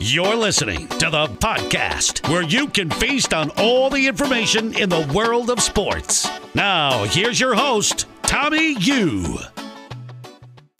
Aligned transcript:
You're 0.00 0.36
listening 0.36 0.86
to 0.86 1.10
the 1.10 1.26
podcast 1.26 2.28
where 2.30 2.44
you 2.44 2.68
can 2.68 2.88
feast 2.88 3.34
on 3.34 3.50
all 3.56 3.90
the 3.90 4.06
information 4.06 4.72
in 4.78 4.88
the 4.88 5.10
world 5.12 5.50
of 5.50 5.60
sports. 5.60 6.28
Now, 6.54 7.02
here's 7.06 7.40
your 7.40 7.56
host, 7.56 8.06
Tommy 8.22 8.74
Yu. 8.78 9.38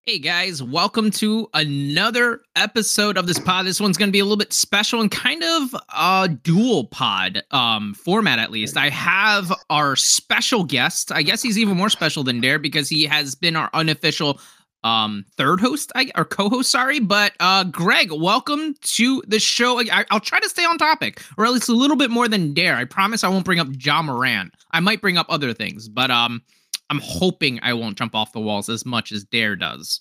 Hey 0.04 0.20
guys, 0.20 0.62
welcome 0.62 1.10
to 1.10 1.48
another 1.52 2.42
episode 2.54 3.18
of 3.18 3.26
this 3.26 3.40
pod. 3.40 3.66
This 3.66 3.80
one's 3.80 3.98
going 3.98 4.08
to 4.08 4.12
be 4.12 4.20
a 4.20 4.24
little 4.24 4.36
bit 4.36 4.52
special 4.52 5.00
and 5.00 5.10
kind 5.10 5.42
of 5.42 5.74
a 5.96 6.28
dual 6.28 6.84
pod 6.84 7.42
um, 7.50 7.94
format, 7.94 8.38
at 8.38 8.52
least. 8.52 8.76
I 8.76 8.88
have 8.88 9.52
our 9.68 9.96
special 9.96 10.62
guest. 10.62 11.10
I 11.10 11.22
guess 11.22 11.42
he's 11.42 11.58
even 11.58 11.76
more 11.76 11.90
special 11.90 12.22
than 12.22 12.40
Dare 12.40 12.60
because 12.60 12.88
he 12.88 13.04
has 13.06 13.34
been 13.34 13.56
our 13.56 13.68
unofficial 13.74 14.40
um 14.84 15.24
third 15.36 15.60
host 15.60 15.90
I, 15.94 16.10
or 16.16 16.24
co-host 16.24 16.70
sorry 16.70 17.00
but 17.00 17.32
uh 17.40 17.64
greg 17.64 18.12
welcome 18.12 18.74
to 18.80 19.22
the 19.26 19.40
show. 19.40 19.80
I, 19.80 20.04
will 20.10 20.20
try 20.20 20.38
to 20.40 20.48
stay 20.48 20.64
on 20.64 20.78
topic 20.78 21.22
or 21.36 21.44
at 21.44 21.52
least 21.52 21.68
a 21.68 21.74
little 21.74 21.96
bit 21.96 22.10
more 22.10 22.28
than 22.28 22.54
dare. 22.54 22.76
I 22.76 22.84
promise 22.84 23.24
i 23.24 23.28
won't 23.28 23.44
bring 23.44 23.60
up 23.60 23.68
ja 23.72 24.02
morant 24.02 24.54
i 24.72 24.80
might 24.80 25.00
bring 25.00 25.18
up 25.18 25.26
other 25.28 25.52
things 25.52 25.88
but 25.88 26.10
um 26.10 26.42
i'm 26.90 27.00
hoping 27.02 27.58
i 27.62 27.72
won't 27.72 27.98
jump 27.98 28.14
off 28.14 28.32
the 28.32 28.40
walls 28.40 28.68
as 28.68 28.86
much 28.86 29.12
as 29.12 29.24
dare 29.24 29.56
does. 29.56 30.00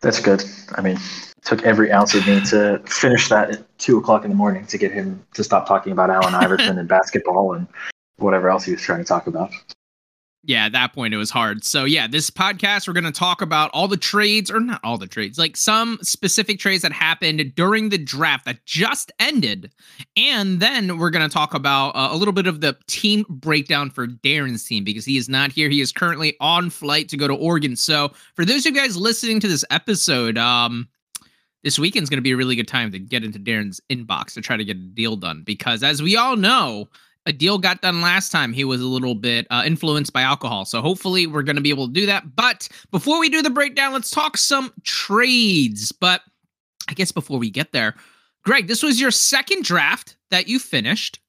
That's 0.00 0.20
good. 0.20 0.42
I 0.76 0.80
mean 0.80 0.98
took 1.44 1.62
every 1.64 1.92
ounce 1.92 2.14
of 2.14 2.26
me 2.26 2.40
to 2.46 2.80
finish 2.86 3.28
that 3.28 3.50
at 3.50 3.78
two 3.78 3.98
o'clock 3.98 4.24
in 4.24 4.30
the 4.30 4.36
morning 4.36 4.64
to 4.66 4.78
get 4.78 4.92
him 4.92 5.24
to 5.34 5.44
stop 5.44 5.66
talking 5.66 5.92
about 5.92 6.08
allen 6.08 6.34
iverson 6.34 6.78
and 6.78 6.88
basketball 6.88 7.52
and 7.54 7.66
whatever 8.16 8.48
else 8.48 8.64
he 8.64 8.72
was 8.72 8.80
trying 8.80 9.00
to 9.00 9.04
talk 9.04 9.26
about 9.26 9.50
yeah, 10.44 10.66
at 10.66 10.72
that 10.72 10.92
point 10.92 11.14
it 11.14 11.18
was 11.18 11.30
hard. 11.30 11.64
So 11.64 11.84
yeah, 11.84 12.08
this 12.08 12.28
podcast 12.28 12.88
we're 12.88 12.94
going 12.94 13.04
to 13.04 13.12
talk 13.12 13.42
about 13.42 13.70
all 13.72 13.86
the 13.86 13.96
trades 13.96 14.50
or 14.50 14.58
not 14.58 14.80
all 14.82 14.98
the 14.98 15.06
trades, 15.06 15.38
like 15.38 15.56
some 15.56 15.98
specific 16.02 16.58
trades 16.58 16.82
that 16.82 16.92
happened 16.92 17.54
during 17.54 17.90
the 17.90 17.98
draft 17.98 18.44
that 18.46 18.64
just 18.64 19.12
ended. 19.20 19.70
And 20.16 20.58
then 20.58 20.98
we're 20.98 21.10
going 21.10 21.28
to 21.28 21.32
talk 21.32 21.54
about 21.54 21.90
uh, 21.90 22.08
a 22.10 22.16
little 22.16 22.32
bit 22.32 22.48
of 22.48 22.60
the 22.60 22.76
team 22.88 23.24
breakdown 23.28 23.90
for 23.90 24.08
Darren's 24.08 24.64
team 24.64 24.82
because 24.82 25.04
he 25.04 25.16
is 25.16 25.28
not 25.28 25.52
here. 25.52 25.68
He 25.68 25.80
is 25.80 25.92
currently 25.92 26.36
on 26.40 26.70
flight 26.70 27.08
to 27.10 27.16
go 27.16 27.28
to 27.28 27.34
Oregon. 27.34 27.76
So 27.76 28.10
for 28.34 28.44
those 28.44 28.66
of 28.66 28.74
you 28.74 28.80
guys 28.80 28.96
listening 28.96 29.38
to 29.40 29.48
this 29.48 29.64
episode, 29.70 30.38
um 30.38 30.88
this 31.62 31.78
weekend's 31.78 32.10
going 32.10 32.18
to 32.18 32.22
be 32.22 32.32
a 32.32 32.36
really 32.36 32.56
good 32.56 32.66
time 32.66 32.90
to 32.90 32.98
get 32.98 33.22
into 33.22 33.38
Darren's 33.38 33.80
inbox 33.88 34.34
to 34.34 34.40
try 34.40 34.56
to 34.56 34.64
get 34.64 34.76
a 34.76 34.80
deal 34.80 35.14
done 35.14 35.42
because 35.44 35.84
as 35.84 36.02
we 36.02 36.16
all 36.16 36.34
know, 36.34 36.88
a 37.26 37.32
deal 37.32 37.58
got 37.58 37.82
done 37.82 38.00
last 38.00 38.30
time. 38.30 38.52
He 38.52 38.64
was 38.64 38.80
a 38.80 38.86
little 38.86 39.14
bit 39.14 39.46
uh, 39.50 39.62
influenced 39.64 40.12
by 40.12 40.22
alcohol. 40.22 40.64
So 40.64 40.80
hopefully 40.80 41.26
we're 41.26 41.42
going 41.42 41.56
to 41.56 41.62
be 41.62 41.70
able 41.70 41.86
to 41.86 41.92
do 41.92 42.06
that. 42.06 42.34
But 42.34 42.68
before 42.90 43.20
we 43.20 43.28
do 43.28 43.42
the 43.42 43.50
breakdown, 43.50 43.92
let's 43.92 44.10
talk 44.10 44.36
some 44.36 44.72
trades. 44.84 45.92
But 45.92 46.22
I 46.88 46.94
guess 46.94 47.12
before 47.12 47.38
we 47.38 47.50
get 47.50 47.72
there, 47.72 47.94
Greg, 48.44 48.66
this 48.66 48.82
was 48.82 49.00
your 49.00 49.12
second 49.12 49.64
draft 49.64 50.16
that 50.30 50.48
you 50.48 50.58
finished 50.58 51.20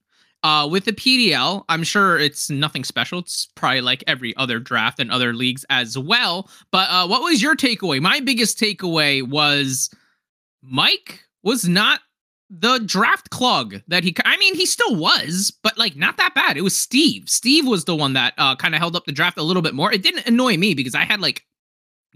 uh, 0.41 0.67
with 0.69 0.85
the 0.85 0.93
PDL. 0.93 1.63
I'm 1.69 1.83
sure 1.83 2.17
it's 2.17 2.49
nothing 2.49 2.83
special. 2.83 3.19
It's 3.19 3.47
probably 3.55 3.81
like 3.81 4.03
every 4.07 4.35
other 4.35 4.59
draft 4.59 4.99
and 4.99 5.11
other 5.11 5.33
leagues 5.33 5.65
as 5.69 5.97
well. 5.97 6.49
But 6.71 6.89
uh, 6.89 7.07
what 7.07 7.21
was 7.21 7.41
your 7.41 7.55
takeaway? 7.55 8.01
My 8.01 8.19
biggest 8.19 8.59
takeaway 8.59 9.27
was 9.27 9.89
Mike 10.63 11.21
was 11.43 11.67
not 11.67 12.01
the 12.55 12.79
draft 12.85 13.31
clog 13.31 13.81
that 13.87 14.03
he 14.03 14.15
I 14.25 14.37
mean 14.37 14.55
he 14.55 14.65
still 14.65 14.95
was, 14.95 15.51
but 15.63 15.77
like 15.77 15.95
not 15.95 16.17
that 16.17 16.35
bad. 16.35 16.55
It 16.55 16.61
was 16.61 16.75
Steve. 16.75 17.27
Steve 17.27 17.65
was 17.65 17.85
the 17.85 17.95
one 17.95 18.13
that 18.13 18.33
uh 18.37 18.55
kind 18.55 18.75
of 18.75 18.79
held 18.79 18.95
up 18.95 19.05
the 19.05 19.11
draft 19.11 19.37
a 19.37 19.43
little 19.43 19.63
bit 19.63 19.73
more. 19.73 19.91
It 19.91 20.03
didn't 20.03 20.27
annoy 20.27 20.57
me 20.57 20.73
because 20.73 20.93
I 20.95 21.03
had 21.03 21.19
like 21.19 21.43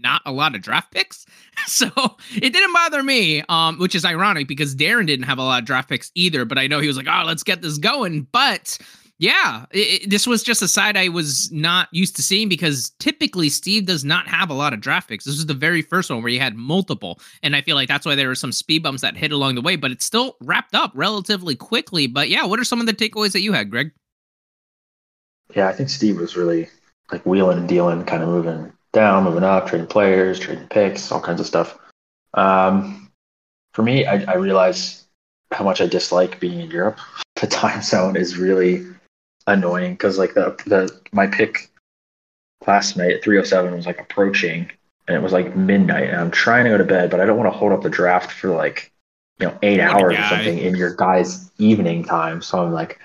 not 0.00 0.22
a 0.24 0.32
lot 0.32 0.54
of 0.54 0.62
draft 0.62 0.92
picks. 0.92 1.26
So 1.66 1.90
it 2.36 2.52
didn't 2.52 2.72
bother 2.72 3.02
me, 3.02 3.42
um, 3.48 3.80
which 3.80 3.96
is 3.96 4.04
ironic 4.04 4.46
because 4.46 4.76
Darren 4.76 5.08
didn't 5.08 5.24
have 5.24 5.38
a 5.38 5.42
lot 5.42 5.58
of 5.58 5.66
draft 5.66 5.88
picks 5.88 6.12
either. 6.14 6.44
But 6.44 6.56
I 6.56 6.68
know 6.68 6.78
he 6.78 6.86
was 6.86 6.96
like, 6.96 7.08
oh, 7.10 7.24
let's 7.26 7.42
get 7.42 7.62
this 7.62 7.78
going. 7.78 8.28
But 8.30 8.78
yeah, 9.18 9.64
it, 9.72 10.02
it, 10.02 10.10
this 10.10 10.28
was 10.28 10.44
just 10.44 10.62
a 10.62 10.68
side 10.68 10.96
I 10.96 11.08
was 11.08 11.50
not 11.50 11.88
used 11.90 12.14
to 12.16 12.22
seeing 12.22 12.48
because 12.48 12.90
typically 13.00 13.48
Steve 13.48 13.84
does 13.84 14.04
not 14.04 14.28
have 14.28 14.48
a 14.48 14.54
lot 14.54 14.72
of 14.72 14.80
draft 14.80 15.08
picks. 15.08 15.24
This 15.24 15.38
is 15.38 15.46
the 15.46 15.54
very 15.54 15.82
first 15.82 16.08
one 16.08 16.22
where 16.22 16.30
he 16.30 16.38
had 16.38 16.54
multiple, 16.54 17.18
and 17.42 17.56
I 17.56 17.62
feel 17.62 17.74
like 17.74 17.88
that's 17.88 18.06
why 18.06 18.14
there 18.14 18.28
were 18.28 18.36
some 18.36 18.52
speed 18.52 18.84
bumps 18.84 19.02
that 19.02 19.16
hit 19.16 19.32
along 19.32 19.56
the 19.56 19.60
way. 19.60 19.74
But 19.74 19.90
it 19.90 20.02
still 20.02 20.36
wrapped 20.40 20.74
up 20.74 20.92
relatively 20.94 21.56
quickly. 21.56 22.06
But 22.06 22.28
yeah, 22.28 22.44
what 22.44 22.60
are 22.60 22.64
some 22.64 22.80
of 22.80 22.86
the 22.86 22.94
takeaways 22.94 23.32
that 23.32 23.40
you 23.40 23.52
had, 23.52 23.70
Greg? 23.70 23.90
Yeah, 25.56 25.68
I 25.68 25.72
think 25.72 25.88
Steve 25.88 26.18
was 26.18 26.36
really 26.36 26.68
like 27.10 27.26
wheeling 27.26 27.58
and 27.58 27.68
dealing, 27.68 28.04
kind 28.04 28.22
of 28.22 28.28
moving 28.28 28.72
down, 28.92 29.24
moving 29.24 29.42
up, 29.42 29.66
trading 29.66 29.88
players, 29.88 30.38
trading 30.38 30.68
picks, 30.68 31.10
all 31.10 31.20
kinds 31.20 31.40
of 31.40 31.46
stuff. 31.46 31.76
Um, 32.34 33.10
for 33.72 33.82
me, 33.82 34.06
I, 34.06 34.22
I 34.30 34.36
realized 34.36 35.06
how 35.50 35.64
much 35.64 35.80
I 35.80 35.86
dislike 35.86 36.38
being 36.38 36.60
in 36.60 36.70
Europe. 36.70 36.98
The 37.40 37.46
time 37.46 37.82
zone 37.82 38.16
is 38.16 38.36
really 38.36 38.84
annoying 39.48 39.94
because 39.94 40.18
like 40.18 40.34
the 40.34 40.56
the 40.66 40.96
my 41.12 41.26
pick 41.26 41.70
last 42.66 42.96
night 42.96 43.12
at 43.12 43.22
307 43.22 43.74
was 43.74 43.86
like 43.86 44.00
approaching 44.00 44.70
and 45.06 45.16
it 45.16 45.22
was 45.22 45.32
like 45.32 45.56
midnight 45.56 46.10
and 46.10 46.20
I'm 46.20 46.30
trying 46.30 46.64
to 46.64 46.70
go 46.70 46.78
to 46.78 46.84
bed, 46.84 47.10
but 47.10 47.20
I 47.20 47.24
don't 47.24 47.38
want 47.38 47.52
to 47.52 47.58
hold 47.58 47.72
up 47.72 47.82
the 47.82 47.90
draft 47.90 48.30
for 48.30 48.50
like 48.50 48.92
you 49.40 49.46
know 49.46 49.58
eight 49.62 49.78
what 49.78 49.88
hours 49.88 50.18
or 50.18 50.22
something 50.28 50.58
in 50.58 50.76
your 50.76 50.94
guys' 50.94 51.50
evening 51.58 52.04
time. 52.04 52.42
So 52.42 52.62
I'm 52.62 52.72
like, 52.72 52.98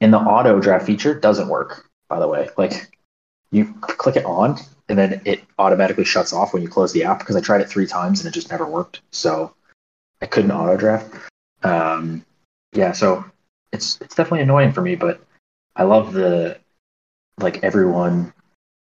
and 0.00 0.12
the 0.12 0.18
auto 0.18 0.60
draft 0.60 0.86
feature 0.86 1.14
doesn't 1.14 1.48
work. 1.48 1.88
By 2.08 2.20
the 2.20 2.28
way, 2.28 2.48
like 2.56 2.90
you 3.50 3.74
click 3.80 4.16
it 4.16 4.24
on 4.24 4.58
and 4.88 4.98
then 4.98 5.22
it 5.24 5.42
automatically 5.58 6.04
shuts 6.04 6.32
off 6.32 6.52
when 6.52 6.62
you 6.62 6.68
close 6.68 6.92
the 6.92 7.04
app 7.04 7.18
because 7.18 7.36
I 7.36 7.40
tried 7.40 7.60
it 7.60 7.68
three 7.68 7.86
times 7.86 8.20
and 8.20 8.28
it 8.28 8.34
just 8.34 8.50
never 8.50 8.66
worked. 8.66 9.00
So 9.10 9.54
I 10.20 10.26
couldn't 10.26 10.50
auto 10.50 10.76
draft. 10.76 11.12
Um, 11.62 12.24
yeah, 12.72 12.92
so 12.92 13.24
it's 13.72 13.98
it's 14.00 14.14
definitely 14.14 14.42
annoying 14.42 14.72
for 14.72 14.82
me, 14.82 14.94
but 14.94 15.20
I 15.76 15.84
love 15.84 16.12
the 16.12 16.58
like 17.38 17.62
everyone 17.64 18.32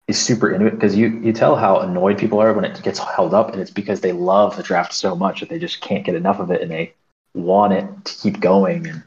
is 0.07 0.17
super 0.17 0.51
into 0.51 0.67
it 0.67 0.71
because 0.71 0.95
you 0.95 1.19
you 1.19 1.33
tell 1.33 1.55
how 1.55 1.79
annoyed 1.79 2.17
people 2.17 2.39
are 2.39 2.53
when 2.53 2.65
it 2.65 2.81
gets 2.81 2.99
held 2.99 3.33
up, 3.33 3.51
and 3.51 3.61
it's 3.61 3.71
because 3.71 4.01
they 4.01 4.13
love 4.13 4.55
the 4.55 4.63
draft 4.63 4.93
so 4.93 5.15
much 5.15 5.39
that 5.39 5.49
they 5.49 5.59
just 5.59 5.81
can't 5.81 6.05
get 6.05 6.15
enough 6.15 6.39
of 6.39 6.51
it, 6.51 6.61
and 6.61 6.71
they 6.71 6.93
want 7.33 7.73
it 7.73 8.05
to 8.05 8.13
keep 8.15 8.39
going. 8.39 8.87
And 8.87 9.03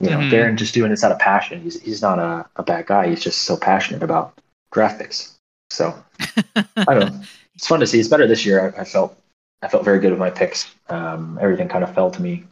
you 0.00 0.10
know, 0.10 0.18
mm-hmm. 0.18 0.34
Darren 0.34 0.56
just 0.56 0.74
doing 0.74 0.90
this 0.90 1.04
out 1.04 1.12
of 1.12 1.18
passion. 1.18 1.62
He's 1.62 1.80
he's 1.80 2.02
not 2.02 2.18
a, 2.18 2.46
a 2.56 2.62
bad 2.62 2.86
guy. 2.86 3.08
He's 3.08 3.22
just 3.22 3.42
so 3.42 3.56
passionate 3.56 4.02
about 4.02 4.38
draft 4.70 5.00
picks. 5.00 5.38
So 5.70 5.94
I 6.56 6.94
don't 6.94 7.12
know. 7.12 7.20
It's 7.54 7.66
fun 7.66 7.80
to 7.80 7.86
see. 7.86 8.00
It's 8.00 8.08
better 8.08 8.26
this 8.26 8.44
year. 8.44 8.74
I, 8.76 8.82
I 8.82 8.84
felt 8.84 9.18
I 9.62 9.68
felt 9.68 9.84
very 9.84 10.00
good 10.00 10.10
with 10.10 10.18
my 10.18 10.30
picks. 10.30 10.74
Um, 10.88 11.38
everything 11.40 11.68
kind 11.68 11.84
of 11.84 11.94
fell 11.94 12.10
to 12.10 12.20
me 12.20 12.44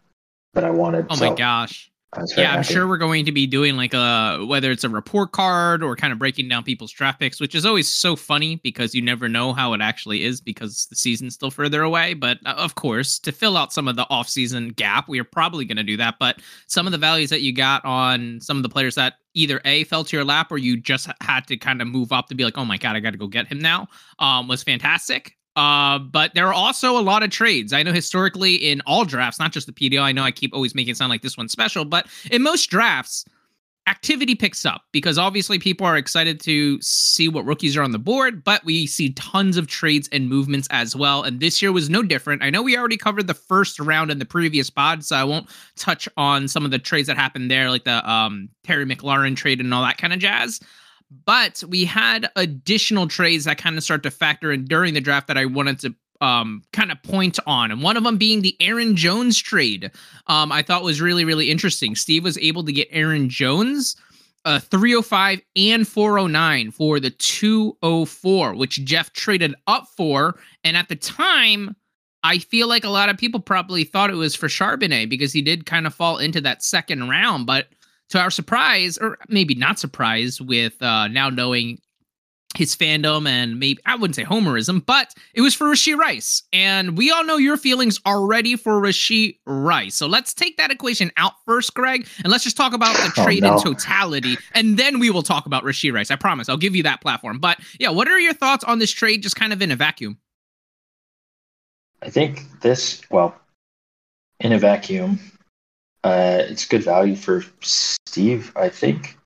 that 0.55 0.65
I 0.65 0.71
wanted. 0.71 1.07
Oh 1.11 1.17
so. 1.17 1.29
my 1.29 1.37
gosh! 1.37 1.91
Yeah, 2.37 2.55
I'm 2.55 2.65
sure 2.65 2.89
we're 2.89 2.99
going 2.99 3.25
to 3.25 3.33
be 3.33 3.47
doing 3.47 3.77
like 3.77 3.95
a 3.95 4.45
whether 4.45 4.73
it's 4.73 4.83
a 4.83 4.89
report 4.89 5.31
card 5.31 5.83
or 5.83 5.95
kind 5.95 6.13
of 6.13 6.19
breaking 6.19 6.49
down 6.49 6.65
people's 6.65 6.91
draft 6.91 7.21
picks, 7.21 7.41
which 7.41 7.55
is 7.55 7.65
always 7.65 7.89
so 7.89 8.17
funny 8.17 8.57
because 8.57 8.95
you 8.95 9.03
never 9.03 9.29
know 9.29 9.53
how 9.53 9.75
it 9.75 9.81
actually 9.81 10.25
is 10.25 10.41
because 10.41 10.87
the 10.87 10.97
season's 10.97 11.35
still 11.35 11.53
further 11.53 11.83
away. 11.83 12.15
But 12.15 12.39
uh, 12.45 12.55
of 12.57 12.75
course, 12.75 13.19
to 13.21 13.31
fill 13.31 13.57
out 13.57 13.73
some 13.73 13.87
of 13.87 13.95
the 13.95 14.09
off-season 14.11 14.71
gap, 14.71 15.09
we 15.09 15.21
are 15.21 15.25
probably 15.25 15.65
going 15.65 15.77
to 15.77 15.85
do 15.85 15.97
that. 15.99 16.17
But 16.19 16.41
some 16.67 16.87
of 16.87 16.93
the 16.93 16.99
values 16.99 17.31
that 17.31 17.43
you 17.43 17.53
got 17.53 17.85
on 17.85 18.41
some 18.41 18.57
of 18.57 18.65
the 18.65 18.69
players 18.69 18.97
that 18.97 19.15
either 19.35 19.61
a 19.65 19.85
fell 19.85 20.03
to 20.03 20.17
your 20.17 20.25
lap 20.25 20.51
or 20.51 20.59
you 20.59 20.77
just 20.77 21.09
had 21.21 21.47
to 21.47 21.57
kind 21.57 21.81
of 21.81 21.87
move 21.87 22.11
up 22.11 22.27
to 22.29 22.35
be 22.35 22.45
like, 22.45 22.59
oh 22.59 22.65
my 22.65 22.77
god, 22.77 22.97
I 22.97 23.01
got 23.01 23.13
to 23.13 23.19
go 23.19 23.29
get 23.29 23.47
him 23.47 23.61
now, 23.61 23.87
um, 24.19 24.49
was 24.49 24.65
fantastic. 24.65 25.37
Uh, 25.57 25.99
but 25.99 26.33
there 26.35 26.47
are 26.47 26.55
also 26.55 26.99
a 26.99 27.03
lot 27.03 27.23
of 27.23 27.31
trades. 27.31 27.73
I 27.73 27.83
know 27.83 27.93
historically 27.93 28.55
in 28.55 28.81
all 28.87 29.05
drafts, 29.05 29.39
not 29.39 29.53
just 29.53 29.67
the 29.67 29.73
PDL. 29.73 30.03
I 30.03 30.13
know 30.13 30.23
I 30.23 30.31
keep 30.31 30.55
always 30.55 30.75
making 30.75 30.93
it 30.93 30.97
sound 30.97 31.11
like 31.11 31.23
this 31.23 31.37
one's 31.37 31.53
special, 31.53 31.85
but 31.85 32.07
in 32.31 32.43
most 32.43 32.71
drafts, 32.71 33.25
activity 33.91 34.37
picks 34.37 34.65
up 34.65 34.83
because 34.93 35.19
obviously 35.19 35.59
people 35.59 35.85
are 35.85 35.97
excited 35.97 36.39
to 36.41 36.81
see 36.81 37.29
what 37.29 37.45
rookies 37.45 37.77
are 37.77 37.83
on 37.83 37.91
the 37.91 37.99
board, 37.99 38.45
but 38.45 38.65
we 38.65 38.87
see 38.87 39.13
tons 39.15 39.57
of 39.57 39.67
trades 39.67 40.09
and 40.13 40.29
movements 40.29 40.69
as 40.71 40.95
well. 40.95 41.25
And 41.25 41.41
this 41.41 41.61
year 41.61 41.73
was 41.73 41.91
no 41.91 42.03
different. 42.03 42.43
I 42.43 42.51
know 42.51 42.63
we 42.63 42.77
already 42.79 42.97
covered 42.97 43.27
the 43.27 43.35
first 43.35 43.81
round 43.81 44.11
in 44.11 44.19
the 44.19 44.25
previous 44.25 44.71
pod, 44.71 45.05
so 45.05 45.17
I 45.17 45.25
won't 45.25 45.49
touch 45.77 46.09
on 46.17 46.47
some 46.47 46.65
of 46.65 46.71
the 46.71 46.79
trades 46.79 47.09
that 47.09 47.17
happened 47.17 47.51
there, 47.51 47.69
like 47.69 47.85
the 47.85 48.09
um, 48.09 48.49
Terry 48.63 48.87
McLaurin 48.87 49.35
trade 49.35 49.61
and 49.61 49.75
all 49.75 49.83
that 49.83 49.99
kind 49.99 50.13
of 50.13 50.21
jazz. 50.21 50.61
But 51.25 51.63
we 51.69 51.85
had 51.85 52.31
additional 52.37 53.09
trades 53.09 53.45
that 53.45 53.59
kind 53.59 53.77
of 53.77 53.85
start 53.85 54.03
to 54.05 54.11
factor 54.11 54.53
in 54.53 54.65
during 54.65 54.95
the 54.95 55.01
draft 55.01 55.27
that 55.27 55.39
I 55.39 55.45
wanted 55.45 55.81
to 55.81 55.95
um, 56.21 56.63
kind 56.73 56.93
of 56.93 57.03
point 57.03 57.39
on, 57.47 57.71
and 57.71 57.83
one 57.83 57.97
of 57.97 58.05
them 58.05 58.19
being 58.19 58.43
the 58.43 58.57
Aaron 58.61 58.95
Jones 58.95 59.39
trade. 59.39 59.91
Um, 60.27 60.53
I 60.53 60.63
thought 60.63 60.83
was 60.83 61.01
really 61.01 61.25
really 61.25 61.51
interesting. 61.51 61.95
Steve 61.95 62.25
was 62.25 62.39
able 62.39 62.65
to 62.65 62.73
get 62.73 62.89
Aaron 62.91 63.29
Jones. 63.29 63.97
Uh, 64.47 64.59
305 64.59 65.43
and 65.57 65.87
409 65.87 66.71
for 66.71 66.99
the 66.99 67.11
204, 67.11 68.55
which 68.55 68.83
Jeff 68.87 69.13
traded 69.13 69.55
up 69.67 69.87
for. 69.95 70.41
And 70.65 70.79
at 70.79 70.89
the 70.89 70.97
time, 70.97 71.77
I 72.23 72.39
feel 72.39 72.69
like 72.69 72.85
a 72.85 72.89
lot 72.89 73.11
of 73.11 73.19
people 73.19 73.41
probably 73.41 73.85
thought 73.85 74.11
it 74.11 74.15
was 74.15 74.35
for 74.35 74.49
Charbonnet 74.49 75.11
because 75.11 75.33
he 75.33 75.43
did 75.43 75.67
kind 75.67 75.87
of 75.87 75.95
fall 75.95 76.17
into 76.17 76.41
that 76.41 76.63
second 76.63 77.09
round. 77.09 77.47
But 77.47 77.69
to 78.11 78.21
our 78.21 78.31
surprise, 78.31 78.99
or 78.99 79.19
maybe 79.29 79.55
not 79.55 79.79
surprise, 79.79 80.41
with 80.41 80.81
uh, 80.83 81.09
now 81.09 81.31
knowing 81.31 81.81
his 82.57 82.75
fandom 82.75 83.29
and 83.29 83.61
maybe 83.61 83.81
I 83.87 83.95
wouldn't 83.95 84.17
say 84.17 84.25
homerism, 84.25 84.85
but 84.85 85.15
it 85.35 85.41
was 85.41 85.55
for 85.55 85.67
Rashee 85.67 85.97
Rice. 85.97 86.43
And 86.53 86.99
we 86.99 87.11
all 87.11 87.25
know 87.25 87.37
your 87.37 87.57
feelings 87.57 88.01
already 88.05 88.57
for 88.57 88.81
Rashee 88.81 89.39
Rice. 89.47 89.95
So 89.95 90.09
let's 90.09 90.35
take 90.35 90.57
that 90.57 90.73
equation 90.73 91.13
out 91.17 91.35
first, 91.47 91.75
Greg, 91.75 92.09
and 92.25 92.33
let's 92.33 92.43
just 92.43 92.57
talk 92.57 92.73
about 92.73 92.97
the 92.97 93.13
oh, 93.19 93.25
trade 93.25 93.45
oh, 93.45 93.51
no. 93.51 93.57
in 93.57 93.63
totality. 93.63 94.37
And 94.53 94.77
then 94.77 94.99
we 94.99 95.11
will 95.11 95.23
talk 95.23 95.47
about 95.47 95.63
Rashee 95.63 95.93
Rice. 95.93 96.11
I 96.11 96.17
promise. 96.17 96.49
I'll 96.49 96.57
give 96.57 96.75
you 96.75 96.83
that 96.83 97.01
platform. 97.01 97.39
But 97.39 97.59
yeah, 97.79 97.91
what 97.91 98.09
are 98.09 98.19
your 98.19 98.35
thoughts 98.35 98.65
on 98.65 98.81
this 98.81 98.91
trade 98.91 99.23
just 99.23 99.37
kind 99.37 99.53
of 99.53 99.63
in 99.63 99.71
a 99.71 99.77
vacuum? 99.77 100.19
I 102.03 102.11
think 102.11 102.61
this, 102.63 103.03
well, 103.11 103.39
in 104.41 104.53
a 104.53 104.59
vacuum, 104.59 105.21
uh, 106.05 106.43
it's 106.49 106.67
good 106.67 106.85
value 106.85 107.17
for 107.17 107.45
Steve, 107.61 108.53
I 108.57 108.69
think. 108.69 109.17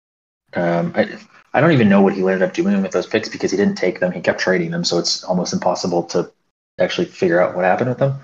Um, 0.55 0.93
I, 0.95 1.19
I 1.53 1.61
don't 1.61 1.73
even 1.73 1.89
know 1.89 2.03
what 2.03 2.15
he 2.15 2.21
ended 2.21 2.43
up 2.43 2.55
doing 2.55 2.83
with 2.83 2.93
those 2.93 3.07
picks 3.07 3.29
because 3.29 3.51
he 3.51 3.57
didn't 3.57 3.77
take 3.77 4.01
them. 4.01 4.13
He 4.13 4.21
kept 4.21 4.41
trading 4.41 4.71
them, 4.71 4.85
so 4.85 4.99
it's 4.99 5.23
almost 5.25 5.53
impossible 5.53 6.03
to 6.05 6.31
actually 6.81 7.07
figure 7.07 7.41
out 7.41 7.55
what 7.55 7.65
happened 7.65 7.91
with 7.91 7.99
them. 7.99 8.15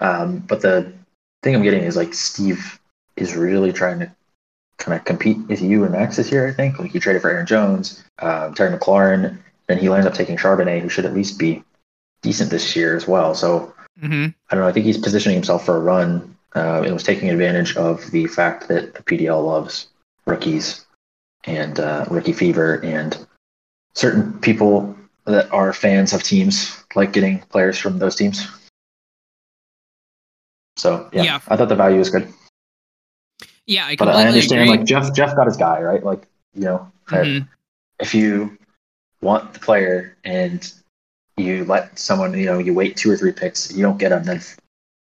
Um, 0.00 0.38
but 0.38 0.60
the 0.60 0.92
thing 1.42 1.54
I'm 1.54 1.62
getting 1.62 1.82
is 1.82 1.96
like 1.96 2.14
Steve 2.14 2.78
is 3.16 3.36
really 3.36 3.72
trying 3.72 3.98
to 4.00 4.10
kind 4.78 4.98
of 4.98 5.04
compete 5.04 5.38
with 5.48 5.60
you 5.60 5.84
and 5.84 5.92
Max 5.92 6.16
this 6.16 6.30
year. 6.30 6.46
I 6.48 6.52
think 6.52 6.78
like 6.78 6.92
he 6.92 7.00
traded 7.00 7.22
for 7.22 7.30
Aaron 7.30 7.46
Jones, 7.46 8.04
um, 8.20 8.54
Terry 8.54 8.76
McLaurin, 8.76 9.38
then 9.66 9.78
he 9.78 9.88
ended 9.88 10.06
up 10.06 10.14
taking 10.14 10.36
Charbonnet, 10.36 10.80
who 10.80 10.88
should 10.88 11.04
at 11.04 11.14
least 11.14 11.38
be 11.38 11.62
decent 12.22 12.50
this 12.50 12.74
year 12.76 12.96
as 12.96 13.06
well. 13.06 13.34
So 13.34 13.74
mm-hmm. 14.00 14.26
I 14.50 14.54
don't 14.54 14.62
know. 14.62 14.68
I 14.68 14.72
think 14.72 14.86
he's 14.86 14.98
positioning 14.98 15.36
himself 15.36 15.64
for 15.64 15.76
a 15.76 15.80
run. 15.80 16.36
Uh, 16.54 16.82
and 16.82 16.92
was 16.92 17.02
taking 17.02 17.30
advantage 17.30 17.76
of 17.76 18.10
the 18.10 18.26
fact 18.26 18.68
that 18.68 18.94
the 18.94 19.02
PDL 19.02 19.42
loves 19.42 19.88
rookies 20.26 20.84
and 21.44 21.80
uh, 21.80 22.04
Rookie 22.10 22.34
Fever 22.34 22.74
and 22.84 23.26
certain 23.94 24.38
people 24.40 24.94
that 25.24 25.50
are 25.52 25.72
fans 25.72 26.12
of 26.12 26.22
teams 26.22 26.84
like 26.94 27.12
getting 27.12 27.38
players 27.38 27.78
from 27.78 27.98
those 27.98 28.16
teams. 28.16 28.46
So 30.76 31.08
yeah, 31.12 31.22
yeah. 31.22 31.40
I 31.48 31.56
thought 31.56 31.68
the 31.68 31.76
value 31.76 31.98
was 31.98 32.10
good. 32.10 32.32
Yeah, 33.66 33.86
I 33.86 33.96
but 33.96 34.08
I 34.08 34.26
understand 34.26 34.62
agree. 34.62 34.76
like 34.76 34.86
Jeff 34.86 35.14
Jeff 35.14 35.36
got 35.36 35.46
his 35.46 35.56
guy 35.56 35.80
right. 35.80 36.02
Like 36.02 36.26
you 36.54 36.62
know, 36.62 36.90
mm-hmm. 37.06 37.46
if 38.00 38.14
you 38.14 38.58
want 39.20 39.52
the 39.54 39.60
player 39.60 40.16
and 40.24 40.72
you 41.36 41.64
let 41.64 41.98
someone 41.98 42.36
you 42.36 42.46
know 42.46 42.58
you 42.58 42.74
wait 42.74 42.96
two 42.96 43.10
or 43.10 43.16
three 43.16 43.32
picks, 43.32 43.72
you 43.72 43.82
don't 43.82 43.98
get 43.98 44.08
them, 44.08 44.24
then 44.24 44.40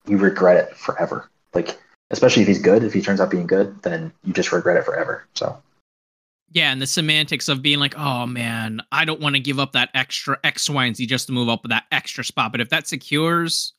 you 0.06 0.16
regret 0.16 0.56
it 0.56 0.76
forever. 0.76 1.30
Like 1.54 1.78
especially 2.10 2.42
if 2.42 2.48
he's 2.48 2.60
good, 2.60 2.82
if 2.82 2.92
he 2.92 3.02
turns 3.02 3.20
out 3.20 3.30
being 3.30 3.46
good, 3.46 3.82
then 3.82 4.12
you 4.24 4.32
just 4.32 4.52
regret 4.52 4.76
it 4.76 4.84
forever. 4.84 5.26
So 5.34 5.56
yeah, 6.50 6.72
and 6.72 6.80
the 6.80 6.86
semantics 6.86 7.48
of 7.48 7.60
being 7.60 7.78
like, 7.78 7.98
oh 7.98 8.26
man, 8.26 8.80
I 8.90 9.04
don't 9.04 9.20
want 9.20 9.34
to 9.34 9.40
give 9.40 9.58
up 9.58 9.72
that 9.72 9.90
extra 9.94 10.38
X, 10.44 10.68
Y, 10.70 10.84
and 10.84 10.96
Z 10.96 11.06
just 11.06 11.26
to 11.26 11.32
move 11.32 11.48
up 11.48 11.62
with 11.62 11.70
that 11.70 11.84
extra 11.92 12.24
spot. 12.24 12.52
But 12.52 12.60
if 12.60 12.70
that 12.70 12.88
secures 12.88 13.74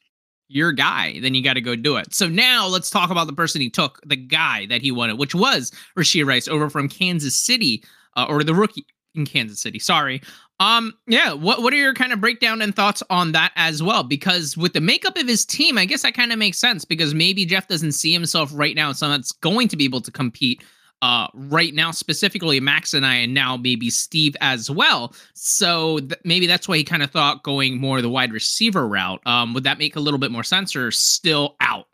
your 0.50 0.71
guy, 0.71 1.19
then 1.19 1.33
you 1.33 1.44
got 1.44 1.54
to 1.54 1.62
go 1.62 1.75
do 1.75 1.95
it. 1.95 2.13
So 2.13 2.27
now 2.27 2.68
let's 2.68 2.89
talk 2.89 3.10
about 3.10 3.27
the 3.27 3.33
person 3.33 3.62
he 3.62 3.69
took, 3.69 4.00
the 4.06 4.16
guy 4.16 4.66
that 4.68 4.81
he 4.81 4.92
wanted, 4.92 5.18
which 5.18 5.33
was 5.33 5.71
Rashee 5.98 6.25
Rice 6.25 6.48
over 6.48 6.69
from 6.69 6.89
Kansas 6.89 7.36
City, 7.36 7.83
uh, 8.16 8.25
or 8.30 8.44
the 8.44 8.56
rookie 8.56 8.86
in 9.16 9.25
Kansas 9.25 9.62
City. 9.62 9.80
Sorry. 9.80 10.21
Um, 10.59 10.94
yeah, 11.07 11.33
what 11.33 11.61
what 11.61 11.71
are 11.71 11.77
your 11.77 11.94
kind 11.94 12.11
of 12.11 12.19
breakdown 12.19 12.61
and 12.61 12.75
thoughts 12.75 13.01
on 13.09 13.31
that 13.31 13.53
as 13.56 13.81
well? 13.81 14.03
Because 14.03 14.57
with 14.57 14.73
the 14.73 14.81
makeup 14.81 15.17
of 15.17 15.27
his 15.27 15.45
team, 15.45 15.77
I 15.77 15.85
guess 15.85 16.01
that 16.01 16.13
kind 16.13 16.33
of 16.33 16.39
makes 16.39 16.57
sense 16.57 16.83
because 16.83 17.13
maybe 17.13 17.45
Jeff 17.45 17.67
doesn't 17.69 17.94
see 17.94 18.11
himself 18.11 18.51
right 18.53 18.75
now 18.75 18.91
someone 18.91 19.19
that's 19.19 19.31
going 19.31 19.69
to 19.69 19.77
be 19.77 19.85
able 19.85 20.01
to 20.01 20.11
compete 20.11 20.61
uh, 21.01 21.27
right 21.33 21.73
now, 21.73 21.91
specifically 21.91 22.59
Max 22.59 22.94
and 22.94 23.06
I, 23.06 23.15
and 23.15 23.33
now 23.33 23.56
maybe 23.56 23.89
Steve 23.89 24.35
as 24.41 24.69
well. 24.69 25.13
So 25.33 26.00
th- 26.00 26.19
maybe 26.25 26.45
that's 26.45 26.67
why 26.67 26.77
he 26.77 26.83
kind 26.83 27.03
of 27.03 27.11
thought 27.11 27.44
going 27.44 27.79
more 27.79 28.01
the 28.01 28.09
wide 28.09 28.33
receiver 28.33 28.85
route. 28.85 29.21
Um, 29.25 29.53
would 29.53 29.63
that 29.63 29.79
make 29.79 29.95
a 29.95 30.01
little 30.01 30.19
bit 30.19 30.31
more 30.31 30.44
sense, 30.44 30.75
or 30.75 30.91
still 30.91 31.56
out? 31.61 31.88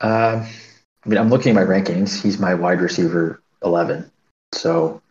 Uh, 0.00 0.46
I 1.04 1.08
mean, 1.08 1.18
I'm 1.18 1.28
looking 1.28 1.50
at 1.50 1.54
my 1.54 1.64
rankings. 1.64 2.20
He's 2.22 2.38
my 2.38 2.54
wide 2.54 2.80
receiver 2.80 3.42
11. 3.62 4.10
So 4.52 5.02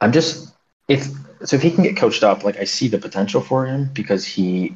I'm 0.00 0.12
just 0.12 0.49
if 0.90 1.08
so 1.44 1.56
if 1.56 1.62
he 1.62 1.70
can 1.70 1.84
get 1.84 1.96
coached 1.96 2.22
up, 2.22 2.44
like 2.44 2.58
I 2.58 2.64
see 2.64 2.88
the 2.88 2.98
potential 2.98 3.40
for 3.40 3.64
him 3.64 3.90
because 3.94 4.26
he 4.26 4.74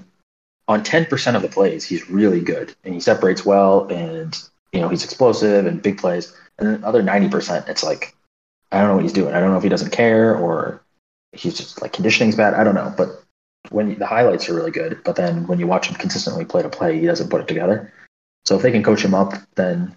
on 0.66 0.82
10% 0.82 1.36
of 1.36 1.42
the 1.42 1.48
plays 1.48 1.84
he's 1.84 2.08
really 2.08 2.40
good 2.40 2.74
and 2.84 2.94
he 2.94 3.00
separates 3.00 3.44
well 3.44 3.86
and 3.88 4.34
you 4.74 4.80
know, 4.80 4.88
he's 4.88 5.04
explosive 5.04 5.66
and 5.66 5.80
big 5.80 5.98
plays. 5.98 6.36
And 6.58 6.68
then 6.68 6.80
the 6.80 6.86
other 6.86 7.02
90%, 7.02 7.68
it's 7.68 7.84
like, 7.84 8.14
I 8.72 8.80
don't 8.80 8.88
know 8.88 8.94
what 8.96 9.04
he's 9.04 9.12
doing. 9.12 9.32
I 9.32 9.40
don't 9.40 9.52
know 9.52 9.56
if 9.56 9.62
he 9.62 9.68
doesn't 9.68 9.92
care 9.92 10.36
or 10.36 10.82
he's 11.32 11.56
just 11.56 11.80
like 11.80 11.92
conditioning's 11.92 12.34
bad. 12.34 12.54
I 12.54 12.64
don't 12.64 12.74
know. 12.74 12.92
But 12.96 13.22
when 13.70 13.96
the 13.96 14.06
highlights 14.06 14.48
are 14.48 14.54
really 14.54 14.72
good, 14.72 15.00
but 15.04 15.14
then 15.14 15.46
when 15.46 15.60
you 15.60 15.68
watch 15.68 15.86
him 15.86 15.94
consistently 15.94 16.44
play 16.44 16.62
to 16.62 16.68
play, 16.68 16.98
he 16.98 17.06
doesn't 17.06 17.30
put 17.30 17.40
it 17.40 17.48
together. 17.48 17.92
So 18.44 18.56
if 18.56 18.62
they 18.62 18.72
can 18.72 18.82
coach 18.82 19.02
him 19.02 19.14
up, 19.14 19.34
then 19.54 19.94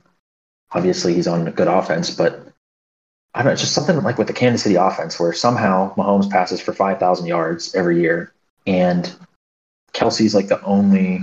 obviously 0.71 1.15
he's 1.15 1.27
on 1.27 1.47
a 1.47 1.51
good 1.51 1.67
offense. 1.67 2.11
But 2.11 2.46
I 3.37 3.41
don't 3.41 3.45
know, 3.47 3.51
it's 3.53 3.61
just 3.61 3.75
something 3.75 4.01
like 4.01 4.17
with 4.17 4.27
the 4.27 4.33
Kansas 4.33 4.63
City 4.63 4.75
offense 4.75 5.19
where 5.19 5.31
somehow 5.31 5.93
Mahomes 5.95 6.29
passes 6.29 6.59
for 6.59 6.73
5,000 6.73 7.27
yards 7.27 7.75
every 7.75 8.01
year 8.01 8.33
and 8.65 9.13
Kelce's 9.93 10.33
like 10.33 10.47
the 10.47 10.61
only 10.63 11.21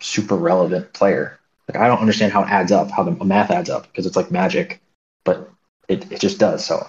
super 0.00 0.36
relevant 0.36 0.92
player 0.92 1.38
like 1.68 1.82
I 1.82 1.88
don't 1.88 2.00
understand 2.00 2.32
how 2.32 2.42
it 2.42 2.50
adds 2.50 2.72
up, 2.72 2.90
how 2.90 3.02
the 3.02 3.24
math 3.24 3.50
adds 3.50 3.70
up, 3.70 3.84
because 3.84 4.06
it's 4.06 4.16
like 4.16 4.30
magic, 4.30 4.80
but 5.24 5.50
it, 5.88 6.10
it 6.12 6.20
just 6.20 6.38
does. 6.38 6.64
So 6.64 6.86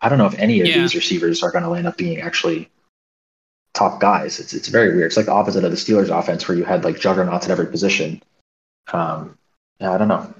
I 0.00 0.08
don't 0.08 0.18
know 0.18 0.26
if 0.26 0.38
any 0.38 0.60
of 0.60 0.66
yeah. 0.66 0.78
these 0.78 0.94
receivers 0.94 1.42
are 1.42 1.50
going 1.50 1.64
to 1.64 1.70
land 1.70 1.86
up 1.86 1.96
being 1.96 2.20
actually 2.20 2.68
top 3.74 4.00
guys. 4.00 4.38
It's 4.38 4.52
it's 4.52 4.68
very 4.68 4.94
weird. 4.94 5.06
It's 5.06 5.16
like 5.16 5.26
the 5.26 5.32
opposite 5.32 5.64
of 5.64 5.70
the 5.70 5.76
Steelers 5.76 6.16
offense 6.16 6.46
where 6.46 6.56
you 6.56 6.64
had 6.64 6.84
like 6.84 7.00
juggernauts 7.00 7.46
at 7.46 7.50
every 7.50 7.66
position. 7.66 8.22
Um, 8.92 9.38
yeah, 9.80 9.92
I 9.92 9.98
don't 9.98 10.08
know. 10.08 10.34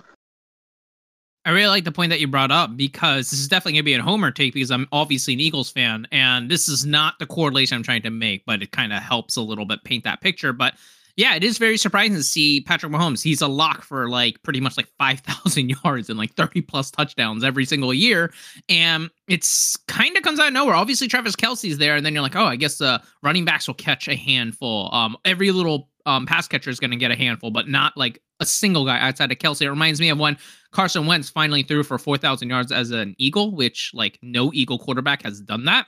I 1.49 1.53
really 1.53 1.69
like 1.69 1.85
the 1.85 1.93
point 1.93 2.11
that 2.11 2.21
you 2.21 2.29
brought 2.29 2.50
up 2.50 2.77
because 2.77 3.31
this 3.31 3.41
is 3.41 3.49
definitely 3.49 3.73
going 3.73 3.79
to 3.79 3.85
be 3.85 3.95
a 3.95 4.03
homer 4.03 4.31
take 4.31 4.53
because 4.53 4.71
I'm 4.71 4.87
obviously 4.93 5.33
an 5.33 5.41
Eagles 5.41 5.71
fan 5.71 6.06
and 6.12 6.50
this 6.50 6.69
is 6.69 6.85
not 6.85 7.19
the 7.19 7.25
correlation 7.25 7.75
I'm 7.75 7.83
trying 7.83 8.03
to 8.03 8.11
make, 8.11 8.45
but 8.45 8.62
it 8.62 8.71
kind 8.73 8.93
of 8.93 9.03
helps 9.03 9.35
a 9.35 9.41
little 9.41 9.65
bit 9.65 9.83
paint 9.83 10.05
that 10.05 10.21
picture. 10.21 10.53
But 10.53 10.75
yeah, 11.17 11.37
it 11.37 11.43
is 11.43 11.56
very 11.56 11.79
surprising 11.79 12.17
to 12.17 12.23
see 12.23 12.61
Patrick 12.61 12.93
Mahomes. 12.93 13.23
He's 13.23 13.41
a 13.41 13.49
lock 13.49 13.81
for 13.81 14.11
like 14.11 14.43
pretty 14.43 14.61
much 14.61 14.77
like 14.77 14.89
5,000 14.99 15.71
yards 15.85 16.11
and 16.11 16.19
like 16.19 16.35
30 16.35 16.61
plus 16.61 16.91
touchdowns 16.91 17.43
every 17.43 17.65
single 17.65 17.94
year. 17.94 18.31
And 18.69 19.09
it's 19.27 19.75
kind 19.89 20.19
of 20.19 20.23
comes 20.23 20.39
out 20.39 20.49
of 20.49 20.53
nowhere. 20.53 20.75
Obviously, 20.75 21.09
Travis 21.09 21.35
Kelce's 21.35 21.79
there. 21.79 21.97
And 21.97 22.05
then 22.05 22.12
you're 22.12 22.23
like, 22.23 22.37
oh, 22.37 22.44
I 22.44 22.56
guess 22.56 22.77
the 22.77 23.01
running 23.23 23.47
backs 23.47 23.67
will 23.67 23.75
catch 23.75 24.06
a 24.06 24.17
handful. 24.17 24.91
Um, 24.93 25.17
every 25.25 25.51
little 25.51 25.89
um, 26.05 26.27
pass 26.27 26.47
catcher 26.47 26.69
is 26.69 26.79
going 26.79 26.91
to 26.91 26.97
get 26.99 27.11
a 27.11 27.17
handful, 27.17 27.51
but 27.51 27.69
not 27.69 27.97
like 27.97 28.21
a 28.41 28.47
single 28.47 28.85
guy 28.85 28.99
outside 28.99 29.32
of 29.32 29.39
Kelce. 29.39 29.63
It 29.63 29.70
reminds 29.70 30.01
me 30.01 30.11
of 30.11 30.19
when 30.19 30.37
Carson 30.72 31.06
Wentz 31.06 31.31
finally 31.31 31.63
threw 31.63 31.82
for 31.82 31.98
4,000 31.98 32.48
yards 32.48 32.72
as 32.72 32.91
an 32.91 33.15
Eagle, 33.19 33.55
which 33.55 33.91
like 33.94 34.19
no 34.22 34.53
Eagle 34.53 34.79
quarterback 34.79 35.22
has 35.22 35.41
done 35.41 35.65
that 35.65 35.87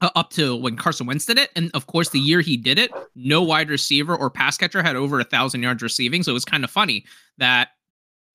uh, 0.00 0.10
up 0.14 0.30
to 0.30 0.56
when 0.56 0.76
Carson 0.76 1.06
Wentz 1.06 1.26
did 1.26 1.38
it. 1.38 1.50
And 1.56 1.70
of 1.74 1.86
course, 1.86 2.10
the 2.10 2.20
year 2.20 2.40
he 2.40 2.56
did 2.56 2.78
it, 2.78 2.92
no 3.14 3.42
wide 3.42 3.70
receiver 3.70 4.14
or 4.14 4.30
pass 4.30 4.56
catcher 4.56 4.82
had 4.82 4.96
over 4.96 5.18
a 5.18 5.24
thousand 5.24 5.62
yards 5.62 5.82
receiving. 5.82 6.22
So 6.22 6.30
it 6.30 6.34
was 6.34 6.44
kind 6.44 6.64
of 6.64 6.70
funny 6.70 7.04
that 7.38 7.70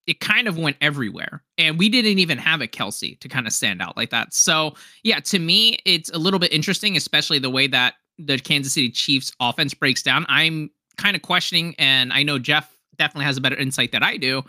it 0.06 0.20
kind 0.20 0.48
of 0.48 0.58
went 0.58 0.76
everywhere. 0.80 1.42
And 1.56 1.78
we 1.78 1.88
didn't 1.88 2.18
even 2.18 2.38
have 2.38 2.60
a 2.60 2.66
Kelce 2.66 3.18
to 3.20 3.28
kind 3.28 3.46
of 3.46 3.52
stand 3.52 3.80
out 3.80 3.96
like 3.96 4.10
that. 4.10 4.34
So 4.34 4.74
yeah, 5.02 5.20
to 5.20 5.38
me, 5.38 5.78
it's 5.84 6.10
a 6.10 6.18
little 6.18 6.40
bit 6.40 6.52
interesting, 6.52 6.96
especially 6.96 7.38
the 7.38 7.50
way 7.50 7.66
that 7.68 7.94
the 8.18 8.38
Kansas 8.38 8.72
City 8.74 8.90
Chiefs 8.90 9.32
offense 9.40 9.72
breaks 9.72 10.02
down. 10.02 10.26
I'm 10.28 10.70
kind 10.96 11.16
of 11.16 11.22
questioning, 11.22 11.74
and 11.78 12.12
I 12.12 12.22
know 12.22 12.38
Jeff 12.38 12.76
definitely 12.98 13.24
has 13.26 13.36
a 13.36 13.40
better 13.40 13.56
insight 13.56 13.92
than 13.92 14.02
I 14.02 14.16
do, 14.16 14.42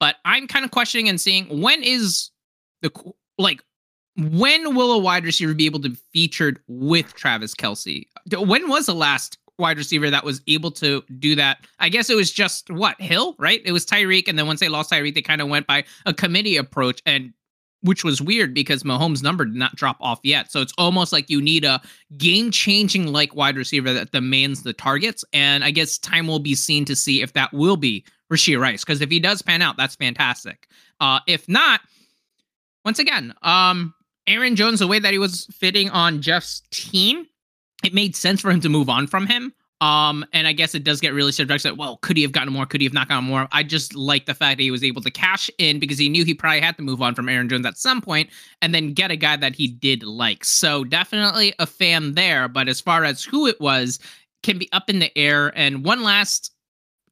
but 0.00 0.16
I'm 0.24 0.46
kind 0.46 0.64
of 0.64 0.70
questioning 0.70 1.08
and 1.08 1.20
seeing 1.20 1.60
when 1.60 1.82
is 1.82 2.30
the 2.82 2.90
like 3.38 3.62
when 4.16 4.74
will 4.74 4.92
a 4.92 4.98
wide 4.98 5.24
receiver 5.24 5.54
be 5.54 5.66
able 5.66 5.80
to 5.80 5.90
be 5.90 5.98
featured 6.12 6.60
with 6.68 7.14
Travis 7.14 7.54
Kelce? 7.54 8.06
When 8.32 8.68
was 8.68 8.86
the 8.86 8.94
last 8.94 9.38
wide 9.58 9.78
receiver 9.78 10.10
that 10.10 10.24
was 10.24 10.40
able 10.46 10.70
to 10.72 11.02
do 11.18 11.34
that? 11.34 11.66
I 11.80 11.88
guess 11.88 12.08
it 12.10 12.16
was 12.16 12.32
just 12.32 12.70
what 12.70 13.00
Hill, 13.00 13.34
right? 13.38 13.60
It 13.64 13.72
was 13.72 13.84
Tyreek, 13.84 14.28
and 14.28 14.38
then 14.38 14.46
once 14.46 14.60
they 14.60 14.68
lost 14.68 14.90
Tyreek, 14.90 15.14
they 15.14 15.22
kind 15.22 15.40
of 15.40 15.48
went 15.48 15.66
by 15.66 15.84
a 16.06 16.14
committee 16.14 16.56
approach, 16.56 17.02
and 17.04 17.32
which 17.82 18.02
was 18.04 18.20
weird 18.20 18.54
because 18.54 18.82
Mahomes' 18.82 19.22
number 19.22 19.44
did 19.44 19.54
not 19.54 19.76
drop 19.76 19.96
off 20.00 20.18
yet. 20.22 20.50
So 20.50 20.60
it's 20.60 20.72
almost 20.78 21.12
like 21.12 21.30
you 21.30 21.40
need 21.40 21.64
a 21.64 21.80
game-changing 22.16 23.12
like 23.12 23.34
wide 23.36 23.56
receiver 23.56 23.92
that 23.92 24.12
demands 24.12 24.62
the 24.62 24.72
targets, 24.72 25.24
and 25.32 25.62
I 25.62 25.70
guess 25.70 25.98
time 25.98 26.26
will 26.26 26.38
be 26.38 26.54
seen 26.54 26.84
to 26.86 26.96
see 26.96 27.22
if 27.22 27.32
that 27.34 27.52
will 27.52 27.76
be 27.76 28.04
Rashee 28.32 28.58
Rice. 28.60 28.84
Because 28.84 29.00
if 29.00 29.10
he 29.10 29.20
does 29.20 29.42
pan 29.42 29.62
out, 29.62 29.76
that's 29.76 29.94
fantastic. 29.94 30.68
Uh, 31.00 31.20
if 31.26 31.48
not, 31.48 31.80
once 32.84 32.98
again, 32.98 33.34
um, 33.42 33.94
Aaron 34.26 34.56
Jones, 34.56 34.80
the 34.80 34.86
way 34.86 34.98
that 34.98 35.12
he 35.12 35.18
was 35.18 35.46
fitting 35.52 35.90
on 35.90 36.22
Jeff's 36.22 36.62
team, 36.70 37.26
it 37.84 37.94
made 37.94 38.16
sense 38.16 38.40
for 38.40 38.50
him 38.50 38.60
to 38.62 38.68
move 38.68 38.88
on 38.88 39.06
from 39.06 39.26
him. 39.26 39.52
Um, 39.80 40.24
and 40.32 40.46
I 40.46 40.52
guess 40.52 40.74
it 40.74 40.84
does 40.84 41.00
get 41.00 41.12
really 41.12 41.32
subjective. 41.32 41.76
Well, 41.76 41.98
could 41.98 42.16
he 42.16 42.22
have 42.22 42.32
gotten 42.32 42.52
more? 42.52 42.64
Could 42.64 42.80
he 42.80 42.86
have 42.86 42.94
not 42.94 43.08
gotten 43.08 43.24
more? 43.24 43.46
I 43.52 43.62
just 43.62 43.94
like 43.94 44.24
the 44.24 44.34
fact 44.34 44.56
that 44.56 44.62
he 44.62 44.70
was 44.70 44.82
able 44.82 45.02
to 45.02 45.10
cash 45.10 45.50
in 45.58 45.78
because 45.78 45.98
he 45.98 46.08
knew 46.08 46.24
he 46.24 46.34
probably 46.34 46.60
had 46.60 46.76
to 46.78 46.82
move 46.82 47.02
on 47.02 47.14
from 47.14 47.28
Aaron 47.28 47.48
Jones 47.48 47.66
at 47.66 47.76
some 47.76 48.00
point 48.00 48.30
and 48.62 48.74
then 48.74 48.94
get 48.94 49.10
a 49.10 49.16
guy 49.16 49.36
that 49.36 49.54
he 49.54 49.68
did 49.68 50.02
like. 50.02 50.44
So 50.44 50.84
definitely 50.84 51.54
a 51.58 51.66
fan 51.66 52.14
there. 52.14 52.48
But 52.48 52.68
as 52.68 52.80
far 52.80 53.04
as 53.04 53.22
who 53.22 53.46
it 53.46 53.60
was, 53.60 53.98
can 54.42 54.58
be 54.58 54.70
up 54.72 54.88
in 54.88 54.98
the 54.98 55.16
air. 55.18 55.52
And 55.54 55.84
one 55.84 56.02
last 56.02 56.52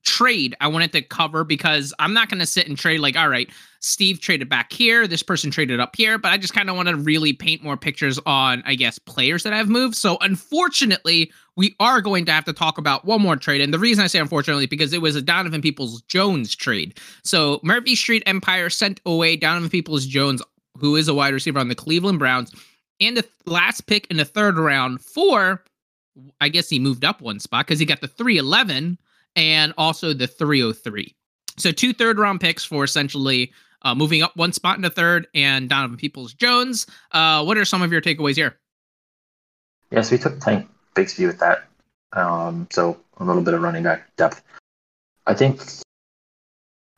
trade 0.04 0.54
I 0.61 0.68
wanted 0.68 0.92
to 0.92 1.02
cover 1.02 1.44
because 1.44 1.92
I'm 1.99 2.12
not 2.12 2.28
going 2.28 2.40
to 2.40 2.46
sit 2.46 2.68
and 2.68 2.78
trade 2.78 3.00
like, 3.00 3.16
all 3.16 3.28
right, 3.28 3.50
Steve 3.80 4.20
traded 4.20 4.49
back 4.49 4.73
here, 4.73 5.06
this 5.06 5.23
person 5.23 5.50
traded 5.50 5.80
up 5.80 5.94
here, 5.96 6.16
but 6.18 6.32
I 6.32 6.38
just 6.38 6.54
kind 6.54 6.70
of 6.70 6.76
want 6.76 6.88
to 6.88 6.96
really 6.96 7.32
paint 7.32 7.62
more 7.62 7.76
pictures 7.76 8.18
on, 8.25 8.62
I 8.64 8.76
guess, 8.76 8.99
players 8.99 9.42
that 9.42 9.52
I've 9.52 9.68
moved. 9.68 9.94
So 9.94 10.16
unfortunately, 10.20 11.30
we 11.56 11.76
are 11.80 12.00
going 12.00 12.25
to 12.26 12.32
have 12.32 12.44
to 12.44 12.52
talk 12.52 12.78
about 12.78 13.04
one 13.04 13.20
more 13.20 13.37
trade. 13.37 13.61
And 13.61 13.75
the 13.75 13.78
reason 13.78 14.02
I 14.02 14.06
say 14.06 14.18
unfortunately, 14.18 14.66
because 14.66 14.92
it 14.92 15.02
was 15.02 15.16
a 15.16 15.23
Donovan 15.23 15.61
Peoples 15.61 16.02
Jones 16.02 16.54
trade. 16.54 16.99
So 17.25 17.61
Murphy 17.62 17.94
Street 17.94 18.23
Empire 18.26 18.70
sent 18.70 19.00
away 19.04 19.37
Donovan 19.37 19.68
Peoples 19.68 20.06
Jones, 20.06 20.42
who 20.78 20.96
is 20.96 21.08
a 21.08 21.14
wide 21.14 21.34
receiver 21.34 21.58
on 21.58 21.68
the 21.68 21.75
Cleveland 21.75 22.18
Browns, 22.18 22.52
and 23.00 23.16
the 23.16 23.26
last 23.46 23.82
pick 23.82 24.06
in 24.11 24.16
the 24.16 24.25
third 24.25 24.56
round 24.56 25.00
for, 25.00 25.62
I 26.40 26.49
guess 26.49 26.68
he 26.68 26.78
moved 26.78 27.04
up 27.04 27.20
one 27.20 27.40
spot 27.40 27.66
because 27.66 27.80
he 27.80 27.87
got 27.87 28.00
the 28.00 28.08
311 28.08 28.99
and 29.37 29.73
also 29.79 30.12
the 30.12 30.26
303. 30.26 31.14
So 31.57 31.71
two 31.71 31.93
third 31.93 32.19
round 32.19 32.41
picks 32.41 32.64
for 32.64 32.85
essentially 32.85 33.53
uh, 33.83 33.95
moving 33.95 34.23
up 34.23 34.37
one 34.37 34.53
spot 34.53 34.76
in 34.76 34.83
the 34.83 34.91
third 34.91 35.26
and 35.35 35.69
Donovan 35.69 35.97
Peoples 35.97 36.33
Jones. 36.33 36.87
Uh, 37.12 37.45
what 37.45 37.57
are 37.57 37.64
some 37.64 37.83
of 37.83 37.93
your 37.93 38.00
takeaways 38.00 38.37
here? 38.37 38.57
Yeah, 39.91 40.00
so 40.00 40.12
we 40.12 40.19
took 40.19 40.41
Tank 40.41 40.69
Bigsby 40.95 41.26
with 41.26 41.38
that. 41.38 41.64
Um, 42.12 42.67
so 42.71 42.99
a 43.19 43.25
little 43.25 43.43
bit 43.43 43.55
of 43.55 43.62
running 43.62 43.83
back 43.83 44.14
depth. 44.17 44.43
I 45.26 45.35
think 45.35 45.62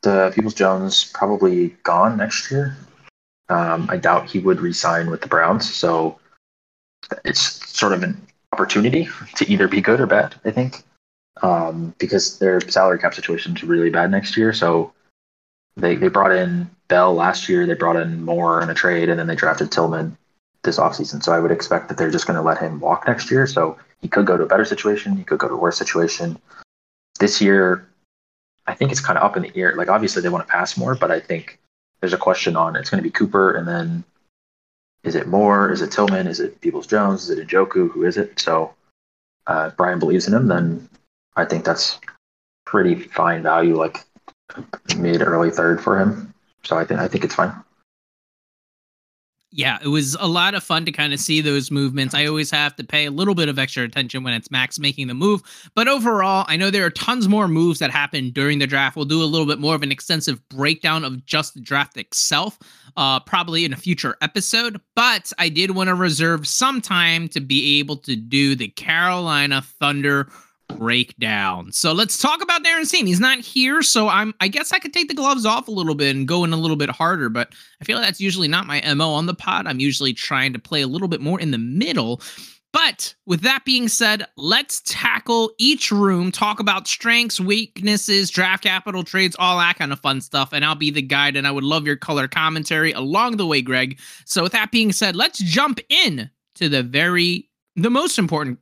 the 0.02 0.33
Peoples 0.35 0.55
Jones 0.55 1.11
probably 1.12 1.69
gone 1.83 2.16
next 2.16 2.50
year. 2.50 2.76
Um, 3.49 3.88
I 3.90 3.97
doubt 3.97 4.31
he 4.31 4.38
would 4.38 4.61
resign 4.61 5.11
with 5.11 5.21
the 5.21 5.28
Browns. 5.28 5.73
So 5.73 6.19
it's 7.25 7.40
sort 7.76 7.93
of 7.93 8.02
an 8.02 8.21
opportunity 8.52 9.09
to 9.37 9.50
either 9.50 9.69
be 9.69 9.81
good 9.81 10.00
or 10.00 10.07
bad, 10.07 10.35
I 10.45 10.50
think 10.50 10.83
um, 11.43 11.95
because 11.99 12.38
their 12.38 12.61
salary 12.61 12.99
cap 12.99 13.14
situation 13.14 13.57
is 13.57 13.62
really 13.62 13.90
bad 13.90 14.11
next 14.11 14.37
year. 14.37 14.52
So 14.52 14.93
they 15.76 15.97
they 15.97 16.09
brought 16.09 16.33
in 16.33 16.71
Bell 16.88 17.14
last 17.14 17.49
year, 17.49 17.66
they 17.66 17.75
brought 17.75 17.97
in 17.97 18.25
Moore 18.25 18.62
in 18.62 18.71
a 18.71 18.75
trade, 18.75 19.09
and 19.09 19.19
then 19.19 19.26
they 19.26 19.35
drafted 19.35 19.71
Tillman 19.71 20.16
this 20.62 20.78
offseason. 20.78 21.23
So 21.23 21.33
I 21.33 21.40
would 21.40 21.50
expect 21.50 21.88
that 21.88 21.97
they're 21.97 22.11
just 22.11 22.26
going 22.26 22.37
to 22.37 22.43
let 22.43 22.59
him 22.59 22.81
walk 22.81 23.07
next 23.07 23.31
year. 23.31 23.47
So 23.47 23.78
he 24.00 24.09
could 24.09 24.26
go 24.26 24.37
to 24.37 24.45
a 24.45 24.47
better 24.47 24.64
situation, 24.64 25.16
he 25.16 25.25
could 25.25 25.38
go 25.38 25.49
to 25.49 25.55
a 25.55 25.59
worse 25.59 25.78
situation. 25.78 26.38
This 27.19 27.40
year, 27.40 27.88
I 28.66 28.75
think 28.75 28.90
it's 28.90 29.00
kind 29.00 29.19
of 29.19 29.25
up 29.25 29.37
in 29.37 29.45
the 29.45 29.57
air. 29.57 29.75
Like 29.75 29.88
obviously 29.88 30.23
they 30.23 30.28
want 30.28 30.47
to 30.47 30.52
pass 30.52 30.76
more, 30.76 30.95
but 30.95 31.11
I 31.11 31.21
think 31.21 31.59
there's 32.00 32.12
a 32.12 32.19
question 32.19 32.57
on 32.57 32.76
it's 32.76 32.90
going 32.90 33.02
to 33.02 33.09
be 33.09 33.11
Cooper, 33.11 33.55
and 33.55 33.66
then 33.66 34.05
is 35.02 35.14
it 35.14 35.28
Moore? 35.28 35.71
Is 35.71 35.83
it 35.83 35.93
Tillman? 35.93 36.26
Is 36.26 36.40
it 36.40 36.61
Peoples 36.61 36.87
Jones? 36.87 37.28
Is 37.28 37.38
it 37.38 37.49
Njoku? 37.49 37.90
Who 37.90 38.05
is 38.05 38.16
it? 38.16 38.38
So 38.38 38.75
uh, 39.47 39.71
Brian 39.71 39.99
believes 39.99 40.26
in 40.26 40.35
him, 40.35 40.49
then 40.49 40.88
I 41.37 41.45
think 41.45 41.64
that's 41.64 42.00
pretty 42.64 42.95
fine 42.95 43.43
value, 43.43 43.76
like 43.76 44.05
mid 44.97 45.23
early 45.23 45.50
third 45.50 45.81
for 45.81 45.99
him. 45.99 46.35
So 46.64 46.76
I 46.76 46.85
think 46.85 47.00
I 47.00 47.09
think 47.09 47.25
it's 47.25 47.35
fine. 47.35 47.52
Yeah, 49.52 49.78
it 49.83 49.88
was 49.88 50.16
a 50.21 50.26
lot 50.26 50.55
of 50.55 50.62
fun 50.62 50.85
to 50.85 50.93
kind 50.93 51.14
of 51.14 51.21
see 51.21 51.40
those 51.40 51.71
movements. 51.71 52.14
I 52.14 52.26
always 52.26 52.50
have 52.50 52.76
to 52.76 52.85
pay 52.85 53.07
a 53.07 53.11
little 53.11 53.35
bit 53.35 53.49
of 53.49 53.59
extra 53.59 53.85
attention 53.85 54.23
when 54.23 54.35
it's 54.35 54.50
Max 54.50 54.78
making 54.78 55.07
the 55.07 55.14
move. 55.14 55.43
But 55.75 55.88
overall, 55.88 56.45
I 56.47 56.57
know 56.57 56.71
there 56.71 56.85
are 56.85 56.90
tons 56.90 57.26
more 57.26 57.49
moves 57.49 57.78
that 57.78 57.90
happen 57.90 58.31
during 58.31 58.59
the 58.59 58.66
draft. 58.66 58.97
We'll 58.97 59.07
do 59.07 59.23
a 59.23 59.25
little 59.25 59.47
bit 59.47 59.59
more 59.59 59.75
of 59.75 59.83
an 59.83 59.90
extensive 59.90 60.47
breakdown 60.50 61.05
of 61.05 61.25
just 61.25 61.55
the 61.55 61.62
draft 61.62 61.97
itself, 61.97 62.59
uh, 62.99 63.21
probably 63.21 63.64
in 63.64 63.73
a 63.73 63.76
future 63.76 64.16
episode. 64.21 64.78
But 64.95 65.33
I 65.38 65.49
did 65.49 65.71
want 65.71 65.88
to 65.88 65.95
reserve 65.95 66.47
some 66.47 66.83
time 66.83 67.26
to 67.28 67.40
be 67.40 67.78
able 67.78 67.97
to 67.99 68.14
do 68.14 68.57
the 68.57 68.69
Carolina 68.69 69.62
Thunder 69.62 70.28
breakdown. 70.68 71.73
So 71.73 71.92
let's 71.92 72.18
talk 72.18 72.42
about 72.42 72.64
Darren 72.64 72.87
Steen. 72.87 73.06
He's 73.06 73.20
not 73.20 73.38
here, 73.38 73.82
so 73.82 74.08
I'm 74.08 74.35
I 74.40 74.49
guess 74.49 74.73
I 74.73 74.78
could 74.78 74.92
take 74.92 75.08
the 75.08 75.14
gloves 75.14 75.46
off 75.46 75.68
a 75.68 75.73
little 75.73 75.94
bit 75.94 76.14
and 76.14 76.28
go 76.28 76.44
in 76.44 76.52
a 76.52 76.56
little 76.56 76.76
bit 76.76 76.90
harder, 76.90 77.28
but 77.28 77.52
I 77.80 77.85
feel 77.85 77.96
like 77.99 78.06
that's 78.06 78.20
usually 78.20 78.49
not 78.49 78.66
my 78.66 78.80
MO 78.94 79.11
on 79.11 79.26
the 79.26 79.35
pod. 79.35 79.66
I'm 79.66 79.80
usually 79.80 80.12
trying 80.12 80.52
to 80.52 80.58
play 80.58 80.82
a 80.82 80.87
little 80.87 81.08
bit 81.08 81.20
more 81.20 81.40
in 81.40 81.50
the 81.50 81.58
middle. 81.58 82.20
But 82.73 83.14
with 83.25 83.40
that 83.40 83.64
being 83.64 83.88
said, 83.88 84.26
let's 84.37 84.82
tackle 84.85 85.50
each 85.56 85.90
room, 85.90 86.30
talk 86.30 86.61
about 86.61 86.87
strengths, 86.87 87.40
weaknesses, 87.40 88.28
draft 88.28 88.64
capital 88.64 89.02
trades, 89.02 89.35
all 89.38 89.58
that 89.58 89.78
kind 89.78 89.94
of 89.94 90.00
fun 90.00 90.20
stuff. 90.20 90.52
And 90.52 90.62
I'll 90.62 90.75
be 90.75 90.90
the 90.90 91.00
guide, 91.00 91.37
and 91.37 91.46
I 91.46 91.52
would 91.52 91.64
love 91.64 91.87
your 91.87 91.96
color 91.96 92.28
commentary 92.28 92.92
along 92.92 93.38
the 93.38 93.46
way, 93.46 93.62
Greg. 93.62 93.99
So 94.26 94.42
with 94.42 94.52
that 94.52 94.73
being 94.73 94.92
said, 94.92 95.16
let's 95.16 95.38
jump 95.38 95.80
in 95.88 96.28
to 96.56 96.68
the 96.68 96.82
very 96.82 97.49
the 97.76 97.90
most 97.90 98.18
important 98.18 98.58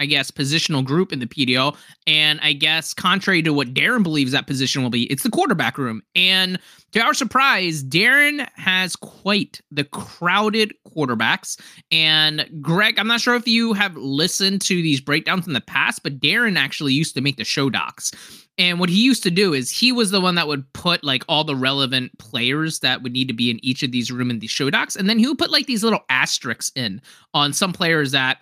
I 0.00 0.06
guess, 0.06 0.30
positional 0.30 0.84
group 0.84 1.12
in 1.12 1.20
the 1.20 1.26
PDL. 1.26 1.76
And 2.06 2.40
I 2.42 2.52
guess, 2.52 2.92
contrary 2.92 3.42
to 3.42 3.52
what 3.52 3.74
Darren 3.74 4.02
believes 4.02 4.32
that 4.32 4.46
position 4.46 4.82
will 4.82 4.90
be, 4.90 5.04
it's 5.04 5.22
the 5.22 5.30
quarterback 5.30 5.78
room. 5.78 6.02
And 6.14 6.58
to 6.92 7.00
our 7.00 7.14
surprise, 7.14 7.82
Darren 7.82 8.48
has 8.56 8.96
quite 8.96 9.60
the 9.70 9.84
crowded 9.84 10.74
quarterbacks. 10.86 11.60
And 11.90 12.48
Greg, 12.60 12.98
I'm 12.98 13.06
not 13.06 13.20
sure 13.20 13.34
if 13.34 13.46
you 13.46 13.72
have 13.72 13.96
listened 13.96 14.60
to 14.62 14.74
these 14.74 15.00
breakdowns 15.00 15.46
in 15.46 15.52
the 15.52 15.60
past, 15.60 16.02
but 16.02 16.20
Darren 16.20 16.56
actually 16.56 16.92
used 16.92 17.14
to 17.14 17.20
make 17.20 17.36
the 17.36 17.44
show 17.44 17.70
docs. 17.70 18.12
And 18.56 18.78
what 18.78 18.88
he 18.88 19.02
used 19.02 19.24
to 19.24 19.30
do 19.30 19.52
is 19.52 19.70
he 19.70 19.90
was 19.90 20.12
the 20.12 20.20
one 20.20 20.36
that 20.36 20.46
would 20.46 20.72
put 20.74 21.02
like 21.02 21.24
all 21.28 21.42
the 21.42 21.56
relevant 21.56 22.16
players 22.18 22.78
that 22.80 23.02
would 23.02 23.12
need 23.12 23.26
to 23.26 23.34
be 23.34 23.50
in 23.50 23.64
each 23.64 23.82
of 23.82 23.90
these 23.90 24.12
room 24.12 24.30
in 24.30 24.38
these 24.38 24.50
show 24.50 24.70
docs. 24.70 24.94
And 24.94 25.08
then 25.08 25.18
he 25.18 25.26
would 25.26 25.38
put 25.38 25.50
like 25.50 25.66
these 25.66 25.82
little 25.82 26.04
asterisks 26.08 26.70
in 26.76 27.02
on 27.32 27.52
some 27.52 27.72
players 27.72 28.12
that 28.12 28.38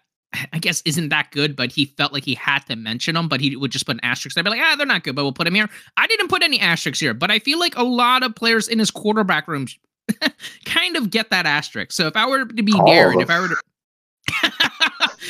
I 0.53 0.59
guess 0.59 0.83
isn't 0.85 1.11
that 1.11 1.31
good, 1.31 1.57
but 1.57 1.73
he 1.73 1.87
felt 1.87 2.13
like 2.13 2.25
he 2.25 2.35
had 2.35 2.61
to 2.61 2.77
mention 2.77 3.15
them, 3.15 3.29
but 3.29 3.41
he 3.41 3.55
would 3.55 3.71
just 3.71 3.87
put 3.87 3.97
an 3.97 4.01
asterisk. 4.03 4.39
I'd 4.39 4.45
be 4.45 4.51
like, 4.51 4.61
ah, 4.63 4.75
they're 4.77 4.87
not 4.87 5.05
good, 5.05 5.15
but 5.15 5.25
we'll 5.25 5.33
put 5.33 5.45
them 5.45 5.55
here. 5.55 5.69
I 5.97 6.07
didn't 6.07 6.29
put 6.29 6.43
any 6.43 6.59
asterisks 6.59 7.01
here, 7.01 7.15
but 7.15 7.31
I 7.31 7.39
feel 7.39 7.59
like 7.59 7.77
a 7.77 7.83
lot 7.83 8.23
of 8.23 8.35
players 8.35 8.69
in 8.69 8.79
his 8.79 8.91
quarterback 8.91 9.47
room 9.47 9.67
kind 10.65 10.97
of 10.97 11.11
get 11.11 11.31
that 11.31 11.47
asterisk. 11.47 11.93
So 11.93 12.07
if 12.07 12.17
I 12.17 12.27
were 12.27 12.45
to 12.45 12.63
be 12.63 12.73
Darren, 12.73 13.23
if 13.23 13.31
I 13.31 13.41
were 13.41 13.49
to 13.49 13.57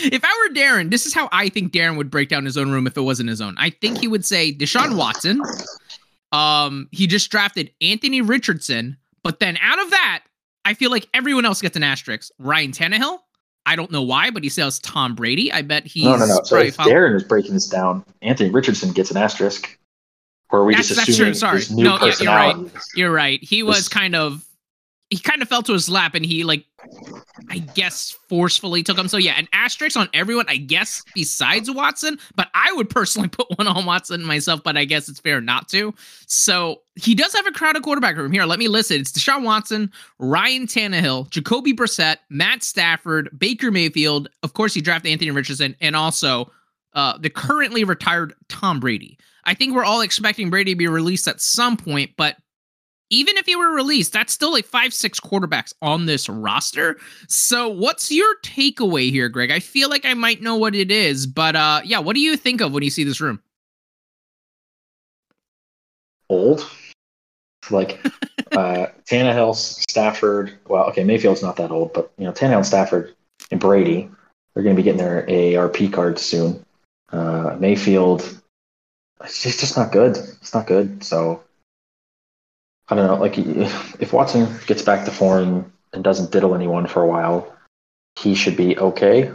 if 0.04 0.22
I 0.24 0.48
were 0.48 0.54
Darren, 0.54 0.90
this 0.90 1.06
is 1.06 1.14
how 1.14 1.28
I 1.32 1.48
think 1.48 1.72
Darren 1.72 1.96
would 1.96 2.10
break 2.10 2.28
down 2.28 2.44
his 2.44 2.56
own 2.56 2.70
room 2.70 2.86
if 2.86 2.96
it 2.96 3.02
wasn't 3.02 3.28
his 3.28 3.40
own. 3.40 3.56
I 3.58 3.70
think 3.70 3.98
he 3.98 4.08
would 4.08 4.24
say 4.24 4.52
Deshaun 4.52 4.96
Watson. 4.96 5.42
Um, 6.30 6.88
he 6.92 7.06
just 7.06 7.30
drafted 7.30 7.70
Anthony 7.80 8.20
Richardson, 8.20 8.96
but 9.22 9.40
then 9.40 9.58
out 9.60 9.80
of 9.82 9.90
that, 9.90 10.24
I 10.64 10.74
feel 10.74 10.90
like 10.90 11.08
everyone 11.12 11.44
else 11.44 11.60
gets 11.60 11.76
an 11.76 11.82
asterisk. 11.82 12.30
Ryan 12.38 12.72
Tannehill, 12.72 13.18
I 13.64 13.76
don't 13.76 13.90
know 13.90 14.02
why, 14.02 14.30
but 14.30 14.42
he 14.42 14.48
says 14.48 14.78
Tom 14.80 15.14
Brady. 15.14 15.52
I 15.52 15.62
bet 15.62 15.86
he's 15.86 16.04
no, 16.04 16.16
no, 16.16 16.26
no. 16.26 16.40
So 16.42 16.56
if 16.58 16.76
Darren 16.76 17.14
is 17.14 17.22
breaking 17.22 17.54
this 17.54 17.68
down, 17.68 18.04
Anthony 18.20 18.50
Richardson 18.50 18.92
gets 18.92 19.10
an 19.10 19.16
asterisk. 19.16 19.78
Or 20.50 20.60
are 20.60 20.64
we 20.64 20.74
that's, 20.74 20.88
just 20.88 21.08
assuming 21.08 21.32
that's 21.32 21.40
true. 21.40 21.60
Sorry, 21.60 21.82
no, 21.82 21.98
yeah, 22.04 22.14
you're 22.20 22.32
right. 22.34 22.56
You're 22.94 23.12
right. 23.12 23.42
He 23.42 23.62
was 23.62 23.88
kind 23.88 24.14
of 24.14 24.44
he 25.12 25.18
kind 25.18 25.42
of 25.42 25.48
fell 25.48 25.62
to 25.62 25.74
his 25.74 25.90
lap 25.90 26.14
and 26.14 26.24
he 26.24 26.42
like 26.42 26.64
I 27.50 27.58
guess 27.58 28.16
forcefully 28.30 28.82
took 28.82 28.96
him. 28.96 29.08
So 29.08 29.18
yeah, 29.18 29.34
an 29.36 29.46
asterisk 29.52 29.94
on 29.94 30.08
everyone, 30.14 30.46
I 30.48 30.56
guess, 30.56 31.02
besides 31.14 31.70
Watson. 31.70 32.18
But 32.34 32.48
I 32.54 32.72
would 32.72 32.88
personally 32.88 33.28
put 33.32 33.46
one 33.58 33.68
on 33.68 33.84
Watson 33.84 34.24
myself, 34.24 34.62
but 34.64 34.78
I 34.78 34.86
guess 34.86 35.10
it's 35.10 35.20
fair 35.20 35.42
not 35.42 35.68
to. 35.68 35.94
So 36.26 36.80
he 36.94 37.14
does 37.14 37.34
have 37.34 37.46
a 37.46 37.52
crowded 37.52 37.82
quarterback 37.82 38.16
room 38.16 38.32
here. 38.32 38.46
Let 38.46 38.58
me 38.58 38.68
list 38.68 38.90
it. 38.90 39.02
It's 39.02 39.12
Deshaun 39.12 39.44
Watson, 39.44 39.92
Ryan 40.18 40.66
Tannehill, 40.66 41.28
Jacoby 41.28 41.74
Brissett, 41.74 42.16
Matt 42.30 42.62
Stafford, 42.62 43.28
Baker 43.38 43.70
Mayfield. 43.70 44.30
Of 44.42 44.54
course, 44.54 44.72
he 44.72 44.80
drafted 44.80 45.12
Anthony 45.12 45.30
Richardson, 45.30 45.76
and 45.82 45.94
also 45.94 46.50
uh, 46.94 47.18
the 47.18 47.28
currently 47.28 47.84
retired 47.84 48.32
Tom 48.48 48.80
Brady. 48.80 49.18
I 49.44 49.52
think 49.52 49.74
we're 49.74 49.84
all 49.84 50.00
expecting 50.00 50.48
Brady 50.48 50.72
to 50.72 50.76
be 50.76 50.88
released 50.88 51.28
at 51.28 51.40
some 51.42 51.76
point, 51.76 52.12
but 52.16 52.36
even 53.12 53.36
if 53.36 53.46
he 53.46 53.54
were 53.54 53.70
released, 53.70 54.12
that's 54.12 54.32
still 54.32 54.50
like 54.50 54.64
five, 54.64 54.92
six 54.92 55.20
quarterbacks 55.20 55.72
on 55.82 56.06
this 56.06 56.28
roster. 56.28 56.96
So, 57.28 57.68
what's 57.68 58.10
your 58.10 58.34
takeaway 58.42 59.10
here, 59.10 59.28
Greg? 59.28 59.52
I 59.52 59.60
feel 59.60 59.88
like 59.88 60.04
I 60.04 60.14
might 60.14 60.42
know 60.42 60.56
what 60.56 60.74
it 60.74 60.90
is, 60.90 61.26
but 61.26 61.54
uh, 61.54 61.82
yeah, 61.84 62.00
what 62.00 62.14
do 62.14 62.20
you 62.20 62.36
think 62.36 62.60
of 62.60 62.72
when 62.72 62.82
you 62.82 62.90
see 62.90 63.04
this 63.04 63.20
room? 63.20 63.40
Old, 66.28 66.68
like 67.70 68.00
uh, 68.52 68.86
Tannehill, 69.04 69.54
Stafford. 69.54 70.58
Well, 70.66 70.84
okay, 70.86 71.04
Mayfield's 71.04 71.42
not 71.42 71.56
that 71.56 71.70
old, 71.70 71.92
but 71.92 72.10
you 72.16 72.24
know, 72.24 72.32
Tannehill, 72.32 72.64
Stafford, 72.64 73.14
and 73.50 73.60
Brady, 73.60 74.10
they're 74.54 74.62
going 74.62 74.74
to 74.74 74.80
be 74.80 74.84
getting 74.84 74.98
their 74.98 75.26
AARP 75.26 75.92
cards 75.92 76.22
soon. 76.22 76.64
Uh, 77.10 77.56
Mayfield, 77.60 78.40
it's 79.22 79.42
just, 79.42 79.60
just 79.60 79.76
not 79.76 79.92
good. 79.92 80.16
It's 80.16 80.54
not 80.54 80.66
good. 80.66 81.04
So 81.04 81.42
I 82.92 82.94
don't 82.94 83.06
know, 83.06 83.16
like 83.16 83.38
if 83.38 84.12
Watson 84.12 84.54
gets 84.66 84.82
back 84.82 85.06
to 85.06 85.10
form 85.10 85.72
and 85.94 86.04
doesn't 86.04 86.30
diddle 86.30 86.54
anyone 86.54 86.86
for 86.86 87.02
a 87.02 87.06
while, 87.06 87.50
he 88.18 88.34
should 88.34 88.54
be 88.54 88.78
okay. 88.78 89.32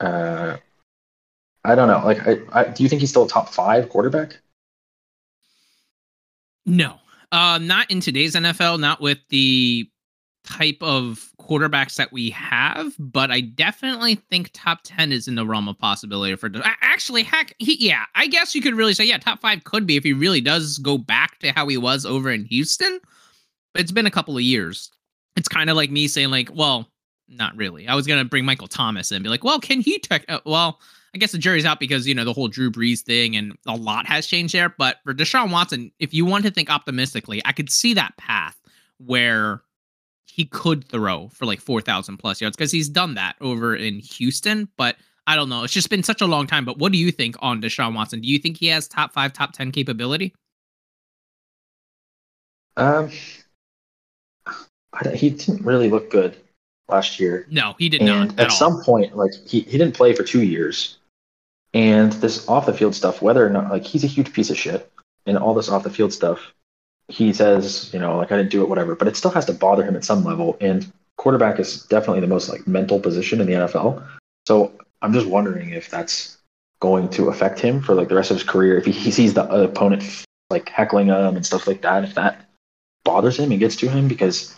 Uh, 0.00 0.56
I 1.64 1.74
don't 1.74 1.88
know. 1.88 2.00
Like, 2.02 2.26
I, 2.26 2.38
I, 2.50 2.64
do 2.64 2.82
you 2.82 2.88
think 2.88 3.02
he's 3.02 3.10
still 3.10 3.26
a 3.26 3.28
top 3.28 3.50
five 3.50 3.90
quarterback? 3.90 4.38
No, 6.64 6.94
uh, 7.30 7.58
not 7.60 7.90
in 7.90 8.00
today's 8.00 8.34
NFL. 8.34 8.80
Not 8.80 9.02
with 9.02 9.18
the 9.28 9.90
type 10.48 10.78
of 10.80 11.32
quarterbacks 11.40 11.96
that 11.96 12.12
we 12.12 12.30
have, 12.30 12.94
but 12.98 13.30
I 13.30 13.40
definitely 13.40 14.16
think 14.16 14.50
top 14.52 14.80
10 14.84 15.12
is 15.12 15.28
in 15.28 15.34
the 15.34 15.46
realm 15.46 15.68
of 15.68 15.78
possibility 15.78 16.34
for 16.36 16.50
actually 16.80 17.22
heck 17.22 17.54
he, 17.58 17.76
yeah, 17.84 18.04
I 18.14 18.26
guess 18.26 18.54
you 18.54 18.62
could 18.62 18.74
really 18.74 18.94
say 18.94 19.04
yeah, 19.04 19.18
top 19.18 19.40
5 19.40 19.64
could 19.64 19.86
be 19.86 19.96
if 19.96 20.04
he 20.04 20.12
really 20.12 20.40
does 20.40 20.78
go 20.78 20.98
back 20.98 21.38
to 21.40 21.52
how 21.52 21.68
he 21.68 21.76
was 21.76 22.06
over 22.06 22.30
in 22.30 22.44
Houston. 22.46 22.98
But 23.72 23.82
it's 23.82 23.92
been 23.92 24.06
a 24.06 24.10
couple 24.10 24.36
of 24.36 24.42
years. 24.42 24.90
It's 25.36 25.48
kind 25.48 25.70
of 25.70 25.76
like 25.76 25.90
me 25.90 26.08
saying 26.08 26.30
like, 26.30 26.50
well, 26.52 26.88
not 27.28 27.56
really. 27.56 27.86
I 27.86 27.94
was 27.94 28.06
going 28.06 28.18
to 28.18 28.28
bring 28.28 28.44
Michael 28.44 28.68
Thomas 28.68 29.10
in 29.10 29.16
and 29.16 29.22
be 29.22 29.28
like, 29.28 29.44
well, 29.44 29.60
can 29.60 29.80
he 29.80 29.98
tech 29.98 30.24
uh, 30.28 30.40
well, 30.46 30.80
I 31.14 31.18
guess 31.18 31.32
the 31.32 31.38
jury's 31.38 31.64
out 31.64 31.80
because 31.80 32.06
you 32.06 32.14
know 32.14 32.24
the 32.24 32.32
whole 32.32 32.48
Drew 32.48 32.70
Brees 32.70 33.00
thing 33.00 33.36
and 33.36 33.56
a 33.66 33.76
lot 33.76 34.06
has 34.06 34.26
changed 34.26 34.54
there. 34.54 34.68
But 34.70 34.96
for 35.04 35.14
Deshaun 35.14 35.52
Watson, 35.52 35.92
if 35.98 36.12
you 36.14 36.24
want 36.24 36.44
to 36.44 36.50
think 36.50 36.70
optimistically, 36.70 37.42
I 37.44 37.52
could 37.52 37.70
see 37.70 37.94
that 37.94 38.16
path 38.16 38.56
where 38.98 39.62
he 40.30 40.44
could 40.44 40.88
throw 40.88 41.28
for 41.28 41.46
like 41.46 41.60
4,000 41.60 42.16
plus 42.16 42.40
yards 42.40 42.56
because 42.56 42.72
he's 42.72 42.88
done 42.88 43.14
that 43.14 43.36
over 43.40 43.74
in 43.74 43.98
Houston. 43.98 44.68
But 44.76 44.96
I 45.26 45.36
don't 45.36 45.48
know. 45.48 45.64
It's 45.64 45.72
just 45.72 45.90
been 45.90 46.02
such 46.02 46.20
a 46.20 46.26
long 46.26 46.46
time. 46.46 46.64
But 46.64 46.78
what 46.78 46.92
do 46.92 46.98
you 46.98 47.10
think 47.10 47.36
on 47.40 47.60
Deshaun 47.60 47.94
Watson? 47.94 48.20
Do 48.20 48.28
you 48.28 48.38
think 48.38 48.56
he 48.56 48.66
has 48.68 48.88
top 48.88 49.12
five, 49.12 49.32
top 49.32 49.52
10 49.52 49.72
capability? 49.72 50.34
Um, 52.76 53.10
he 55.14 55.30
didn't 55.30 55.64
really 55.64 55.90
look 55.90 56.10
good 56.10 56.36
last 56.88 57.18
year. 57.18 57.46
No, 57.50 57.74
he 57.78 57.88
did 57.88 58.00
and 58.00 58.08
not. 58.08 58.32
At, 58.38 58.46
at 58.46 58.52
some 58.52 58.82
point, 58.82 59.16
like 59.16 59.32
he, 59.46 59.60
he 59.60 59.78
didn't 59.78 59.94
play 59.94 60.14
for 60.14 60.22
two 60.22 60.42
years. 60.42 60.98
And 61.74 62.12
this 62.14 62.48
off 62.48 62.66
the 62.66 62.72
field 62.72 62.94
stuff, 62.94 63.20
whether 63.20 63.46
or 63.46 63.50
not 63.50 63.70
like 63.70 63.84
he's 63.84 64.04
a 64.04 64.08
huge 64.08 64.32
piece 64.32 64.48
of 64.48 64.56
shit, 64.56 64.90
and 65.26 65.36
all 65.36 65.52
this 65.52 65.68
off 65.68 65.82
the 65.82 65.90
field 65.90 66.12
stuff 66.12 66.54
he 67.08 67.32
says, 67.32 67.90
you 67.92 67.98
know, 67.98 68.16
like 68.16 68.30
I 68.30 68.36
didn't 68.36 68.50
do 68.50 68.62
it, 68.62 68.68
whatever, 68.68 68.94
but 68.94 69.08
it 69.08 69.16
still 69.16 69.30
has 69.30 69.46
to 69.46 69.52
bother 69.52 69.84
him 69.84 69.96
at 69.96 70.04
some 70.04 70.24
level. 70.24 70.56
And 70.60 70.90
quarterback 71.16 71.58
is 71.58 71.84
definitely 71.84 72.20
the 72.20 72.26
most 72.26 72.48
like 72.48 72.66
mental 72.66 73.00
position 73.00 73.40
in 73.40 73.46
the 73.46 73.54
NFL. 73.54 74.06
So 74.46 74.72
I'm 75.02 75.12
just 75.12 75.26
wondering 75.26 75.70
if 75.70 75.90
that's 75.90 76.36
going 76.80 77.08
to 77.10 77.28
affect 77.28 77.58
him 77.60 77.82
for 77.82 77.94
like 77.94 78.08
the 78.08 78.14
rest 78.14 78.30
of 78.30 78.36
his 78.36 78.44
career. 78.44 78.76
If 78.78 78.84
he, 78.84 78.92
he 78.92 79.10
sees 79.10 79.34
the 79.34 79.48
opponent 79.48 80.24
like 80.50 80.68
heckling 80.68 81.08
him 81.08 81.36
and 81.36 81.44
stuff 81.44 81.66
like 81.66 81.82
that, 81.82 82.04
if 82.04 82.14
that 82.14 82.48
bothers 83.04 83.38
him 83.38 83.50
and 83.50 83.60
gets 83.60 83.76
to 83.76 83.88
him 83.88 84.06
because 84.06 84.54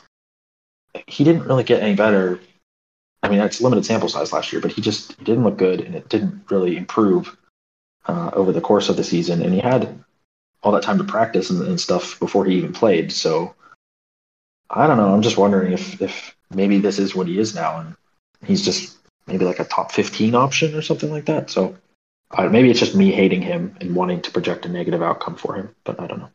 he 1.07 1.25
didn't 1.25 1.45
really 1.45 1.65
get 1.65 1.83
any 1.83 1.95
better. 1.95 2.41
I 3.23 3.29
mean, 3.29 3.41
it's 3.41 3.61
limited 3.61 3.85
sample 3.85 4.09
size 4.09 4.33
last 4.33 4.53
year, 4.53 4.61
but 4.61 4.73
he 4.73 4.81
just 4.81 5.23
didn't 5.23 5.45
look 5.45 5.57
good 5.57 5.81
and 5.81 5.95
it 5.95 6.09
didn't 6.09 6.51
really 6.51 6.77
improve 6.77 7.37
uh, 8.07 8.31
over 8.33 8.51
the 8.51 8.61
course 8.61 8.89
of 8.89 8.97
the 8.97 9.05
season. 9.05 9.43
And 9.43 9.53
he 9.53 9.61
had 9.61 10.03
all 10.63 10.73
that 10.73 10.83
time 10.83 10.99
to 10.99 11.05
practice 11.05 11.51
and, 11.51 11.63
and 11.63 11.81
stuff 11.81 12.19
before 12.19 12.45
he 12.45 12.57
even 12.57 12.73
played. 12.73 13.13
So 13.13 13.55
I 14.69 14.87
don't 14.87 14.97
know. 14.97 15.13
I'm 15.13 15.23
just 15.23 15.39
wondering 15.39 15.73
if 15.73 16.01
if 16.01 16.37
maybe 16.51 16.79
this 16.79 16.99
is 16.99 17.15
what 17.15 17.27
he 17.27 17.39
is 17.39 17.55
now, 17.55 17.79
and 17.79 17.97
he's 18.45 18.65
just 18.65 18.97
maybe 19.27 19.45
like 19.45 19.61
a 19.61 19.65
top 19.65 19.93
15 19.93 20.35
option 20.35 20.75
or 20.75 20.83
something 20.83 21.11
like 21.11 21.27
that. 21.27 21.51
So 21.51 21.77
uh, 22.33 22.49
maybe 22.49 22.71
it's 22.71 22.81
just 22.81 22.95
me 22.95 23.13
hating 23.13 23.43
him 23.43 23.77
and 23.81 23.95
wanting 23.95 24.23
to 24.23 24.31
project 24.31 24.67
a 24.67 24.69
negative 24.69 25.03
outcome 25.03 25.37
for 25.37 25.55
him, 25.55 25.75
but 25.85 26.01
I 26.01 26.07
don't 26.07 26.21
know. 26.21 26.31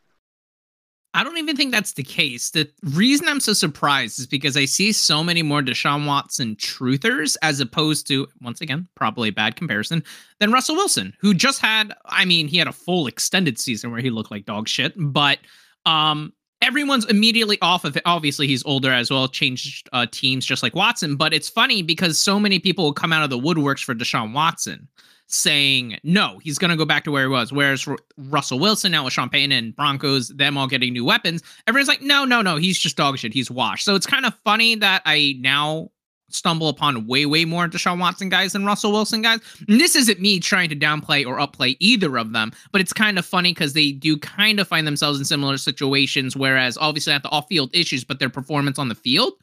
I 1.16 1.24
don't 1.24 1.38
even 1.38 1.56
think 1.56 1.72
that's 1.72 1.94
the 1.94 2.02
case. 2.02 2.50
The 2.50 2.70
reason 2.82 3.26
I'm 3.26 3.40
so 3.40 3.54
surprised 3.54 4.18
is 4.18 4.26
because 4.26 4.54
I 4.54 4.66
see 4.66 4.92
so 4.92 5.24
many 5.24 5.42
more 5.42 5.62
Deshaun 5.62 6.06
Watson 6.06 6.56
truthers 6.56 7.38
as 7.40 7.58
opposed 7.58 8.06
to, 8.08 8.28
once 8.42 8.60
again, 8.60 8.86
probably 8.94 9.30
a 9.30 9.32
bad 9.32 9.56
comparison, 9.56 10.04
than 10.40 10.52
Russell 10.52 10.76
Wilson, 10.76 11.14
who 11.18 11.32
just 11.32 11.60
had, 11.60 11.94
I 12.04 12.26
mean, 12.26 12.48
he 12.48 12.58
had 12.58 12.68
a 12.68 12.72
full 12.72 13.06
extended 13.06 13.58
season 13.58 13.90
where 13.90 14.00
he 14.00 14.10
looked 14.10 14.30
like 14.30 14.44
dog 14.44 14.68
shit, 14.68 14.92
but 14.94 15.38
um, 15.86 16.34
everyone's 16.60 17.06
immediately 17.06 17.58
off 17.62 17.86
of 17.86 17.96
it. 17.96 18.02
Obviously, 18.04 18.46
he's 18.46 18.64
older 18.66 18.92
as 18.92 19.10
well, 19.10 19.26
changed 19.26 19.88
uh, 19.94 20.04
teams 20.10 20.44
just 20.44 20.62
like 20.62 20.74
Watson, 20.74 21.16
but 21.16 21.32
it's 21.32 21.48
funny 21.48 21.80
because 21.80 22.18
so 22.18 22.38
many 22.38 22.58
people 22.58 22.84
will 22.84 22.92
come 22.92 23.14
out 23.14 23.22
of 23.22 23.30
the 23.30 23.38
woodworks 23.38 23.82
for 23.82 23.94
Deshaun 23.94 24.34
Watson 24.34 24.86
saying 25.26 25.98
no, 26.02 26.38
he's 26.42 26.58
going 26.58 26.70
to 26.70 26.76
go 26.76 26.84
back 26.84 27.04
to 27.04 27.10
where 27.10 27.24
he 27.24 27.28
was. 27.28 27.52
Whereas 27.52 27.86
R- 27.86 27.98
Russell 28.16 28.58
Wilson 28.58 28.92
now 28.92 29.04
with 29.04 29.12
Sean 29.12 29.28
Payton 29.28 29.52
and 29.52 29.74
Broncos, 29.74 30.28
them 30.28 30.56
all 30.56 30.66
getting 30.66 30.92
new 30.92 31.04
weapons, 31.04 31.42
everyone's 31.66 31.88
like, 31.88 32.02
no, 32.02 32.24
no, 32.24 32.42
no, 32.42 32.56
he's 32.56 32.78
just 32.78 32.96
dog 32.96 33.18
shit. 33.18 33.32
He's 33.32 33.50
washed. 33.50 33.84
So 33.84 33.94
it's 33.94 34.06
kind 34.06 34.26
of 34.26 34.34
funny 34.44 34.76
that 34.76 35.02
I 35.04 35.36
now 35.40 35.90
stumble 36.28 36.68
upon 36.68 37.06
way, 37.06 37.26
way 37.26 37.44
more 37.44 37.68
Deshaun 37.68 37.98
Watson 37.98 38.28
guys 38.28 38.52
than 38.52 38.64
Russell 38.64 38.92
Wilson 38.92 39.22
guys. 39.22 39.40
And 39.68 39.80
this 39.80 39.96
isn't 39.96 40.20
me 40.20 40.40
trying 40.40 40.68
to 40.68 40.76
downplay 40.76 41.26
or 41.26 41.38
upplay 41.38 41.76
either 41.80 42.16
of 42.18 42.32
them, 42.32 42.52
but 42.72 42.80
it's 42.80 42.92
kind 42.92 43.18
of 43.18 43.24
funny 43.24 43.52
because 43.52 43.72
they 43.72 43.92
do 43.92 44.16
kind 44.16 44.60
of 44.60 44.68
find 44.68 44.86
themselves 44.86 45.18
in 45.18 45.24
similar 45.24 45.56
situations, 45.56 46.36
whereas 46.36 46.76
obviously 46.78 47.12
at 47.12 47.22
the 47.22 47.30
off 47.30 47.46
field 47.48 47.70
issues, 47.74 48.04
but 48.04 48.18
their 48.18 48.30
performance 48.30 48.78
on 48.78 48.88
the 48.88 48.94
field. 48.94 49.34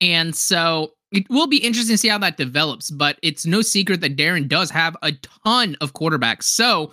And 0.00 0.34
so 0.34 0.92
it 1.12 1.28
will 1.28 1.46
be 1.46 1.58
interesting 1.58 1.94
to 1.94 1.98
see 1.98 2.08
how 2.08 2.18
that 2.18 2.36
develops, 2.36 2.90
but 2.90 3.18
it's 3.22 3.44
no 3.44 3.62
secret 3.62 4.00
that 4.00 4.16
Darren 4.16 4.48
does 4.48 4.70
have 4.70 4.96
a 5.02 5.12
ton 5.44 5.76
of 5.80 5.92
quarterbacks. 5.92 6.44
So 6.44 6.92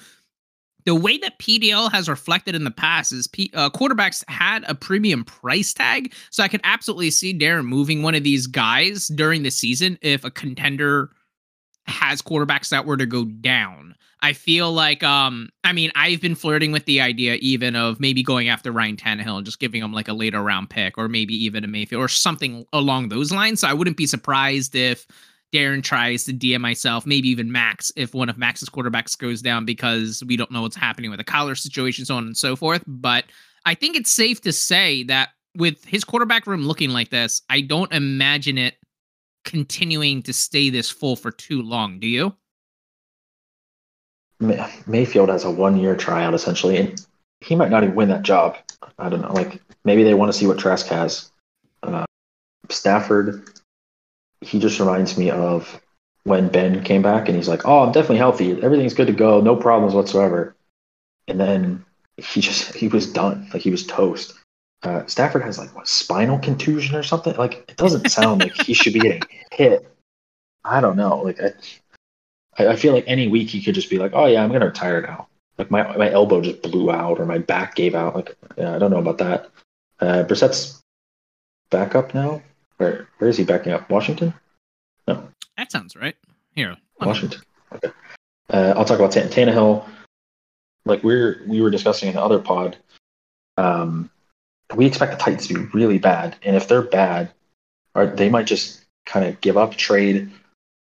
the 0.88 0.96
way 0.96 1.18
that 1.18 1.38
PDL 1.38 1.92
has 1.92 2.08
reflected 2.08 2.56
in 2.56 2.64
the 2.64 2.72
past 2.72 3.12
is 3.12 3.28
P, 3.28 3.52
uh, 3.54 3.70
quarterbacks 3.70 4.24
had 4.30 4.64
a 4.70 4.74
premium 4.74 5.26
price 5.26 5.74
tag. 5.74 6.14
So 6.30 6.44
I 6.44 6.48
could 6.48 6.62
absolutely 6.64 7.12
see 7.12 7.38
Darren 7.38 7.66
moving 7.66 8.04
one 8.04 8.16
of 8.16 8.24
these 8.24 8.48
guys 8.48 9.10
during 9.10 9.44
the 9.44 9.52
season 9.52 10.00
if 10.02 10.24
a 10.24 10.32
contender 10.32 11.10
has 11.88 12.22
quarterbacks 12.22 12.70
that 12.70 12.86
were 12.86 12.96
to 12.96 13.06
go 13.06 13.26
down. 13.26 13.96
I 14.22 14.32
feel 14.32 14.72
like, 14.72 15.04
um, 15.04 15.50
I 15.66 15.74
mean, 15.74 15.92
I've 15.94 16.22
been 16.22 16.36
flirting 16.36 16.72
with 16.72 16.86
the 16.86 17.02
idea 17.02 17.36
even 17.42 17.76
of 17.76 18.00
maybe 18.00 18.24
going 18.24 18.48
after 18.48 18.72
Ryan 18.72 18.96
Tannehill 18.96 19.36
and 19.36 19.46
just 19.46 19.60
giving 19.60 19.84
him 19.84 19.92
like 19.92 20.08
a 20.08 20.14
later 20.14 20.42
round 20.42 20.70
pick, 20.70 20.98
or 20.98 21.10
maybe 21.10 21.36
even 21.36 21.66
a 21.66 21.68
Mayfield 21.68 22.02
or 22.02 22.08
something 22.08 22.66
along 22.72 23.10
those 23.10 23.34
lines. 23.34 23.60
So 23.60 23.68
I 23.68 23.74
wouldn't 23.74 23.98
be 23.98 24.08
surprised 24.08 24.74
if 24.74 25.06
Darren 25.54 25.84
tries 25.84 26.24
to 26.26 26.34
DM 26.34 26.62
myself, 26.62 27.06
maybe 27.06 27.30
even 27.30 27.52
Max, 27.52 27.92
if 27.96 28.14
one 28.14 28.30
of 28.30 28.38
Max's 28.38 28.70
quarterbacks 28.70 29.18
goes 29.18 29.42
down 29.42 29.66
because 29.66 30.24
we 30.28 30.36
don't 30.36 30.52
know 30.52 30.62
what's 30.62 30.76
happening 30.76 31.10
with 31.10 31.20
the 31.20 31.24
collar 31.24 31.56
situation, 31.56 32.06
so 32.06 32.16
on 32.16 32.26
and 32.26 32.38
so 32.38 32.56
forth. 32.56 32.84
But 32.86 33.26
I 33.66 33.74
think 33.74 33.96
it's 33.96 34.12
safe 34.12 34.42
to 34.42 34.52
say 34.52 35.04
that 35.04 35.30
with 35.56 35.84
his 35.86 36.04
quarterback 36.04 36.48
room 36.48 36.64
looking 36.64 36.90
like 36.90 37.10
this, 37.10 37.42
I 37.50 37.62
don't 37.62 37.92
imagine 37.94 38.58
it 38.58 38.76
continuing 39.46 40.22
to 40.24 40.34
stay 40.34 40.70
this 40.70 40.90
full 40.90 41.16
for 41.16 41.32
too 41.32 41.62
long. 41.62 42.00
Do 42.00 42.08
you? 42.08 42.36
Mayfield 44.40 45.30
has 45.30 45.46
a 45.46 45.52
one 45.52 45.78
year 45.78 45.96
tryout 45.96 46.34
essentially, 46.34 46.78
and 46.78 47.06
he 47.42 47.56
might 47.56 47.72
not 47.72 47.84
even 47.84 47.96
win 47.96 48.10
that 48.10 48.22
job. 48.22 48.58
I 49.00 49.10
don't 49.10 49.22
know. 49.22 49.34
Like 49.34 49.62
maybe 49.84 50.04
they 50.04 50.14
want 50.14 50.32
to 50.32 50.38
see 50.38 50.46
what 50.46 50.60
Trask 50.60 50.86
has. 50.88 51.32
Uh, 51.82 52.06
Stafford, 52.70 53.50
he 54.42 54.60
just 54.60 54.80
reminds 54.80 55.18
me 55.18 55.30
of 55.32 55.82
when 56.24 56.50
Ben 56.50 56.84
came 56.84 57.02
back 57.02 57.28
and 57.28 57.36
he's 57.36 57.48
like, 57.48 57.66
"Oh, 57.66 57.84
I'm 57.84 57.92
definitely 57.92 58.18
healthy. 58.18 58.62
Everything's 58.62 58.94
good 58.94 59.08
to 59.08 59.14
go. 59.14 59.42
No 59.42 59.56
problems 59.56 59.94
whatsoever." 59.94 60.56
And 61.28 61.40
then 61.40 61.86
he 62.18 62.42
just 62.42 62.74
he 62.76 62.88
was 62.88 63.12
done. 63.12 63.50
Like 63.54 63.62
he 63.62 63.72
was 63.72 63.86
toast. 63.86 64.34
Uh, 64.84 65.06
Stafford 65.08 65.44
has 65.44 65.58
like 65.58 65.76
what 65.76 65.88
spinal 65.88 66.40
contusion 66.40 66.96
or 66.96 67.04
something. 67.04 67.36
Like 67.36 67.66
it 67.70 67.78
doesn't 67.78 68.10
sound 68.12 68.42
like 68.42 68.54
he 68.62 68.74
should 68.74 68.94
be 68.94 69.00
getting 69.00 69.24
hit. 69.52 69.88
I 70.64 70.82
don't 70.82 70.98
know. 70.98 71.22
Like 71.22 71.40
I, 72.58 72.68
I, 72.68 72.76
feel 72.76 72.94
like 72.94 73.06
any 73.08 73.28
week 73.28 73.50
he 73.50 73.62
could 73.62 73.76
just 73.76 73.90
be 73.90 73.98
like, 73.98 74.12
oh 74.14 74.26
yeah, 74.26 74.44
I'm 74.44 74.52
gonna 74.52 74.66
retire 74.66 75.02
now. 75.02 75.28
Like 75.58 75.72
my 75.72 75.96
my 75.98 76.12
elbow 76.12 76.42
just 76.42 76.62
blew 76.62 76.92
out 76.92 77.20
or 77.20 77.26
my 77.26 77.40
back 77.40 77.76
gave 77.76 77.96
out. 77.96 78.16
Like 78.16 78.36
yeah, 78.58 78.76
I 78.76 78.80
don't 78.80 78.92
know 78.92 79.00
about 79.00 79.18
that. 79.20 79.50
Uh, 80.00 80.24
Brissett's 80.24 80.82
back 81.72 81.96
up 81.96 82.14
now. 82.14 82.42
Where 82.78 83.08
where 83.18 83.30
is 83.30 83.38
he 83.38 83.44
backing 83.44 83.74
up? 83.74 83.90
Washington? 83.90 84.34
No. 85.08 85.28
That 85.58 85.72
sounds 85.72 85.96
right. 85.96 86.16
Here. 86.54 86.78
Washington. 87.00 87.42
Okay. 87.74 87.92
Uh, 88.52 88.74
I'll 88.76 88.86
talk 88.86 89.00
about 89.00 89.12
T- 89.12 89.22
Tannehill. 89.22 89.86
Like 90.86 91.04
we're 91.04 91.42
we 91.48 91.62
were 91.62 91.70
discussing 91.70 92.10
in 92.10 92.16
the 92.16 92.22
other 92.22 92.40
pod. 92.40 92.78
Um, 93.58 94.10
we 94.76 94.86
expect 94.86 95.12
the 95.12 95.18
Titans 95.18 95.48
to 95.48 95.54
be 95.54 95.62
really 95.74 95.98
bad, 95.98 96.36
and 96.44 96.56
if 96.56 96.68
they're 96.68 96.82
bad, 96.82 97.32
or 97.96 98.06
they 98.06 98.30
might 98.30 98.46
just 98.46 98.86
kind 99.06 99.26
of 99.26 99.40
give 99.42 99.58
up, 99.58 99.76
trade 99.76 100.30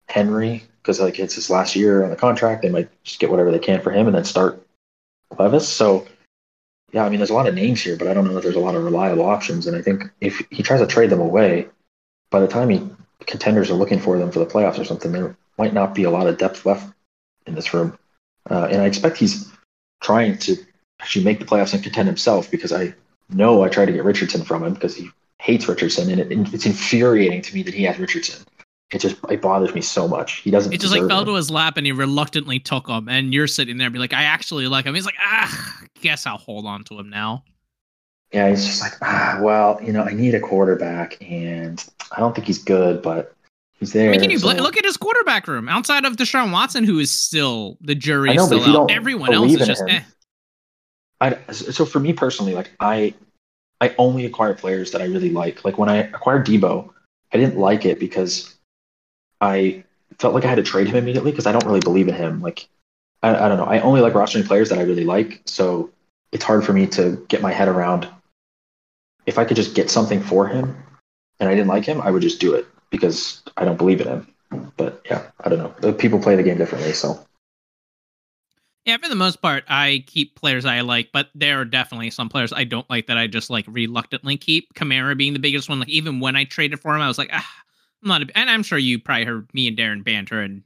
Henry 0.08 0.64
because 0.82 1.00
like 1.00 1.20
it's 1.20 1.36
his 1.36 1.50
last 1.50 1.76
year 1.76 2.04
on 2.04 2.10
the 2.10 2.16
contract. 2.16 2.62
They 2.62 2.70
might 2.70 2.90
just 3.04 3.20
get 3.20 3.30
whatever 3.30 3.52
they 3.52 3.60
can 3.60 3.82
for 3.82 3.92
him 3.92 4.08
and 4.08 4.16
then 4.16 4.26
start 4.26 4.66
Levis. 5.38 5.68
So 5.68 6.08
yeah, 6.92 7.06
I 7.06 7.10
mean, 7.10 7.20
there's 7.20 7.30
a 7.30 7.36
lot 7.36 7.48
of 7.48 7.56
names 7.56 7.82
here, 7.82 7.96
but 7.96 8.08
I 8.08 8.14
don't 8.14 8.26
know 8.26 8.34
that 8.34 8.44
there's 8.44 8.56
a 8.56 8.60
lot 8.60 8.76
of 8.76 8.84
reliable 8.84 9.26
options. 9.26 9.68
And 9.68 9.78
I 9.78 9.82
think 9.82 10.04
if 10.20 10.42
he 10.50 10.64
tries 10.64 10.82
to 10.82 10.88
trade 10.88 11.10
them 11.10 11.22
away, 11.22 11.68
by 12.32 12.40
the 12.40 12.48
time 12.48 12.70
he 12.70 12.90
contenders 13.28 13.70
are 13.70 13.76
looking 13.76 14.00
for 14.00 14.18
them 14.18 14.32
for 14.32 14.40
the 14.40 14.46
playoffs 14.46 14.80
or 14.80 14.86
something, 14.86 15.12
there 15.12 15.38
might 15.60 15.74
not 15.74 15.94
be 15.94 16.04
a 16.04 16.10
lot 16.10 16.26
of 16.26 16.38
depth 16.40 16.66
left 16.66 16.92
in 17.46 17.54
this 17.54 17.74
room. 17.74 17.98
Uh, 18.50 18.68
and 18.72 18.82
I 18.82 18.86
expect 18.86 19.18
he's 19.18 19.52
trying 20.02 20.38
to 20.40 20.56
actually 21.00 21.24
make 21.24 21.38
the 21.40 21.46
playoffs 21.46 21.74
and 21.74 21.84
contend 21.84 22.08
himself 22.08 22.50
because 22.50 22.74
I 22.74 22.96
know 23.30 23.64
I 23.64 23.70
tried 23.70 23.86
to 23.86 23.92
get 23.92 24.04
Richardson 24.04 24.44
from 24.44 24.64
him 24.64 24.74
because 24.74 24.96
he 24.96 25.10
hates 25.38 25.68
Richardson, 25.68 26.10
and 26.10 26.20
it, 26.20 26.54
it's 26.54 26.66
infuriating 26.66 27.44
to 27.44 27.54
me 27.54 27.62
that 27.64 27.76
he 27.76 27.84
has 27.84 28.00
Richardson 28.00 28.44
it 28.92 29.00
just 29.00 29.16
it 29.30 29.42
bothers 29.42 29.74
me 29.74 29.82
so 29.82 30.08
much. 30.08 30.38
He 30.42 30.52
doesn't. 30.52 30.74
It 30.74 30.82
just 30.82 30.94
like 30.94 31.08
fell 31.08 31.22
him. 31.22 31.28
to 31.28 31.36
his 31.36 31.50
lap 31.50 31.78
and 31.78 31.86
he 31.86 31.92
reluctantly 31.92 32.60
took 32.60 32.88
him. 32.88 33.08
And 33.08 33.34
you're 33.34 33.48
sitting 33.48 33.78
there 33.78 33.88
and 33.88 33.94
be 33.94 34.00
like, 34.00 34.14
I 34.14 34.24
actually 34.24 34.68
like 34.68 34.86
him. 34.86 34.94
He's 34.94 35.06
like, 35.06 35.16
ah, 35.20 35.82
guess 36.02 36.26
I'll 36.26 36.38
hold 36.38 36.66
on 36.66 36.84
to 36.86 37.00
him 37.00 37.10
now. 37.10 37.44
Yeah, 38.32 38.50
he's 38.50 38.66
just 38.66 38.82
like, 38.82 38.94
ah, 39.02 39.40
well, 39.42 39.80
you 39.84 39.92
know, 39.92 40.04
I 40.04 40.14
need 40.14 40.34
a 40.36 40.40
quarterback, 40.40 41.18
and 41.22 41.84
I 42.16 42.20
don't 42.20 42.34
think 42.34 42.48
he's 42.48 42.64
good, 42.64 43.02
but 43.02 43.36
he's 43.74 43.92
there. 43.92 44.08
I 44.08 44.12
mean, 44.12 44.22
can 44.22 44.30
you 44.30 44.40
so- 44.40 44.54
bl- 44.54 44.62
look 44.62 44.78
at 44.78 44.86
his 44.86 44.96
quarterback 44.96 45.48
room 45.48 45.68
outside 45.68 46.06
of 46.06 46.16
Deshaun 46.16 46.52
Watson, 46.52 46.86
who 46.86 47.00
is 47.00 47.12
still 47.12 47.78
the 47.82 47.96
jury 47.96 48.34
know, 48.34 48.46
still 48.46 48.82
out. 48.82 48.92
Everyone 48.92 49.34
else 49.34 49.52
is 49.54 49.68
just 49.68 49.84
eh. 49.88 50.02
I 51.20 51.38
so 51.52 51.86
for 51.86 52.00
me 52.00 52.14
personally, 52.14 52.56
like 52.56 52.72
I 52.80 53.14
I 53.80 53.94
only 53.98 54.26
acquire 54.26 54.54
players 54.54 54.92
that 54.92 55.02
I 55.02 55.06
really 55.06 55.30
like. 55.30 55.64
Like 55.64 55.78
when 55.78 55.90
I 55.90 55.98
acquired 55.98 56.46
Deebo, 56.46 56.90
I 57.34 57.38
didn't 57.38 57.58
like 57.58 57.86
it 57.86 58.00
because 58.00 58.56
I 59.40 59.84
felt 60.20 60.34
like 60.34 60.46
I 60.46 60.48
had 60.48 60.56
to 60.56 60.64
trade 60.64 60.88
him 60.88 60.96
immediately 60.96 61.32
because 61.32 61.46
I 61.46 61.52
don't 61.52 61.66
really 61.66 61.80
believe 61.80 62.08
in 62.08 62.16
him. 62.16 62.42
Like 62.42 62.68
I, 63.24 63.36
I 63.36 63.50
don't 63.50 63.58
know. 63.58 63.66
I 63.66 63.80
only 63.82 64.02
like 64.02 64.14
rostering 64.14 64.48
players 64.48 64.70
that 64.70 64.80
I 64.80 64.84
really 64.84 65.04
like, 65.04 65.42
so 65.46 65.92
it's 66.32 66.44
hard 66.44 66.66
for 66.66 66.74
me 66.74 66.88
to 66.88 67.24
get 67.28 67.42
my 67.42 67.52
head 67.52 67.68
around. 67.68 68.08
If 69.32 69.38
I 69.38 69.46
could 69.46 69.56
just 69.56 69.76
get 69.76 69.90
something 69.90 70.22
for 70.22 70.46
him 70.46 70.76
and 71.40 71.48
I 71.48 71.56
didn't 71.56 71.70
like 71.70 71.86
him, 71.86 72.02
I 72.02 72.12
would 72.12 72.22
just 72.22 72.42
do 72.42 72.54
it 72.54 72.68
because 72.90 73.42
I 73.56 73.64
don't 73.64 73.78
believe 73.78 74.02
in 74.02 74.08
him. 74.08 74.28
But 74.76 75.02
yeah, 75.10 75.32
I 75.40 75.48
don't 75.48 75.82
know. 75.82 75.94
People 75.94 76.20
play 76.20 76.36
the 76.36 76.44
game 76.44 76.58
differently, 76.58 76.92
so 76.92 77.18
Yeah, 78.84 78.98
for 78.98 79.08
the 79.08 79.16
most 79.16 79.42
part, 79.42 79.64
I 79.70 80.04
keep 80.06 80.36
players 80.36 80.66
I 80.66 80.82
like, 80.82 81.14
but 81.14 81.30
there 81.34 81.62
are 81.62 81.66
definitely 81.66 82.10
some 82.10 82.28
players 82.28 82.52
I 82.52 82.66
don't 82.66 82.90
like 82.90 83.08
that 83.08 83.18
I 83.18 83.28
just 83.28 83.50
like 83.50 83.64
reluctantly 83.70 84.36
keep. 84.36 84.74
Kamara 84.74 85.18
being 85.18 85.32
the 85.32 85.40
biggest 85.40 85.70
one. 85.70 85.80
Like 85.80 85.88
even 85.88 86.20
when 86.20 86.36
I 86.36 86.44
traded 86.44 86.82
for 86.82 86.94
him, 86.94 87.02
I 87.02 87.08
was 87.08 87.18
like, 87.18 87.30
ah, 87.32 87.50
I'm 88.04 88.10
not. 88.10 88.24
A, 88.24 88.38
and 88.38 88.50
I'm 88.50 88.64
sure 88.64 88.78
you 88.78 89.00
probably 89.00 89.24
heard 89.24 89.48
me 89.54 89.70
and 89.70 89.78
Darren 89.78 90.04
banter 90.04 90.42
and 90.42 90.62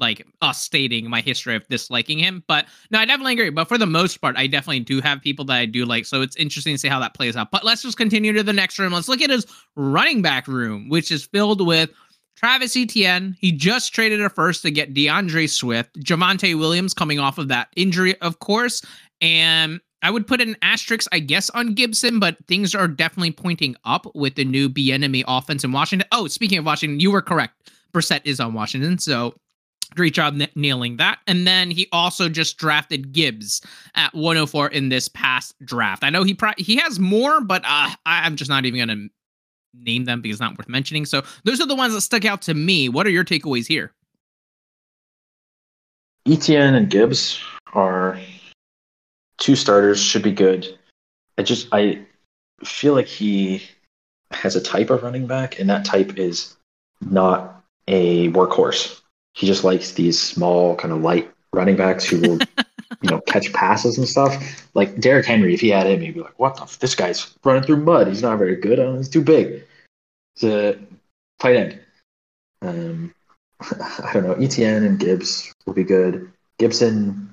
like 0.00 0.26
us 0.40 0.60
stating 0.60 1.08
my 1.08 1.20
history 1.20 1.54
of 1.54 1.66
disliking 1.68 2.18
him. 2.18 2.42
But 2.46 2.66
no, 2.90 2.98
I 2.98 3.04
definitely 3.04 3.34
agree. 3.34 3.50
But 3.50 3.68
for 3.68 3.78
the 3.78 3.86
most 3.86 4.20
part, 4.20 4.36
I 4.36 4.46
definitely 4.46 4.80
do 4.80 5.00
have 5.00 5.20
people 5.20 5.44
that 5.46 5.56
I 5.56 5.66
do 5.66 5.84
like. 5.84 6.06
So 6.06 6.22
it's 6.22 6.36
interesting 6.36 6.74
to 6.74 6.78
see 6.78 6.88
how 6.88 7.00
that 7.00 7.14
plays 7.14 7.36
out. 7.36 7.50
But 7.50 7.64
let's 7.64 7.82
just 7.82 7.96
continue 7.96 8.32
to 8.32 8.42
the 8.42 8.52
next 8.52 8.78
room. 8.78 8.92
Let's 8.92 9.08
look 9.08 9.22
at 9.22 9.30
his 9.30 9.46
running 9.76 10.22
back 10.22 10.48
room, 10.48 10.88
which 10.88 11.10
is 11.10 11.24
filled 11.24 11.66
with 11.66 11.90
Travis 12.38 12.76
Etienne, 12.76 13.36
he 13.40 13.50
just 13.50 13.92
traded 13.92 14.22
a 14.22 14.30
first 14.30 14.62
to 14.62 14.70
get 14.70 14.94
D'Andre 14.94 15.48
Swift. 15.48 15.98
Javonte 15.98 16.56
Williams 16.56 16.94
coming 16.94 17.18
off 17.18 17.36
of 17.36 17.48
that 17.48 17.66
injury, 17.74 18.16
of 18.20 18.38
course. 18.38 18.80
And 19.20 19.80
I 20.02 20.12
would 20.12 20.24
put 20.24 20.40
an 20.40 20.56
asterisk, 20.62 21.08
I 21.10 21.18
guess, 21.18 21.50
on 21.50 21.74
Gibson, 21.74 22.20
but 22.20 22.36
things 22.46 22.76
are 22.76 22.86
definitely 22.86 23.32
pointing 23.32 23.74
up 23.84 24.06
with 24.14 24.36
the 24.36 24.44
new 24.44 24.68
Bieniemy 24.68 25.24
offense 25.26 25.64
in 25.64 25.72
Washington. 25.72 26.06
Oh, 26.12 26.28
speaking 26.28 26.58
of 26.58 26.64
Washington, 26.64 27.00
you 27.00 27.10
were 27.10 27.22
correct. 27.22 27.72
Brissett 27.92 28.20
is 28.24 28.38
on 28.38 28.54
Washington, 28.54 28.98
so 28.98 29.34
great 29.98 30.14
job 30.14 30.34
na- 30.34 30.46
nailing 30.54 30.96
that. 30.96 31.18
And 31.26 31.46
then 31.46 31.70
he 31.70 31.88
also 31.92 32.28
just 32.28 32.56
drafted 32.56 33.12
Gibbs 33.12 33.60
at 33.94 34.14
104 34.14 34.68
in 34.68 34.88
this 34.88 35.08
past 35.08 35.54
draft. 35.64 36.04
I 36.04 36.10
know 36.10 36.22
he 36.22 36.32
pro- 36.32 36.52
he 36.56 36.76
has 36.76 36.98
more, 36.98 37.40
but 37.40 37.62
uh, 37.66 37.90
I'm 38.06 38.36
just 38.36 38.48
not 38.48 38.64
even 38.64 38.80
gonna 38.80 39.08
name 39.74 40.04
them 40.04 40.22
because 40.22 40.36
it's 40.36 40.40
not 40.40 40.56
worth 40.56 40.68
mentioning. 40.68 41.04
So 41.04 41.22
those 41.44 41.60
are 41.60 41.66
the 41.66 41.74
ones 41.74 41.92
that 41.92 42.00
stuck 42.00 42.24
out 42.24 42.40
to 42.42 42.54
me. 42.54 42.88
What 42.88 43.06
are 43.06 43.10
your 43.10 43.24
takeaways 43.24 43.66
here? 43.66 43.92
Etienne 46.26 46.74
and 46.74 46.90
Gibbs 46.90 47.40
are 47.72 48.18
two 49.38 49.56
starters, 49.56 50.00
should 50.00 50.22
be 50.22 50.32
good. 50.32 50.78
I 51.38 51.42
just 51.42 51.68
I 51.72 52.00
feel 52.64 52.94
like 52.94 53.06
he 53.06 53.62
has 54.30 54.56
a 54.56 54.60
type 54.60 54.90
of 54.90 55.02
running 55.02 55.26
back, 55.26 55.58
and 55.58 55.68
that 55.70 55.84
type 55.84 56.18
is 56.18 56.56
not 57.00 57.64
a 57.86 58.30
workhorse. 58.30 59.00
He 59.38 59.46
just 59.46 59.62
likes 59.62 59.92
these 59.92 60.20
small, 60.20 60.74
kind 60.74 60.92
of 60.92 61.00
light 61.00 61.30
running 61.52 61.76
backs 61.76 62.04
who 62.04 62.20
will, 62.20 62.38
you 63.02 63.10
know, 63.10 63.20
catch 63.20 63.52
passes 63.52 63.96
and 63.96 64.08
stuff. 64.08 64.68
Like 64.74 64.98
Derrick 64.98 65.26
Henry, 65.26 65.54
if 65.54 65.60
he 65.60 65.68
had 65.68 65.86
him, 65.86 66.00
he'd 66.00 66.14
be 66.14 66.20
like, 66.20 66.36
"What 66.40 66.56
the? 66.56 66.62
F- 66.62 66.80
this 66.80 66.96
guy's 66.96 67.32
running 67.44 67.62
through 67.62 67.84
mud. 67.84 68.08
He's 68.08 68.22
not 68.22 68.38
very 68.38 68.56
good. 68.56 68.80
Oh, 68.80 68.96
he's 68.96 69.08
too 69.08 69.22
big." 69.22 69.64
He's 70.34 70.50
a 70.50 70.76
tight 71.38 71.54
end. 71.54 71.80
Um, 72.62 73.14
I 73.60 74.10
don't 74.12 74.24
know. 74.24 74.32
Etienne 74.32 74.82
and 74.82 74.98
Gibbs 74.98 75.52
will 75.66 75.74
be 75.74 75.84
good. 75.84 76.32
Gibson, 76.58 77.30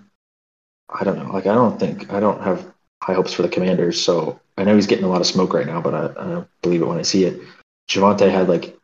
I 0.89 1.03
don't 1.03 1.17
know. 1.17 1.33
Like 1.33 1.47
I 1.47 1.55
don't 1.55 1.79
think 1.79 2.13
I 2.13 2.19
don't 2.19 2.43
have 2.43 2.71
high 3.01 3.13
hopes 3.15 3.33
for 3.33 3.41
the 3.41 3.49
Commanders. 3.49 3.99
So 3.99 4.39
I 4.59 4.63
know 4.63 4.75
he's 4.75 4.85
getting 4.85 5.05
a 5.05 5.09
lot 5.09 5.21
of 5.21 5.27
smoke 5.27 5.55
right 5.55 5.65
now, 5.65 5.81
but 5.81 5.95
I, 5.95 6.05
I 6.21 6.29
don't 6.29 6.47
believe 6.61 6.83
it 6.83 6.87
when 6.87 6.99
I 6.99 7.03
see 7.03 7.25
it. 7.25 7.41
Javonte 7.89 8.29
had 8.29 8.47
like 8.47 8.77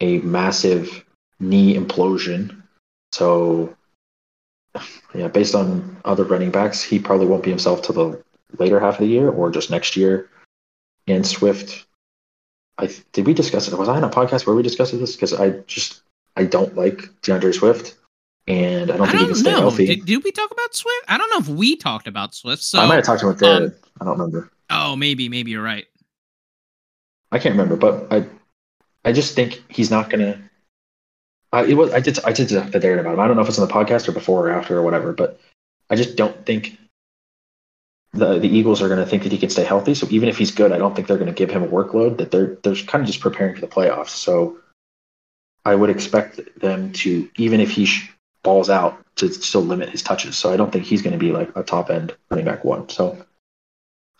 a 0.00 0.18
massive 0.18 1.04
knee 1.40 1.74
implosion. 1.74 2.62
So 3.12 3.74
yeah, 5.14 5.28
based 5.28 5.54
on 5.54 5.96
other 6.04 6.24
running 6.24 6.50
backs, 6.50 6.82
he 6.82 6.98
probably 6.98 7.26
won't 7.26 7.42
be 7.44 7.50
himself 7.50 7.82
till 7.82 7.94
the 7.94 8.22
later 8.58 8.78
half 8.80 8.94
of 8.94 9.00
the 9.00 9.06
year 9.06 9.28
or 9.30 9.50
just 9.50 9.70
next 9.70 9.96
year. 9.96 10.28
And 11.06 11.26
Swift, 11.26 11.86
I 12.78 12.90
did 13.12 13.26
we 13.26 13.34
discuss 13.34 13.68
it? 13.68 13.78
Was 13.78 13.88
I 13.88 13.96
on 13.96 14.04
a 14.04 14.10
podcast 14.10 14.46
where 14.46 14.56
we 14.56 14.62
discussed 14.62 14.98
this? 14.98 15.14
Because 15.16 15.32
I 15.32 15.50
just 15.66 16.02
I 16.36 16.44
don't 16.44 16.76
like 16.76 17.08
D'Andre 17.22 17.52
Swift, 17.52 17.94
and 18.46 18.90
I 18.90 18.96
don't 18.96 19.08
I 19.08 19.10
think 19.10 19.20
he 19.20 19.26
don't 19.26 19.34
can 19.34 19.36
stay 19.36 19.50
know. 19.52 19.60
healthy. 19.60 19.86
Did, 19.86 20.04
did 20.04 20.24
we 20.24 20.32
talk 20.32 20.50
about 20.50 20.74
Swift? 20.74 21.04
I 21.08 21.16
don't 21.16 21.30
know 21.30 21.38
if 21.38 21.48
we 21.48 21.76
talked 21.76 22.06
about 22.06 22.34
Swift. 22.34 22.62
So 22.62 22.78
I 22.80 22.86
might 22.86 22.96
have 22.96 23.04
talked 23.04 23.20
to 23.20 23.30
him 23.30 23.62
um, 23.64 23.74
I 24.00 24.04
don't 24.04 24.18
remember. 24.18 24.50
oh, 24.70 24.96
maybe, 24.96 25.28
maybe 25.28 25.52
you're 25.52 25.62
right. 25.62 25.86
I 27.32 27.38
can't 27.38 27.54
remember, 27.54 27.76
but 27.76 28.12
I 28.12 28.26
I 29.04 29.12
just 29.12 29.34
think 29.34 29.62
he's 29.68 29.90
not 29.90 30.10
gonna. 30.10 30.45
I 31.56 31.64
it 31.64 31.74
was 31.74 31.92
I 31.92 32.00
did 32.00 32.18
I 32.24 32.32
did 32.32 32.48
to 32.48 32.60
Darren 32.80 33.00
about 33.00 33.14
him. 33.14 33.20
I 33.20 33.26
don't 33.26 33.36
know 33.36 33.42
if 33.42 33.48
it's 33.48 33.58
on 33.58 33.66
the 33.66 33.72
podcast 33.74 34.08
or 34.08 34.12
before 34.12 34.48
or 34.48 34.50
after 34.52 34.76
or 34.76 34.82
whatever, 34.82 35.12
but 35.12 35.40
I 35.90 35.96
just 35.96 36.16
don't 36.16 36.44
think 36.44 36.78
the 38.12 38.38
the 38.38 38.48
Eagles 38.48 38.82
are 38.82 38.88
gonna 38.88 39.06
think 39.06 39.22
that 39.24 39.32
he 39.32 39.38
can 39.38 39.50
stay 39.50 39.64
healthy. 39.64 39.94
So 39.94 40.06
even 40.10 40.28
if 40.28 40.36
he's 40.38 40.50
good, 40.50 40.72
I 40.72 40.78
don't 40.78 40.94
think 40.94 41.08
they're 41.08 41.18
gonna 41.18 41.32
give 41.32 41.50
him 41.50 41.62
a 41.62 41.68
workload. 41.68 42.18
That 42.18 42.30
they're 42.30 42.56
they're 42.62 42.74
kind 42.74 43.02
of 43.02 43.06
just 43.06 43.20
preparing 43.20 43.54
for 43.54 43.60
the 43.60 43.66
playoffs. 43.68 44.10
So 44.10 44.58
I 45.64 45.74
would 45.74 45.90
expect 45.90 46.40
them 46.60 46.92
to 46.92 47.28
even 47.36 47.60
if 47.60 47.70
he 47.70 47.86
sh- 47.86 48.10
balls 48.42 48.70
out 48.70 49.02
to 49.16 49.32
still 49.32 49.62
limit 49.62 49.88
his 49.88 50.02
touches. 50.02 50.36
So 50.36 50.52
I 50.52 50.56
don't 50.56 50.70
think 50.72 50.84
he's 50.84 51.02
going 51.02 51.12
to 51.14 51.18
be 51.18 51.32
like 51.32 51.50
a 51.56 51.62
top 51.62 51.90
end 51.90 52.14
running 52.30 52.44
back 52.44 52.64
one. 52.64 52.88
So 52.88 53.16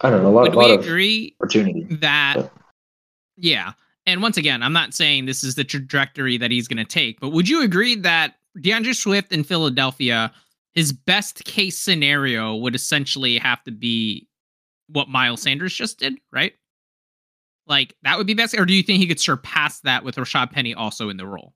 I 0.01 0.11
don't 0.11 0.23
know 0.23 0.31
a 0.31 0.33
lot, 0.33 0.43
Would 0.43 0.55
lot 0.57 0.67
we 0.67 0.75
of 0.75 0.81
agree 0.81 1.37
opportunity. 1.39 1.83
that 2.01 2.35
But- 2.37 2.53
yeah 3.37 3.75
and 4.07 4.23
once 4.23 4.37
again 4.37 4.63
i'm 4.63 4.73
not 4.73 4.95
saying 4.95 5.27
this 5.27 5.45
is 5.45 5.55
the 5.55 5.65
trajectory 5.65 6.37
that 6.37 6.51
he's 6.51 6.69
going 6.69 6.77
to 6.77 6.85
take 6.85 7.21
but 7.21 7.31
would 7.31 7.49
you 7.49 7.63
agree 7.63 7.95
that 7.95 8.35
d'andre 8.61 8.93
swift 8.93 9.33
in 9.33 9.45
philadelphia 9.45 10.33
his 10.75 10.93
best 10.93 11.45
case 11.45 11.79
scenario 11.79 12.55
would 12.55 12.75
essentially 12.75 13.39
have 13.39 13.63
to 13.65 13.71
be 13.71 14.29
what 14.89 15.09
miles 15.09 15.43
sanders 15.43 15.75
just 15.75 15.99
did 15.99 16.19
right 16.33 16.55
like 17.67 17.95
that 18.03 18.17
would 18.17 18.27
be 18.27 18.35
best 18.35 18.55
or 18.59 18.65
do 18.65 18.75
you 18.75 18.83
think 18.83 18.99
he 18.99 19.07
could 19.07 19.21
surpass 19.21 19.81
that 19.81 20.05
with 20.05 20.17
rashaad 20.17 20.51
penny 20.51 20.75
also 20.75 21.09
in 21.09 21.17
the 21.17 21.27
role 21.27 21.53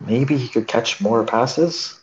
maybe 0.00 0.36
he 0.36 0.48
could 0.48 0.68
catch 0.68 1.00
more 1.00 1.24
passes. 1.24 2.00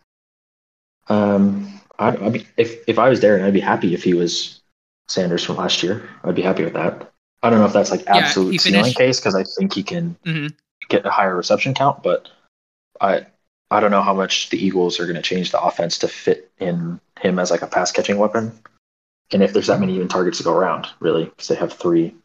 Um, 1.07 1.81
I, 1.99 2.09
I 2.09 2.29
mean, 2.29 2.45
if 2.57 2.87
if 2.87 2.99
I 2.99 3.09
was 3.09 3.19
Darren, 3.19 3.43
I'd 3.43 3.53
be 3.53 3.59
happy 3.59 3.93
if 3.93 4.03
he 4.03 4.13
was 4.13 4.61
Sanders 5.07 5.43
from 5.43 5.57
last 5.57 5.83
year. 5.83 6.07
I'd 6.23 6.35
be 6.35 6.41
happy 6.41 6.63
with 6.63 6.73
that. 6.73 7.10
I 7.43 7.49
don't 7.49 7.59
know 7.59 7.65
if 7.65 7.73
that's 7.73 7.91
like 7.91 8.07
absolute 8.07 8.51
he 8.51 8.57
ceiling 8.57 8.93
case 8.93 9.19
because 9.19 9.35
I 9.35 9.43
think 9.43 9.73
he 9.73 9.83
can 9.83 10.15
hmm 10.23 10.47
get 10.89 11.05
a 11.05 11.09
higher 11.09 11.35
reception 11.35 11.73
count, 11.73 12.03
but 12.03 12.29
I 12.99 13.25
I 13.69 13.79
don't 13.79 13.91
know 13.91 14.01
how 14.01 14.13
much 14.13 14.49
the 14.49 14.63
Eagles 14.63 14.99
are 14.99 15.05
going 15.05 15.15
to 15.15 15.21
change 15.21 15.51
the 15.51 15.61
offense 15.61 15.97
to 15.99 16.07
fit 16.07 16.51
in 16.59 16.99
him 17.19 17.39
as 17.39 17.51
like 17.51 17.61
a 17.61 17.67
pass 17.67 17.91
catching 17.91 18.17
weapon, 18.17 18.51
and 19.31 19.41
if 19.41 19.53
there's 19.53 19.67
that 19.67 19.79
many 19.79 19.95
even 19.95 20.07
targets 20.07 20.37
to 20.39 20.43
go 20.43 20.53
around, 20.53 20.87
really, 20.99 21.25
because 21.25 21.47
they 21.47 21.55
have 21.55 21.73
three 21.73 22.15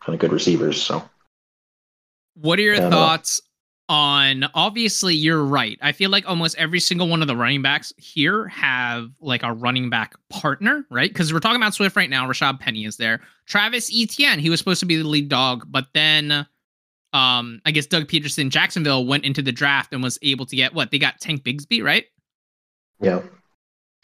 kind 0.00 0.14
of 0.14 0.20
good 0.20 0.32
receivers. 0.32 0.80
So 0.82 1.02
What 2.34 2.58
are 2.58 2.62
your 2.62 2.78
thoughts 2.78 3.40
know. 3.40 3.50
On 3.90 4.44
obviously 4.54 5.14
you're 5.14 5.44
right. 5.44 5.78
I 5.82 5.92
feel 5.92 6.08
like 6.08 6.26
almost 6.26 6.56
every 6.56 6.80
single 6.80 7.06
one 7.06 7.20
of 7.20 7.28
the 7.28 7.36
running 7.36 7.60
backs 7.60 7.92
here 7.98 8.48
have 8.48 9.10
like 9.20 9.42
a 9.42 9.52
running 9.52 9.90
back 9.90 10.14
partner, 10.30 10.86
right? 10.90 11.10
Because 11.10 11.34
we're 11.34 11.40
talking 11.40 11.60
about 11.60 11.74
Swift 11.74 11.94
right 11.94 12.08
now. 12.08 12.26
Rashaad 12.26 12.60
Penny 12.60 12.86
is 12.86 12.96
there. 12.96 13.20
Travis 13.46 13.90
Etienne, 13.94 14.38
he 14.38 14.48
was 14.48 14.58
supposed 14.58 14.80
to 14.80 14.86
be 14.86 14.96
the 14.96 15.06
lead 15.06 15.28
dog, 15.28 15.66
but 15.68 15.88
then 15.92 16.46
um 17.12 17.60
I 17.66 17.72
guess 17.72 17.84
Doug 17.84 18.08
Pederson, 18.08 18.48
Jacksonville 18.48 19.04
went 19.04 19.24
into 19.24 19.42
the 19.42 19.52
draft 19.52 19.92
and 19.92 20.02
was 20.02 20.18
able 20.22 20.46
to 20.46 20.56
get 20.56 20.72
what 20.72 20.90
they 20.90 20.98
got 20.98 21.20
Tank 21.20 21.42
Bigsby, 21.42 21.84
right? 21.84 22.06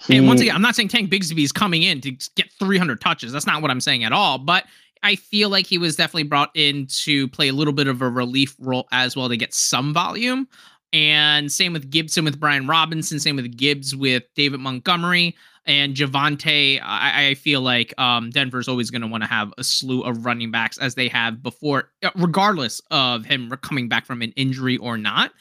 yeah. 0.08 0.16
And 0.18 0.26
once 0.26 0.40
again, 0.40 0.54
I'm 0.54 0.62
not 0.62 0.76
saying 0.76 0.88
Tank 0.88 1.10
Bigsby 1.10 1.42
is 1.42 1.52
coming 1.52 1.82
in 1.82 2.00
to 2.02 2.12
get 2.34 2.50
300 2.58 3.00
touches. 3.00 3.32
That's 3.32 3.46
not 3.46 3.60
what 3.60 3.70
I'm 3.70 3.80
saying 3.80 4.04
at 4.04 4.12
all. 4.12 4.38
But 4.38 4.64
I 5.02 5.16
feel 5.16 5.48
like 5.48 5.66
he 5.66 5.78
was 5.78 5.96
definitely 5.96 6.24
brought 6.24 6.50
in 6.54 6.86
to 7.04 7.28
play 7.28 7.48
a 7.48 7.52
little 7.52 7.72
bit 7.72 7.86
of 7.86 8.02
a 8.02 8.08
relief 8.08 8.54
role 8.58 8.86
as 8.92 9.16
well 9.16 9.28
to 9.28 9.36
get 9.36 9.54
some 9.54 9.94
volume. 9.94 10.46
And 10.92 11.50
same 11.50 11.72
with 11.72 11.90
Gibson 11.90 12.24
with 12.24 12.40
Brian 12.40 12.66
Robinson. 12.66 13.20
Same 13.20 13.36
with 13.36 13.56
Gibbs 13.56 13.94
with 13.94 14.24
David 14.34 14.60
Montgomery. 14.60 15.36
And 15.66 15.94
Javonte, 15.94 16.80
I, 16.82 17.28
I 17.28 17.34
feel 17.34 17.60
like 17.60 17.94
um, 17.98 18.30
Denver's 18.30 18.66
always 18.66 18.90
going 18.90 19.02
to 19.02 19.06
want 19.06 19.22
to 19.22 19.28
have 19.28 19.52
a 19.56 19.62
slew 19.62 20.02
of 20.02 20.24
running 20.24 20.50
backs 20.50 20.78
as 20.78 20.94
they 20.94 21.06
have 21.08 21.42
before, 21.42 21.90
uh, 22.02 22.10
regardless 22.16 22.80
of 22.90 23.24
him 23.24 23.50
coming 23.62 23.88
back 23.88 24.06
from 24.06 24.22
an 24.22 24.32
injury 24.32 24.78
or 24.78 24.96
not. 24.96 25.32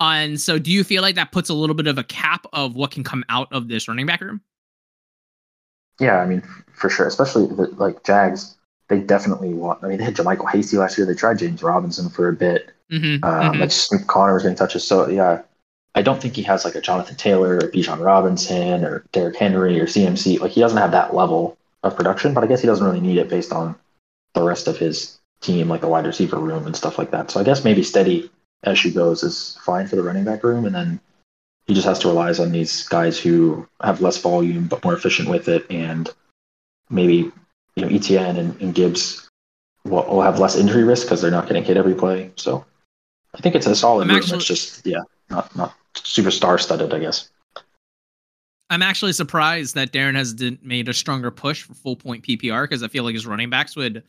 and 0.00 0.40
so, 0.40 0.58
do 0.58 0.70
you 0.70 0.84
feel 0.84 1.00
like 1.00 1.14
that 1.14 1.32
puts 1.32 1.48
a 1.48 1.54
little 1.54 1.76
bit 1.76 1.86
of 1.86 1.96
a 1.96 2.04
cap 2.04 2.44
of 2.52 2.74
what 2.74 2.90
can 2.90 3.04
come 3.04 3.24
out 3.28 3.50
of 3.52 3.68
this 3.68 3.88
running 3.88 4.04
back 4.04 4.20
room? 4.20 4.42
Yeah, 6.00 6.18
I 6.18 6.26
mean, 6.26 6.42
for 6.72 6.90
sure. 6.90 7.06
Especially 7.06 7.46
the, 7.46 7.68
like 7.78 8.04
Jags, 8.04 8.57
they 8.88 9.00
definitely 9.00 9.54
want. 9.54 9.82
I 9.84 9.88
mean, 9.88 9.98
they 9.98 10.04
had 10.04 10.16
JaMycal 10.16 10.50
Hasty 10.50 10.76
last 10.76 10.98
year. 10.98 11.06
They 11.06 11.14
tried 11.14 11.38
James 11.38 11.62
Robinson 11.62 12.08
for 12.08 12.28
a 12.28 12.32
bit. 12.32 12.70
Mm-hmm, 12.90 13.24
um, 13.24 13.52
mm-hmm. 13.52 13.60
Like 13.60 13.70
Snoop 13.70 14.06
Conner 14.06 14.34
was 14.34 14.42
getting 14.42 14.56
touches. 14.56 14.86
So 14.86 15.08
yeah, 15.08 15.42
I 15.94 16.02
don't 16.02 16.20
think 16.20 16.34
he 16.34 16.42
has 16.42 16.64
like 16.64 16.74
a 16.74 16.80
Jonathan 16.80 17.16
Taylor 17.16 17.56
or 17.56 17.70
Bijan 17.70 18.04
Robinson 18.04 18.84
or 18.84 19.04
Derrick 19.12 19.36
Henry 19.36 19.78
or 19.78 19.86
CMC. 19.86 20.40
Like 20.40 20.52
he 20.52 20.60
doesn't 20.60 20.78
have 20.78 20.92
that 20.92 21.14
level 21.14 21.58
of 21.82 21.96
production, 21.96 22.34
but 22.34 22.44
I 22.44 22.46
guess 22.46 22.60
he 22.60 22.66
doesn't 22.66 22.84
really 22.84 23.00
need 23.00 23.18
it 23.18 23.28
based 23.28 23.52
on 23.52 23.76
the 24.34 24.42
rest 24.42 24.68
of 24.68 24.78
his 24.78 25.18
team, 25.40 25.68
like 25.68 25.80
the 25.80 25.88
wide 25.88 26.06
receiver 26.06 26.38
room 26.38 26.66
and 26.66 26.76
stuff 26.76 26.98
like 26.98 27.10
that. 27.10 27.30
So 27.30 27.40
I 27.40 27.44
guess 27.44 27.64
maybe 27.64 27.82
steady 27.82 28.30
as 28.64 28.78
she 28.78 28.90
goes 28.90 29.22
is 29.22 29.58
fine 29.62 29.86
for 29.86 29.96
the 29.96 30.02
running 30.02 30.24
back 30.24 30.42
room, 30.42 30.64
and 30.64 30.74
then 30.74 31.00
he 31.66 31.74
just 31.74 31.86
has 31.86 31.98
to 32.00 32.08
rely 32.08 32.32
on 32.32 32.50
these 32.50 32.88
guys 32.88 33.18
who 33.18 33.68
have 33.82 34.00
less 34.00 34.18
volume 34.18 34.66
but 34.66 34.82
more 34.84 34.94
efficient 34.94 35.28
with 35.28 35.48
it, 35.48 35.66
and 35.70 36.10
maybe 36.90 37.30
you 37.78 37.86
know 37.86 37.94
Etienne 37.94 38.36
and, 38.36 38.60
and 38.60 38.74
Gibbs 38.74 39.28
will, 39.84 40.04
will, 40.06 40.22
have 40.22 40.38
less 40.38 40.56
injury 40.56 40.84
risk 40.84 41.06
because 41.06 41.22
they're 41.22 41.30
not 41.30 41.46
getting 41.46 41.64
hit 41.64 41.76
every 41.76 41.94
play. 41.94 42.30
So 42.36 42.64
I 43.34 43.40
think 43.40 43.54
it's 43.54 43.66
a 43.66 43.76
solid 43.76 44.02
I'm 44.02 44.08
room. 44.08 44.18
Actually, 44.18 44.38
it's 44.38 44.46
just 44.46 44.86
yeah, 44.86 45.00
not 45.30 45.54
not 45.56 45.74
super 45.94 46.30
star 46.30 46.58
studded, 46.58 46.92
I 46.92 46.98
guess. 46.98 47.30
I'm 48.70 48.82
actually 48.82 49.12
surprised 49.12 49.74
that 49.76 49.92
Darren 49.92 50.14
has 50.14 50.34
made 50.62 50.88
a 50.88 50.94
stronger 50.94 51.30
push 51.30 51.62
for 51.62 51.74
full 51.74 51.96
point 51.96 52.24
PPR 52.24 52.64
because 52.64 52.82
I 52.82 52.88
feel 52.88 53.04
like 53.04 53.14
his 53.14 53.26
running 53.26 53.48
backs 53.48 53.76
would 53.76 54.02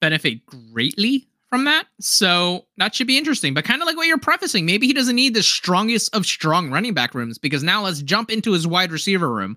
benefit 0.00 0.44
greatly 0.46 1.28
from 1.48 1.64
that. 1.64 1.84
So 2.00 2.66
that 2.78 2.94
should 2.94 3.06
be 3.06 3.18
interesting. 3.18 3.54
But 3.54 3.64
kind 3.64 3.82
of 3.82 3.86
like 3.86 3.96
what 3.96 4.06
you're 4.06 4.18
prefacing, 4.18 4.66
maybe 4.66 4.86
he 4.86 4.92
doesn't 4.92 5.14
need 5.14 5.34
the 5.34 5.42
strongest 5.42 6.14
of 6.14 6.24
strong 6.24 6.70
running 6.70 6.94
back 6.94 7.14
rooms 7.14 7.38
because 7.38 7.62
now 7.62 7.82
let's 7.82 8.02
jump 8.02 8.30
into 8.30 8.52
his 8.52 8.66
wide 8.66 8.90
receiver 8.90 9.30
room. 9.30 9.56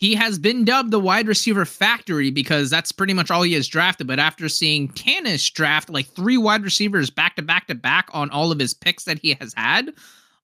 He 0.00 0.14
has 0.14 0.38
been 0.38 0.64
dubbed 0.64 0.92
the 0.92 0.98
wide 0.98 1.28
receiver 1.28 1.66
factory 1.66 2.30
because 2.30 2.70
that's 2.70 2.90
pretty 2.90 3.12
much 3.12 3.30
all 3.30 3.42
he 3.42 3.52
has 3.52 3.68
drafted. 3.68 4.06
But 4.06 4.18
after 4.18 4.48
seeing 4.48 4.88
Canis 4.88 5.48
draft 5.50 5.90
like 5.90 6.06
three 6.06 6.38
wide 6.38 6.64
receivers 6.64 7.10
back 7.10 7.36
to 7.36 7.42
back 7.42 7.66
to 7.66 7.74
back 7.74 8.08
on 8.14 8.30
all 8.30 8.50
of 8.50 8.58
his 8.58 8.72
picks 8.72 9.04
that 9.04 9.18
he 9.18 9.36
has 9.38 9.52
had 9.58 9.92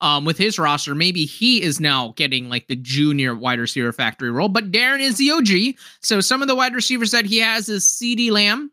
um, 0.03 0.27
with 0.27 0.37
his 0.37 0.59
roster, 0.59 0.95
maybe 0.95 1.25
he 1.25 1.62
is 1.62 1.81
now 1.81 2.12
getting 2.16 2.51
like 2.51 2.69
the 2.69 2.77
junior 2.77 3.35
wide 3.35 3.59
receiver 3.59 3.92
factory 3.92 4.31
role. 4.31 4.51
But 4.51 4.73
Darren 4.73 5.01
is 5.01 5.16
the 5.16 5.31
OG. 5.31 5.79
So 6.03 6.21
some 6.21 6.42
of 6.42 6.49
the 6.49 6.55
wide 6.55 6.75
receivers 6.75 7.12
that 7.12 7.25
he 7.25 7.38
has 7.38 7.71
is 7.71 7.85
CeeDee 7.85 8.31
Lamb, 8.31 8.71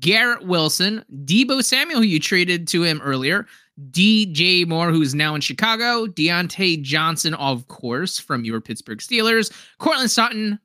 Garrett 0.00 0.44
Wilson, 0.44 1.04
Deebo 1.24 1.62
Samuel, 1.62 2.00
who 2.00 2.04
you 2.04 2.18
traded 2.18 2.66
to 2.66 2.82
him 2.82 3.00
earlier, 3.04 3.46
DJ 3.90 4.66
Moore, 4.66 4.90
who's 4.90 5.14
now 5.14 5.34
in 5.34 5.40
Chicago, 5.40 6.06
Diontae 6.06 6.82
Johnson, 6.82 7.34
of 7.34 7.68
course, 7.68 8.18
from 8.18 8.44
your 8.44 8.60
Pittsburgh 8.60 8.98
Steelers, 8.98 9.52
Courtland 9.78 10.10
Sutton, 10.10 10.58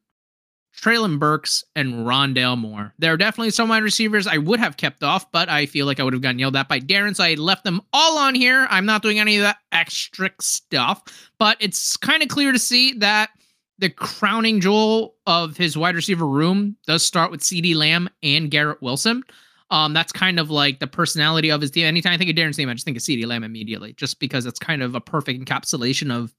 Treylon 0.79 1.19
Burks, 1.19 1.63
and 1.75 2.05
Rondale 2.07 2.57
Moore. 2.57 2.93
There 2.97 3.13
are 3.13 3.17
definitely 3.17 3.51
some 3.51 3.69
wide 3.69 3.83
receivers 3.83 4.27
I 4.27 4.37
would 4.37 4.59
have 4.59 4.77
kept 4.77 5.03
off, 5.03 5.29
but 5.31 5.49
I 5.49 5.65
feel 5.65 5.85
like 5.85 5.99
I 5.99 6.03
would 6.03 6.13
have 6.13 6.21
gotten 6.21 6.39
yelled 6.39 6.55
at 6.55 6.69
by 6.69 6.79
Darren, 6.79 7.15
so 7.15 7.23
I 7.23 7.33
left 7.33 7.65
them 7.65 7.81
all 7.91 8.17
on 8.17 8.33
here. 8.33 8.65
I'm 8.69 8.85
not 8.85 9.01
doing 9.01 9.19
any 9.19 9.37
of 9.37 9.43
that 9.43 9.57
extra 9.71 10.31
stuff, 10.39 11.03
but 11.37 11.57
it's 11.59 11.97
kind 11.97 12.23
of 12.23 12.29
clear 12.29 12.51
to 12.51 12.59
see 12.59 12.93
that 12.93 13.31
the 13.77 13.89
crowning 13.89 14.61
jewel 14.61 15.15
of 15.27 15.57
his 15.57 15.75
wide 15.75 15.95
receiver 15.95 16.25
room 16.25 16.77
does 16.87 17.03
start 17.03 17.31
with 17.31 17.41
CeeDee 17.41 17.75
Lamb 17.75 18.09
and 18.23 18.49
Garrett 18.49 18.81
Wilson. 18.81 19.23
Um, 19.71 19.93
that's 19.93 20.11
kind 20.11 20.39
of 20.39 20.51
like 20.51 20.79
the 20.79 20.87
personality 20.87 21.49
of 21.49 21.61
his 21.61 21.71
team. 21.71 21.85
Anytime 21.85 22.13
I 22.13 22.17
think 22.17 22.29
of 22.29 22.35
Darren's 22.35 22.57
name, 22.57 22.69
I 22.69 22.73
just 22.73 22.85
think 22.85 22.97
of 22.97 23.03
CeeDee 23.03 23.25
Lamb 23.25 23.43
immediately, 23.43 23.93
just 23.93 24.19
because 24.19 24.45
it's 24.45 24.59
kind 24.59 24.83
of 24.83 24.93
a 24.95 25.01
perfect 25.01 25.43
encapsulation 25.43 26.13
of 26.13 26.35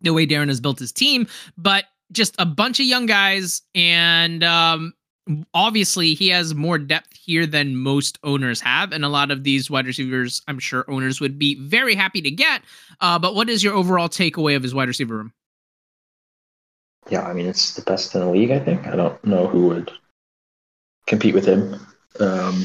the 0.00 0.12
way 0.12 0.26
Darren 0.26 0.48
has 0.48 0.60
built 0.60 0.78
his 0.78 0.90
team. 0.90 1.26
But 1.56 1.84
just 2.10 2.34
a 2.38 2.46
bunch 2.46 2.80
of 2.80 2.86
young 2.86 3.06
guys, 3.06 3.60
and 3.74 4.42
um, 4.42 4.94
obviously 5.52 6.14
he 6.14 6.28
has 6.28 6.54
more 6.54 6.78
depth 6.78 7.14
here 7.14 7.46
than 7.46 7.76
most 7.76 8.18
owners 8.24 8.60
have, 8.62 8.92
and 8.92 9.04
a 9.04 9.08
lot 9.08 9.30
of 9.30 9.44
these 9.44 9.70
wide 9.70 9.86
receivers, 9.86 10.40
I'm 10.48 10.58
sure 10.58 10.84
owners 10.88 11.20
would 11.20 11.38
be 11.38 11.56
very 11.60 11.94
happy 11.94 12.22
to 12.22 12.30
get. 12.30 12.62
Uh, 13.02 13.18
but 13.18 13.34
what 13.34 13.50
is 13.50 13.62
your 13.62 13.74
overall 13.74 14.08
takeaway 14.08 14.56
of 14.56 14.62
his 14.62 14.74
wide 14.74 14.88
receiver 14.88 15.16
room? 15.16 15.32
Yeah, 17.10 17.22
I 17.22 17.32
mean 17.34 17.46
it's 17.46 17.74
the 17.74 17.82
best 17.82 18.14
in 18.14 18.22
the 18.22 18.30
league. 18.30 18.50
I 18.50 18.60
think 18.60 18.86
I 18.86 18.96
don't 18.96 19.22
know 19.24 19.46
who 19.46 19.66
would 19.68 19.92
compete 21.06 21.34
with 21.34 21.44
him. 21.44 21.84
Um, 22.20 22.64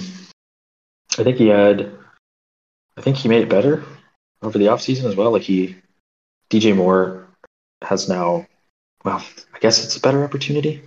I 1.18 1.24
think 1.24 1.38
he 1.38 1.48
had, 1.48 1.92
I 2.98 3.02
think 3.02 3.18
he 3.18 3.30
made 3.30 3.44
it 3.44 3.50
better 3.50 3.84
over 4.42 4.58
the 4.58 4.66
offseason 4.66 5.06
as 5.06 5.16
well. 5.16 5.32
Like 5.32 5.44
he, 5.44 5.76
DJ 6.50 6.76
Moore 6.76 7.28
has 7.82 8.08
now, 8.08 8.46
well, 9.04 9.24
I 9.54 9.60
guess 9.60 9.84
it's 9.84 9.98
a 9.98 10.02
better 10.02 10.24
opportunity. 10.24 10.82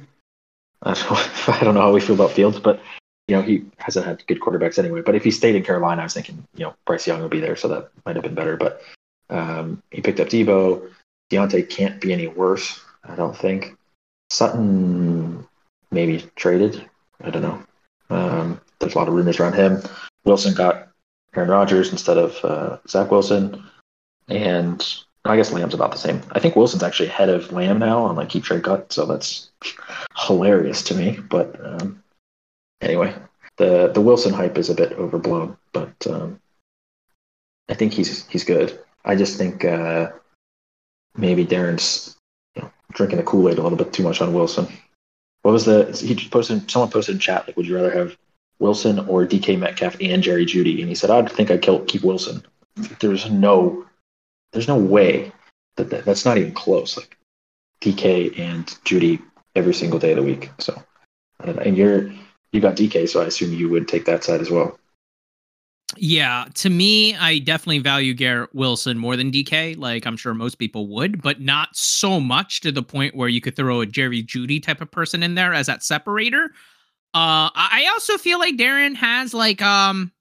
I 0.82 0.94
don't, 0.94 1.48
I 1.48 1.64
don't 1.64 1.74
know 1.74 1.82
how 1.82 1.92
we 1.92 2.00
feel 2.00 2.14
about 2.14 2.32
Fields, 2.32 2.58
but 2.58 2.80
you 3.28 3.36
know 3.36 3.42
he 3.42 3.64
hasn't 3.78 4.06
had 4.06 4.26
good 4.26 4.40
quarterbacks 4.40 4.78
anyway. 4.78 5.02
But 5.02 5.14
if 5.14 5.22
he 5.22 5.30
stayed 5.30 5.54
in 5.54 5.62
Carolina, 5.62 6.00
I 6.00 6.04
was 6.04 6.14
thinking 6.14 6.44
you 6.56 6.64
know 6.64 6.74
Bryce 6.86 7.06
Young 7.06 7.22
would 7.22 7.30
be 7.30 7.40
there, 7.40 7.56
so 7.56 7.68
that 7.68 7.90
might 8.04 8.16
have 8.16 8.24
been 8.24 8.34
better. 8.34 8.56
But 8.56 8.82
um, 9.28 9.82
he 9.90 10.00
picked 10.00 10.20
up 10.20 10.28
Deebo. 10.28 10.90
Diontae 11.30 11.68
can't 11.68 12.00
be 12.00 12.12
any 12.12 12.26
worse. 12.26 12.80
I 13.04 13.14
don't 13.14 13.36
think. 13.36 13.76
Sutton 14.30 15.46
maybe 15.90 16.24
traded. 16.36 16.88
I 17.22 17.30
don't 17.30 17.42
know. 17.42 17.62
Um, 18.10 18.60
there's 18.78 18.94
a 18.94 18.98
lot 18.98 19.08
of 19.08 19.14
rumors 19.14 19.38
around 19.38 19.54
him. 19.54 19.82
Wilson 20.24 20.54
got 20.54 20.88
Aaron 21.34 21.50
Rodgers 21.50 21.92
instead 21.92 22.18
of 22.18 22.44
uh, 22.44 22.78
Zach 22.88 23.10
Wilson, 23.10 23.64
and 24.28 24.84
I 25.24 25.36
guess 25.36 25.52
Lamb's 25.52 25.74
about 25.74 25.92
the 25.92 25.98
same. 25.98 26.20
I 26.32 26.40
think 26.40 26.56
Wilson's 26.56 26.82
actually 26.82 27.08
ahead 27.08 27.28
of 27.28 27.52
Lamb 27.52 27.78
now 27.78 28.04
on 28.04 28.16
like 28.16 28.28
keep 28.28 28.44
trade 28.44 28.64
cut, 28.64 28.92
so 28.92 29.06
that's 29.06 29.50
hilarious 30.16 30.82
to 30.84 30.94
me. 30.94 31.18
But 31.28 31.58
um, 31.64 32.02
anyway, 32.80 33.14
the 33.56 33.90
the 33.92 34.00
Wilson 34.00 34.32
hype 34.32 34.58
is 34.58 34.70
a 34.70 34.74
bit 34.74 34.92
overblown, 34.92 35.56
but 35.72 36.06
um, 36.08 36.40
I 37.68 37.74
think 37.74 37.92
he's 37.92 38.26
he's 38.28 38.44
good. 38.44 38.78
I 39.04 39.14
just 39.14 39.38
think 39.38 39.64
uh, 39.64 40.10
maybe 41.16 41.46
Darren's 41.46 42.16
drinking 42.92 43.18
the 43.18 43.24
Kool 43.24 43.48
Aid 43.48 43.58
a 43.58 43.62
little 43.62 43.78
bit 43.78 43.92
too 43.92 44.02
much 44.02 44.20
on 44.20 44.34
Wilson. 44.34 44.66
What 45.42 45.52
was 45.52 45.64
the 45.64 45.90
he 45.92 46.28
posted? 46.28 46.70
Someone 46.70 46.90
posted 46.90 47.14
in 47.14 47.18
chat 47.20 47.46
like, 47.46 47.56
would 47.56 47.66
you 47.66 47.76
rather 47.76 47.90
have 47.90 48.16
Wilson 48.58 48.98
or 48.98 49.26
DK 49.26 49.58
Metcalf 49.58 49.96
and 50.00 50.22
Jerry 50.22 50.44
Jeudy?" 50.44 50.80
And 50.80 50.88
he 50.88 50.94
said, 50.94 51.10
I'd 51.10 51.30
think 51.30 51.50
I'd 51.50 51.62
kill, 51.62 51.80
keep 51.80 52.02
Wilson. 52.02 52.44
There's 53.00 53.30
no, 53.30 53.86
there's 54.52 54.68
no 54.68 54.78
way 54.78 55.32
that, 55.76 55.90
that 55.90 56.04
that's 56.04 56.24
not 56.24 56.38
even 56.38 56.52
close. 56.52 56.96
Like 56.96 57.16
DK 57.80 58.38
and 58.38 58.66
Jeudy 58.84 59.22
every 59.56 59.74
single 59.74 59.98
day 59.98 60.12
of 60.12 60.16
the 60.16 60.22
week. 60.22 60.50
So, 60.58 60.82
and 61.40 61.76
you're 61.76 62.12
you 62.52 62.60
got 62.60 62.76
DK, 62.76 63.08
so 63.08 63.22
I 63.22 63.26
assume 63.26 63.54
you 63.54 63.68
would 63.68 63.88
take 63.88 64.06
that 64.06 64.24
side 64.24 64.40
as 64.40 64.50
well. 64.50 64.78
Yeah, 65.96 66.46
to 66.54 66.70
me, 66.70 67.16
I 67.16 67.38
definitely 67.40 67.80
value 67.80 68.14
Garrett 68.14 68.54
Wilson 68.54 68.96
more 68.96 69.16
than 69.16 69.32
DK. 69.32 69.76
Like 69.76 70.06
I'm 70.06 70.16
sure 70.16 70.34
most 70.34 70.56
people 70.56 70.86
would, 70.88 71.20
but 71.20 71.40
not 71.40 71.74
so 71.74 72.20
much 72.20 72.60
to 72.60 72.72
the 72.72 72.82
point 72.82 73.16
where 73.16 73.28
you 73.28 73.40
could 73.40 73.56
throw 73.56 73.80
a 73.80 73.86
Jerry 73.86 74.22
Jeudy 74.22 74.62
type 74.62 74.80
of 74.80 74.90
person 74.90 75.22
in 75.22 75.34
there 75.34 75.52
as 75.52 75.66
that 75.66 75.82
separator. 75.82 76.52
Uh, 77.12 77.50
I 77.54 77.88
also 77.92 78.18
feel 78.18 78.38
like 78.38 78.56
Darren 78.56 78.94
has 78.94 79.34
like 79.34 79.60
um, 79.62 80.12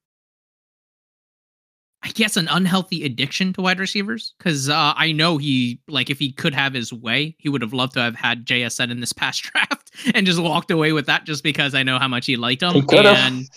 I 2.02 2.10
guess 2.10 2.36
an 2.36 2.48
unhealthy 2.50 3.04
addiction 3.06 3.54
to 3.54 3.62
wide 3.62 3.80
receivers 3.80 4.34
because 4.38 4.70
uh, 4.70 4.94
I 4.96 5.12
know 5.12 5.38
he 5.38 5.82
like 5.88 6.10
if 6.10 6.18
he 6.18 6.32
could 6.32 6.56
have 6.56 6.74
his 6.74 6.92
way, 6.92 7.36
he 7.38 7.50
would 7.50 7.62
have 7.62 7.74
loved 7.74 7.94
to 7.94 8.02
have 8.02 8.16
had 8.16 8.46
JSN 8.46 8.90
in 8.90 9.02
this 9.02 9.14
past 9.14 9.44
draft 9.44 9.92
and 10.16 10.26
just 10.26 10.42
walked 10.42 10.72
away 10.72 10.94
with 10.94 11.06
that 11.06 11.26
just 11.26 11.44
because 11.44 11.76
I 11.76 11.84
know 11.84 12.00
how 12.00 12.08
much 12.08 12.26
he 12.26 12.38
liked 12.38 12.64
him. 12.64 12.74
He 12.74 12.98
and 12.98 13.48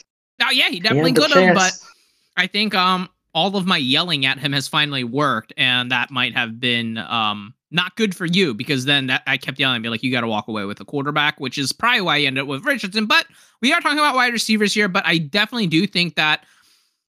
oh 0.43 0.51
yeah, 0.51 0.69
he 0.69 0.81
definitely 0.81 1.13
could 1.15 1.31
have, 1.31 1.55
but 1.55 1.73
I 2.37 2.47
think 2.47 2.75
um 2.75 3.09
all 3.35 3.57
of 3.57 3.67
my 3.67 3.79
yelling 3.79 4.27
at 4.27 4.39
him 4.39 4.53
has 4.53 4.69
finally 4.69 5.05
worked, 5.05 5.53
and 5.57 5.91
that 5.91 6.11
might 6.11 6.35
have 6.35 6.61
been 6.61 6.99
um 6.99 7.55
not 7.71 7.97
good 7.97 8.15
for 8.15 8.27
you 8.27 8.53
because 8.53 8.85
then 8.85 9.07
that 9.07 9.23
I 9.27 9.39
kept 9.39 9.59
yelling, 9.59 9.81
be 9.81 9.89
like, 9.89 10.03
you 10.03 10.13
got 10.13 10.21
to 10.21 10.29
walk 10.29 10.47
away 10.47 10.67
with 10.67 10.79
a 10.81 10.85
quarterback, 10.85 11.41
which 11.41 11.57
is 11.57 11.73
probably 11.73 12.03
why 12.03 12.17
I 12.17 12.21
ended 12.21 12.43
up 12.43 12.49
with 12.49 12.65
Richardson. 12.65 13.07
But 13.07 13.27
we 13.63 13.73
are 13.73 13.81
talking 13.81 13.99
about 13.99 14.15
wide 14.15 14.33
receivers 14.33 14.75
here, 14.75 14.89
but 14.89 15.07
I 15.07 15.17
definitely 15.17 15.69
do 15.69 15.87
think 15.87 16.17
that 16.17 16.45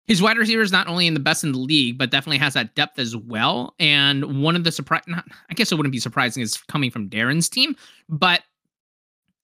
his 0.07 0.23
wide 0.23 0.37
receiver 0.37 0.63
is 0.63 0.71
not 0.71 0.87
only 0.87 1.07
in 1.07 1.15
the 1.15 1.21
best 1.21 1.45
in 1.45 1.53
the 1.53 1.59
league, 1.59 1.99
but 1.99 2.11
definitely 2.11 2.39
has 2.39 2.55
that 2.55 2.75
depth 2.75 2.99
as 2.99 3.17
well. 3.17 3.75
And 3.81 4.43
one 4.43 4.55
of 4.55 4.63
the 4.63 4.71
surprise, 4.71 5.03
I 5.09 5.55
guess 5.55 5.73
it 5.73 5.75
wouldn't 5.77 5.93
be 5.93 5.99
surprising, 5.99 6.43
is 6.43 6.59
coming 6.69 6.91
from 6.91 7.09
Darren's 7.09 7.49
team. 7.49 7.75
But 8.09 8.43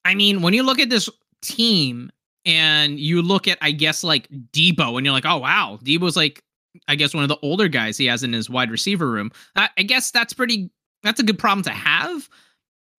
I 0.05 0.15
mean, 0.15 0.43
when 0.43 0.55
you 0.55 0.63
look 0.63 0.79
at 0.79 0.91
this 0.91 1.09
team 1.43 2.11
and 2.45 2.99
you 2.99 3.23
look 3.23 3.49
at 3.49 3.59
I 3.61 3.71
guess 3.73 4.05
like 4.05 4.29
Deebo, 4.53 4.97
and 4.97 5.05
you're 5.05 5.13
like, 5.13 5.27
oh 5.27 5.39
wow, 5.39 5.79
Deebo's 5.83 6.17
like 6.17 6.43
I 6.89 6.95
guess 6.95 7.15
one 7.15 7.23
of 7.23 7.29
the 7.29 7.39
older 7.43 7.69
guys 7.69 7.97
he 7.97 8.07
has 8.07 8.23
in 8.23 8.33
his 8.33 8.49
wide 8.49 8.71
receiver 8.71 9.11
room. 9.11 9.31
I, 9.57 9.69
I 9.79 9.83
guess 9.83 10.11
that's 10.11 10.33
pretty 10.33 10.71
that's 11.03 11.21
a 11.21 11.25
good 11.25 11.39
problem 11.39 11.65
to 11.65 11.71
have. 11.71 12.29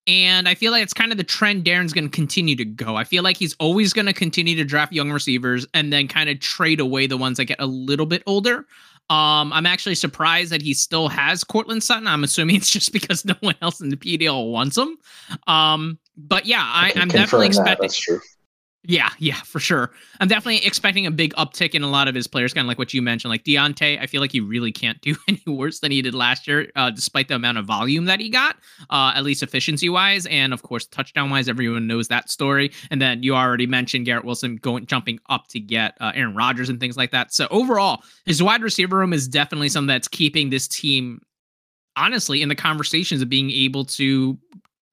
And 0.07 0.49
I 0.49 0.55
feel 0.55 0.71
like 0.71 0.81
it's 0.81 0.93
kind 0.93 1.11
of 1.11 1.19
the 1.19 1.23
trend 1.23 1.63
Darren's 1.63 1.93
going 1.93 2.05
to 2.05 2.09
continue 2.09 2.55
to 2.55 2.65
go. 2.65 2.95
I 2.95 3.03
feel 3.03 3.23
like 3.23 3.37
he's 3.37 3.55
always 3.59 3.93
going 3.93 4.07
to 4.07 4.13
continue 4.13 4.55
to 4.55 4.63
draft 4.63 4.91
young 4.91 5.11
receivers 5.11 5.67
and 5.75 5.93
then 5.93 6.07
kind 6.07 6.27
of 6.27 6.39
trade 6.39 6.79
away 6.79 7.05
the 7.05 7.17
ones 7.17 7.37
that 7.37 7.45
get 7.45 7.61
a 7.61 7.67
little 7.67 8.07
bit 8.07 8.23
older. 8.25 8.65
Um, 9.11 9.53
I'm 9.53 9.65
actually 9.65 9.95
surprised 9.95 10.51
that 10.51 10.61
he 10.61 10.73
still 10.73 11.07
has 11.09 11.43
Courtland 11.43 11.83
Sutton. 11.83 12.07
I'm 12.07 12.23
assuming 12.23 12.55
it's 12.57 12.69
just 12.69 12.91
because 12.93 13.25
no 13.25 13.35
one 13.41 13.55
else 13.61 13.79
in 13.79 13.89
the 13.89 13.97
PDL 13.97 14.51
wants 14.51 14.77
him. 14.77 14.97
Um, 15.45 15.99
but 16.17 16.45
yeah, 16.47 16.63
I, 16.63 16.93
I 16.95 16.99
am 16.99 17.07
definitely 17.07 17.47
expecting. 17.47 17.89
That. 17.89 18.21
Yeah, 18.83 19.09
yeah, 19.19 19.35
for 19.35 19.59
sure. 19.59 19.91
I'm 20.19 20.27
definitely 20.27 20.65
expecting 20.65 21.05
a 21.05 21.11
big 21.11 21.35
uptick 21.35 21.75
in 21.75 21.83
a 21.83 21.87
lot 21.87 22.07
of 22.07 22.15
his 22.15 22.25
players, 22.25 22.51
kind 22.51 22.65
of 22.65 22.67
like 22.67 22.79
what 22.79 22.95
you 22.95 23.01
mentioned. 23.03 23.29
Like 23.29 23.43
Diontae, 23.43 24.01
I 24.01 24.07
feel 24.07 24.21
like 24.21 24.31
he 24.31 24.39
really 24.39 24.71
can't 24.71 24.99
do 25.01 25.15
any 25.27 25.43
worse 25.45 25.81
than 25.81 25.91
he 25.91 26.01
did 26.01 26.15
last 26.15 26.47
year, 26.47 26.71
uh, 26.75 26.89
despite 26.89 27.27
the 27.27 27.35
amount 27.35 27.59
of 27.59 27.65
volume 27.65 28.05
that 28.05 28.19
he 28.19 28.29
got, 28.29 28.55
uh, 28.89 29.13
at 29.15 29.23
least 29.23 29.43
efficiency 29.43 29.87
wise, 29.87 30.25
and 30.25 30.51
of 30.51 30.63
course 30.63 30.87
touchdown 30.87 31.29
wise. 31.29 31.47
Everyone 31.47 31.85
knows 31.85 32.07
that 32.07 32.31
story. 32.31 32.71
And 32.89 32.99
then 32.99 33.21
you 33.21 33.35
already 33.35 33.67
mentioned 33.67 34.05
Garrett 34.05 34.25
Wilson 34.25 34.55
going 34.55 34.87
jumping 34.87 35.19
up 35.29 35.47
to 35.49 35.59
get 35.59 35.95
uh, 36.01 36.11
Aaron 36.15 36.35
Rodgers 36.35 36.67
and 36.67 36.79
things 36.79 36.97
like 36.97 37.11
that. 37.11 37.31
So 37.31 37.47
overall, 37.51 38.01
his 38.25 38.41
wide 38.41 38.63
receiver 38.63 38.97
room 38.97 39.13
is 39.13 39.27
definitely 39.27 39.69
something 39.69 39.87
that's 39.87 40.07
keeping 40.07 40.49
this 40.49 40.67
team 40.67 41.21
honestly 41.97 42.41
in 42.41 42.49
the 42.49 42.55
conversations 42.55 43.21
of 43.21 43.29
being 43.29 43.51
able 43.51 43.85
to 43.85 44.37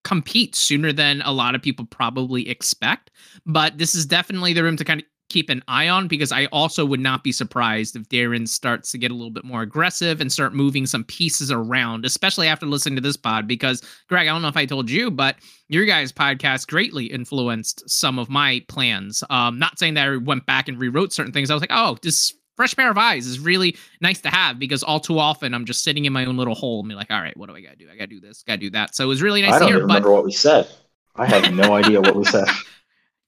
compete 0.08 0.56
sooner 0.56 0.90
than 0.90 1.20
a 1.26 1.32
lot 1.32 1.54
of 1.54 1.60
people 1.60 1.84
probably 1.84 2.48
expect. 2.48 3.10
But 3.44 3.76
this 3.76 3.94
is 3.94 4.06
definitely 4.06 4.54
the 4.54 4.62
room 4.62 4.78
to 4.78 4.84
kind 4.84 5.00
of 5.00 5.06
keep 5.28 5.50
an 5.50 5.62
eye 5.68 5.86
on 5.86 6.08
because 6.08 6.32
I 6.32 6.46
also 6.46 6.86
would 6.86 6.98
not 6.98 7.22
be 7.22 7.30
surprised 7.30 7.94
if 7.94 8.08
Darren 8.08 8.48
starts 8.48 8.90
to 8.92 8.96
get 8.96 9.10
a 9.10 9.14
little 9.14 9.30
bit 9.30 9.44
more 9.44 9.60
aggressive 9.60 10.22
and 10.22 10.32
start 10.32 10.54
moving 10.54 10.86
some 10.86 11.04
pieces 11.04 11.52
around, 11.52 12.06
especially 12.06 12.48
after 12.48 12.64
listening 12.64 12.96
to 12.96 13.02
this 13.02 13.18
pod. 13.18 13.46
Because, 13.46 13.82
Greg, 14.08 14.28
I 14.28 14.30
don't 14.30 14.40
know 14.40 14.48
if 14.48 14.56
I 14.56 14.64
told 14.64 14.88
you, 14.88 15.10
but 15.10 15.36
your 15.68 15.84
guys' 15.84 16.10
podcast 16.10 16.68
greatly 16.68 17.04
influenced 17.04 17.86
some 17.90 18.18
of 18.18 18.30
my 18.30 18.64
plans. 18.68 19.22
Um, 19.28 19.58
not 19.58 19.78
saying 19.78 19.92
that 19.92 20.08
I 20.08 20.16
went 20.16 20.46
back 20.46 20.68
and 20.68 20.80
rewrote 20.80 21.12
certain 21.12 21.34
things. 21.34 21.50
I 21.50 21.54
was 21.54 21.62
like, 21.62 21.68
oh, 21.70 21.98
this 22.00 22.32
fresh 22.58 22.74
pair 22.74 22.90
of 22.90 22.98
eyes 22.98 23.24
is 23.24 23.38
really 23.38 23.76
nice 24.00 24.20
to 24.20 24.28
have 24.28 24.58
because 24.58 24.82
all 24.82 24.98
too 24.98 25.16
often 25.16 25.54
I'm 25.54 25.64
just 25.64 25.84
sitting 25.84 26.06
in 26.06 26.12
my 26.12 26.24
own 26.24 26.36
little 26.36 26.56
hole 26.56 26.80
and 26.80 26.88
be 26.88 26.96
like, 26.96 27.08
all 27.08 27.20
right, 27.20 27.36
what 27.36 27.48
do 27.48 27.54
I 27.54 27.60
gotta 27.60 27.76
do? 27.76 27.86
I 27.88 27.94
gotta 27.94 28.08
do 28.08 28.20
this, 28.20 28.42
gotta 28.42 28.58
do 28.58 28.70
that. 28.70 28.96
So 28.96 29.04
it 29.04 29.06
was 29.06 29.22
really 29.22 29.42
nice 29.42 29.54
I 29.54 29.58
don't 29.60 29.68
to 29.68 29.74
hear. 29.74 29.82
remember 29.82 30.08
but... 30.08 30.14
what 30.14 30.24
we 30.24 30.32
said. 30.32 30.68
I 31.14 31.26
have 31.26 31.54
no 31.54 31.74
idea 31.74 32.00
what 32.00 32.16
we 32.16 32.24
said. 32.24 32.48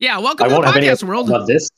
Yeah, 0.00 0.16
welcome 0.16 0.46
I 0.46 0.48
to 0.48 0.54
the 0.54 0.62
podcast 0.62 1.02
world. 1.02 1.28
About 1.28 1.46
this. 1.46 1.68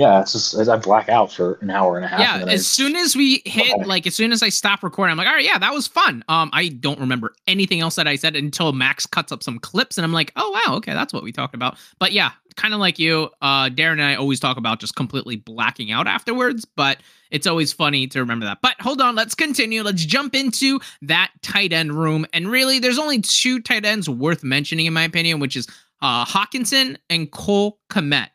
Yeah, 0.00 0.22
it's 0.22 0.32
just 0.32 0.56
I 0.66 0.76
black 0.78 1.10
out 1.10 1.30
for 1.30 1.58
an 1.60 1.68
hour 1.68 1.96
and 1.96 2.06
a 2.06 2.08
half. 2.08 2.20
Yeah, 2.20 2.50
as 2.50 2.66
soon 2.66 2.96
as 2.96 3.14
we 3.14 3.42
hit, 3.44 3.86
like 3.86 4.06
as 4.06 4.14
soon 4.14 4.32
as 4.32 4.42
I 4.42 4.48
stop 4.48 4.82
recording, 4.82 5.12
I'm 5.12 5.18
like, 5.18 5.26
all 5.26 5.34
right, 5.34 5.44
yeah, 5.44 5.58
that 5.58 5.74
was 5.74 5.86
fun. 5.86 6.24
Um, 6.26 6.48
I 6.54 6.68
don't 6.68 6.98
remember 6.98 7.34
anything 7.46 7.82
else 7.82 7.96
that 7.96 8.08
I 8.08 8.16
said 8.16 8.34
until 8.34 8.72
Max 8.72 9.04
cuts 9.04 9.30
up 9.30 9.42
some 9.42 9.58
clips, 9.58 9.98
and 9.98 10.06
I'm 10.06 10.14
like, 10.14 10.32
oh 10.36 10.58
wow, 10.64 10.76
okay, 10.76 10.94
that's 10.94 11.12
what 11.12 11.22
we 11.22 11.32
talked 11.32 11.54
about. 11.54 11.76
But 11.98 12.12
yeah, 12.12 12.30
kind 12.56 12.72
of 12.72 12.80
like 12.80 12.98
you, 12.98 13.28
uh, 13.42 13.68
Darren 13.68 13.92
and 13.92 14.04
I 14.04 14.14
always 14.14 14.40
talk 14.40 14.56
about 14.56 14.80
just 14.80 14.96
completely 14.96 15.36
blacking 15.36 15.92
out 15.92 16.06
afterwards, 16.06 16.64
but 16.64 16.96
it's 17.30 17.46
always 17.46 17.70
funny 17.70 18.06
to 18.06 18.20
remember 18.20 18.46
that. 18.46 18.62
But 18.62 18.76
hold 18.80 19.02
on, 19.02 19.14
let's 19.14 19.34
continue. 19.34 19.82
Let's 19.82 20.06
jump 20.06 20.34
into 20.34 20.80
that 21.02 21.30
tight 21.42 21.74
end 21.74 21.92
room. 21.92 22.24
And 22.32 22.48
really, 22.48 22.78
there's 22.78 22.98
only 22.98 23.20
two 23.20 23.60
tight 23.60 23.84
ends 23.84 24.08
worth 24.08 24.42
mentioning, 24.42 24.86
in 24.86 24.94
my 24.94 25.02
opinion, 25.02 25.40
which 25.40 25.56
is 25.56 25.68
uh, 26.00 26.24
Hockenson 26.24 26.96
and 27.10 27.30
Cole 27.30 27.78
Kmet. 27.90 28.28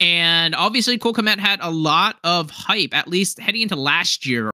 And 0.00 0.54
obviously, 0.54 0.98
Cole 0.98 1.12
Kmet 1.12 1.38
had 1.38 1.60
a 1.62 1.70
lot 1.70 2.16
of 2.24 2.50
hype, 2.50 2.96
at 2.96 3.08
least 3.08 3.38
heading 3.38 3.62
into 3.62 3.76
last 3.76 4.26
year. 4.26 4.50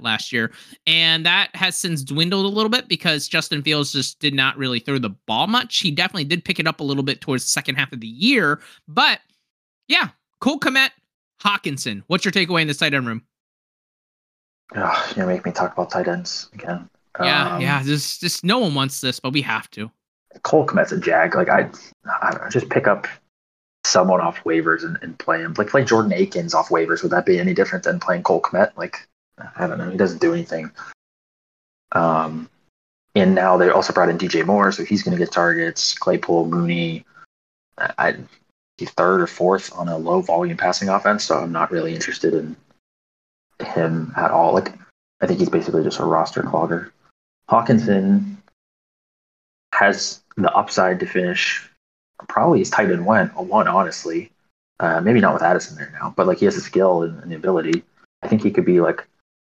Last 0.00 0.32
year, 0.32 0.52
and 0.86 1.26
that 1.26 1.54
has 1.54 1.76
since 1.76 2.02
dwindled 2.02 2.46
a 2.46 2.48
little 2.48 2.70
bit 2.70 2.88
because 2.88 3.28
Justin 3.28 3.62
Fields 3.62 3.92
just 3.92 4.18
did 4.20 4.32
not 4.32 4.56
really 4.56 4.78
throw 4.78 4.98
the 4.98 5.10
ball 5.26 5.46
much. 5.46 5.80
He 5.80 5.90
definitely 5.90 6.24
did 6.24 6.46
pick 6.46 6.58
it 6.58 6.66
up 6.66 6.80
a 6.80 6.82
little 6.82 7.02
bit 7.02 7.20
towards 7.20 7.44
the 7.44 7.50
second 7.50 7.74
half 7.74 7.92
of 7.92 8.00
the 8.00 8.06
year, 8.06 8.62
but 8.88 9.20
yeah, 9.88 10.08
Cole 10.40 10.58
Kmet, 10.58 10.92
Hockenson. 11.42 12.02
What's 12.06 12.24
your 12.24 12.32
takeaway 12.32 12.62
in 12.62 12.68
this 12.68 12.78
tight 12.78 12.94
end 12.94 13.06
room? 13.06 13.22
Oh, 14.74 15.04
you're 15.08 15.26
gonna 15.26 15.26
make 15.26 15.44
me 15.44 15.52
talk 15.52 15.74
about 15.74 15.90
tight 15.90 16.08
ends 16.08 16.48
again. 16.54 16.88
Yeah, 17.20 17.56
um, 17.56 17.60
yeah. 17.60 17.82
Just, 17.82 18.22
just 18.22 18.44
no 18.44 18.60
one 18.60 18.74
wants 18.74 19.02
this, 19.02 19.20
but 19.20 19.34
we 19.34 19.42
have 19.42 19.70
to. 19.72 19.90
Cole 20.42 20.66
Kmet's 20.66 20.92
a 20.92 20.98
jag. 20.98 21.34
Like 21.34 21.48
I, 21.48 21.68
I 22.22 22.30
don't 22.30 22.42
know, 22.42 22.50
just 22.50 22.68
pick 22.68 22.86
up 22.86 23.06
someone 23.84 24.20
off 24.20 24.42
waivers 24.44 24.84
and, 24.84 24.98
and 25.02 25.18
play 25.18 25.40
him. 25.40 25.54
Like 25.56 25.68
play 25.68 25.84
Jordan 25.84 26.12
Akins 26.12 26.54
off 26.54 26.68
waivers. 26.68 27.02
Would 27.02 27.12
that 27.12 27.26
be 27.26 27.38
any 27.38 27.54
different 27.54 27.84
than 27.84 28.00
playing 28.00 28.22
Cole 28.22 28.40
Kmet? 28.40 28.76
Like 28.76 29.08
I 29.56 29.66
don't 29.66 29.78
know. 29.78 29.90
He 29.90 29.96
doesn't 29.96 30.20
do 30.20 30.32
anything. 30.32 30.70
Um, 31.92 32.48
and 33.14 33.34
now 33.34 33.56
they 33.56 33.68
also 33.68 33.92
brought 33.92 34.08
in 34.08 34.18
DJ 34.18 34.46
Moore, 34.46 34.72
so 34.72 34.84
he's 34.84 35.02
going 35.02 35.16
to 35.16 35.22
get 35.22 35.32
targets. 35.32 35.94
Claypool, 35.94 36.46
Mooney. 36.46 37.04
I, 37.78 38.16
he's 38.78 38.90
third 38.90 39.20
or 39.20 39.26
fourth 39.26 39.72
on 39.76 39.88
a 39.88 39.98
low 39.98 40.20
volume 40.20 40.56
passing 40.56 40.88
offense, 40.88 41.24
so 41.24 41.38
I'm 41.38 41.52
not 41.52 41.70
really 41.70 41.94
interested 41.94 42.34
in 42.34 42.56
him 43.60 44.12
at 44.16 44.30
all. 44.30 44.54
Like 44.54 44.72
I 45.20 45.26
think 45.26 45.40
he's 45.40 45.50
basically 45.50 45.82
just 45.82 46.00
a 46.00 46.04
roster 46.04 46.42
clogger. 46.42 46.90
Hockenson 47.50 48.36
has 49.74 50.21
the 50.36 50.52
upside 50.54 51.00
to 51.00 51.06
finish 51.06 51.68
probably 52.28 52.60
as 52.60 52.70
tight 52.70 52.90
end 52.90 53.00
a 53.00 53.42
one, 53.42 53.68
honestly. 53.68 54.30
Uh, 54.80 55.00
maybe 55.00 55.20
not 55.20 55.34
with 55.34 55.42
Addison 55.42 55.76
there 55.76 55.92
now, 55.92 56.12
but 56.16 56.26
like 56.26 56.38
he 56.38 56.44
has 56.44 56.56
the 56.56 56.60
skill 56.60 57.02
and, 57.02 57.22
and, 57.22 57.30
the 57.30 57.36
ability. 57.36 57.84
I 58.22 58.28
think 58.28 58.42
he 58.42 58.50
could 58.50 58.64
be 58.64 58.80
like 58.80 59.06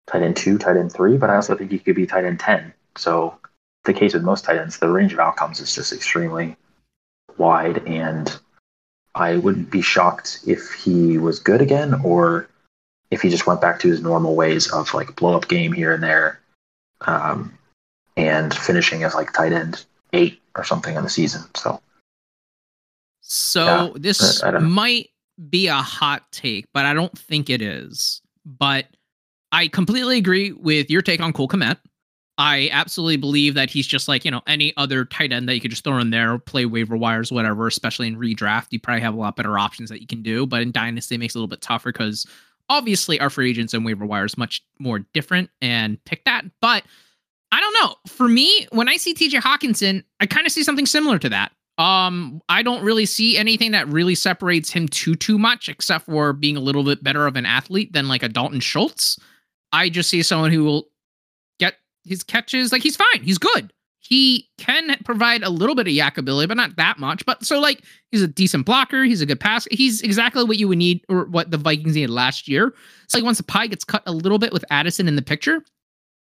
tight 0.07 0.23
end 0.23 0.37
two, 0.37 0.57
tight 0.57 0.77
end 0.77 0.93
three, 0.93 1.19
but 1.19 1.29
I 1.29 1.37
also 1.37 1.55
think 1.55 1.71
he 1.71 1.79
could 1.79 1.97
be 1.97 2.07
tight 2.07 2.25
end 2.25 2.41
ten. 2.41 2.73
So 2.97 3.39
the 3.85 3.93
case 3.93 4.15
with 4.15 4.23
most 4.23 4.45
tight 4.45 4.59
ends, 4.59 4.79
the 4.79 4.89
range 4.89 5.13
of 5.13 5.19
outcomes 5.19 5.61
is 5.61 5.75
just 5.75 5.93
extremely 5.93 6.57
wide, 7.37 7.87
and 7.87 8.39
I 9.15 9.37
wouldn't 9.37 9.71
be 9.71 9.83
shocked 9.83 10.41
if 10.47 10.73
he 10.73 11.19
was 11.19 11.41
good 11.41 11.61
again 11.61 12.01
or 12.05 12.49
if 13.11 13.21
he 13.21 13.29
just 13.29 13.47
went 13.47 13.61
back 13.61 13.81
to 13.81 13.89
his 13.89 14.01
normal 14.01 14.35
ways 14.35 14.71
of 14.71 14.95
like 14.95 15.17
blow 15.17 15.37
up 15.37 15.49
game 15.49 15.73
here 15.73 15.93
and 15.93 16.03
there, 16.03 16.41
um, 17.03 17.53
and 18.17 18.55
finishing 18.55 19.05
as 19.05 19.15
like 19.15 19.33
tight 19.33 19.53
end 19.53 19.85
eight 20.13 20.41
or 20.59 20.65
something 20.65 20.97
in 20.97 21.05
the 21.05 21.11
season. 21.11 21.43
So, 21.55 21.81
so 23.21 23.65
yeah, 23.65 23.91
this 23.97 24.43
might 24.61 25.11
be 25.49 25.69
a 25.69 25.75
hot 25.75 26.31
take, 26.33 26.67
but 26.75 26.85
I 26.85 26.95
don't 26.95 27.17
think 27.17 27.49
it 27.49 27.63
is. 27.63 28.21
But 28.45 28.87
I 29.53 29.69
completely 29.69 30.19
agree 30.19 30.53
with 30.53 30.91
your 30.91 31.03
take 31.03 31.21
on 31.21 31.33
Cole 31.33 31.49
Kmet. 31.49 31.79
I 32.41 32.69
absolutely 32.71 33.17
believe 33.17 33.55
that 33.55 33.69
he's 33.69 33.87
just 33.87 34.07
like, 34.07 34.25
you 34.25 34.31
know, 34.31 34.43
any 34.47 34.73
other 34.77 35.05
tight 35.05 35.33
end 35.33 35.49
that 35.49 35.55
you 35.55 35.61
could 35.61 35.73
just 35.73 35.83
throw 35.83 35.99
in 35.99 36.11
there, 36.11 36.39
play 36.39 36.67
waiver 36.67 36.97
wires, 36.97 37.33
whatever, 37.33 37.67
especially 37.67 38.07
in 38.07 38.17
redraft. 38.17 38.69
You 38.71 38.79
probably 38.79 39.01
have 39.01 39.15
a 39.15 39.19
lot 39.19 39.35
better 39.35 39.59
options 39.59 39.91
that 39.91 40.01
you 40.01 40.07
can 40.07 40.23
do. 40.23 40.47
But 40.47 40.63
in 40.63 40.71
Dynasty, 40.71 41.17
it 41.17 41.19
makes 41.19 41.35
it 41.35 41.39
a 41.39 41.41
little 41.41 41.49
bit 41.49 41.61
tougher 41.61 41.91
because 41.91 42.27
obviously 42.69 43.19
our 43.19 43.29
free 43.29 43.51
agents 43.51 43.75
and 43.75 43.85
waiver 43.85 44.07
wires 44.07 44.39
much 44.39 44.63
more 44.79 45.01
different 45.01 45.51
and 45.61 46.03
pick 46.05 46.25
that. 46.27 46.45
But 46.61 46.85
I 47.51 47.61
don't 47.61 47.75
know. 47.83 47.95
For 48.07 48.29
me, 48.29 48.67
when 48.73 48.89
I 48.89 48.97
see 48.97 49.15
TJ 49.15 49.41
Hockenson, 49.41 50.05
I 50.21 50.27
kind 50.27 50.47
of 50.47 50.53
see 50.53 50.63
something 50.63 50.87
similar 50.87 51.19
to 51.19 51.29
that. 51.31 51.53
Um, 51.79 52.43
I 52.49 52.63
don't 52.63 52.83
really 52.83 53.07
see 53.07 53.39
anything 53.39 53.71
that 53.71 53.87
really 53.89 54.17
separates 54.17 54.71
him 54.71 54.89
too 54.89 55.15
too 55.15 55.39
much, 55.39 55.69
except 55.69 56.07
for 56.07 56.33
being 56.33 56.57
a 56.57 56.61
little 56.61 56.83
bit 56.83 57.03
better 57.05 57.27
of 57.27 57.37
an 57.37 57.47
athlete 57.47 57.93
than 57.93 58.09
like 58.09 58.23
a 58.25 58.29
Dalton 58.29 58.61
Schultz. 58.61 59.19
I 59.73 59.89
just 59.89 60.11
see 60.11 60.23
someone 60.23 60.51
who 60.51 60.65
will 60.65 60.89
get 61.61 61.75
his 62.05 62.25
catches. 62.25 62.73
Like 62.73 62.83
he's 62.83 62.97
fine. 62.97 63.23
He's 63.23 63.39
good. 63.39 63.73
He 64.01 64.49
can 64.59 64.97
provide 65.05 65.43
a 65.43 65.51
little 65.51 65.75
bit 65.75 65.87
of 65.87 65.93
YAC 65.93 66.19
ability, 66.19 66.47
but 66.47 66.57
not 66.57 66.77
that 66.77 66.99
much. 66.99 67.25
But 67.27 67.45
so 67.45 67.61
like 67.61 67.83
he's 68.11 68.23
a 68.23 68.29
decent 68.29 68.67
blocker. 68.67 69.05
He's 69.05 69.21
a 69.21 69.27
good 69.27 69.39
pass. 69.39 69.69
He's 69.71 70.01
exactly 70.01 70.45
what 70.45 70.57
you 70.57 70.67
would 70.67 70.79
need 70.79 71.05
or 71.09 71.27
what 71.27 71.51
the 71.51 71.59
Vikings 71.59 71.95
needed 71.95 72.11
last 72.11 72.49
year. 72.49 72.75
So 73.07 73.19
like 73.19 73.25
once 73.25 73.39
the 73.39 73.45
pie 73.45 73.67
gets 73.69 73.85
cut 73.85 74.03
a 74.07 74.13
little 74.13 74.39
bit 74.39 74.53
with 74.53 74.65
Addison 74.71 75.07
in 75.07 75.15
the 75.15 75.23
picture, 75.23 75.63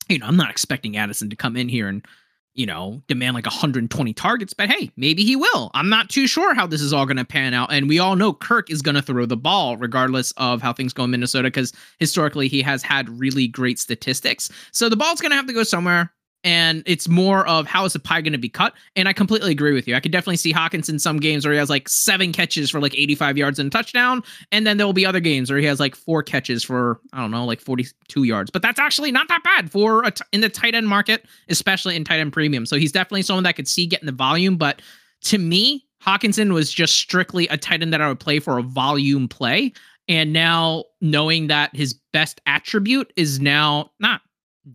you 0.10 0.20
know, 0.20 0.26
I'm 0.26 0.38
not 0.38 0.50
expecting 0.50 0.98
Addison 0.98 1.30
to 1.30 1.36
come 1.36 1.56
in 1.56 1.70
here 1.70 1.88
and, 1.88 2.06
you 2.54 2.66
know, 2.66 3.02
demand 3.08 3.36
like 3.36 3.46
120 3.46 4.14
targets, 4.14 4.54
but 4.54 4.70
hey, 4.70 4.92
maybe 4.98 5.24
he 5.24 5.36
will. 5.36 5.72
I'm 5.74 5.90
not 5.90 6.10
too 6.10 6.28
sure 6.28 6.54
how 6.54 6.68
this 6.68 6.82
is 6.82 6.92
all 6.92 7.06
going 7.06 7.18
to 7.18 7.26
pan 7.26 7.54
out. 7.54 7.72
And 7.72 7.88
we 7.88 8.00
all 8.00 8.16
know 8.16 8.34
Kirk 8.34 8.70
is 8.70 8.82
going 8.82 8.96
to 8.96 9.02
throw 9.02 9.26
the 9.26 9.38
ball 9.38 9.78
regardless 9.78 10.32
of 10.34 10.62
how 10.62 10.74
things 10.74 10.94
go 10.94 11.06
in 11.06 11.12
Minnesota 11.12 11.48
because 11.48 11.74
historically 12.00 12.48
he 12.48 12.62
has 12.62 12.84
had 12.84 13.10
really 13.10 13.48
great 13.48 13.80
statistics. 13.80 14.50
So 14.72 14.90
the 14.90 14.98
ball's 14.98 15.22
going 15.22 15.32
to 15.32 15.38
have 15.38 15.48
to 15.48 15.54
go 15.54 15.64
somewhere 15.64 16.12
and 16.44 16.84
it's 16.86 17.08
more 17.08 17.48
of 17.48 17.68
how 17.68 17.86
is 17.86 17.94
the 17.94 18.00
pie 18.00 18.22
going 18.22 18.34
to 18.34 18.40
be 18.40 18.50
cut. 18.50 18.74
And 18.96 19.08
I 19.08 19.14
completely 19.14 19.52
agree 19.52 19.74
with 19.74 19.88
you. 19.88 19.96
I 19.96 20.00
could 20.00 20.12
definitely 20.12 20.38
see 20.38 20.52
Hawkins 20.52 20.90
in 20.90 21.00
some 21.00 21.18
games 21.18 21.46
where 21.46 21.54
he 21.54 21.60
has 21.60 21.70
like 21.70 21.88
seven 21.88 22.32
catches 22.32 22.70
for 22.70 22.80
like 22.80 22.96
85 22.96 23.38
yards 23.38 23.60
and 23.60 23.68
a 23.68 23.70
touchdown, 23.70 24.24
and 24.52 24.66
then 24.66 24.78
there 24.78 24.86
will 24.86 24.94
be 24.94 25.06
other 25.06 25.20
games 25.20 25.50
where 25.50 25.60
he 25.60 25.66
has 25.66 25.80
like 25.80 25.96
four 25.96 26.24
catches 26.24 26.64
for 26.64 27.00
I 27.14 27.22
don't 27.22 27.32
know 27.32 27.46
like 27.46 27.62
42 27.62 28.24
yards. 28.24 28.52
But 28.52 28.62
that's 28.62 28.80
actually 28.80 29.12
not 29.12 29.28
that 29.28 29.44
bad 29.44 29.72
for 29.72 30.04
in 30.32 30.42
the 30.42 30.50
tight 30.50 30.76
end 30.76 30.88
market, 30.88 31.26
especially 31.50 31.96
in 31.96 32.04
tight 32.04 32.20
end 32.20 32.34
premium. 32.34 32.66
So 32.66 32.76
he's 32.76 32.92
definitely 32.92 33.24
someone 33.24 33.44
that 33.44 33.56
could 33.56 33.68
see 33.68 33.86
getting 33.86 34.08
the 34.08 34.12
volume. 34.12 34.58
But 34.58 34.82
to 35.24 35.38
me, 35.38 35.86
Hockenson 36.04 36.54
was 36.54 36.72
just 36.72 36.96
strictly 36.96 37.48
a 37.50 37.58
tight 37.58 37.82
end 37.82 37.94
that 37.94 38.02
I 38.02 38.08
would 38.08 38.20
play 38.20 38.40
for 38.40 38.58
a 38.58 38.64
volume 38.64 39.28
play. 39.28 39.74
And 40.08 40.34
now 40.34 40.86
knowing 41.00 41.48
that 41.48 41.76
his 41.76 41.94
best 42.12 42.42
attribute 42.48 43.14
is 43.16 43.40
now 43.40 43.92
not 44.00 44.22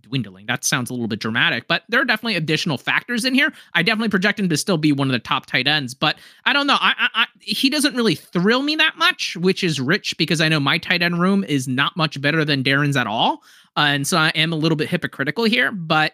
dwindling. 0.00 0.46
That 0.46 0.64
sounds 0.64 0.90
a 0.90 0.92
little 0.92 1.08
bit 1.08 1.20
dramatic, 1.20 1.68
but 1.68 1.84
there 1.88 2.00
are 2.00 2.04
definitely 2.04 2.34
additional 2.36 2.78
factors 2.78 3.24
in 3.24 3.34
here. 3.34 3.52
I 3.74 3.82
definitely 3.82 4.08
project 4.08 4.40
him 4.40 4.48
to 4.48 4.56
still 4.56 4.78
be 4.78 4.92
one 4.92 5.08
of 5.08 5.12
the 5.12 5.18
top 5.18 5.46
tight 5.46 5.68
ends, 5.68 5.94
but 5.94 6.16
I 6.44 6.52
don't 6.52 6.66
know. 6.66 6.76
I, 6.80 6.94
I, 6.98 7.08
I, 7.22 7.26
he 7.40 7.70
doesn't 7.70 7.94
really 7.94 8.14
thrill 8.14 8.62
me 8.62 8.76
that 8.76 8.96
much, 8.96 9.36
which 9.36 9.62
is 9.62 9.80
rich 9.80 10.16
because 10.18 10.40
I 10.40 10.48
know 10.48 10.60
my 10.60 10.78
tight 10.78 11.02
end 11.02 11.20
room 11.20 11.44
is 11.44 11.68
not 11.68 11.96
much 11.96 12.20
better 12.20 12.44
than 12.44 12.64
Darren's 12.64 12.96
at 12.96 13.06
all, 13.06 13.42
uh, 13.76 13.80
and 13.80 14.06
so 14.06 14.18
I 14.18 14.30
am 14.30 14.52
a 14.52 14.56
little 14.56 14.76
bit 14.76 14.88
hypocritical 14.88 15.44
here. 15.44 15.70
But 15.70 16.12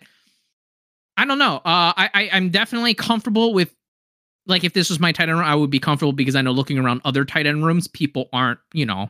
I 1.16 1.25
don't 1.25 1.39
know. 1.39 1.57
Uh, 1.57 1.93
I, 1.97 2.11
I 2.14 2.31
I'm 2.33 2.51
definitely 2.51 2.95
comfortable 2.95 3.55
with. 3.55 3.75
Like 4.45 4.64
if 4.64 4.73
this 4.73 4.91
was 4.91 4.99
my 4.99 5.12
tight 5.12 5.29
end 5.29 5.39
room, 5.39 5.47
I 5.47 5.55
would 5.55 5.70
be 5.70 5.79
comfortable 5.79 6.12
because 6.12 6.35
I 6.35 6.43
know 6.43 6.51
looking 6.51 6.77
around 6.77 7.01
other 7.05 7.25
tight 7.25 7.47
end 7.47 7.64
rooms, 7.64 7.87
people 7.87 8.29
aren't, 8.33 8.59
you 8.73 8.85
know, 8.85 9.09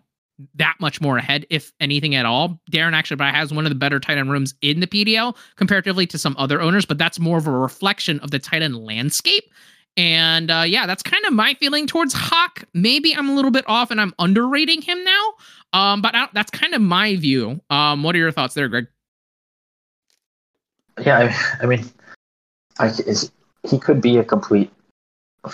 that 0.55 0.77
much 0.81 1.01
more 1.01 1.19
ahead, 1.19 1.47
if 1.51 1.73
anything 1.81 2.15
at 2.15 2.27
all. 2.27 2.61
Darren 2.71 2.95
actually 2.95 3.17
probably 3.17 3.39
has 3.39 3.53
one 3.53 3.65
of 3.65 3.71
the 3.71 3.77
better 3.77 4.01
tight 4.01 4.19
end 4.19 4.31
rooms 4.31 4.55
in 4.63 4.81
the 4.81 4.87
PDL 4.87 5.37
comparatively 5.57 6.07
to 6.07 6.19
some 6.19 6.35
other 6.39 6.61
owners, 6.61 6.85
but 6.85 6.99
that's 6.99 7.19
more 7.19 7.39
of 7.39 7.47
a 7.47 7.51
reflection 7.51 8.19
of 8.21 8.31
the 8.31 8.39
tight 8.39 8.63
end 8.63 8.77
landscape. 8.77 9.45
And 9.97 10.51
uh, 10.51 10.65
yeah, 10.67 10.87
that's 10.87 11.03
kind 11.03 11.25
of 11.27 11.35
my 11.35 11.55
feeling 11.55 11.87
towards 11.87 12.15
Hawk. 12.15 12.65
Maybe 12.73 13.15
I'm 13.15 13.29
a 13.29 13.35
little 13.35 13.51
bit 13.51 13.65
off 13.69 13.91
and 13.91 14.01
I'm 14.01 14.15
underrating 14.19 14.81
him 14.81 15.05
now. 15.05 15.33
Um, 15.75 16.03
but 16.03 16.15
that's 16.33 16.51
kind 16.51 16.75
of 16.75 16.81
my 16.81 17.17
view. 17.17 17.61
Um, 17.71 18.03
what 18.03 18.15
are 18.15 18.19
your 18.19 18.33
thoughts 18.33 18.55
there, 18.55 18.69
Greg? 18.69 18.87
Yeah, 21.05 21.19
I, 21.19 21.63
I 21.63 21.67
mean, 21.67 21.85
I, 22.79 22.91
he 23.69 23.79
could 23.79 24.01
be 24.01 24.19
a 24.19 24.25
complete 24.25 24.71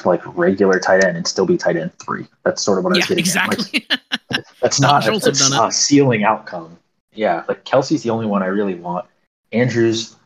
like 0.05 0.21
regular 0.37 0.79
tight 0.79 1.05
end 1.05 1.17
and 1.17 1.27
still 1.27 1.47
be 1.47 1.57
tight 1.57 1.77
end 1.77 1.93
three. 1.99 2.27
That's 2.45 2.63
sort 2.63 2.79
of 2.79 2.85
what 2.85 2.93
I 2.95 2.97
was 2.99 3.07
getting 3.07 3.25
exactly. 3.25 3.87
At. 3.91 4.01
Like, 4.31 4.45
that's 4.61 4.81
not 4.81 5.07
a, 5.07 5.19
that's 5.19 5.77
ceiling 5.77 6.25
outcome. 6.25 6.79
Yeah, 7.15 7.45
like 7.49 7.65
Kelce's 7.65 8.03
the 8.03 8.11
only 8.11 8.27
one 8.27 8.43
I 8.43 8.47
really 8.47 8.75
want. 8.75 9.07
Andrews 9.53 10.17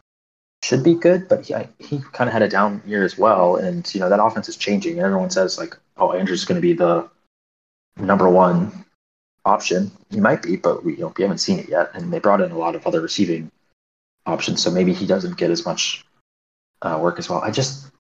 should 0.63 0.83
be 0.83 0.95
good, 0.95 1.29
but 1.29 1.47
he 1.47 1.55
he 1.79 2.01
kind 2.13 2.29
of 2.29 2.33
had 2.33 2.43
a 2.43 2.49
down 2.49 2.83
year 2.87 3.05
as 3.05 3.17
well, 3.17 3.57
and 3.57 3.93
you 3.95 4.01
know 4.01 4.09
that 4.09 4.23
offense 4.23 4.49
is 4.49 4.57
changing. 4.57 4.95
And 4.95 5.07
everyone 5.07 5.31
says 5.31 5.59
like, 5.59 5.77
oh, 5.97 6.13
Andrews 6.13 6.41
is 6.41 6.45
going 6.45 6.61
to 6.61 6.63
be 6.63 6.73
the 6.73 7.09
number 7.97 8.29
one 8.29 8.85
option. 9.45 9.91
He 10.11 10.21
might 10.21 10.43
be, 10.43 10.57
but 10.57 10.85
we 10.85 10.95
you 10.95 11.01
know 11.01 11.13
we 11.17 11.23
haven't 11.23 11.39
seen 11.39 11.59
it 11.61 11.69
yet, 11.69 11.91
and 11.95 12.13
they 12.13 12.19
brought 12.19 12.41
in 12.41 12.51
a 12.51 12.59
lot 12.59 12.75
of 12.75 12.87
other 12.87 13.01
receiving 13.01 13.51
options, 14.27 14.63
so 14.63 14.71
maybe 14.71 14.93
he 14.93 15.07
doesn't 15.07 15.37
get 15.37 15.51
as 15.51 15.65
much 15.65 16.05
uh, 16.83 16.99
work 17.01 17.19
as 17.19 17.29
well. 17.29 17.41
I 17.41 17.51
just 17.51 17.91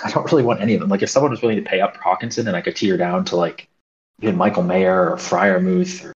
I 0.04 0.10
don't 0.10 0.30
really 0.30 0.42
want 0.42 0.60
any 0.60 0.74
of 0.74 0.80
them. 0.80 0.88
Like 0.88 1.02
if 1.02 1.10
someone 1.10 1.30
was 1.30 1.42
willing 1.42 1.62
to 1.62 1.68
pay 1.68 1.80
up 1.80 1.96
for 1.96 2.02
Hockenson 2.02 2.46
and 2.46 2.56
I 2.56 2.60
could 2.60 2.76
tear 2.76 2.96
down 2.96 3.24
to 3.26 3.36
like 3.36 3.68
even 4.20 4.36
Michael 4.36 4.62
Mayer 4.62 5.10
or 5.10 5.16
Freiermuth 5.16 6.04
or 6.04 6.12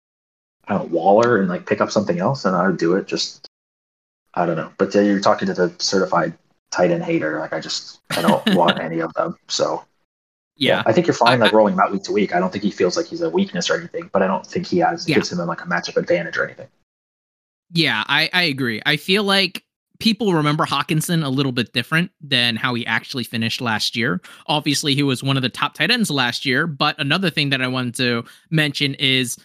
I 0.67 0.79
don't 0.79 0.91
know, 0.93 0.99
Waller 0.99 1.39
and 1.39 1.49
like 1.49 1.67
pick 1.67 1.81
up 1.81 1.91
something 1.91 2.19
else, 2.19 2.45
and 2.45 2.55
I 2.55 2.67
would 2.67 2.79
do 2.79 2.95
it. 2.95 3.07
Just 3.07 3.49
I 4.35 4.47
don't 4.47 4.57
know. 4.57 4.73
But 4.79 4.95
you're 4.95 5.21
talking 5.21 5.47
to 5.47 5.55
the 5.55 5.75
certified 5.79 6.35
tight 6.71 6.91
end 6.91 7.03
hater. 7.03 7.39
Like 7.41 7.53
I 7.53 7.61
just 7.61 8.01
I 8.11 8.23
don't 8.23 8.55
want 8.55 8.79
any 8.81 9.01
of 9.01 9.13
them. 9.15 9.37
So 9.49 9.85
yeah. 10.57 10.77
yeah. 10.77 10.83
I 10.87 10.93
think 10.93 11.07
you're 11.07 11.15
fine 11.15 11.41
like 11.41 11.53
rolling 11.53 11.75
him 11.75 11.81
out 11.81 11.93
week 11.93 12.05
to 12.05 12.13
week. 12.13 12.35
I 12.35 12.39
don't 12.39 12.53
think 12.53 12.65
he 12.65 12.71
feels 12.71 12.97
like 12.97 13.07
he's 13.07 13.23
a 13.23 13.31
weakness 13.31 13.71
or 13.71 13.77
anything, 13.77 14.09
but 14.13 14.23
I 14.23 14.27
don't 14.27 14.47
think 14.47 14.67
he 14.67 14.79
has 14.79 15.09
yeah. 15.09 15.17
gives 15.17 15.33
him 15.33 15.39
like 15.39 15.61
a 15.61 15.67
matchup 15.67 15.97
advantage 15.97 16.37
or 16.37 16.45
anything. 16.45 16.69
Yeah, 17.73 18.05
I, 18.07 18.29
I 18.33 18.43
agree. 18.45 18.83
I 18.85 18.99
feel 18.99 19.25
like 19.25 19.65
people 20.03 20.35
remember 20.35 20.67
Hockenson 20.67 21.25
a 21.25 21.29
little 21.29 21.53
bit 21.53 21.73
different 21.73 22.11
than 22.21 22.57
how 22.57 22.75
he 22.75 22.85
actually 22.87 23.23
finished 23.23 23.61
last 23.61 23.95
year. 23.95 24.21
Obviously, 24.49 24.97
he 24.97 25.05
was 25.05 25.23
one 25.23 25.37
of 25.37 25.45
the 25.45 25.49
top 25.49 25.75
tight 25.75 25.93
ends 25.93 26.11
last 26.11 26.45
year, 26.45 26.67
but 26.67 26.99
another 26.99 27.31
thing 27.31 27.51
that 27.51 27.63
I 27.63 27.69
wanted 27.69 27.95
to 27.99 28.25
mention 28.51 28.95
is 28.95 29.39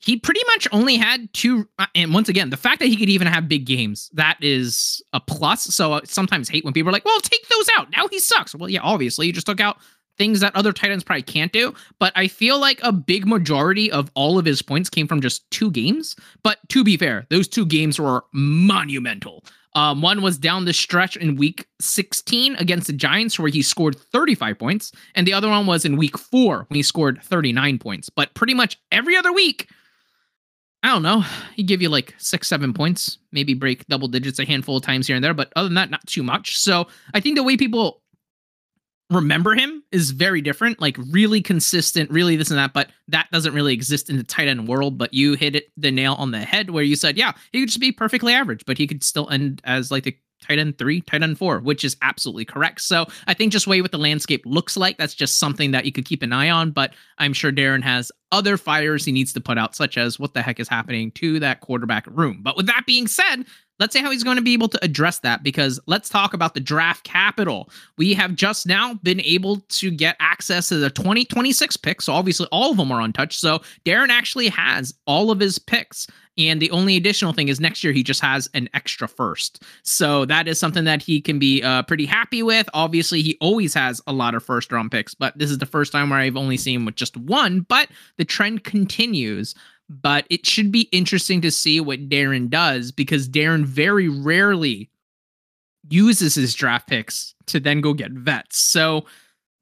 he 0.00 0.18
pretty 0.18 0.42
much 0.48 0.68
only 0.70 0.96
had 0.96 1.32
two 1.32 1.66
uh, 1.78 1.86
and 1.94 2.12
once 2.12 2.28
again 2.28 2.50
the 2.50 2.58
fact 2.58 2.80
that 2.80 2.88
he 2.88 2.96
could 2.96 3.08
even 3.08 3.26
have 3.26 3.48
big 3.48 3.64
games 3.64 4.10
that 4.12 4.36
is 4.42 5.02
a 5.14 5.20
plus. 5.20 5.62
So 5.74 5.94
I 5.94 6.00
sometimes 6.04 6.50
hate 6.50 6.62
when 6.62 6.74
people 6.74 6.90
are 6.90 6.92
like 6.92 7.06
well 7.06 7.20
take 7.20 7.48
those 7.48 7.68
out. 7.78 7.88
Now 7.96 8.06
he 8.08 8.18
sucks. 8.18 8.54
Well 8.54 8.68
yeah 8.68 8.80
obviously 8.82 9.28
you 9.28 9.32
just 9.32 9.46
took 9.46 9.60
out 9.60 9.78
things 10.18 10.40
that 10.40 10.54
other 10.54 10.72
tight 10.72 10.90
ends 10.90 11.02
probably 11.02 11.22
can't 11.22 11.52
do 11.52 11.72
but 11.98 12.12
i 12.16 12.28
feel 12.28 12.58
like 12.58 12.78
a 12.82 12.92
big 12.92 13.26
majority 13.26 13.90
of 13.90 14.10
all 14.14 14.38
of 14.38 14.44
his 14.44 14.60
points 14.60 14.90
came 14.90 15.08
from 15.08 15.22
just 15.22 15.50
two 15.50 15.70
games. 15.70 16.16
But 16.42 16.58
to 16.68 16.84
be 16.84 16.98
fair 16.98 17.26
those 17.30 17.48
two 17.48 17.64
games 17.64 17.98
were 17.98 18.24
monumental 18.34 19.44
um, 19.74 20.02
one 20.02 20.22
was 20.22 20.38
down 20.38 20.64
the 20.64 20.72
stretch 20.72 21.16
in 21.16 21.36
week 21.36 21.66
16 21.80 22.56
against 22.56 22.86
the 22.86 22.92
Giants, 22.92 23.38
where 23.38 23.50
he 23.50 23.62
scored 23.62 23.98
35 23.98 24.58
points. 24.58 24.92
And 25.14 25.26
the 25.26 25.32
other 25.32 25.48
one 25.48 25.66
was 25.66 25.84
in 25.84 25.96
week 25.96 26.18
four 26.18 26.66
when 26.68 26.76
he 26.76 26.82
scored 26.82 27.22
39 27.22 27.78
points. 27.78 28.10
But 28.10 28.34
pretty 28.34 28.54
much 28.54 28.78
every 28.90 29.16
other 29.16 29.32
week, 29.32 29.68
I 30.82 30.88
don't 30.88 31.02
know, 31.02 31.24
he 31.54 31.62
give 31.62 31.80
you 31.80 31.88
like 31.88 32.14
six, 32.18 32.48
seven 32.48 32.74
points, 32.74 33.18
maybe 33.30 33.54
break 33.54 33.86
double 33.86 34.08
digits 34.08 34.38
a 34.38 34.44
handful 34.44 34.76
of 34.76 34.82
times 34.82 35.06
here 35.06 35.16
and 35.16 35.24
there. 35.24 35.34
But 35.34 35.52
other 35.56 35.68
than 35.68 35.76
that, 35.76 35.90
not 35.90 36.06
too 36.06 36.22
much. 36.22 36.58
So 36.58 36.88
I 37.14 37.20
think 37.20 37.36
the 37.36 37.42
way 37.42 37.56
people 37.56 38.01
remember 39.14 39.54
him 39.54 39.82
is 39.92 40.10
very 40.10 40.40
different, 40.40 40.80
like 40.80 40.96
really 41.10 41.42
consistent, 41.42 42.10
really 42.10 42.36
this 42.36 42.50
and 42.50 42.58
that, 42.58 42.72
but 42.72 42.90
that 43.08 43.28
doesn't 43.30 43.54
really 43.54 43.74
exist 43.74 44.10
in 44.10 44.16
the 44.16 44.24
tight 44.24 44.48
end 44.48 44.68
world. 44.68 44.98
But 44.98 45.14
you 45.14 45.34
hit 45.34 45.56
it 45.56 45.70
the 45.76 45.90
nail 45.90 46.14
on 46.14 46.30
the 46.30 46.40
head 46.40 46.70
where 46.70 46.84
you 46.84 46.96
said, 46.96 47.16
yeah, 47.16 47.32
he 47.52 47.60
could 47.60 47.68
just 47.68 47.80
be 47.80 47.92
perfectly 47.92 48.32
average, 48.32 48.64
but 48.66 48.78
he 48.78 48.86
could 48.86 49.02
still 49.02 49.28
end 49.30 49.60
as 49.64 49.90
like 49.90 50.04
the 50.04 50.16
tight 50.42 50.58
end 50.58 50.76
three, 50.76 51.00
tight 51.00 51.22
end 51.22 51.38
four, 51.38 51.60
which 51.60 51.84
is 51.84 51.96
absolutely 52.02 52.44
correct. 52.44 52.80
So 52.80 53.06
I 53.26 53.34
think 53.34 53.52
just 53.52 53.66
way 53.66 53.80
what 53.80 53.92
the 53.92 53.98
landscape 53.98 54.42
looks 54.44 54.76
like, 54.76 54.98
that's 54.98 55.14
just 55.14 55.38
something 55.38 55.70
that 55.70 55.84
you 55.84 55.92
could 55.92 56.04
keep 56.04 56.22
an 56.22 56.32
eye 56.32 56.50
on. 56.50 56.72
But 56.72 56.92
I'm 57.18 57.32
sure 57.32 57.52
Darren 57.52 57.82
has 57.82 58.12
other 58.32 58.56
fires 58.56 59.04
he 59.04 59.12
needs 59.12 59.32
to 59.34 59.40
put 59.40 59.58
out, 59.58 59.76
such 59.76 59.96
as 59.96 60.18
what 60.18 60.34
the 60.34 60.42
heck 60.42 60.58
is 60.60 60.68
happening 60.68 61.12
to 61.12 61.38
that 61.40 61.60
quarterback 61.60 62.06
room. 62.08 62.40
But 62.42 62.56
with 62.56 62.66
that 62.66 62.84
being 62.86 63.06
said, 63.06 63.44
let's 63.82 63.92
see 63.92 64.00
how 64.00 64.12
he's 64.12 64.22
going 64.22 64.36
to 64.36 64.42
be 64.42 64.52
able 64.52 64.68
to 64.68 64.82
address 64.84 65.18
that 65.18 65.42
because 65.42 65.80
let's 65.86 66.08
talk 66.08 66.34
about 66.34 66.54
the 66.54 66.60
draft 66.60 67.02
capital. 67.02 67.68
We 67.98 68.14
have 68.14 68.36
just 68.36 68.64
now 68.64 68.94
been 69.02 69.20
able 69.22 69.56
to 69.56 69.90
get 69.90 70.14
access 70.20 70.68
to 70.68 70.76
the 70.76 70.88
2026 70.88 71.76
picks. 71.78 72.04
So 72.04 72.12
obviously 72.12 72.46
all 72.52 72.70
of 72.70 72.76
them 72.76 72.92
are 72.92 73.00
untouched. 73.00 73.40
So 73.40 73.60
Darren 73.84 74.10
actually 74.10 74.48
has 74.50 74.94
all 75.08 75.32
of 75.32 75.40
his 75.40 75.58
picks. 75.58 76.06
And 76.38 76.62
the 76.62 76.70
only 76.70 76.96
additional 76.96 77.32
thing 77.32 77.48
is 77.48 77.60
next 77.60 77.82
year 77.84 77.92
he 77.92 78.04
just 78.04 78.20
has 78.20 78.48
an 78.54 78.68
extra 78.72 79.08
first. 79.08 79.64
So 79.82 80.24
that 80.26 80.46
is 80.46 80.60
something 80.60 80.84
that 80.84 81.02
he 81.02 81.20
can 81.20 81.40
be 81.40 81.62
uh, 81.62 81.82
pretty 81.82 82.06
happy 82.06 82.42
with. 82.42 82.70
Obviously, 82.72 83.20
he 83.20 83.36
always 83.40 83.74
has 83.74 84.00
a 84.06 84.12
lot 84.12 84.34
of 84.34 84.42
first 84.42 84.72
round 84.72 84.92
picks, 84.92 85.12
but 85.12 85.36
this 85.36 85.50
is 85.50 85.58
the 85.58 85.66
first 85.66 85.92
time 85.92 86.08
where 86.08 86.20
I've 86.20 86.36
only 86.36 86.56
seen 86.56 86.86
with 86.86 86.94
just 86.94 87.18
one. 87.18 87.60
But 87.68 87.88
the 88.16 88.24
trend 88.24 88.64
continues 88.64 89.54
but 89.88 90.26
it 90.30 90.46
should 90.46 90.72
be 90.72 90.82
interesting 90.92 91.40
to 91.42 91.50
see 91.50 91.80
what 91.80 92.08
Darren 92.08 92.48
does 92.48 92.92
because 92.92 93.28
Darren 93.28 93.64
very 93.64 94.08
rarely 94.08 94.90
uses 95.90 96.34
his 96.34 96.54
draft 96.54 96.88
picks 96.88 97.34
to 97.46 97.60
then 97.60 97.80
go 97.80 97.92
get 97.92 98.12
vets. 98.12 98.58
So 98.58 99.04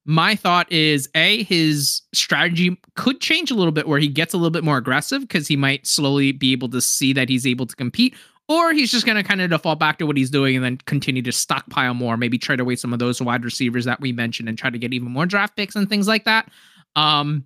my 0.04 0.34
thought 0.34 0.70
is 0.72 1.08
a 1.14 1.42
his 1.44 2.02
strategy 2.12 2.76
could 2.96 3.20
change 3.20 3.50
a 3.50 3.54
little 3.54 3.72
bit 3.72 3.86
where 3.86 3.98
he 3.98 4.08
gets 4.08 4.32
a 4.34 4.36
little 4.36 4.50
bit 4.50 4.64
more 4.64 4.78
aggressive 4.78 5.22
because 5.22 5.46
he 5.46 5.56
might 5.56 5.86
slowly 5.86 6.32
be 6.32 6.52
able 6.52 6.68
to 6.70 6.80
see 6.80 7.12
that 7.12 7.28
he's 7.28 7.46
able 7.46 7.66
to 7.66 7.76
compete 7.76 8.14
or 8.48 8.72
he's 8.72 8.90
just 8.90 9.06
going 9.06 9.16
to 9.16 9.22
kind 9.22 9.40
of 9.40 9.50
default 9.50 9.78
back 9.78 9.98
to 9.98 10.06
what 10.06 10.16
he's 10.16 10.30
doing 10.30 10.56
and 10.56 10.64
then 10.64 10.76
continue 10.78 11.22
to 11.22 11.32
stockpile 11.32 11.94
more 11.94 12.16
maybe 12.16 12.38
trade 12.38 12.60
away 12.60 12.76
some 12.76 12.92
of 12.92 12.98
those 12.98 13.20
wide 13.20 13.44
receivers 13.44 13.84
that 13.84 14.00
we 14.00 14.10
mentioned 14.10 14.48
and 14.48 14.56
try 14.56 14.70
to 14.70 14.78
get 14.78 14.94
even 14.94 15.10
more 15.10 15.26
draft 15.26 15.54
picks 15.56 15.76
and 15.76 15.88
things 15.88 16.08
like 16.08 16.24
that 16.24 16.50
um 16.96 17.44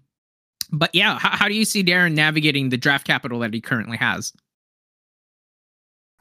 but 0.72 0.94
yeah, 0.94 1.18
how, 1.18 1.30
how 1.30 1.48
do 1.48 1.54
you 1.54 1.64
see 1.64 1.82
Darren 1.82 2.14
navigating 2.14 2.68
the 2.68 2.76
draft 2.76 3.06
capital 3.06 3.38
that 3.40 3.54
he 3.54 3.60
currently 3.60 3.96
has? 3.96 4.32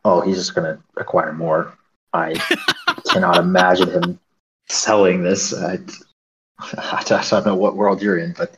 Oh, 0.06 0.22
he's 0.22 0.38
just 0.38 0.56
going 0.56 0.76
to 0.76 0.84
acquire 0.98 1.34
more. 1.34 1.78
I 2.14 2.34
cannot 3.10 3.38
imagine 3.38 3.90
him 3.90 4.20
selling 4.70 5.24
this. 5.24 5.54
I, 5.54 5.80
I 6.60 7.04
don't 7.06 7.46
know 7.46 7.56
what 7.56 7.76
world 7.76 8.02
you're 8.02 8.18
in, 8.18 8.34
but 8.38 8.58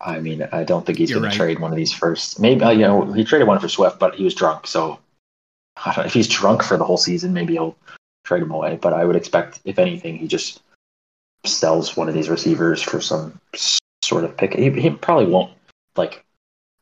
I 0.00 0.20
mean, 0.20 0.48
I 0.52 0.64
don't 0.64 0.86
think 0.86 0.98
he's 0.98 1.10
going 1.10 1.24
right. 1.24 1.32
to 1.32 1.36
trade 1.36 1.58
one 1.58 1.72
of 1.72 1.76
these 1.76 1.92
first. 1.92 2.38
Maybe 2.38 2.62
uh, 2.62 2.70
you 2.70 2.82
know 2.82 3.12
he 3.12 3.24
traded 3.24 3.48
one 3.48 3.58
for 3.58 3.68
Swift, 3.68 3.98
but 3.98 4.14
he 4.14 4.24
was 4.24 4.34
drunk. 4.34 4.66
So 4.66 4.98
if 5.86 6.12
he's 6.12 6.28
drunk 6.28 6.62
for 6.62 6.76
the 6.76 6.84
whole 6.84 6.96
season, 6.96 7.32
maybe 7.32 7.54
he'll 7.54 7.76
trade 8.24 8.42
him 8.42 8.50
away. 8.50 8.78
But 8.80 8.92
I 8.92 9.04
would 9.04 9.16
expect, 9.16 9.60
if 9.64 9.78
anything, 9.78 10.18
he 10.18 10.28
just 10.28 10.60
sells 11.44 11.96
one 11.96 12.08
of 12.08 12.14
these 12.14 12.28
receivers 12.28 12.82
for 12.82 13.00
some 13.00 13.40
sort 14.08 14.24
of 14.24 14.36
pick. 14.36 14.54
He, 14.54 14.70
he 14.70 14.90
probably 14.90 15.26
won't 15.26 15.52
like 15.96 16.24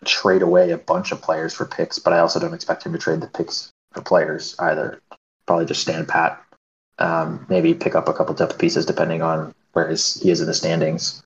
trade 0.05 0.43
away 0.43 0.71
a 0.71 0.79
bunch 0.79 1.13
of 1.13 1.21
players 1.21 1.53
for 1.53 1.67
picks, 1.67 1.99
but 1.99 2.13
I 2.13 2.21
also 2.21 2.39
don't 2.39 2.55
expect 2.55 2.85
him 2.85 2.93
to 2.93 2.99
trade 2.99 3.21
the 3.21 3.27
picks 3.27 3.71
for 3.93 4.03
players 4.03 4.55
either. 4.61 5.01
Probably 5.47 5.67
just 5.67 5.83
stand 5.83 6.09
pat. 6.09 6.43
Um, 6.99 7.45
maybe 7.49 7.75
pick 7.75 7.95
up 7.95 8.09
a 8.09 8.15
couple 8.15 8.35
depth 8.35 8.59
pieces 8.59 8.87
depending 8.87 9.21
on 9.21 9.55
where 9.73 9.89
his, 9.89 10.15
he 10.15 10.31
is 10.31 10.41
in 10.41 10.47
the 10.47 10.55
standings 10.55 11.23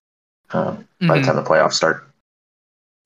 um, 0.51 0.79
mm-hmm. 0.79 1.07
by 1.07 1.15
the 1.15 1.21
mm-hmm. 1.21 1.27
time 1.27 1.37
the 1.37 1.49
playoffs 1.49 1.75
start. 1.75 2.07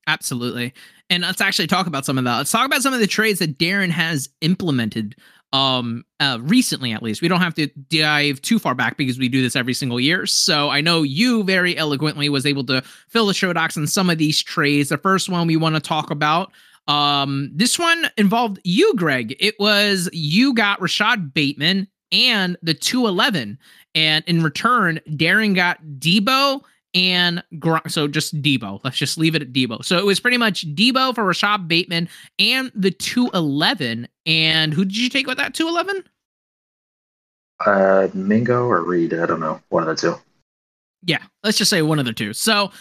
Absolutely. 0.07 0.73
And 1.09 1.23
let's 1.23 1.41
actually 1.41 1.67
talk 1.67 1.87
about 1.87 2.05
some 2.05 2.17
of 2.17 2.23
that. 2.23 2.37
Let's 2.37 2.51
talk 2.51 2.65
about 2.65 2.81
some 2.81 2.93
of 2.93 2.99
the 2.99 3.07
trades 3.07 3.39
that 3.39 3.57
Darren 3.57 3.89
has 3.89 4.29
implemented 4.41 5.15
um 5.55 6.03
uh 6.19 6.37
recently 6.41 6.91
at 6.91 7.01
least 7.03 7.21
we 7.21 7.27
don't 7.27 7.41
have 7.41 7.53
to 7.55 7.67
dive 7.89 8.41
too 8.41 8.59
far 8.59 8.75
back 8.75 8.97
because 8.97 9.17
we 9.17 9.29
do 9.29 9.41
this 9.41 9.55
every 9.55 9.73
single 9.73 9.99
year 9.99 10.25
so 10.25 10.69
i 10.69 10.81
know 10.81 11.03
you 11.03 11.43
very 11.43 11.77
eloquently 11.77 12.27
was 12.29 12.45
able 12.45 12.63
to 12.65 12.81
fill 13.09 13.27
the 13.27 13.33
show 13.33 13.53
docs 13.53 13.77
on 13.77 13.87
some 13.87 14.09
of 14.09 14.17
these 14.17 14.43
trades 14.43 14.89
the 14.89 14.97
first 14.97 15.29
one 15.29 15.47
we 15.47 15.55
want 15.55 15.75
to 15.75 15.81
talk 15.81 16.11
about 16.11 16.51
Um, 16.87 17.49
this 17.55 17.79
one 17.79 18.05
involved 18.15 18.59
you, 18.63 18.93
Greg. 18.95 19.35
It 19.39 19.55
was 19.59 20.07
you 20.13 20.53
got 20.53 20.79
Rashod 20.81 21.33
Bateman 21.33 21.87
and 22.11 22.57
the 22.61 22.75
211. 22.75 23.57
And 23.95 24.23
in 24.27 24.43
return, 24.43 24.99
Darren 25.09 25.55
got 25.55 25.79
Deebo 25.97 26.61
and. 26.95 27.43
So 27.87 28.07
just 28.07 28.41
Deebo. 28.41 28.79
Let's 28.83 28.97
just 28.97 29.17
leave 29.17 29.35
it 29.35 29.41
at 29.41 29.53
Deebo. 29.53 29.83
So 29.83 29.99
it 29.99 30.05
was 30.05 30.19
pretty 30.19 30.37
much 30.37 30.65
Deebo 30.73 31.13
for 31.13 31.23
Rashod 31.23 31.67
Bateman 31.67 32.09
and 32.39 32.71
the 32.73 32.91
211. 32.91 34.07
And 34.25 34.73
who 34.73 34.85
did 34.85 34.97
you 34.97 35.09
take 35.09 35.27
with 35.27 35.37
that 35.37 35.53
211? 35.53 36.03
Uh, 37.65 38.07
Mingo 38.13 38.65
or 38.65 38.83
Reed? 38.83 39.13
I 39.13 39.25
don't 39.25 39.39
know. 39.39 39.61
One 39.69 39.83
of 39.83 39.89
the 39.89 39.95
two. 39.95 40.15
Yeah, 41.03 41.21
let's 41.43 41.57
just 41.57 41.69
say 41.69 41.81
one 41.81 41.99
of 41.99 42.05
the 42.05 42.13
two. 42.13 42.33
So 42.33 42.71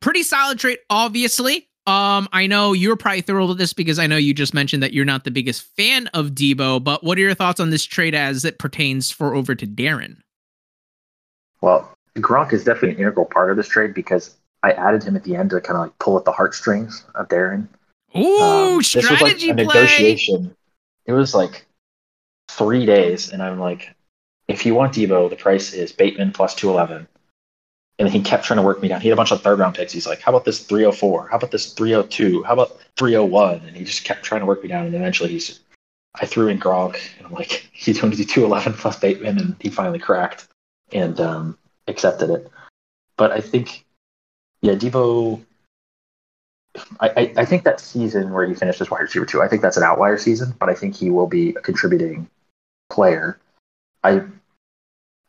pretty 0.00 0.22
solid 0.22 0.58
trade, 0.58 0.78
obviously. 0.88 1.68
Um, 1.86 2.28
I 2.32 2.46
know 2.46 2.72
you're 2.74 2.96
probably 2.96 3.22
thrilled 3.22 3.48
with 3.48 3.58
this 3.58 3.72
because 3.72 3.98
I 3.98 4.06
know 4.06 4.16
you 4.16 4.32
just 4.32 4.54
mentioned 4.54 4.84
that 4.84 4.92
you're 4.92 5.04
not 5.04 5.24
the 5.24 5.32
biggest 5.32 5.62
fan 5.76 6.06
of 6.08 6.30
Deebo, 6.30 6.82
but 6.82 7.02
what 7.02 7.18
are 7.18 7.22
your 7.22 7.34
thoughts 7.34 7.58
on 7.58 7.70
this 7.70 7.84
trade 7.84 8.14
as 8.14 8.44
it 8.44 8.60
pertains 8.60 9.10
for 9.10 9.34
over 9.34 9.56
to 9.56 9.66
Darren? 9.66 10.18
Well, 11.60 11.92
Gronk 12.18 12.52
is 12.52 12.64
definitely 12.64 12.90
an 12.90 12.98
integral 12.98 13.26
part 13.26 13.50
of 13.50 13.56
this 13.56 13.68
trade 13.68 13.94
because 13.94 14.36
I 14.62 14.72
added 14.72 15.02
him 15.02 15.16
at 15.16 15.24
the 15.24 15.36
end 15.36 15.50
to 15.50 15.60
kind 15.60 15.76
of 15.76 15.82
like 15.82 15.98
pull 15.98 16.18
at 16.18 16.24
the 16.24 16.32
heartstrings 16.32 17.04
of 17.14 17.28
Darren. 17.28 17.68
Ooh, 18.16 18.40
um, 18.40 18.82
strategy 18.82 19.08
this 19.08 19.10
was 19.10 19.22
like 19.22 19.36
a 19.36 19.54
play. 19.54 19.64
negotiation. 19.64 20.54
It 21.06 21.12
was 21.12 21.34
like 21.34 21.66
three 22.48 22.86
days, 22.86 23.32
and 23.32 23.42
I'm 23.42 23.58
like, 23.58 23.94
if 24.48 24.66
you 24.66 24.74
want 24.74 24.94
Deebo, 24.94 25.30
the 25.30 25.36
price 25.36 25.72
is 25.72 25.92
Bateman 25.92 26.32
plus 26.32 26.54
two 26.54 26.70
eleven. 26.70 27.08
And 27.98 28.08
he 28.08 28.20
kept 28.20 28.44
trying 28.44 28.56
to 28.56 28.62
work 28.62 28.82
me 28.82 28.88
down. 28.88 29.00
He 29.00 29.08
had 29.08 29.14
a 29.14 29.16
bunch 29.16 29.32
of 29.32 29.42
third 29.42 29.58
round 29.58 29.76
picks. 29.76 29.92
He's 29.92 30.06
like, 30.06 30.20
how 30.20 30.32
about 30.32 30.44
this 30.44 30.60
304? 30.60 31.28
How 31.28 31.36
about 31.36 31.50
this 31.50 31.72
302? 31.74 32.42
How 32.42 32.54
about 32.54 32.78
301? 32.96 33.60
And 33.66 33.76
he 33.76 33.84
just 33.84 34.02
kept 34.02 34.24
trying 34.24 34.40
to 34.40 34.46
work 34.46 34.62
me 34.62 34.68
down. 34.68 34.86
And 34.86 34.94
eventually 34.94 35.28
he's, 35.28 35.60
I 36.14 36.26
threw 36.26 36.48
in 36.48 36.58
Gronk 36.58 36.98
and 37.18 37.26
I'm 37.26 37.32
like, 37.32 37.68
he's 37.72 38.00
going 38.00 38.10
to 38.10 38.16
do 38.16 38.24
211 38.24 38.72
plus 38.72 38.98
Bateman. 38.98 39.38
And 39.38 39.56
he 39.60 39.68
finally 39.68 39.98
cracked 39.98 40.48
and 40.90 41.20
um, 41.20 41.58
accepted 41.88 42.30
it. 42.30 42.50
But 43.16 43.32
I 43.32 43.40
think, 43.40 43.84
yeah, 44.60 44.74
Deebo, 44.74 45.40
I, 47.00 47.32
I, 47.36 47.44
think 47.44 47.64
that 47.64 47.80
season 47.80 48.32
where 48.32 48.46
he 48.46 48.54
finished 48.54 48.80
as 48.80 48.90
wide 48.90 49.02
receiver 49.02 49.26
two, 49.26 49.42
I 49.42 49.48
think 49.48 49.60
that's 49.60 49.76
an 49.76 49.82
outlier 49.82 50.16
season, 50.16 50.54
but 50.58 50.70
I 50.70 50.74
think 50.74 50.94
he 50.94 51.10
will 51.10 51.26
be 51.26 51.50
a 51.50 51.60
contributing 51.60 52.28
player. 52.90 53.38
I 54.02 54.22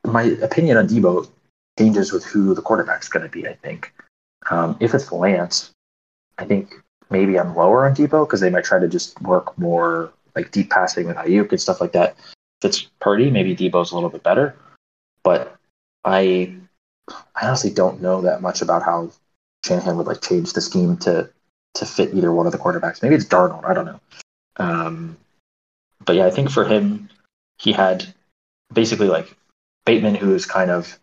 my 0.06 0.24
opinion 0.24 0.78
on 0.78 0.88
Deebo 0.88 1.30
changes 1.78 2.12
with 2.12 2.24
who 2.26 2.54
the 2.54 2.62
quarterback's 2.62 3.10
going 3.10 3.24
to 3.24 3.30
be. 3.30 3.48
I 3.48 3.54
think 3.54 3.94
um, 4.50 4.78
if 4.80 4.94
it's 4.94 5.12
Lance, 5.12 5.72
I 6.38 6.46
think 6.46 6.76
maybe 7.10 7.40
I'm 7.40 7.56
lower 7.56 7.86
on 7.86 7.96
Deebo 7.96 8.26
because 8.26 8.40
they 8.40 8.50
might 8.50 8.66
try 8.66 8.80
to 8.80 8.88
just 8.88 9.20
work 9.22 9.58
more 9.58 10.12
like 10.36 10.52
deep 10.52 10.70
passing 10.70 11.08
with 11.08 11.18
Aiyuk 11.18 11.52
and 11.52 11.62
stuff 11.62 11.80
like 11.82 11.94
that. 11.94 12.16
If 12.62 12.70
it's 12.70 12.82
Purdy, 13.00 13.30
maybe 13.30 13.56
Deebo's 13.56 13.92
a 13.92 13.96
little 13.96 14.10
bit 14.10 14.24
better, 14.24 14.56
but 15.24 15.53
I 16.06 16.56
I 17.36 17.48
honestly 17.48 17.72
don't 17.72 18.02
know 18.02 18.22
that 18.22 18.42
much 18.42 18.62
about 18.62 18.84
how 18.84 19.12
Shanahan 19.66 19.98
would 19.98 20.08
like 20.08 20.22
change 20.22 20.54
the 20.54 20.62
scheme 20.62 20.98
to 20.98 21.30
to 21.76 21.86
fit 21.86 22.14
either 22.14 22.32
one 22.32 22.46
of 22.46 22.52
the 22.52 22.58
quarterbacks. 22.58 23.02
Maybe 23.02 23.16
it's 23.16 23.26
Darnold. 23.26 23.66
I 23.66 23.74
don't 23.74 23.86
know. 23.86 24.00
Um, 24.58 25.18
but 26.06 26.16
yeah, 26.16 26.26
I 26.26 26.30
think 26.30 26.52
for 26.52 26.66
him, 26.66 27.10
he 27.58 27.72
had 27.72 28.14
basically 28.72 29.08
like 29.08 29.36
Bateman, 29.86 30.16
who 30.16 30.36
is 30.36 30.46
kind 30.46 30.70
of 30.70 31.00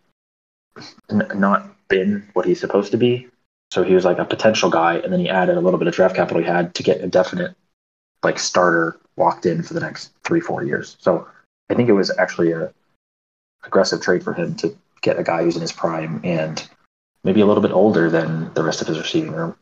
n- 1.09 1.27
not 1.35 1.65
been 1.87 2.27
what 2.33 2.45
he's 2.45 2.59
supposed 2.59 2.91
to 2.91 2.97
be. 2.97 3.27
So 3.71 3.83
he 3.83 3.93
was 3.93 4.05
like 4.05 4.19
a 4.19 4.25
potential 4.25 4.69
guy, 4.69 4.97
and 4.97 5.11
then 5.11 5.19
he 5.19 5.29
added 5.29 5.57
a 5.57 5.61
little 5.61 5.79
bit 5.79 5.87
of 5.87 5.93
draft 5.93 6.15
capital 6.15 6.41
he 6.41 6.47
had 6.47 6.73
to 6.75 6.83
get 6.83 7.01
a 7.01 7.07
definite 7.07 7.55
like 8.23 8.39
starter 8.39 8.99
locked 9.17 9.45
in 9.45 9.63
for 9.63 9.73
the 9.73 9.79
next 9.79 10.11
three 10.23 10.39
four 10.39 10.63
years. 10.63 10.95
So 10.99 11.27
I 11.69 11.73
think 11.73 11.89
it 11.89 11.93
was 11.93 12.11
actually 12.17 12.51
a 12.51 12.73
aggressive 13.63 14.01
trade 14.01 14.23
for 14.23 14.33
him 14.33 14.55
to 14.55 14.75
get 15.01 15.19
a 15.19 15.23
guy 15.23 15.43
who's 15.43 15.55
in 15.55 15.61
his 15.61 15.71
prime 15.71 16.21
and 16.23 16.67
maybe 17.23 17.41
a 17.41 17.45
little 17.45 17.61
bit 17.61 17.71
older 17.71 18.09
than 18.09 18.53
the 18.53 18.63
rest 18.63 18.81
of 18.81 18.87
his 18.87 18.97
receiving 18.97 19.31
room. 19.31 19.55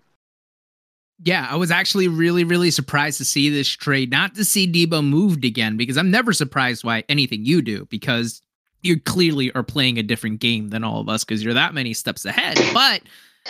Yeah, 1.21 1.47
I 1.49 1.57
was 1.57 1.71
actually 1.71 2.07
really, 2.07 2.45
really 2.45 2.71
surprised 2.71 3.17
to 3.17 3.25
see 3.25 3.49
this 3.49 3.67
trade, 3.67 4.09
not 4.09 4.35
to 4.35 4.45
see 4.45 4.71
Deebo 4.71 5.05
moved 5.05 5.43
again, 5.43 5.75
because 5.75 5.97
I'm 5.97 6.09
never 6.09 6.31
surprised 6.31 6.83
by 6.83 7.03
anything 7.09 7.43
you 7.43 7.61
do, 7.61 7.85
because 7.89 8.41
you 8.81 8.97
clearly 8.97 9.51
are 9.51 9.63
playing 9.63 9.97
a 9.97 10.03
different 10.03 10.39
game 10.39 10.69
than 10.69 10.85
all 10.85 11.01
of 11.01 11.09
us 11.09 11.25
because 11.25 11.43
you're 11.43 11.53
that 11.53 11.73
many 11.73 11.93
steps 11.93 12.23
ahead. 12.23 12.57
But 12.73 13.01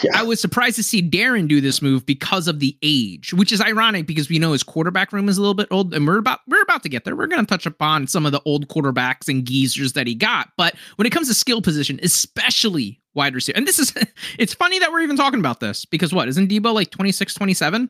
yeah. 0.03 0.11
I 0.13 0.23
was 0.23 0.39
surprised 0.39 0.75
to 0.77 0.83
see 0.83 1.07
Darren 1.07 1.47
do 1.47 1.61
this 1.61 1.81
move 1.81 2.05
because 2.05 2.47
of 2.47 2.59
the 2.59 2.77
age, 2.81 3.33
which 3.33 3.51
is 3.51 3.61
ironic 3.61 4.07
because 4.07 4.29
we 4.29 4.39
know 4.39 4.53
his 4.53 4.63
quarterback 4.63 5.11
room 5.11 5.27
is 5.27 5.37
a 5.37 5.41
little 5.41 5.53
bit 5.53 5.67
old, 5.71 5.93
and 5.93 6.07
we're 6.07 6.17
about 6.17 6.39
we're 6.47 6.61
about 6.61 6.83
to 6.83 6.89
get 6.89 7.03
there. 7.03 7.15
We're 7.15 7.27
going 7.27 7.45
to 7.45 7.49
touch 7.49 7.65
upon 7.65 8.07
some 8.07 8.25
of 8.25 8.31
the 8.31 8.41
old 8.45 8.67
quarterbacks 8.67 9.27
and 9.27 9.45
geezers 9.45 9.93
that 9.93 10.07
he 10.07 10.15
got, 10.15 10.49
but 10.57 10.75
when 10.95 11.05
it 11.05 11.11
comes 11.11 11.27
to 11.27 11.33
skill 11.33 11.61
position, 11.61 11.99
especially 12.03 13.01
wide 13.13 13.35
receiver, 13.35 13.57
and 13.57 13.67
this 13.67 13.79
is 13.79 13.93
it's 14.39 14.53
funny 14.53 14.79
that 14.79 14.91
we're 14.91 15.01
even 15.01 15.17
talking 15.17 15.39
about 15.39 15.59
this 15.59 15.85
because 15.85 16.13
what 16.13 16.27
isn't 16.27 16.49
Deebo 16.49 16.73
like 16.73 16.91
26, 16.91 17.33
27? 17.33 17.89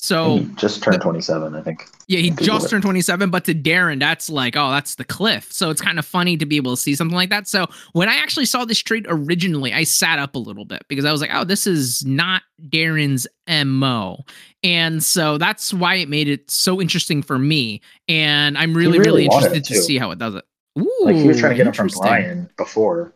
So 0.00 0.38
he 0.38 0.44
just 0.54 0.80
turned 0.80 1.02
27, 1.02 1.56
I 1.56 1.60
think. 1.60 1.88
Yeah, 2.06 2.20
he 2.20 2.30
just 2.30 2.70
turned 2.70 2.84
27, 2.84 3.30
but 3.30 3.44
to 3.46 3.54
Darren, 3.54 3.98
that's 3.98 4.30
like, 4.30 4.56
oh, 4.56 4.70
that's 4.70 4.94
the 4.94 5.04
cliff. 5.04 5.52
So 5.52 5.70
it's 5.70 5.80
kind 5.80 5.98
of 5.98 6.06
funny 6.06 6.36
to 6.36 6.46
be 6.46 6.56
able 6.56 6.76
to 6.76 6.80
see 6.80 6.94
something 6.94 7.16
like 7.16 7.30
that. 7.30 7.48
So 7.48 7.66
when 7.94 8.08
I 8.08 8.14
actually 8.14 8.46
saw 8.46 8.64
this 8.64 8.78
trade 8.78 9.06
originally, 9.08 9.74
I 9.74 9.82
sat 9.82 10.20
up 10.20 10.36
a 10.36 10.38
little 10.38 10.64
bit 10.64 10.84
because 10.88 11.04
I 11.04 11.10
was 11.10 11.20
like, 11.20 11.30
oh, 11.34 11.42
this 11.42 11.66
is 11.66 12.06
not 12.06 12.42
Darren's 12.68 13.26
MO. 13.48 14.24
And 14.62 15.02
so 15.02 15.36
that's 15.36 15.74
why 15.74 15.96
it 15.96 16.08
made 16.08 16.28
it 16.28 16.48
so 16.48 16.80
interesting 16.80 17.20
for 17.20 17.36
me. 17.36 17.80
And 18.06 18.56
I'm 18.56 18.74
really, 18.74 19.00
really, 19.00 19.10
really 19.10 19.24
interested 19.24 19.64
to 19.64 19.82
see 19.82 19.98
how 19.98 20.12
it 20.12 20.20
does 20.20 20.36
it. 20.36 20.44
Ooh, 20.78 20.98
like 21.02 21.16
he 21.16 21.26
was 21.26 21.40
trying 21.40 21.50
to 21.50 21.56
get 21.56 21.66
him 21.66 21.72
from 21.72 21.88
Brian 21.88 22.48
before. 22.56 23.14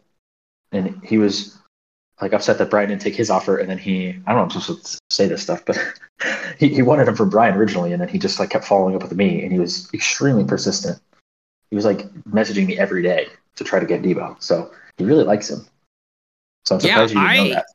And 0.73 1.01
he 1.05 1.17
was 1.17 1.59
like 2.23 2.33
upset 2.33 2.57
that 2.59 2.71
Brian 2.71 2.89
didn't 2.89 3.03
take 3.03 3.17
his 3.17 3.31
offer, 3.31 3.59
and 3.59 3.69
then 3.69 3.79
he 3.79 4.11
I 4.27 4.33
don't 4.33 4.37
know 4.37 4.43
I'm 4.45 4.51
supposed 4.51 4.87
to 4.87 5.01
say 5.11 5.27
this 5.27 5.43
stuff, 5.43 5.65
but 5.67 5.77
he, 6.59 6.69
he 6.69 6.81
wanted 6.81 7.09
him 7.09 7.17
from 7.17 7.29
Brian 7.29 7.57
originally, 7.57 7.93
and 7.93 8.01
then 8.01 8.09
he 8.09 8.19
just 8.19 8.39
like 8.39 8.51
kept 8.51 8.65
following 8.65 8.95
up 8.95 9.03
with 9.03 9.15
me, 9.15 9.43
and 9.43 9.53
he 9.53 9.59
was 9.59 9.93
extremely 9.93 10.45
persistent. 10.45 11.01
He 11.71 11.77
was 11.77 11.85
like 11.85 12.09
messaging 12.25 12.67
me 12.67 12.79
every 12.79 13.03
day 13.03 13.27
to 13.57 13.65
try 13.65 13.81
to 13.81 13.87
get 13.87 14.03
Deebo, 14.03 14.41
so 14.41 14.71
he 14.97 15.05
really 15.05 15.25
likes 15.25 15.51
him. 15.51 15.67
So 16.65 16.77
I'm 16.77 16.81
surprised 16.81 17.13
yeah, 17.13 17.23
you 17.23 17.29
didn't 17.29 17.45
I, 17.45 17.49
know 17.49 17.55
that. 17.55 17.67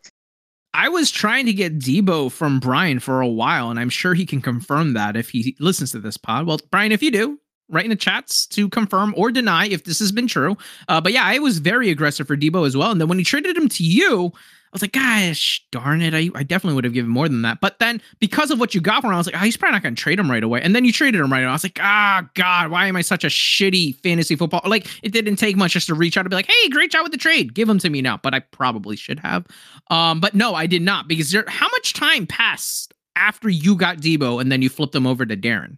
I 0.74 0.90
was 0.90 1.12
trying 1.12 1.46
to 1.48 1.54
get 1.54 1.78
Deebo 1.78 2.32
from 2.32 2.62
Brian 2.62 3.00
for 3.00 3.20
a 3.20 3.28
while, 3.28 3.70
and 3.70 3.78
I'm 3.78 3.90
sure 3.90 4.14
he 4.14 4.26
can 4.26 4.42
confirm 4.42 4.94
that 4.94 5.18
if 5.18 5.30
he 5.32 5.58
listens 5.60 5.92
to 5.92 6.00
this 6.00 6.16
pod. 6.16 6.48
Well, 6.48 6.60
Brian, 6.72 6.94
if 6.94 7.04
you 7.04 7.12
do, 7.12 7.38
write 7.70 7.86
in 7.86 7.90
the 7.90 7.96
chats 7.96 8.46
to 8.48 8.70
confirm 8.70 9.14
or 9.18 9.32
deny 9.32 9.68
if 9.68 9.84
this 9.84 10.00
has 10.00 10.12
been 10.12 10.28
true. 10.28 10.58
Uh, 10.88 11.02
but 11.02 11.14
yeah, 11.14 11.24
I 11.24 11.40
was 11.40 11.60
very 11.60 11.90
aggressive 11.90 12.28
for 12.28 12.38
Deebo 12.38 12.66
as 12.66 12.78
well. 12.78 12.92
And 12.92 13.02
then 13.02 13.08
when 13.08 13.18
he 13.18 13.24
traded 13.24 13.58
him 13.58 13.70
to 13.70 13.84
you, 13.84 14.32
I 14.68 14.70
was 14.74 14.82
like, 14.82 14.92
gosh, 14.92 15.66
darn 15.72 16.02
it. 16.02 16.14
I, 16.14 16.30
I 16.36 16.44
definitely 16.44 16.76
would 16.76 16.84
have 16.84 16.94
given 16.94 17.10
more 17.10 17.30
than 17.30 17.42
that. 17.44 17.62
But 17.62 17.80
then 17.80 18.02
because 18.20 18.52
of 18.52 18.60
what 18.60 18.76
you 18.76 18.82
got 18.82 19.02
for 19.02 19.08
him, 19.08 19.14
I 19.14 19.18
was 19.18 19.26
like, 19.26 19.36
oh, 19.36 19.46
he's 19.46 19.56
probably 19.56 19.74
not 19.74 19.84
going 19.84 19.96
to 19.96 20.02
trade 20.02 20.20
him 20.20 20.30
right 20.30 20.44
away. 20.44 20.62
And 20.62 20.76
then 20.76 20.84
you 20.84 20.92
traded 20.92 21.22
him 21.22 21.32
right 21.32 21.40
away. 21.40 21.50
I 21.50 21.54
was 21.54 21.64
like, 21.64 21.80
ah, 21.82 22.22
oh, 22.22 22.30
God, 22.34 22.70
why 22.70 22.86
am 22.88 22.98
I 22.98 23.02
such 23.02 23.24
a 23.24 23.28
shitty 23.28 23.96
fantasy 23.96 24.36
football? 24.36 24.62
Like, 24.66 24.88
it 25.04 25.14
didn't 25.14 25.38
take 25.38 25.56
much 25.56 25.72
just 25.72 25.88
to 25.88 25.96
reach 25.96 26.18
out 26.18 26.26
and 26.26 26.30
be 26.30 26.36
like, 26.36 26.48
hey, 26.48 26.70
great 26.70 26.92
job 26.92 27.04
with 27.04 27.14
the 27.14 27.18
trade. 27.18 27.54
Give 27.54 27.70
him 27.70 27.80
to 27.80 27.90
me 27.90 28.02
now. 28.02 28.18
But 28.18 28.34
I 28.34 28.40
probably 28.40 28.98
should 28.98 29.20
have. 29.20 29.48
Um, 29.90 30.20
but 30.20 30.36
no, 30.36 30.54
I 30.54 30.68
did 30.68 30.82
not 30.82 31.08
because 31.08 31.32
there, 31.32 31.46
how 31.48 31.68
much 31.70 31.94
time 31.94 32.28
passed 32.28 32.94
after 33.16 33.48
you 33.48 33.76
got 33.76 33.98
Deebo 33.98 34.42
and 34.42 34.52
then 34.52 34.62
you 34.62 34.68
flipped 34.70 34.96
him 34.96 35.08
over 35.08 35.26
to 35.26 35.38
Darren? 35.38 35.78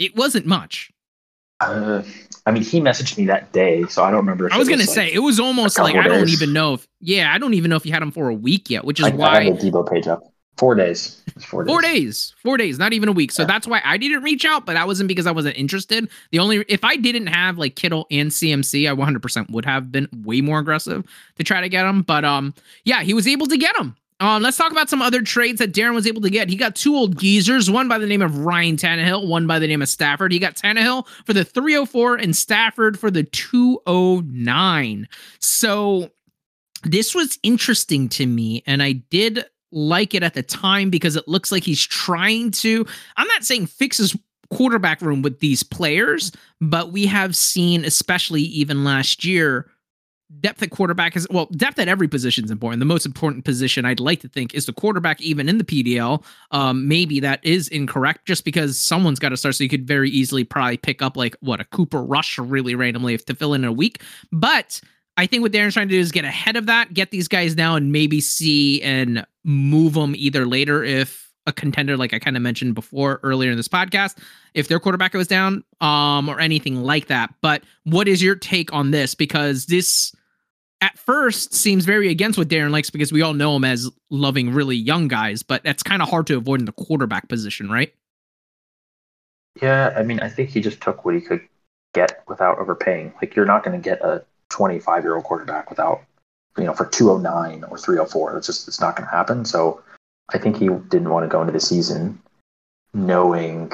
It 0.00 0.16
wasn't 0.16 0.46
much. 0.46 0.90
Uh, 1.60 2.02
I 2.46 2.52
mean, 2.52 2.62
he 2.62 2.80
messaged 2.80 3.18
me 3.18 3.26
that 3.26 3.52
day, 3.52 3.84
so 3.84 4.02
I 4.02 4.10
don't 4.10 4.20
remember. 4.20 4.48
I 4.50 4.56
was, 4.56 4.66
was 4.66 4.68
gonna 4.68 4.82
like 4.82 4.94
say 4.94 5.12
it 5.12 5.18
was 5.18 5.38
almost 5.38 5.78
like 5.78 5.94
I 5.94 6.08
don't 6.08 6.28
even 6.28 6.52
know 6.52 6.74
if 6.74 6.88
yeah, 7.00 7.32
I 7.32 7.38
don't 7.38 7.54
even 7.54 7.70
know 7.70 7.76
if 7.76 7.84
you 7.84 7.92
had 7.92 8.02
him 8.02 8.10
for 8.10 8.28
a 8.28 8.34
week 8.34 8.70
yet, 8.70 8.84
which 8.84 8.98
is 8.98 9.06
I, 9.06 9.10
why 9.10 9.38
I 9.38 9.44
have 9.44 9.60
the 9.60 9.70
Deebo 9.70 9.90
page 9.90 10.06
up. 10.06 10.22
Four 10.56 10.74
days. 10.74 11.22
Four 11.38 11.64
days. 11.64 11.72
Four 11.72 11.80
days. 11.80 12.34
Four 12.42 12.56
days. 12.58 12.78
Not 12.78 12.92
even 12.92 13.08
a 13.08 13.12
week. 13.12 13.32
So 13.32 13.42
yeah. 13.42 13.46
that's 13.46 13.66
why 13.66 13.80
I 13.82 13.96
didn't 13.96 14.22
reach 14.22 14.44
out, 14.44 14.66
but 14.66 14.74
that 14.74 14.86
wasn't 14.86 15.08
because 15.08 15.26
I 15.26 15.30
wasn't 15.30 15.56
interested. 15.56 16.10
The 16.32 16.38
only 16.38 16.66
if 16.68 16.84
I 16.84 16.96
didn't 16.96 17.28
have 17.28 17.56
like 17.56 17.76
Kittle 17.76 18.06
and 18.10 18.30
CMC, 18.30 18.90
I 18.90 18.94
100% 18.94 19.50
would 19.50 19.64
have 19.64 19.90
been 19.90 20.06
way 20.22 20.42
more 20.42 20.58
aggressive 20.58 21.06
to 21.36 21.44
try 21.44 21.62
to 21.62 21.68
get 21.70 21.86
him. 21.86 22.02
But 22.02 22.26
um, 22.26 22.52
yeah, 22.84 23.02
he 23.02 23.14
was 23.14 23.26
able 23.26 23.46
to 23.46 23.56
get 23.56 23.74
him. 23.76 23.96
Um, 24.20 24.42
let's 24.42 24.58
talk 24.58 24.70
about 24.70 24.90
some 24.90 25.00
other 25.00 25.22
trades 25.22 25.58
that 25.60 25.72
Darren 25.72 25.94
was 25.94 26.06
able 26.06 26.20
to 26.20 26.30
get. 26.30 26.50
He 26.50 26.56
got 26.56 26.76
two 26.76 26.94
old 26.94 27.18
geezers, 27.18 27.70
one 27.70 27.88
by 27.88 27.98
the 27.98 28.06
name 28.06 28.20
of 28.20 28.38
Ryan 28.44 28.76
Tannehill, 28.76 29.26
one 29.26 29.46
by 29.46 29.58
the 29.58 29.66
name 29.66 29.80
of 29.80 29.88
Stafford. 29.88 30.30
He 30.30 30.38
got 30.38 30.56
Tannehill 30.56 31.06
for 31.24 31.32
the 31.32 31.44
304 31.44 32.16
and 32.16 32.36
Stafford 32.36 33.00
for 33.00 33.10
the 33.10 33.24
209. 33.24 35.08
So 35.38 36.10
this 36.84 37.14
was 37.14 37.38
interesting 37.42 38.10
to 38.10 38.26
me, 38.26 38.62
and 38.66 38.82
I 38.82 38.92
did 38.92 39.44
like 39.72 40.14
it 40.14 40.22
at 40.22 40.34
the 40.34 40.42
time 40.42 40.90
because 40.90 41.16
it 41.16 41.26
looks 41.26 41.50
like 41.50 41.64
he's 41.64 41.84
trying 41.84 42.50
to. 42.50 42.86
I'm 43.16 43.28
not 43.28 43.44
saying 43.44 43.66
fix 43.66 43.96
his 43.96 44.14
quarterback 44.50 45.00
room 45.00 45.22
with 45.22 45.40
these 45.40 45.62
players, 45.62 46.32
but 46.60 46.92
we 46.92 47.06
have 47.06 47.34
seen, 47.36 47.84
especially 47.84 48.42
even 48.42 48.84
last 48.84 49.24
year, 49.24 49.70
depth 50.38 50.62
at 50.62 50.70
quarterback 50.70 51.16
is 51.16 51.26
well, 51.30 51.46
depth 51.46 51.78
at 51.78 51.88
every 51.88 52.08
position 52.08 52.44
is 52.44 52.50
important. 52.50 52.80
The 52.80 52.86
most 52.86 53.06
important 53.06 53.44
position 53.44 53.84
I'd 53.84 54.00
like 54.00 54.20
to 54.20 54.28
think 54.28 54.54
is 54.54 54.66
the 54.66 54.72
quarterback, 54.72 55.20
even 55.20 55.48
in 55.48 55.58
the 55.58 55.64
PDL. 55.64 56.24
Um, 56.50 56.86
maybe 56.86 57.20
that 57.20 57.40
is 57.42 57.68
incorrect, 57.68 58.26
just 58.26 58.44
because 58.44 58.78
someone's 58.78 59.18
got 59.18 59.30
to 59.30 59.36
start. 59.36 59.56
So 59.56 59.64
you 59.64 59.70
could 59.70 59.86
very 59.86 60.10
easily 60.10 60.44
probably 60.44 60.76
pick 60.76 61.02
up 61.02 61.16
like 61.16 61.36
what 61.40 61.60
a 61.60 61.64
Cooper 61.64 62.02
Rush 62.02 62.38
really 62.38 62.74
randomly 62.74 63.14
if 63.14 63.24
to 63.26 63.34
fill 63.34 63.54
in 63.54 63.64
a 63.64 63.72
week. 63.72 64.02
But 64.30 64.80
I 65.16 65.26
think 65.26 65.42
what 65.42 65.52
Darren's 65.52 65.74
trying 65.74 65.88
to 65.88 65.94
do 65.94 66.00
is 66.00 66.12
get 66.12 66.24
ahead 66.24 66.56
of 66.56 66.66
that, 66.66 66.94
get 66.94 67.10
these 67.10 67.28
guys 67.28 67.56
now, 67.56 67.74
and 67.74 67.92
maybe 67.92 68.20
see 68.20 68.80
and 68.82 69.26
move 69.44 69.94
them 69.94 70.14
either 70.16 70.46
later 70.46 70.84
if 70.84 71.30
a 71.46 71.52
contender, 71.52 71.96
like 71.96 72.14
I 72.14 72.18
kind 72.18 72.36
of 72.36 72.42
mentioned 72.42 72.74
before 72.74 73.18
earlier 73.22 73.50
in 73.50 73.56
this 73.56 73.68
podcast, 73.68 74.18
if 74.54 74.68
their 74.68 74.78
quarterback 74.78 75.12
goes 75.12 75.26
down, 75.26 75.64
um, 75.80 76.28
or 76.28 76.38
anything 76.38 76.82
like 76.82 77.06
that. 77.08 77.34
But 77.40 77.64
what 77.84 78.08
is 78.08 78.22
your 78.22 78.34
take 78.34 78.72
on 78.72 78.90
this? 78.90 79.14
Because 79.14 79.66
this 79.66 80.14
at 80.80 80.98
first 80.98 81.54
seems 81.54 81.84
very 81.84 82.08
against 82.08 82.38
what 82.38 82.48
Darren 82.48 82.70
likes 82.70 82.90
because 82.90 83.12
we 83.12 83.22
all 83.22 83.34
know 83.34 83.56
him 83.56 83.64
as 83.64 83.90
loving 84.08 84.52
really 84.52 84.76
young 84.76 85.08
guys, 85.08 85.42
but 85.42 85.62
that's 85.62 85.82
kind 85.82 86.02
of 86.02 86.08
hard 86.08 86.26
to 86.28 86.36
avoid 86.36 86.60
in 86.60 86.66
the 86.66 86.72
quarterback 86.72 87.28
position, 87.28 87.70
right? 87.70 87.94
Yeah, 89.60 89.92
I 89.96 90.02
mean, 90.02 90.20
I 90.20 90.28
think 90.28 90.50
he 90.50 90.60
just 90.60 90.80
took 90.80 91.04
what 91.04 91.14
he 91.14 91.20
could 91.20 91.46
get 91.92 92.22
without 92.28 92.58
overpaying. 92.58 93.12
Like, 93.20 93.34
you're 93.36 93.46
not 93.46 93.64
going 93.64 93.80
to 93.80 93.82
get 93.82 94.00
a 94.00 94.24
25 94.48 95.02
year 95.02 95.16
old 95.16 95.24
quarterback 95.24 95.68
without, 95.68 96.02
you 96.56 96.64
know, 96.64 96.72
for 96.72 96.86
209 96.86 97.64
or 97.64 97.76
304. 97.76 98.38
It's 98.38 98.46
just, 98.46 98.68
it's 98.68 98.80
not 98.80 98.96
going 98.96 99.08
to 99.08 99.14
happen. 99.14 99.44
So 99.44 99.82
I 100.32 100.38
think 100.38 100.56
he 100.56 100.68
didn't 100.68 101.10
want 101.10 101.24
to 101.24 101.28
go 101.28 101.40
into 101.40 101.52
the 101.52 101.60
season 101.60 102.20
knowing 102.94 103.72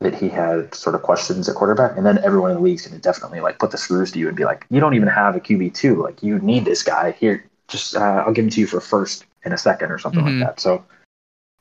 that 0.00 0.14
he 0.14 0.28
had 0.28 0.74
sort 0.74 0.94
of 0.94 1.02
questions 1.02 1.48
at 1.48 1.54
quarterback, 1.54 1.96
and 1.96 2.06
then 2.06 2.18
everyone 2.24 2.50
in 2.50 2.56
the 2.56 2.62
league's 2.62 2.86
going 2.86 2.98
to 2.98 3.02
definitely 3.02 3.40
like 3.40 3.58
put 3.58 3.70
the 3.70 3.78
screws 3.78 4.10
to 4.12 4.18
you 4.18 4.28
and 4.28 4.36
be 4.36 4.44
like, 4.44 4.66
"You 4.70 4.80
don't 4.80 4.94
even 4.94 5.08
have 5.08 5.36
a 5.36 5.40
QB 5.40 5.74
two. 5.74 6.02
Like, 6.02 6.22
you 6.22 6.38
need 6.38 6.64
this 6.64 6.82
guy 6.82 7.12
here. 7.12 7.44
Just 7.68 7.96
uh, 7.96 8.24
I'll 8.26 8.32
give 8.32 8.44
him 8.44 8.50
to 8.50 8.60
you 8.60 8.66
for 8.66 8.80
first 8.80 9.26
and 9.44 9.52
a 9.52 9.58
second 9.58 9.90
or 9.90 9.98
something 9.98 10.24
mm-hmm. 10.24 10.40
like 10.40 10.48
that." 10.48 10.60
So, 10.60 10.84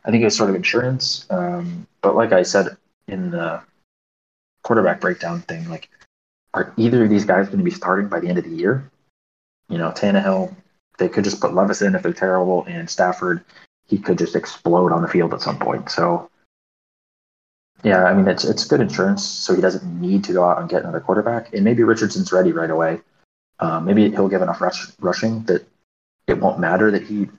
I 0.05 0.11
think 0.11 0.23
it's 0.23 0.37
sort 0.37 0.49
of 0.49 0.55
insurance. 0.55 1.25
Um, 1.29 1.85
but 2.01 2.15
like 2.15 2.31
I 2.31 2.43
said 2.43 2.77
in 3.07 3.31
the 3.31 3.61
quarterback 4.63 5.01
breakdown 5.01 5.41
thing, 5.41 5.69
like, 5.69 5.89
are 6.53 6.73
either 6.77 7.03
of 7.03 7.09
these 7.09 7.25
guys 7.25 7.47
going 7.47 7.59
to 7.59 7.63
be 7.63 7.71
starting 7.71 8.07
by 8.07 8.21
the 8.21 8.29
end 8.29 8.37
of 8.37 8.45
the 8.45 8.55
year? 8.55 8.89
You 9.67 9.77
know, 9.77 9.91
Tannehill, 9.91 10.55
they 10.97 11.09
could 11.09 11.25
just 11.25 11.41
put 11.41 11.53
Levis 11.53 11.81
in 11.81 11.93
if 11.93 12.03
they're 12.03 12.13
terrible, 12.13 12.63
and 12.67 12.89
Stafford, 12.89 13.43
he 13.87 13.97
could 13.97 14.17
just 14.17 14.35
explode 14.35 14.93
on 14.93 15.01
the 15.01 15.07
field 15.09 15.33
at 15.33 15.41
some 15.41 15.59
point. 15.59 15.91
So 15.91 16.29
yeah, 17.83 18.03
I 18.03 18.13
mean 18.13 18.27
it's 18.27 18.43
it's 18.43 18.65
good 18.65 18.81
insurance, 18.81 19.23
so 19.23 19.55
he 19.55 19.61
doesn't 19.61 20.01
need 20.01 20.23
to 20.25 20.33
go 20.33 20.43
out 20.43 20.59
and 20.59 20.69
get 20.69 20.81
another 20.83 20.99
quarterback. 20.99 21.53
And 21.53 21.63
maybe 21.63 21.83
Richardson's 21.83 22.31
ready 22.31 22.51
right 22.51 22.69
away. 22.69 23.01
Um, 23.59 23.85
maybe 23.85 24.09
he'll 24.09 24.29
give 24.29 24.41
enough 24.41 24.61
rush, 24.61 24.87
rushing 24.99 25.43
that 25.43 25.67
it 26.27 26.39
won't 26.39 26.59
matter 26.59 26.91
that 26.91 27.03
he 27.03 27.29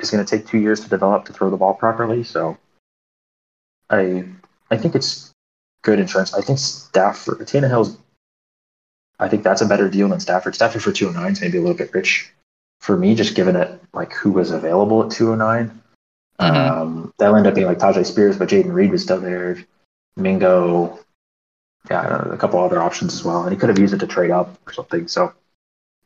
is 0.00 0.10
going 0.10 0.24
to 0.24 0.30
take 0.30 0.46
two 0.46 0.58
years 0.58 0.80
to 0.80 0.88
develop 0.88 1.24
to 1.26 1.32
throw 1.32 1.50
the 1.50 1.56
ball 1.56 1.74
properly. 1.74 2.24
So 2.24 2.58
I 3.90 4.24
I 4.70 4.76
think 4.76 4.94
it's 4.94 5.32
good 5.82 5.98
insurance. 5.98 6.34
I 6.34 6.40
think 6.40 6.58
Stafford 6.58 7.38
Tannehill's 7.40 7.98
I 9.18 9.28
think 9.28 9.42
that's 9.42 9.62
a 9.62 9.66
better 9.66 9.88
deal 9.88 10.08
than 10.08 10.20
Stafford. 10.20 10.54
Stafford 10.54 10.82
for 10.82 10.92
209 10.92 11.32
is 11.32 11.40
maybe 11.40 11.58
a 11.58 11.60
little 11.60 11.76
bit 11.76 11.94
rich 11.94 12.30
for 12.80 12.96
me, 12.96 13.14
just 13.14 13.34
given 13.34 13.56
it 13.56 13.80
like 13.94 14.12
who 14.12 14.30
was 14.30 14.50
available 14.50 15.04
at 15.04 15.10
209. 15.10 15.82
Mm-hmm. 16.38 16.54
Um, 16.54 17.14
that'll 17.18 17.36
end 17.36 17.46
up 17.46 17.54
being 17.54 17.66
like 17.66 17.78
Tyjae 17.78 18.04
Spears, 18.04 18.38
but 18.38 18.50
Jayden 18.50 18.74
Reed 18.74 18.90
was 18.90 19.02
still 19.02 19.20
there. 19.20 19.56
Mingo, 20.16 20.98
yeah, 21.90 22.32
a 22.32 22.36
couple 22.36 22.62
other 22.62 22.82
options 22.82 23.14
as 23.14 23.24
well. 23.24 23.42
And 23.42 23.52
he 23.52 23.58
could 23.58 23.68
have 23.68 23.78
used 23.78 23.94
it 23.94 23.98
to 23.98 24.06
trade 24.06 24.30
up 24.30 24.58
or 24.66 24.72
something. 24.72 25.08
So 25.08 25.32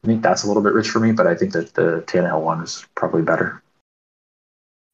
I 0.03 0.07
think 0.07 0.23
that's 0.23 0.45
a 0.45 0.47
little 0.47 0.63
bit 0.63 0.73
rich 0.73 0.89
for 0.89 1.01
me, 1.01 1.13
but 1.13 1.27
I 1.27 1.35
think 1.35 1.53
that 1.53 1.75
the 1.75 2.03
Tannehill 2.07 2.43
one 2.43 2.63
is 2.63 2.87
probably 2.95 3.23
better. 3.23 3.63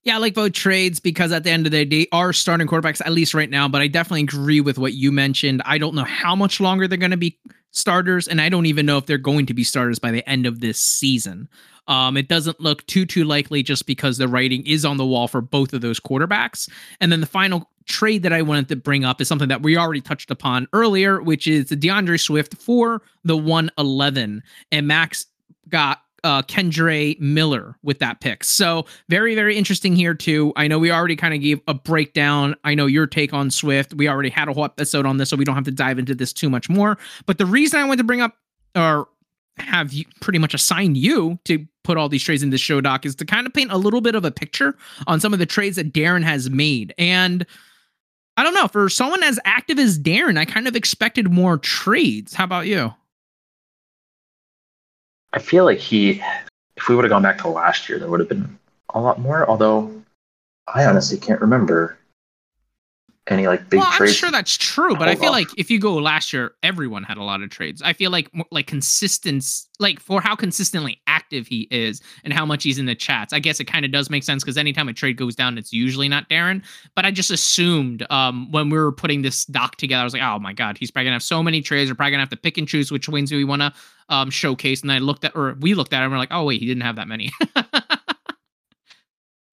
Yeah, 0.02 0.16
I 0.16 0.18
like 0.18 0.34
both 0.34 0.52
trades 0.52 1.00
because 1.00 1.32
at 1.32 1.42
the 1.42 1.50
end 1.50 1.66
of 1.66 1.72
the 1.72 1.84
day, 1.84 2.02
they 2.02 2.08
are 2.12 2.32
starting 2.32 2.68
quarterbacks, 2.68 3.00
at 3.04 3.10
least 3.10 3.34
right 3.34 3.50
now. 3.50 3.66
But 3.66 3.82
I 3.82 3.88
definitely 3.88 4.22
agree 4.22 4.60
with 4.60 4.78
what 4.78 4.92
you 4.92 5.10
mentioned. 5.10 5.62
I 5.64 5.78
don't 5.78 5.96
know 5.96 6.04
how 6.04 6.36
much 6.36 6.60
longer 6.60 6.86
they're 6.86 6.96
going 6.96 7.10
to 7.10 7.16
be 7.16 7.36
starters, 7.72 8.28
and 8.28 8.40
I 8.40 8.48
don't 8.48 8.66
even 8.66 8.86
know 8.86 8.98
if 8.98 9.06
they're 9.06 9.18
going 9.18 9.46
to 9.46 9.54
be 9.54 9.64
starters 9.64 9.98
by 9.98 10.12
the 10.12 10.28
end 10.28 10.46
of 10.46 10.60
this 10.60 10.78
season. 10.78 11.48
Um, 11.88 12.16
it 12.16 12.28
doesn't 12.28 12.60
look 12.60 12.86
too 12.86 13.04
too 13.04 13.24
likely 13.24 13.64
just 13.64 13.84
because 13.86 14.16
the 14.18 14.28
writing 14.28 14.64
is 14.64 14.84
on 14.84 14.96
the 14.96 15.06
wall 15.06 15.26
for 15.26 15.40
both 15.40 15.72
of 15.72 15.80
those 15.80 15.98
quarterbacks. 15.98 16.70
And 17.00 17.10
then 17.10 17.20
the 17.20 17.26
final 17.26 17.68
trade 17.86 18.22
that 18.22 18.32
I 18.32 18.42
wanted 18.42 18.68
to 18.68 18.76
bring 18.76 19.04
up 19.04 19.20
is 19.20 19.28
something 19.28 19.48
that 19.48 19.62
we 19.62 19.76
already 19.76 20.00
touched 20.00 20.30
upon 20.30 20.68
earlier, 20.72 21.22
which 21.22 21.46
is 21.46 21.66
the 21.66 21.76
D'Andre 21.76 22.16
Swift 22.16 22.56
for 22.56 23.02
the 23.24 23.36
111. 23.36 24.42
And 24.72 24.86
Max 24.86 25.26
got 25.68 26.02
uh, 26.24 26.42
Kendre 26.42 27.18
Miller 27.20 27.76
with 27.82 28.00
that 28.00 28.20
pick. 28.20 28.42
So 28.42 28.84
very, 29.08 29.34
very 29.34 29.56
interesting 29.56 29.94
here 29.94 30.14
too. 30.14 30.52
I 30.56 30.66
know 30.66 30.78
we 30.78 30.90
already 30.90 31.16
kind 31.16 31.32
of 31.34 31.40
gave 31.40 31.60
a 31.68 31.74
breakdown. 31.74 32.56
I 32.64 32.74
know 32.74 32.86
your 32.86 33.06
take 33.06 33.32
on 33.32 33.50
Swift. 33.50 33.94
We 33.94 34.08
already 34.08 34.30
had 34.30 34.48
a 34.48 34.52
whole 34.52 34.64
episode 34.64 35.06
on 35.06 35.18
this, 35.18 35.30
so 35.30 35.36
we 35.36 35.44
don't 35.44 35.54
have 35.54 35.64
to 35.64 35.70
dive 35.70 35.98
into 35.98 36.14
this 36.14 36.32
too 36.32 36.50
much 36.50 36.68
more. 36.68 36.98
But 37.26 37.38
the 37.38 37.46
reason 37.46 37.78
I 37.78 37.84
wanted 37.84 37.98
to 37.98 38.04
bring 38.04 38.20
up 38.20 38.34
or 38.74 39.08
have 39.58 39.92
you 39.92 40.04
pretty 40.20 40.38
much 40.38 40.52
assigned 40.52 40.96
you 40.96 41.38
to 41.44 41.66
put 41.82 41.96
all 41.96 42.08
these 42.08 42.22
trades 42.22 42.42
in 42.42 42.50
the 42.50 42.58
show 42.58 42.80
doc 42.80 43.06
is 43.06 43.14
to 43.14 43.24
kind 43.24 43.46
of 43.46 43.54
paint 43.54 43.72
a 43.72 43.78
little 43.78 44.00
bit 44.00 44.14
of 44.14 44.24
a 44.24 44.30
picture 44.30 44.76
on 45.06 45.20
some 45.20 45.32
of 45.32 45.38
the 45.38 45.46
trades 45.46 45.76
that 45.76 45.92
Darren 45.92 46.24
has 46.24 46.50
made. 46.50 46.92
And 46.98 47.46
I 48.36 48.42
don't 48.42 48.54
know, 48.54 48.68
for 48.68 48.88
someone 48.88 49.22
as 49.22 49.40
active 49.44 49.78
as 49.78 49.98
Darren, 49.98 50.38
I 50.38 50.44
kind 50.44 50.68
of 50.68 50.76
expected 50.76 51.30
more 51.32 51.56
trades. 51.58 52.34
How 52.34 52.44
about 52.44 52.66
you? 52.66 52.92
I 55.32 55.38
feel 55.38 55.64
like 55.64 55.78
he, 55.78 56.22
if 56.76 56.88
we 56.88 56.94
would 56.94 57.04
have 57.04 57.10
gone 57.10 57.22
back 57.22 57.38
to 57.38 57.48
last 57.48 57.88
year, 57.88 57.98
there 57.98 58.08
would 58.08 58.20
have 58.20 58.28
been 58.28 58.58
a 58.90 59.00
lot 59.00 59.18
more. 59.20 59.48
Although 59.48 59.90
I 60.66 60.84
honestly 60.84 61.18
can't 61.18 61.40
remember 61.40 61.98
any 63.28 63.46
like 63.46 63.68
big 63.68 63.80
well, 63.80 63.90
trades. 63.92 64.12
I'm 64.12 64.16
sure 64.16 64.30
that's 64.30 64.56
true, 64.56 64.96
but 64.96 65.08
I 65.08 65.14
feel 65.14 65.30
off. 65.30 65.36
like 65.36 65.48
if 65.56 65.70
you 65.70 65.80
go 65.80 65.94
last 65.94 66.32
year, 66.32 66.52
everyone 66.62 67.02
had 67.02 67.16
a 67.16 67.22
lot 67.22 67.42
of 67.42 67.50
trades. 67.50 67.82
I 67.82 67.92
feel 67.92 68.10
like 68.10 68.30
like 68.50 68.66
consistence, 68.66 69.68
like 69.78 69.98
for 70.00 70.20
how 70.20 70.36
consistently 70.36 71.00
active 71.26 71.46
he 71.46 71.66
is 71.72 72.00
and 72.22 72.32
how 72.32 72.46
much 72.46 72.62
he's 72.62 72.78
in 72.78 72.86
the 72.86 72.94
chats. 72.94 73.32
I 73.32 73.40
guess 73.40 73.58
it 73.58 73.64
kind 73.64 73.84
of 73.84 73.90
does 73.90 74.10
make 74.10 74.22
sense 74.22 74.44
because 74.44 74.56
anytime 74.56 74.88
a 74.88 74.92
trade 74.92 75.16
goes 75.16 75.34
down, 75.34 75.58
it's 75.58 75.72
usually 75.72 76.08
not 76.08 76.28
Darren. 76.28 76.62
But 76.94 77.04
I 77.04 77.10
just 77.10 77.32
assumed 77.32 78.06
um, 78.10 78.50
when 78.52 78.70
we 78.70 78.78
were 78.78 78.92
putting 78.92 79.22
this 79.22 79.44
doc 79.46 79.76
together, 79.76 80.02
I 80.02 80.04
was 80.04 80.12
like, 80.12 80.22
oh 80.22 80.38
my 80.38 80.52
god, 80.52 80.78
he's 80.78 80.90
probably 80.90 81.06
gonna 81.06 81.16
have 81.16 81.22
so 81.22 81.42
many 81.42 81.60
trades. 81.62 81.90
We're 81.90 81.96
probably 81.96 82.12
gonna 82.12 82.22
have 82.22 82.30
to 82.30 82.36
pick 82.36 82.58
and 82.58 82.68
choose 82.68 82.92
which 82.92 83.08
ones 83.08 83.32
we 83.32 83.44
want 83.44 83.62
to 83.62 83.72
um, 84.08 84.30
showcase. 84.30 84.82
And 84.82 84.92
I 84.92 84.98
looked 84.98 85.24
at, 85.24 85.34
or 85.34 85.56
we 85.60 85.74
looked 85.74 85.92
at, 85.92 86.00
it 86.00 86.04
and 86.04 86.12
we're 86.12 86.18
like, 86.18 86.32
oh 86.32 86.44
wait, 86.44 86.60
he 86.60 86.66
didn't 86.66 86.82
have 86.82 86.96
that 86.96 87.08
many. 87.08 87.32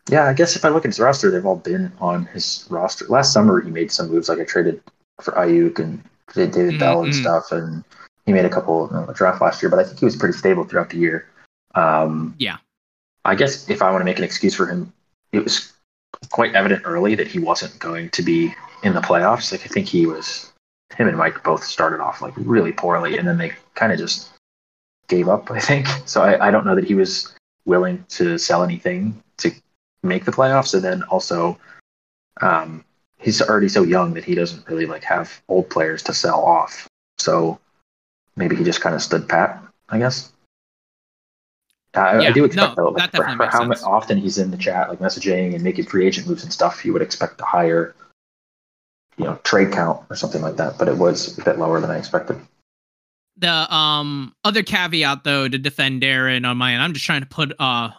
Yeah, 0.09 0.25
I 0.25 0.33
guess 0.33 0.57
if 0.57 0.65
I 0.65 0.67
look 0.67 0.83
at 0.83 0.89
his 0.89 0.99
roster, 0.99 1.31
they've 1.31 1.45
all 1.45 1.55
been 1.55 1.89
on 1.99 2.25
his 2.25 2.67
roster. 2.69 3.05
Last 3.07 3.31
summer, 3.31 3.61
he 3.61 3.71
made 3.71 3.89
some 3.89 4.09
moves, 4.09 4.27
like 4.27 4.37
I 4.37 4.43
traded 4.43 4.83
for 5.21 5.31
Aiyuk 5.31 5.79
and 5.79 6.03
David 6.33 6.53
mm-hmm. 6.53 6.77
Bell 6.77 7.03
and 7.03 7.13
mm-hmm. 7.13 7.21
stuff, 7.21 7.53
and 7.53 7.85
he 8.25 8.33
made 8.33 8.43
a 8.43 8.49
couple 8.49 8.89
in 8.89 9.05
the 9.07 9.13
draft 9.13 9.41
last 9.41 9.63
year. 9.63 9.69
But 9.69 9.79
I 9.79 9.85
think 9.85 9.99
he 9.99 10.05
was 10.05 10.17
pretty 10.17 10.37
stable 10.37 10.65
throughout 10.65 10.89
the 10.89 10.97
year. 10.97 11.25
Um, 11.73 12.35
yeah, 12.37 12.57
I 13.25 13.35
guess 13.35 13.69
if 13.69 13.81
I 13.81 13.91
want 13.91 14.01
to 14.01 14.05
make 14.05 14.17
an 14.17 14.23
excuse 14.23 14.55
for 14.55 14.67
him, 14.67 14.91
it 15.31 15.43
was 15.43 15.73
quite 16.29 16.55
evident 16.55 16.83
early 16.85 17.15
that 17.15 17.27
he 17.27 17.39
wasn't 17.39 17.77
going 17.79 18.09
to 18.11 18.21
be 18.21 18.53
in 18.83 18.93
the 18.93 19.01
playoffs. 19.01 19.51
Like 19.51 19.63
I 19.63 19.67
think 19.67 19.87
he 19.87 20.05
was, 20.05 20.51
him 20.95 21.07
and 21.07 21.17
Mike 21.17 21.43
both 21.43 21.63
started 21.63 22.01
off 22.01 22.21
like 22.21 22.33
really 22.37 22.71
poorly, 22.71 23.17
and 23.17 23.27
then 23.27 23.37
they 23.37 23.53
kind 23.75 23.91
of 23.91 23.97
just 23.97 24.29
gave 25.07 25.29
up. 25.29 25.49
I 25.51 25.59
think 25.59 25.87
so. 26.05 26.21
I, 26.21 26.47
I 26.47 26.51
don't 26.51 26.65
know 26.65 26.75
that 26.75 26.85
he 26.85 26.95
was 26.95 27.33
willing 27.65 28.05
to 28.09 28.37
sell 28.37 28.63
anything 28.63 29.21
to 29.37 29.51
make 30.03 30.25
the 30.25 30.31
playoffs, 30.31 30.73
and 30.73 30.83
then 30.83 31.03
also 31.03 31.57
um, 32.41 32.83
he's 33.19 33.41
already 33.41 33.69
so 33.69 33.83
young 33.83 34.13
that 34.13 34.25
he 34.25 34.35
doesn't 34.35 34.67
really 34.67 34.85
like 34.85 35.03
have 35.03 35.41
old 35.47 35.69
players 35.69 36.03
to 36.03 36.13
sell 36.13 36.43
off. 36.43 36.87
So 37.19 37.59
maybe 38.35 38.55
he 38.55 38.63
just 38.63 38.81
kind 38.81 38.95
of 38.95 39.01
stood 39.01 39.29
pat, 39.29 39.63
I 39.89 39.97
guess. 39.97 40.32
I, 41.95 42.21
yeah, 42.21 42.29
I 42.29 42.31
do 42.31 42.43
expect 42.45 42.77
no, 42.77 42.85
though, 42.85 42.89
like, 42.89 43.11
for, 43.11 43.23
for 43.23 43.45
how 43.45 43.67
sense. 43.67 43.83
often 43.83 44.17
he's 44.17 44.37
in 44.37 44.51
the 44.51 44.57
chat, 44.57 44.89
like 44.89 44.99
messaging 44.99 45.53
and 45.53 45.63
making 45.63 45.85
free 45.85 46.07
agent 46.07 46.27
moves 46.27 46.43
and 46.43 46.51
stuff, 46.51 46.83
you 46.83 46.93
would 46.93 47.01
expect 47.01 47.39
a 47.39 47.45
higher, 47.45 47.93
you 49.17 49.25
know, 49.25 49.35
trade 49.43 49.71
count 49.71 50.03
or 50.09 50.15
something 50.15 50.41
like 50.41 50.55
that. 50.55 50.77
But 50.79 50.87
it 50.87 50.97
was 50.97 51.37
a 51.37 51.43
bit 51.43 51.59
lower 51.59 51.79
than 51.79 51.91
I 51.91 51.97
expected. 51.97 52.39
The 53.37 53.73
um 53.73 54.35
other 54.43 54.63
caveat 54.63 55.23
though 55.23 55.47
to 55.47 55.57
defend 55.57 56.01
Darren 56.01 56.47
on 56.47 56.57
my 56.57 56.73
end, 56.73 56.81
I'm 56.81 56.93
just 56.93 57.05
trying 57.05 57.21
to 57.21 57.27
put 57.27 57.53
uh 57.59 57.89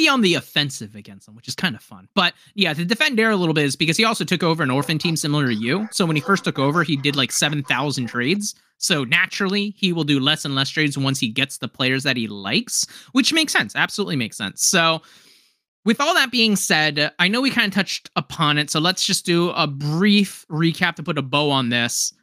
be 0.00 0.08
on 0.08 0.22
the 0.22 0.34
offensive 0.34 0.94
against 0.94 1.26
them, 1.26 1.34
which 1.34 1.46
is 1.46 1.54
kind 1.54 1.76
of 1.76 1.82
fun. 1.82 2.08
But 2.14 2.32
yeah, 2.54 2.72
to 2.72 2.84
defend 2.86 3.18
Dare 3.18 3.30
a 3.30 3.36
little 3.36 3.52
bit 3.52 3.66
is 3.66 3.76
because 3.76 3.98
he 3.98 4.04
also 4.04 4.24
took 4.24 4.42
over 4.42 4.62
an 4.62 4.70
orphan 4.70 4.98
team 4.98 5.14
similar 5.14 5.46
to 5.46 5.54
you. 5.54 5.88
So 5.92 6.06
when 6.06 6.16
he 6.16 6.22
first 6.22 6.44
took 6.44 6.58
over, 6.58 6.82
he 6.82 6.96
did 6.96 7.16
like 7.16 7.30
7,000 7.30 8.06
trades. 8.06 8.54
So 8.78 9.04
naturally, 9.04 9.74
he 9.76 9.92
will 9.92 10.04
do 10.04 10.18
less 10.18 10.46
and 10.46 10.54
less 10.54 10.70
trades 10.70 10.96
once 10.96 11.20
he 11.20 11.28
gets 11.28 11.58
the 11.58 11.68
players 11.68 12.02
that 12.04 12.16
he 12.16 12.28
likes, 12.28 12.86
which 13.12 13.34
makes 13.34 13.52
sense. 13.52 13.76
Absolutely 13.76 14.16
makes 14.16 14.38
sense. 14.38 14.64
So 14.64 15.02
with 15.84 16.00
all 16.00 16.14
that 16.14 16.30
being 16.30 16.56
said, 16.56 17.12
I 17.18 17.28
know 17.28 17.42
we 17.42 17.50
kind 17.50 17.66
of 17.66 17.74
touched 17.74 18.08
upon 18.16 18.56
it. 18.56 18.70
So 18.70 18.80
let's 18.80 19.04
just 19.04 19.26
do 19.26 19.50
a 19.50 19.66
brief 19.66 20.46
recap 20.48 20.94
to 20.94 21.02
put 21.02 21.18
a 21.18 21.22
bow 21.22 21.50
on 21.50 21.68
this 21.68 22.14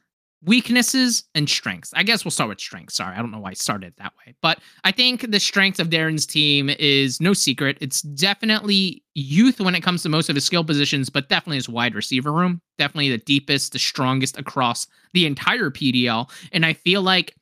weaknesses 0.47 1.25
and 1.35 1.47
strengths. 1.47 1.93
I 1.93 2.03
guess 2.03 2.23
we'll 2.23 2.31
start 2.31 2.49
with 2.49 2.59
strengths. 2.59 2.95
Sorry, 2.95 3.15
I 3.15 3.19
don't 3.19 3.31
know 3.31 3.39
why 3.39 3.51
I 3.51 3.53
started 3.53 3.93
that 3.97 4.13
way. 4.25 4.33
But 4.41 4.59
I 4.83 4.91
think 4.91 5.29
the 5.29 5.39
strength 5.39 5.79
of 5.79 5.89
Darren's 5.89 6.25
team 6.25 6.71
is 6.79 7.21
no 7.21 7.33
secret. 7.33 7.77
It's 7.81 8.01
definitely 8.01 9.03
youth 9.13 9.59
when 9.59 9.75
it 9.75 9.81
comes 9.81 10.03
to 10.03 10.09
most 10.09 10.29
of 10.29 10.35
his 10.35 10.45
skill 10.45 10.63
positions, 10.63 11.09
but 11.09 11.29
definitely 11.29 11.57
his 11.57 11.69
wide 11.69 11.93
receiver 11.93 12.31
room. 12.31 12.61
Definitely 12.77 13.09
the 13.09 13.17
deepest, 13.19 13.73
the 13.73 13.79
strongest 13.79 14.37
across 14.39 14.87
the 15.13 15.25
entire 15.25 15.69
PDL. 15.69 16.31
And 16.51 16.65
I 16.65 16.73
feel 16.73 17.01
like 17.01 17.35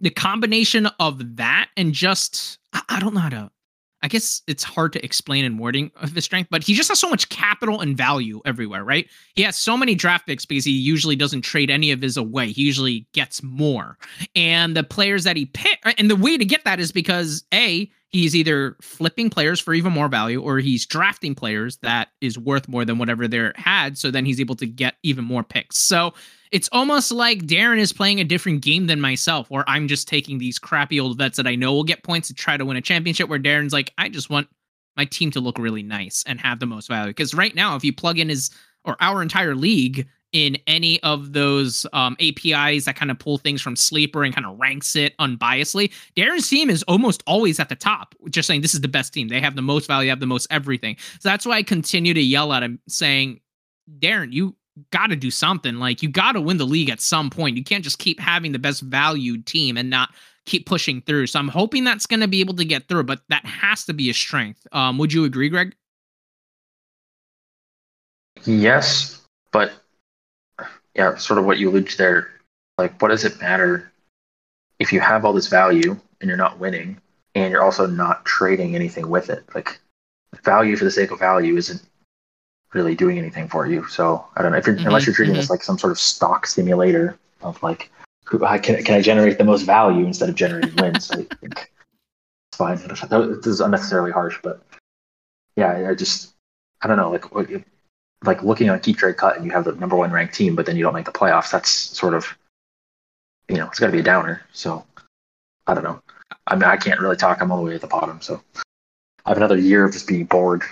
the 0.00 0.10
combination 0.10 0.88
of 1.00 1.36
that 1.36 1.68
and 1.76 1.92
just, 1.92 2.58
I, 2.72 2.82
I 2.88 3.00
don't 3.00 3.14
know 3.14 3.20
how 3.20 3.28
to 3.30 3.50
I 4.02 4.08
guess 4.08 4.42
it's 4.46 4.62
hard 4.62 4.92
to 4.92 5.04
explain 5.04 5.44
in 5.44 5.58
wording 5.58 5.90
of 5.96 6.12
his 6.12 6.24
strength, 6.24 6.48
but 6.50 6.62
he 6.62 6.74
just 6.74 6.88
has 6.88 7.00
so 7.00 7.10
much 7.10 7.28
capital 7.30 7.80
and 7.80 7.96
value 7.96 8.40
everywhere, 8.44 8.84
right? 8.84 9.08
He 9.34 9.42
has 9.42 9.56
so 9.56 9.76
many 9.76 9.94
draft 9.94 10.26
picks 10.26 10.46
because 10.46 10.64
he 10.64 10.72
usually 10.72 11.16
doesn't 11.16 11.42
trade 11.42 11.70
any 11.70 11.90
of 11.90 12.00
his 12.00 12.16
away. 12.16 12.48
He 12.48 12.62
usually 12.62 13.06
gets 13.12 13.42
more. 13.42 13.98
And 14.36 14.76
the 14.76 14.84
players 14.84 15.24
that 15.24 15.36
he 15.36 15.46
pick, 15.46 15.80
uh, 15.84 15.92
and 15.98 16.08
the 16.10 16.16
way 16.16 16.38
to 16.38 16.44
get 16.44 16.64
that 16.64 16.78
is 16.78 16.92
because 16.92 17.44
A, 17.52 17.90
he's 18.10 18.34
either 18.36 18.76
flipping 18.80 19.30
players 19.30 19.60
for 19.60 19.74
even 19.74 19.92
more 19.92 20.08
value 20.08 20.40
or 20.40 20.58
he's 20.58 20.86
drafting 20.86 21.34
players 21.34 21.76
that 21.78 22.08
is 22.20 22.38
worth 22.38 22.68
more 22.68 22.84
than 22.84 22.98
whatever 22.98 23.28
they're 23.28 23.52
had. 23.56 23.98
So 23.98 24.10
then 24.10 24.24
he's 24.24 24.40
able 24.40 24.54
to 24.56 24.66
get 24.66 24.94
even 25.02 25.24
more 25.24 25.42
picks. 25.42 25.78
So 25.78 26.14
it's 26.52 26.68
almost 26.72 27.12
like 27.12 27.40
Darren 27.40 27.78
is 27.78 27.92
playing 27.92 28.20
a 28.20 28.24
different 28.24 28.62
game 28.62 28.86
than 28.86 29.00
myself, 29.00 29.50
where 29.50 29.64
I'm 29.68 29.88
just 29.88 30.08
taking 30.08 30.38
these 30.38 30.58
crappy 30.58 31.00
old 31.00 31.18
vets 31.18 31.36
that 31.36 31.46
I 31.46 31.54
know 31.54 31.72
will 31.72 31.84
get 31.84 32.02
points 32.02 32.28
to 32.28 32.34
try 32.34 32.56
to 32.56 32.64
win 32.64 32.76
a 32.76 32.80
championship. 32.80 33.28
Where 33.28 33.38
Darren's 33.38 33.72
like, 33.72 33.92
I 33.98 34.08
just 34.08 34.30
want 34.30 34.48
my 34.96 35.04
team 35.04 35.30
to 35.30 35.40
look 35.40 35.58
really 35.58 35.82
nice 35.82 36.24
and 36.26 36.40
have 36.40 36.60
the 36.60 36.66
most 36.66 36.88
value. 36.88 37.10
Because 37.10 37.32
right 37.34 37.54
now, 37.54 37.76
if 37.76 37.84
you 37.84 37.92
plug 37.92 38.18
in 38.18 38.28
his 38.28 38.50
or 38.84 38.96
our 39.00 39.22
entire 39.22 39.54
league 39.54 40.06
in 40.32 40.58
any 40.66 41.02
of 41.02 41.32
those 41.32 41.86
um, 41.94 42.16
APIs 42.20 42.84
that 42.84 42.96
kind 42.96 43.10
of 43.10 43.18
pull 43.18 43.38
things 43.38 43.62
from 43.62 43.76
Sleeper 43.76 44.24
and 44.24 44.34
kind 44.34 44.46
of 44.46 44.58
ranks 44.58 44.94
it 44.96 45.16
unbiasedly, 45.18 45.92
Darren's 46.16 46.48
team 46.48 46.68
is 46.68 46.82
almost 46.82 47.22
always 47.26 47.58
at 47.60 47.68
the 47.68 47.76
top, 47.76 48.14
just 48.28 48.46
saying 48.46 48.60
this 48.60 48.74
is 48.74 48.82
the 48.82 48.88
best 48.88 49.14
team. 49.14 49.28
They 49.28 49.40
have 49.40 49.56
the 49.56 49.62
most 49.62 49.86
value, 49.86 50.10
have 50.10 50.20
the 50.20 50.26
most 50.26 50.46
everything. 50.50 50.96
So 51.20 51.28
that's 51.28 51.46
why 51.46 51.56
I 51.56 51.62
continue 51.62 52.12
to 52.12 52.20
yell 52.20 52.52
at 52.52 52.62
him, 52.62 52.80
saying, 52.88 53.40
Darren, 54.00 54.32
you 54.32 54.54
got 54.90 55.08
to 55.08 55.16
do 55.16 55.30
something. 55.30 55.76
Like 55.76 56.02
you 56.02 56.08
got 56.08 56.32
to 56.32 56.40
win 56.40 56.56
the 56.56 56.66
league 56.66 56.90
at 56.90 57.00
some 57.00 57.30
point. 57.30 57.56
You 57.56 57.64
can't 57.64 57.84
just 57.84 57.98
keep 57.98 58.20
having 58.20 58.52
the 58.52 58.58
best 58.58 58.82
valued 58.82 59.46
team 59.46 59.76
and 59.76 59.90
not 59.90 60.10
keep 60.46 60.66
pushing 60.66 61.02
through. 61.02 61.26
So 61.26 61.38
I'm 61.38 61.48
hoping 61.48 61.84
that's 61.84 62.06
going 62.06 62.20
to 62.20 62.28
be 62.28 62.40
able 62.40 62.54
to 62.54 62.64
get 62.64 62.88
through, 62.88 63.04
but 63.04 63.20
that 63.28 63.44
has 63.44 63.84
to 63.84 63.92
be 63.92 64.10
a 64.10 64.14
strength. 64.14 64.66
Um, 64.72 64.98
would 64.98 65.12
you 65.12 65.24
agree, 65.24 65.48
Greg? 65.48 65.74
Yes, 68.44 69.20
but 69.52 69.72
yeah, 70.94 71.16
sort 71.16 71.38
of 71.38 71.44
what 71.44 71.58
you 71.58 71.70
alluded 71.70 71.90
to 71.90 71.98
there. 71.98 72.30
Like, 72.76 73.00
what 73.02 73.08
does 73.08 73.24
it 73.24 73.40
matter 73.40 73.90
if 74.78 74.92
you 74.92 75.00
have 75.00 75.24
all 75.24 75.32
this 75.32 75.48
value 75.48 75.96
and 76.20 76.28
you're 76.28 76.36
not 76.36 76.58
winning 76.58 77.00
and 77.34 77.50
you're 77.50 77.62
also 77.62 77.86
not 77.86 78.24
trading 78.24 78.74
anything 78.74 79.08
with 79.08 79.28
it? 79.28 79.44
Like, 79.54 79.80
value 80.44 80.76
for 80.76 80.84
the 80.84 80.90
sake 80.90 81.10
of 81.10 81.18
value 81.18 81.56
isn't 81.56 81.82
really 82.72 82.94
doing 82.94 83.18
anything 83.18 83.48
for 83.48 83.66
you. 83.66 83.86
So 83.86 84.26
I 84.36 84.42
don't 84.42 84.52
know 84.52 84.58
if 84.58 84.66
you're, 84.66 84.76
mm-hmm, 84.76 84.86
unless 84.86 85.06
you're 85.06 85.14
treating 85.14 85.34
mm-hmm. 85.34 85.40
this 85.40 85.50
like 85.50 85.62
some 85.62 85.78
sort 85.78 85.90
of 85.90 85.98
stock 85.98 86.46
simulator 86.46 87.18
of 87.42 87.62
like, 87.62 87.90
can, 88.24 88.82
can 88.82 88.94
I 88.94 89.00
generate 89.00 89.38
the 89.38 89.44
most 89.44 89.62
value 89.62 90.04
instead 90.04 90.28
of 90.28 90.34
generating 90.34 90.76
wins? 90.76 91.10
I 91.10 91.22
think 91.22 91.70
it's 92.50 92.56
fine. 92.56 92.76
This 92.76 93.46
is 93.46 93.60
unnecessarily 93.60 94.12
harsh, 94.12 94.38
but 94.42 94.62
yeah, 95.56 95.88
I 95.88 95.94
just 95.94 96.34
I 96.82 96.88
don't 96.88 96.96
know. 96.96 97.10
Like 97.10 97.64
like 98.24 98.42
looking 98.42 98.68
on 98.68 98.80
KeepTradeCut 98.80 99.36
and 99.36 99.44
you 99.44 99.50
have 99.52 99.64
the 99.64 99.72
number 99.72 99.96
one 99.96 100.10
ranked 100.10 100.34
team, 100.34 100.54
but 100.54 100.66
then 100.66 100.76
you 100.76 100.82
don't 100.82 100.94
make 100.94 101.06
the 101.06 101.12
playoffs. 101.12 101.50
That's 101.50 101.70
sort 101.70 102.14
of 102.14 102.36
you 103.48 103.56
know 103.56 103.66
it's 103.66 103.78
got 103.78 103.86
to 103.86 103.92
be 103.92 104.00
a 104.00 104.02
downer. 104.02 104.42
So 104.52 104.84
I 105.66 105.74
don't 105.74 105.84
know. 105.84 106.00
I 106.46 106.54
mean, 106.54 106.64
I 106.64 106.76
can't 106.76 107.00
really 107.00 107.16
talk. 107.16 107.40
I'm 107.40 107.50
all 107.50 107.58
the 107.58 107.64
way 107.64 107.74
at 107.74 107.80
the 107.80 107.86
bottom, 107.86 108.20
so 108.20 108.42
I 109.24 109.30
have 109.30 109.38
another 109.38 109.56
year 109.56 109.84
of 109.84 109.92
just 109.92 110.06
being 110.06 110.24
bored 110.24 110.62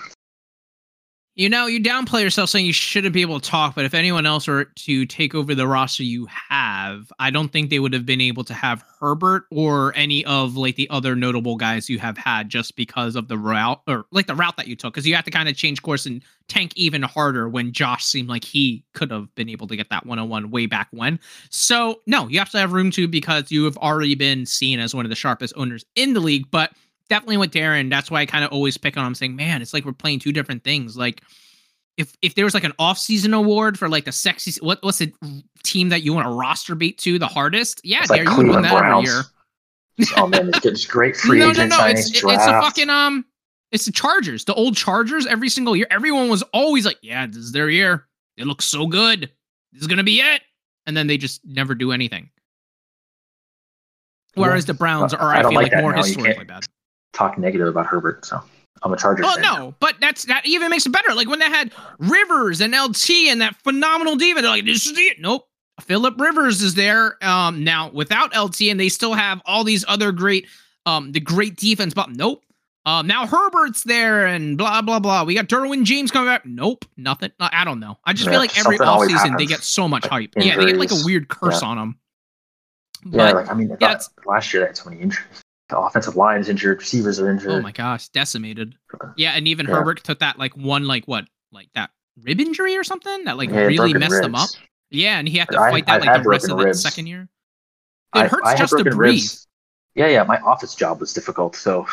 you 1.37 1.47
know, 1.49 1.67
you 1.67 1.79
downplay 1.79 2.23
yourself 2.23 2.49
saying 2.49 2.65
you 2.65 2.73
shouldn't 2.73 3.13
be 3.13 3.21
able 3.21 3.39
to 3.39 3.47
talk, 3.47 3.75
but 3.75 3.85
if 3.85 3.93
anyone 3.93 4.25
else 4.25 4.47
were 4.47 4.65
to 4.65 5.05
take 5.05 5.35
over 5.35 5.53
the 5.53 5.67
roster 5.67 6.01
you 6.01 6.25
have, 6.25 7.11
I 7.19 7.29
don't 7.29 7.49
think 7.49 7.69
they 7.69 7.77
would 7.77 7.93
have 7.93 8.07
been 8.07 8.21
able 8.21 8.43
to 8.45 8.55
have 8.55 8.83
Herbert 8.99 9.43
or 9.51 9.95
any 9.95 10.25
of 10.25 10.57
like 10.57 10.77
the 10.77 10.89
other 10.89 11.15
notable 11.15 11.55
guys 11.55 11.91
you 11.91 11.99
have 11.99 12.17
had 12.17 12.49
just 12.49 12.75
because 12.75 13.15
of 13.15 13.27
the 13.27 13.37
route 13.37 13.79
or 13.85 14.05
like 14.09 14.25
the 14.25 14.33
route 14.33 14.57
that 14.57 14.67
you 14.67 14.75
took. 14.75 14.95
Because 14.95 15.05
you 15.05 15.13
have 15.13 15.25
to 15.25 15.31
kind 15.31 15.47
of 15.47 15.55
change 15.55 15.83
course 15.83 16.07
and 16.07 16.23
tank 16.47 16.71
even 16.75 17.03
harder 17.03 17.47
when 17.47 17.71
Josh 17.71 18.03
seemed 18.03 18.29
like 18.29 18.43
he 18.43 18.83
could 18.95 19.11
have 19.11 19.33
been 19.35 19.47
able 19.47 19.67
to 19.67 19.75
get 19.75 19.91
that 19.91 20.07
one 20.07 20.17
on 20.17 20.29
one 20.29 20.49
way 20.49 20.65
back 20.65 20.87
when. 20.89 21.19
So, 21.51 22.01
no, 22.07 22.27
you 22.27 22.39
have 22.39 22.49
to 22.49 22.57
have 22.57 22.73
room 22.73 22.89
to 22.91 23.07
because 23.07 23.51
you 23.51 23.63
have 23.65 23.77
already 23.77 24.15
been 24.15 24.47
seen 24.47 24.79
as 24.79 24.95
one 24.95 25.05
of 25.05 25.09
the 25.09 25.15
sharpest 25.15 25.53
owners 25.55 25.85
in 25.95 26.15
the 26.15 26.19
league. 26.19 26.49
But 26.49 26.71
definitely 27.09 27.37
with 27.37 27.51
Darren. 27.51 27.89
That's 27.89 28.11
why 28.11 28.21
I 28.21 28.25
kind 28.25 28.43
of 28.43 28.51
always 28.51 28.77
pick 28.77 28.97
on 28.97 29.05
him, 29.05 29.15
saying, 29.15 29.35
"Man, 29.35 29.61
it's 29.61 29.73
like 29.73 29.85
we're 29.85 29.93
playing 29.93 30.19
two 30.19 30.31
different 30.31 30.63
things." 30.63 30.97
Like, 30.97 31.21
if 31.97 32.15
if 32.21 32.35
there 32.35 32.45
was 32.45 32.53
like 32.53 32.63
an 32.63 32.73
off-season 32.79 33.33
award 33.33 33.77
for 33.77 33.89
like 33.89 34.05
the 34.05 34.11
sexy, 34.11 34.59
what 34.61 34.79
what's 34.81 34.99
the 34.99 35.13
team 35.63 35.89
that 35.89 36.03
you 36.03 36.13
want 36.13 36.27
to 36.27 36.31
roster 36.31 36.75
beat 36.75 36.97
to 36.99 37.19
the 37.19 37.27
hardest? 37.27 37.81
Yeah, 37.83 37.99
it's 38.01 38.11
Darren, 38.11 38.25
like 38.25 38.37
you 38.45 38.53
win 38.53 38.61
that 38.61 38.77
Browns. 38.77 39.09
every 39.09 39.23
year. 40.05 40.13
oh 40.17 40.27
man, 40.27 40.49
it's 40.49 40.59
just 40.59 40.89
great 40.89 41.15
free 41.15 41.39
no, 41.39 41.51
no, 41.51 41.65
no, 41.65 41.85
it's, 41.87 42.11
it's 42.11 42.23
a 42.23 42.61
fucking 42.61 42.89
um, 42.89 43.25
it's 43.71 43.85
the 43.85 43.91
Chargers, 43.91 44.45
the 44.45 44.53
old 44.53 44.75
Chargers. 44.75 45.25
Every 45.25 45.49
single 45.49 45.75
year, 45.75 45.87
everyone 45.89 46.29
was 46.29 46.43
always 46.53 46.85
like, 46.85 46.97
"Yeah, 47.01 47.25
this 47.25 47.37
is 47.37 47.51
their 47.51 47.69
year. 47.69 48.07
It 48.37 48.45
looks 48.45 48.65
so 48.65 48.87
good. 48.87 49.31
This 49.73 49.81
is 49.81 49.87
gonna 49.87 50.03
be 50.03 50.19
it," 50.19 50.41
and 50.85 50.95
then 50.95 51.07
they 51.07 51.17
just 51.17 51.41
never 51.45 51.73
do 51.75 51.91
anything. 51.91 52.29
Whereas 54.35 54.65
the 54.65 54.75
Browns 54.75 55.15
are, 55.15 55.33
I, 55.33 55.39
I 55.39 55.41
feel 55.41 55.53
like, 55.53 55.75
more 55.77 55.93
historically 55.93 56.45
bad 56.45 56.63
talk 57.17 57.37
negative 57.37 57.67
about 57.67 57.85
Herbert. 57.85 58.25
So 58.25 58.41
I'm 58.83 58.93
a 58.93 58.97
Charger. 58.97 59.23
Oh 59.25 59.33
fan. 59.33 59.41
no, 59.41 59.75
but 59.79 59.95
that's 59.99 60.25
that 60.25 60.45
even 60.45 60.69
makes 60.69 60.85
it 60.85 60.91
better. 60.91 61.13
Like 61.13 61.27
when 61.27 61.39
they 61.39 61.45
had 61.45 61.73
Rivers 61.99 62.61
and 62.61 62.73
LT 62.73 63.09
and 63.29 63.41
that 63.41 63.55
phenomenal 63.63 64.15
diva, 64.15 64.41
they're 64.41 64.51
like, 64.51 64.65
this 64.65 64.85
is 64.85 64.97
it. 64.97 65.19
Nope. 65.19 65.47
Philip 65.81 66.19
Rivers 66.19 66.61
is 66.61 66.73
there 66.73 67.23
um, 67.23 67.63
now 67.63 67.91
without 67.91 68.35
LT, 68.35 68.61
and 68.63 68.79
they 68.79 68.89
still 68.89 69.13
have 69.13 69.41
all 69.45 69.63
these 69.63 69.85
other 69.87 70.11
great, 70.11 70.47
um, 70.87 71.11
the 71.11 71.19
great 71.19 71.55
defense. 71.55 71.93
But 71.93 72.11
nope. 72.11 72.43
Um, 72.85 73.05
now 73.05 73.27
Herbert's 73.27 73.83
there 73.83 74.25
and 74.25 74.57
blah 74.57 74.81
blah 74.81 74.99
blah. 74.99 75.23
We 75.23 75.35
got 75.35 75.47
Derwin 75.47 75.83
James 75.83 76.09
coming 76.09 76.29
back. 76.29 76.45
Nope, 76.45 76.85
nothing. 76.95 77.31
I 77.39 77.65
don't 77.65 77.79
know. 77.79 77.97
I 78.05 78.13
just 78.13 78.25
yeah, 78.25 78.31
feel 78.31 78.39
like 78.39 78.57
every 78.57 78.77
offseason 78.77 79.37
they 79.37 79.45
get 79.45 79.59
so 79.59 79.87
much 79.87 80.03
like 80.03 80.11
hype. 80.11 80.37
Injuries. 80.37 80.55
Yeah, 80.55 80.57
they 80.57 80.71
get 80.71 80.79
like 80.79 80.91
a 80.91 81.05
weird 81.05 81.27
curse 81.27 81.61
yeah. 81.61 81.67
on 81.67 81.77
them. 81.77 81.99
But, 83.05 83.17
yeah, 83.17 83.31
like 83.33 83.51
I 83.51 83.53
mean, 83.53 83.75
yeah, 83.79 83.99
last 84.25 84.53
year 84.53 84.61
they 84.63 84.67
had 84.67 84.77
so 84.77 84.89
many 84.89 85.01
injuries 85.01 85.43
offensive 85.75 86.15
line 86.15 86.39
is 86.39 86.49
injured, 86.49 86.79
receivers 86.79 87.19
are 87.19 87.27
oh 87.27 87.31
injured. 87.31 87.51
Oh 87.51 87.61
my 87.61 87.71
gosh, 87.71 88.07
decimated. 88.09 88.75
Yeah, 89.17 89.31
and 89.31 89.47
even 89.47 89.67
yeah. 89.67 89.75
Herbert 89.75 90.03
took 90.03 90.19
that 90.19 90.39
like 90.39 90.55
one 90.55 90.85
like 90.85 91.05
what 91.05 91.25
like 91.51 91.69
that 91.75 91.89
rib 92.23 92.39
injury 92.39 92.77
or 92.77 92.83
something 92.83 93.25
that 93.25 93.37
like 93.37 93.49
yeah, 93.49 93.65
really 93.65 93.93
messed 93.93 94.11
ribs. 94.11 94.25
him 94.25 94.35
up. 94.35 94.49
Yeah, 94.89 95.19
and 95.19 95.27
he 95.27 95.37
had 95.37 95.49
to 95.49 95.57
fight 95.57 95.83
I, 95.87 95.99
that 95.99 96.05
like 96.05 96.23
the 96.23 96.29
rest 96.29 96.49
of 96.49 96.57
the 96.57 96.73
second 96.73 97.07
year. 97.07 97.27
It 98.15 98.19
I, 98.19 98.27
hurts 98.27 98.47
I 98.47 98.55
just 98.55 98.77
to 98.77 98.83
breathe. 98.83 99.21
Ribs. 99.21 99.47
Yeah, 99.95 100.07
yeah. 100.07 100.23
My 100.23 100.39
office 100.39 100.75
job 100.75 100.99
was 100.99 101.13
difficult, 101.13 101.55
so 101.55 101.85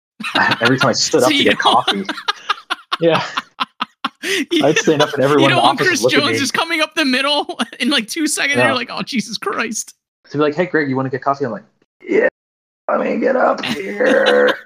every 0.60 0.78
time 0.78 0.90
I 0.90 0.92
stood 0.92 1.22
up 1.22 1.30
to 1.30 1.44
get 1.44 1.58
coffee, 1.58 2.04
yeah. 3.00 3.26
yeah. 4.50 4.64
I'd 4.64 4.78
stand 4.78 5.02
up 5.02 5.12
and 5.14 5.22
everyone 5.22 5.50
you 5.50 5.56
know, 5.56 5.60
in 5.70 5.76
the 5.76 5.82
office 5.82 6.00
Chris 6.02 6.04
Jones 6.06 6.40
is 6.40 6.50
coming 6.50 6.80
up 6.80 6.94
the 6.94 7.04
middle 7.04 7.58
in 7.80 7.90
like 7.90 8.08
two 8.08 8.26
seconds. 8.26 8.56
Yeah. 8.56 8.66
You're 8.66 8.74
like, 8.74 8.90
oh 8.90 9.02
Jesus 9.02 9.36
Christ! 9.36 9.94
So 10.26 10.38
be 10.38 10.42
like, 10.42 10.54
hey 10.54 10.66
Greg, 10.66 10.88
you 10.88 10.96
want 10.96 11.06
to 11.06 11.10
get 11.10 11.22
coffee? 11.22 11.44
I'm 11.44 11.52
like, 11.52 11.64
yeah, 12.02 12.28
let 12.98 13.00
me 13.00 13.18
get 13.18 13.36
up 13.36 13.64
here. 13.64 14.46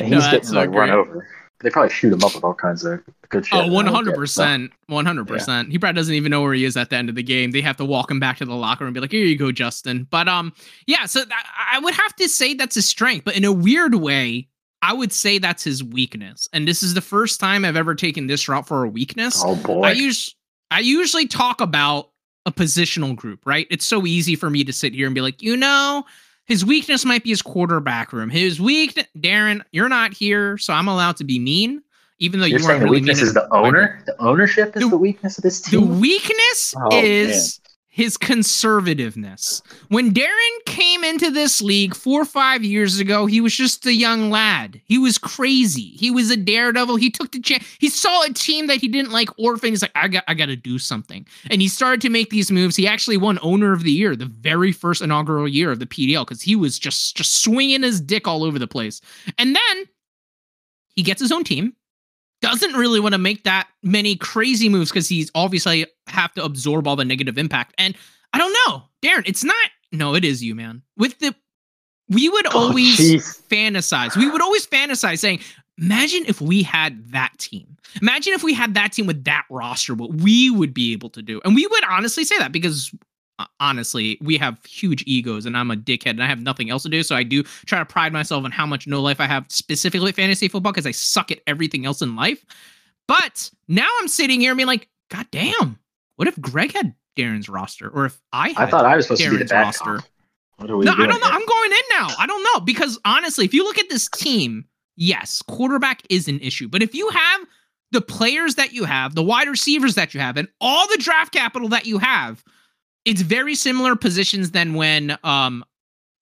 and 0.00 0.08
he's 0.08 0.24
no, 0.24 0.30
getting 0.30 0.54
like 0.54 0.70
run 0.70 0.90
over. 0.90 1.26
They 1.60 1.70
probably 1.70 1.90
shoot 1.90 2.12
him 2.12 2.22
up 2.22 2.34
with 2.34 2.44
all 2.44 2.54
kinds 2.54 2.84
of 2.84 3.02
good 3.30 3.46
shit. 3.46 3.58
Oh, 3.58 3.68
100%. 3.68 4.70
100%. 4.90 5.70
He 5.70 5.78
probably 5.78 5.94
doesn't 5.94 6.14
even 6.14 6.30
know 6.30 6.42
where 6.42 6.52
he 6.52 6.64
is 6.64 6.76
at 6.76 6.90
the 6.90 6.96
end 6.96 7.08
of 7.08 7.14
the 7.14 7.22
game. 7.22 7.52
They 7.52 7.62
have 7.62 7.78
to 7.78 7.86
walk 7.86 8.10
him 8.10 8.20
back 8.20 8.36
to 8.38 8.44
the 8.44 8.54
locker 8.54 8.84
room 8.84 8.88
and 8.88 8.94
be 8.94 9.00
like, 9.00 9.10
here 9.10 9.24
you 9.24 9.38
go, 9.38 9.50
Justin. 9.50 10.06
But 10.10 10.28
um, 10.28 10.52
yeah, 10.86 11.06
so 11.06 11.20
th- 11.20 11.32
I 11.58 11.78
would 11.78 11.94
have 11.94 12.14
to 12.16 12.28
say 12.28 12.52
that's 12.52 12.74
his 12.74 12.86
strength. 12.86 13.24
But 13.24 13.36
in 13.36 13.44
a 13.44 13.52
weird 13.52 13.94
way, 13.94 14.48
I 14.82 14.92
would 14.92 15.12
say 15.12 15.38
that's 15.38 15.64
his 15.64 15.82
weakness. 15.82 16.48
And 16.52 16.68
this 16.68 16.82
is 16.82 16.92
the 16.92 17.00
first 17.00 17.40
time 17.40 17.64
I've 17.64 17.76
ever 17.76 17.94
taken 17.94 18.26
this 18.26 18.46
route 18.46 18.68
for 18.68 18.84
a 18.84 18.88
weakness. 18.88 19.42
Oh, 19.42 19.56
boy. 19.56 19.84
I, 19.84 19.92
use, 19.92 20.34
I 20.70 20.80
usually 20.80 21.26
talk 21.26 21.62
about 21.62 22.10
a 22.46 22.52
positional 22.52 23.16
group, 23.16 23.40
right? 23.46 23.66
It's 23.70 23.86
so 23.86 24.06
easy 24.06 24.36
for 24.36 24.50
me 24.50 24.64
to 24.64 24.72
sit 24.72 24.92
here 24.92 25.06
and 25.06 25.14
be 25.14 25.20
like, 25.20 25.42
you 25.42 25.56
know, 25.56 26.04
his 26.46 26.64
weakness 26.64 27.04
might 27.04 27.24
be 27.24 27.30
his 27.30 27.42
quarterback 27.42 28.12
room. 28.12 28.28
His 28.28 28.60
weak, 28.60 29.06
Darren, 29.18 29.62
you're 29.72 29.88
not 29.88 30.12
here, 30.12 30.58
so 30.58 30.74
I'm 30.74 30.88
allowed 30.88 31.16
to 31.18 31.24
be 31.24 31.38
mean, 31.38 31.82
even 32.18 32.40
though 32.40 32.46
you're 32.46 32.60
you 32.60 32.66
saying 32.66 32.80
the 32.80 32.84
really 32.84 33.00
weakness 33.00 33.22
is 33.22 33.34
the 33.34 33.52
owner. 33.54 34.02
The 34.06 34.20
ownership 34.20 34.76
is 34.76 34.82
the, 34.82 34.88
the, 34.90 34.96
weakness 34.96 35.38
of 35.38 35.42
this 35.42 35.62
team. 35.62 35.80
The 35.80 35.86
weakness 36.00 36.74
oh, 36.76 36.88
is. 36.92 37.60
His 37.94 38.18
conservativeness. 38.18 39.62
When 39.86 40.12
Darren 40.12 40.64
came 40.66 41.04
into 41.04 41.30
this 41.30 41.62
league 41.62 41.94
four 41.94 42.22
or 42.22 42.24
five 42.24 42.64
years 42.64 42.98
ago, 42.98 43.26
he 43.26 43.40
was 43.40 43.54
just 43.54 43.86
a 43.86 43.94
young 43.94 44.30
lad. 44.30 44.80
He 44.84 44.98
was 44.98 45.16
crazy. 45.16 45.90
He 45.96 46.10
was 46.10 46.28
a 46.28 46.36
daredevil. 46.36 46.96
He 46.96 47.08
took 47.08 47.30
the 47.30 47.38
chance. 47.38 47.64
He 47.78 47.88
saw 47.88 48.24
a 48.24 48.32
team 48.32 48.66
that 48.66 48.78
he 48.78 48.88
didn't 48.88 49.12
like 49.12 49.28
orphan. 49.38 49.68
He's 49.68 49.82
like, 49.82 49.92
I 49.94 50.08
got, 50.08 50.24
I 50.26 50.34
got 50.34 50.46
to 50.46 50.56
do 50.56 50.76
something. 50.76 51.24
And 51.50 51.62
he 51.62 51.68
started 51.68 52.00
to 52.00 52.08
make 52.08 52.30
these 52.30 52.50
moves. 52.50 52.74
He 52.74 52.88
actually 52.88 53.16
won 53.16 53.38
Owner 53.42 53.72
of 53.72 53.84
the 53.84 53.92
Year 53.92 54.16
the 54.16 54.26
very 54.26 54.72
first 54.72 55.00
inaugural 55.00 55.46
year 55.46 55.70
of 55.70 55.78
the 55.78 55.86
PDL 55.86 56.26
because 56.26 56.42
he 56.42 56.56
was 56.56 56.80
just 56.80 57.16
just 57.16 57.44
swinging 57.44 57.84
his 57.84 58.00
dick 58.00 58.26
all 58.26 58.42
over 58.42 58.58
the 58.58 58.66
place. 58.66 59.00
And 59.38 59.54
then 59.54 59.84
he 60.96 61.04
gets 61.04 61.20
his 61.20 61.30
own 61.30 61.44
team 61.44 61.76
doesn't 62.44 62.74
really 62.74 63.00
want 63.00 63.12
to 63.12 63.18
make 63.18 63.44
that 63.44 63.68
many 63.82 64.16
crazy 64.16 64.68
moves 64.68 64.90
because 64.90 65.08
he's 65.08 65.30
obviously 65.34 65.86
have 66.06 66.32
to 66.34 66.44
absorb 66.44 66.86
all 66.86 66.96
the 66.96 67.04
negative 67.04 67.38
impact. 67.38 67.74
And 67.78 67.96
I 68.32 68.38
don't 68.38 68.54
know, 68.66 68.82
Darren, 69.02 69.22
it's 69.26 69.44
not. 69.44 69.70
No, 69.92 70.14
it 70.14 70.24
is 70.24 70.42
you, 70.42 70.54
man. 70.54 70.82
With 70.96 71.18
the, 71.20 71.34
we 72.08 72.28
would 72.28 72.46
oh, 72.48 72.68
always 72.68 72.96
geez. 72.96 73.42
fantasize. 73.48 74.16
We 74.16 74.28
would 74.28 74.42
always 74.42 74.66
fantasize 74.66 75.18
saying, 75.18 75.40
imagine 75.78 76.24
if 76.26 76.40
we 76.40 76.62
had 76.62 77.10
that 77.12 77.32
team. 77.38 77.76
Imagine 78.02 78.32
if 78.32 78.42
we 78.42 78.52
had 78.52 78.74
that 78.74 78.92
team 78.92 79.06
with 79.06 79.24
that 79.24 79.44
roster, 79.50 79.94
what 79.94 80.12
we 80.14 80.50
would 80.50 80.74
be 80.74 80.92
able 80.92 81.10
to 81.10 81.22
do. 81.22 81.40
And 81.44 81.54
we 81.54 81.66
would 81.66 81.84
honestly 81.84 82.24
say 82.24 82.36
that 82.38 82.50
because 82.50 82.92
Uh, 83.38 83.46
honestly, 83.58 84.16
we 84.20 84.36
have 84.36 84.64
huge 84.64 85.02
egos 85.06 85.44
and 85.44 85.56
I'm 85.56 85.70
a 85.70 85.76
dickhead 85.76 86.10
and 86.10 86.22
I 86.22 86.26
have 86.26 86.40
nothing 86.40 86.70
else 86.70 86.84
to 86.84 86.88
do. 86.88 87.02
So 87.02 87.16
I 87.16 87.24
do 87.24 87.42
try 87.66 87.80
to 87.80 87.84
pride 87.84 88.12
myself 88.12 88.44
on 88.44 88.52
how 88.52 88.64
much 88.64 88.86
no 88.86 89.02
life 89.02 89.20
I 89.20 89.26
have 89.26 89.46
specifically 89.48 90.12
fantasy 90.12 90.46
football 90.46 90.72
because 90.72 90.86
I 90.86 90.92
suck 90.92 91.32
at 91.32 91.40
everything 91.46 91.84
else 91.84 92.00
in 92.00 92.14
life. 92.14 92.44
But 93.08 93.50
now 93.66 93.88
I'm 94.00 94.08
sitting 94.08 94.40
here 94.40 94.52
and 94.52 94.56
being 94.56 94.68
like, 94.68 94.88
God 95.10 95.26
damn, 95.32 95.78
what 96.16 96.28
if 96.28 96.40
Greg 96.40 96.72
had 96.72 96.94
Darren's 97.16 97.48
roster? 97.48 97.88
Or 97.88 98.06
if 98.06 98.20
I 98.32 98.50
had 98.50 98.68
I 98.68 98.70
thought 98.70 98.86
I 98.86 98.96
was 98.96 99.06
supposed 99.06 99.22
Darren's 99.22 99.32
to 99.32 99.38
be 99.38 99.44
the 99.46 99.54
roster. 99.54 100.00
What 100.56 100.70
are 100.70 100.76
we 100.76 100.84
no, 100.84 100.92
I 100.92 101.06
don't 101.06 101.08
know. 101.08 101.26
Here? 101.26 101.34
I'm 101.34 101.46
going 101.46 101.70
in 101.72 101.98
now. 101.98 102.08
I 102.18 102.26
don't 102.26 102.42
know. 102.44 102.60
Because 102.60 102.98
honestly, 103.04 103.44
if 103.44 103.52
you 103.52 103.64
look 103.64 103.78
at 103.78 103.88
this 103.88 104.08
team, 104.08 104.64
yes, 104.96 105.42
quarterback 105.42 106.02
is 106.08 106.28
an 106.28 106.38
issue. 106.40 106.68
But 106.68 106.82
if 106.82 106.94
you 106.94 107.08
have 107.08 107.40
the 107.90 108.00
players 108.00 108.54
that 108.54 108.72
you 108.72 108.84
have, 108.84 109.14
the 109.14 109.22
wide 109.22 109.48
receivers 109.48 109.96
that 109.96 110.14
you 110.14 110.20
have, 110.20 110.36
and 110.36 110.48
all 110.60 110.86
the 110.88 110.98
draft 110.98 111.32
capital 111.32 111.68
that 111.70 111.86
you 111.86 111.98
have, 111.98 112.44
it's 113.04 113.22
very 113.22 113.54
similar 113.54 113.96
positions 113.96 114.52
than 114.52 114.74
when 114.74 115.16
um 115.24 115.64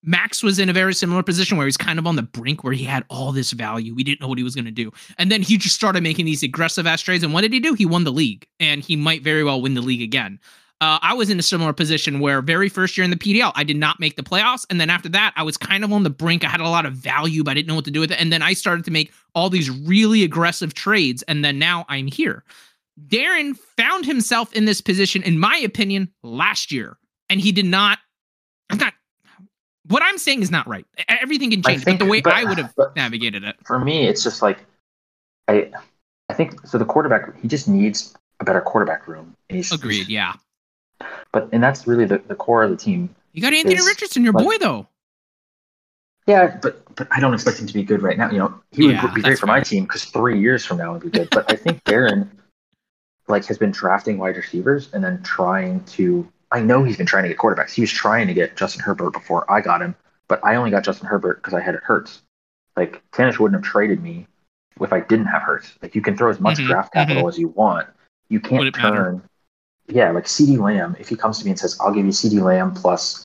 Max 0.05 0.43
was 0.43 0.59
in 0.59 0.67
a 0.67 0.73
very 0.73 0.93
similar 0.93 1.23
position 1.23 1.57
where 1.57 1.65
he's 1.65 1.77
kind 1.77 1.97
of 1.97 2.05
on 2.05 2.17
the 2.17 2.23
brink 2.23 2.63
where 2.63 2.73
he 2.73 2.83
had 2.83 3.05
all 3.09 3.31
this 3.31 3.51
value. 3.51 3.95
We 3.95 4.03
didn't 4.03 4.19
know 4.19 4.27
what 4.27 4.37
he 4.37 4.43
was 4.43 4.53
going 4.53 4.65
to 4.65 4.71
do. 4.71 4.91
And 5.17 5.31
then 5.31 5.41
he 5.41 5.57
just 5.57 5.75
started 5.75 6.03
making 6.03 6.25
these 6.25 6.43
aggressive 6.43 6.85
ass 6.85 7.01
trades. 7.01 7.23
And 7.23 7.33
what 7.33 7.41
did 7.41 7.53
he 7.53 7.61
do? 7.61 7.73
He 7.73 7.85
won 7.85 8.03
the 8.03 8.11
league 8.11 8.45
and 8.59 8.83
he 8.83 8.97
might 8.97 9.23
very 9.23 9.45
well 9.45 9.61
win 9.61 9.75
the 9.75 9.81
league 9.81 10.01
again. 10.01 10.39
Uh, 10.81 10.99
I 11.01 11.13
was 11.13 11.29
in 11.29 11.39
a 11.39 11.43
similar 11.43 11.71
position 11.71 12.19
where 12.19 12.41
very 12.41 12.67
first 12.67 12.97
year 12.97 13.05
in 13.05 13.11
the 13.11 13.15
PDL, 13.15 13.53
I 13.55 13.63
did 13.63 13.77
not 13.77 14.01
make 14.01 14.17
the 14.17 14.23
playoffs. 14.23 14.65
And 14.69 14.81
then 14.81 14.89
after 14.89 15.07
that, 15.09 15.31
I 15.37 15.43
was 15.43 15.55
kind 15.55 15.85
of 15.85 15.93
on 15.93 16.03
the 16.03 16.09
brink. 16.09 16.43
I 16.43 16.49
had 16.49 16.59
a 16.59 16.67
lot 16.67 16.85
of 16.85 16.91
value, 16.91 17.41
but 17.41 17.51
I 17.51 17.53
didn't 17.53 17.69
know 17.69 17.75
what 17.75 17.85
to 17.85 17.91
do 17.91 18.01
with 18.01 18.11
it. 18.11 18.19
And 18.19 18.33
then 18.33 18.41
I 18.41 18.51
started 18.51 18.83
to 18.83 18.91
make 18.91 19.13
all 19.33 19.49
these 19.49 19.69
really 19.69 20.23
aggressive 20.23 20.73
trades. 20.73 21.23
And 21.23 21.45
then 21.45 21.57
now 21.57 21.85
I'm 21.87 22.07
here. 22.07 22.43
Darren 23.07 23.57
found 23.57 24.05
himself 24.05 24.53
in 24.53 24.65
this 24.65 24.81
position, 24.81 25.23
in 25.23 25.39
my 25.39 25.57
opinion, 25.57 26.09
last 26.21 26.71
year, 26.71 26.97
and 27.29 27.39
he 27.39 27.51
did 27.51 27.65
not. 27.65 27.99
I'm 28.69 28.77
not. 28.77 28.93
What 29.87 30.03
I'm 30.03 30.17
saying 30.17 30.41
is 30.41 30.51
not 30.51 30.67
right. 30.67 30.85
Everything 31.07 31.51
can 31.51 31.61
change, 31.61 31.83
think, 31.83 31.99
but 31.99 32.05
the 32.05 32.09
way 32.09 32.21
but, 32.21 32.33
I 32.33 32.43
would 32.43 32.57
have 32.57 32.73
navigated 32.95 33.43
it. 33.43 33.55
For 33.65 33.79
me, 33.79 34.07
it's 34.07 34.23
just 34.23 34.41
like 34.41 34.65
I. 35.47 35.71
I 36.29 36.33
think 36.33 36.65
so. 36.65 36.77
The 36.77 36.85
quarterback, 36.85 37.39
he 37.41 37.47
just 37.47 37.67
needs 37.67 38.15
a 38.39 38.45
better 38.45 38.61
quarterback 38.61 39.07
room. 39.07 39.35
Agreed. 39.49 40.07
Yeah. 40.07 40.33
But 41.31 41.49
and 41.51 41.61
that's 41.61 41.85
really 41.85 42.05
the, 42.05 42.19
the 42.27 42.35
core 42.35 42.63
of 42.63 42.69
the 42.69 42.77
team. 42.77 43.13
You 43.33 43.41
got 43.41 43.53
Anthony 43.53 43.75
is, 43.75 43.85
Richardson, 43.85 44.23
your 44.23 44.33
like, 44.33 44.45
boy, 44.45 44.57
though. 44.59 44.87
Yeah, 46.27 46.57
but 46.61 46.83
but 46.95 47.07
I 47.11 47.19
don't 47.19 47.33
expect 47.33 47.59
him 47.59 47.67
to 47.67 47.73
be 47.73 47.83
good 47.83 48.01
right 48.01 48.17
now. 48.17 48.31
You 48.31 48.39
know, 48.39 48.53
he 48.71 48.91
yeah, 48.91 49.03
would 49.03 49.13
be 49.13 49.21
great 49.21 49.39
for 49.39 49.47
fair. 49.47 49.55
my 49.55 49.61
team 49.61 49.83
because 49.83 50.05
three 50.05 50.39
years 50.39 50.63
from 50.65 50.77
now 50.77 50.93
would 50.93 51.01
be 51.01 51.09
good. 51.09 51.29
But 51.31 51.51
I 51.51 51.55
think 51.55 51.83
Darren 51.83 52.29
like 53.27 53.45
has 53.45 53.57
been 53.57 53.71
drafting 53.71 54.17
wide 54.17 54.35
receivers 54.35 54.89
and 54.93 55.03
then 55.03 55.21
trying 55.23 55.83
to 55.85 56.27
I 56.51 56.61
know 56.61 56.83
he's 56.83 56.97
been 56.97 57.07
trying 57.07 57.23
to 57.23 57.29
get 57.29 57.37
quarterbacks. 57.37 57.71
He 57.71 57.81
was 57.81 57.91
trying 57.91 58.27
to 58.27 58.33
get 58.33 58.55
Justin 58.55 58.83
Herbert 58.83 59.11
before 59.11 59.51
I 59.51 59.59
got 59.59 59.81
him, 59.81 59.95
but 60.27 60.39
I 60.45 60.55
only 60.55 60.69
got 60.69 60.83
Justin 60.83 61.07
Herbert 61.07 61.37
because 61.37 61.53
I 61.53 61.61
had 61.61 61.73
it 61.73 61.81
Hurts. 61.83 62.21
Like 62.77 63.01
Tanish 63.11 63.39
wouldn't 63.39 63.63
have 63.63 63.69
traded 63.69 64.03
me 64.03 64.27
if 64.79 64.93
I 64.93 64.99
didn't 64.99 65.25
have 65.27 65.41
Hurts. 65.41 65.73
Like 65.81 65.95
you 65.95 66.01
can 66.01 66.15
throw 66.15 66.29
as 66.29 66.39
much 66.39 66.57
mm-hmm, 66.57 66.67
draft 66.67 66.93
capital 66.93 67.23
mm-hmm. 67.23 67.29
as 67.29 67.39
you 67.39 67.47
want. 67.49 67.87
You 68.29 68.39
can't 68.39 68.73
turn 68.75 68.93
matter? 68.93 69.21
yeah, 69.87 70.11
like 70.11 70.25
CeeDee 70.25 70.59
Lamb, 70.59 70.95
if 70.99 71.09
he 71.09 71.15
comes 71.15 71.39
to 71.39 71.45
me 71.45 71.51
and 71.51 71.59
says, 71.59 71.77
I'll 71.79 71.93
give 71.93 72.05
you 72.05 72.11
CeeDee 72.11 72.41
Lamb 72.41 72.73
plus 72.73 73.23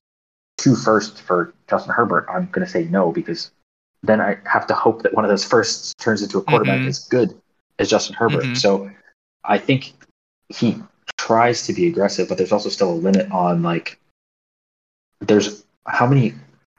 two 0.57 0.75
firsts 0.75 1.21
for 1.21 1.55
Justin 1.69 1.93
Herbert, 1.93 2.27
I'm 2.29 2.49
gonna 2.51 2.67
say 2.67 2.85
no 2.85 3.13
because 3.13 3.51
then 4.03 4.21
I 4.21 4.39
have 4.45 4.67
to 4.69 4.75
hope 4.75 5.03
that 5.03 5.15
one 5.15 5.25
of 5.25 5.29
those 5.29 5.45
firsts 5.45 5.95
turns 5.95 6.23
into 6.23 6.39
a 6.39 6.43
quarterback 6.43 6.81
mm-hmm. 6.81 6.89
as 6.89 7.07
good 7.07 7.39
as 7.79 7.91
Justin 7.91 8.15
Herbert. 8.15 8.45
Mm-hmm. 8.45 8.55
So 8.55 8.91
I 9.49 9.59
think 9.59 9.95
he 10.51 10.77
tries 11.17 11.67
to 11.67 11.73
be 11.73 11.89
aggressive, 11.89 12.29
but 12.29 12.39
there's 12.39 12.53
also 12.53 12.69
still 12.69 12.91
a 12.91 12.95
limit 12.95 13.31
on 13.33 13.63
like 13.63 13.99
there's 15.21 15.65
how 15.87 16.07
many 16.07 16.35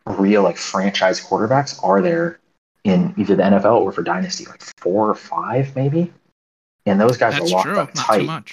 real 0.06 0.44
like 0.44 0.58
franchise 0.58 1.20
quarterbacks 1.20 1.84
are 1.84 2.02
there 2.02 2.40
in 2.84 3.14
either 3.18 3.36
the 3.36 3.44
NFL 3.44 3.82
or 3.82 3.92
for 3.92 4.04
dynasty, 4.04 4.46
like 4.46 4.62
four 4.78 5.10
or 5.10 5.16
five 5.16 5.76
maybe, 5.76 6.14
and 6.86 7.02
those 7.02 7.18
guys 7.18 7.34
That's 7.34 7.52
are 7.52 7.56
locked 7.56 7.68
true. 7.68 7.80
up 7.80 7.92
tight. 7.94 8.52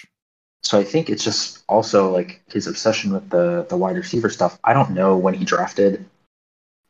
So 0.62 0.80
I 0.80 0.84
think 0.84 1.10
it's 1.10 1.22
just 1.22 1.62
also 1.68 2.10
like 2.10 2.42
his 2.48 2.66
obsession 2.66 3.12
with 3.12 3.28
the 3.30 3.66
the 3.68 3.76
wide 3.76 3.96
receiver 3.96 4.30
stuff. 4.30 4.58
I 4.64 4.72
don't 4.72 4.90
know 4.90 5.16
when 5.16 5.34
he 5.34 5.44
drafted 5.44 6.04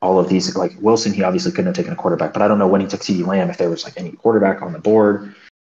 all 0.01 0.19
of 0.19 0.29
these. 0.29 0.57
Like 0.57 0.73
Wilson, 0.81 1.13
he 1.13 1.23
obviously 1.23 1.51
couldn't 1.51 1.67
have 1.67 1.77
taken 1.77 1.93
a 1.93 1.97
quarterback, 1.97 2.33
but 2.33 2.41
I 2.41 2.49
don't 2.49 2.59
know 2.59 2.69
when 2.69 2.81
he 2.81 2.87
took 2.87 3.01
CeeDee 3.01 3.27
Lamb 3.27 3.51
if 3.51 3.59
there 3.59 3.69
was 3.69 3.85
like 3.85 3.95
any 3.99 4.13
quarterback 4.13 4.63
on 4.63 4.73
the 4.73 4.79
board. 4.79 5.35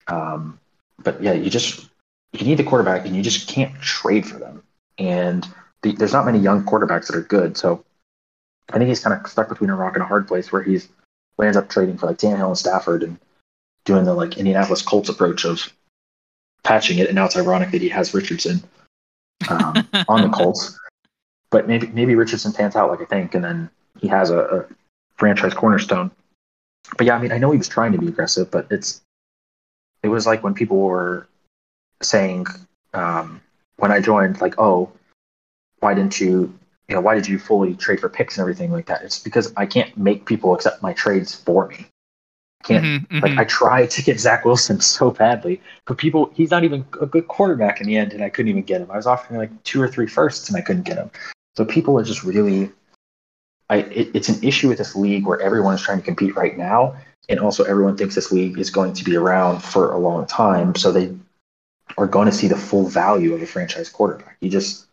Um, 0.06 0.60
but 1.02 1.22
yeah, 1.22 1.32
you 1.32 1.50
just 1.50 1.88
you 2.32 2.46
need 2.46 2.58
the 2.58 2.64
quarterback, 2.64 3.06
and 3.06 3.16
you 3.16 3.22
just 3.22 3.48
can't 3.48 3.74
trade 3.80 4.26
for 4.26 4.38
them. 4.38 4.62
And 4.98 5.46
the, 5.82 5.92
there's 5.92 6.12
not 6.12 6.26
many 6.26 6.38
young 6.38 6.64
quarterbacks 6.64 7.06
that 7.06 7.16
are 7.16 7.22
good. 7.22 7.56
So 7.56 7.84
I 8.70 8.78
think 8.78 8.88
he's 8.88 9.00
kind 9.00 9.18
of 9.18 9.30
stuck 9.30 9.48
between 9.48 9.70
a 9.70 9.76
rock 9.76 9.94
and 9.94 10.02
a 10.02 10.06
hard 10.06 10.28
place 10.28 10.52
where 10.52 10.62
he's 10.62 10.88
ends 11.40 11.56
up 11.56 11.68
trading 11.68 11.96
for 11.96 12.06
like 12.06 12.18
Tannehill 12.18 12.48
and 12.48 12.58
Stafford 12.58 13.04
and 13.04 13.16
doing 13.84 14.04
the 14.04 14.12
like 14.12 14.38
Indianapolis 14.38 14.82
Colts 14.82 15.08
approach 15.08 15.44
of 15.44 15.72
patching 16.64 16.98
it. 16.98 17.06
And 17.06 17.14
now 17.14 17.26
it's 17.26 17.36
ironic 17.36 17.70
that 17.70 17.80
he 17.80 17.88
has 17.90 18.12
Richardson 18.12 18.62
um, 19.48 19.88
on 20.08 20.22
the 20.22 20.30
Colts. 20.34 20.78
But 21.50 21.66
maybe 21.66 21.86
maybe 21.86 22.14
Richardson 22.14 22.52
pans 22.52 22.76
out 22.76 22.90
like 22.90 23.00
I 23.00 23.04
think, 23.04 23.34
and 23.34 23.44
then 23.44 23.70
he 24.00 24.08
has 24.08 24.30
a, 24.30 24.38
a 24.38 24.64
franchise 25.16 25.54
cornerstone. 25.54 26.10
But 26.96 27.06
yeah, 27.06 27.16
I 27.16 27.20
mean, 27.20 27.32
I 27.32 27.38
know 27.38 27.50
he 27.50 27.58
was 27.58 27.68
trying 27.68 27.92
to 27.92 27.98
be 27.98 28.08
aggressive, 28.08 28.50
but 28.50 28.66
it's 28.70 29.00
it 30.02 30.08
was 30.08 30.26
like 30.26 30.42
when 30.42 30.54
people 30.54 30.78
were 30.78 31.26
saying 32.02 32.46
um, 32.94 33.40
when 33.76 33.92
I 33.92 34.00
joined, 34.00 34.40
like, 34.40 34.58
oh, 34.58 34.90
why 35.80 35.94
didn't 35.94 36.20
you, 36.20 36.54
you 36.88 36.94
know, 36.94 37.00
why 37.00 37.14
did 37.14 37.28
you 37.28 37.38
fully 37.38 37.74
trade 37.74 38.00
for 38.00 38.08
picks 38.08 38.36
and 38.36 38.42
everything 38.42 38.72
like 38.72 38.86
that? 38.86 39.02
It's 39.02 39.18
because 39.18 39.52
I 39.56 39.66
can't 39.66 39.96
make 39.96 40.26
people 40.26 40.54
accept 40.54 40.82
my 40.82 40.92
trades 40.92 41.34
for 41.34 41.68
me. 41.68 41.86
I 42.60 42.66
can't 42.66 42.84
mm-hmm, 42.84 43.18
like 43.20 43.30
mm-hmm. 43.32 43.40
I 43.40 43.44
tried 43.44 43.90
to 43.90 44.02
get 44.02 44.18
Zach 44.26 44.44
Wilson 44.44 44.80
so 44.80 45.10
badly, 45.10 45.60
but 45.86 45.96
people 45.96 46.30
he's 46.34 46.50
not 46.50 46.64
even 46.64 46.84
a 47.00 47.06
good 47.06 47.28
quarterback 47.28 47.80
in 47.80 47.86
the 47.86 47.96
end, 47.96 48.12
and 48.12 48.22
I 48.22 48.28
couldn't 48.28 48.48
even 48.48 48.62
get 48.62 48.80
him. 48.80 48.90
I 48.90 48.96
was 48.96 49.06
offering 49.06 49.38
like 49.38 49.62
two 49.62 49.80
or 49.80 49.88
three 49.88 50.08
firsts, 50.08 50.48
and 50.48 50.56
I 50.56 50.60
couldn't 50.60 50.82
get 50.82 50.96
him. 50.96 51.10
So 51.56 51.64
people 51.64 51.98
are 51.98 52.04
just 52.04 52.24
really, 52.24 52.70
I 53.70 53.78
it, 53.78 54.10
it's 54.14 54.28
an 54.28 54.42
issue 54.42 54.68
with 54.68 54.78
this 54.78 54.96
league 54.96 55.24
where 55.24 55.40
everyone 55.40 55.74
is 55.74 55.82
trying 55.82 55.98
to 55.98 56.04
compete 56.04 56.34
right 56.34 56.58
now, 56.58 56.96
and 57.28 57.40
also 57.40 57.64
everyone 57.64 57.96
thinks 57.96 58.14
this 58.14 58.32
league 58.32 58.58
is 58.58 58.70
going 58.70 58.92
to 58.94 59.04
be 59.04 59.16
around 59.16 59.62
for 59.62 59.92
a 59.92 59.98
long 59.98 60.26
time. 60.26 60.74
So 60.74 60.92
they 60.92 61.14
are 61.96 62.06
going 62.06 62.26
to 62.26 62.32
see 62.32 62.48
the 62.48 62.56
full 62.56 62.86
value 62.86 63.34
of 63.34 63.42
a 63.42 63.46
franchise 63.46 63.88
quarterback. 63.88 64.36
You 64.40 64.50
just, 64.50 64.86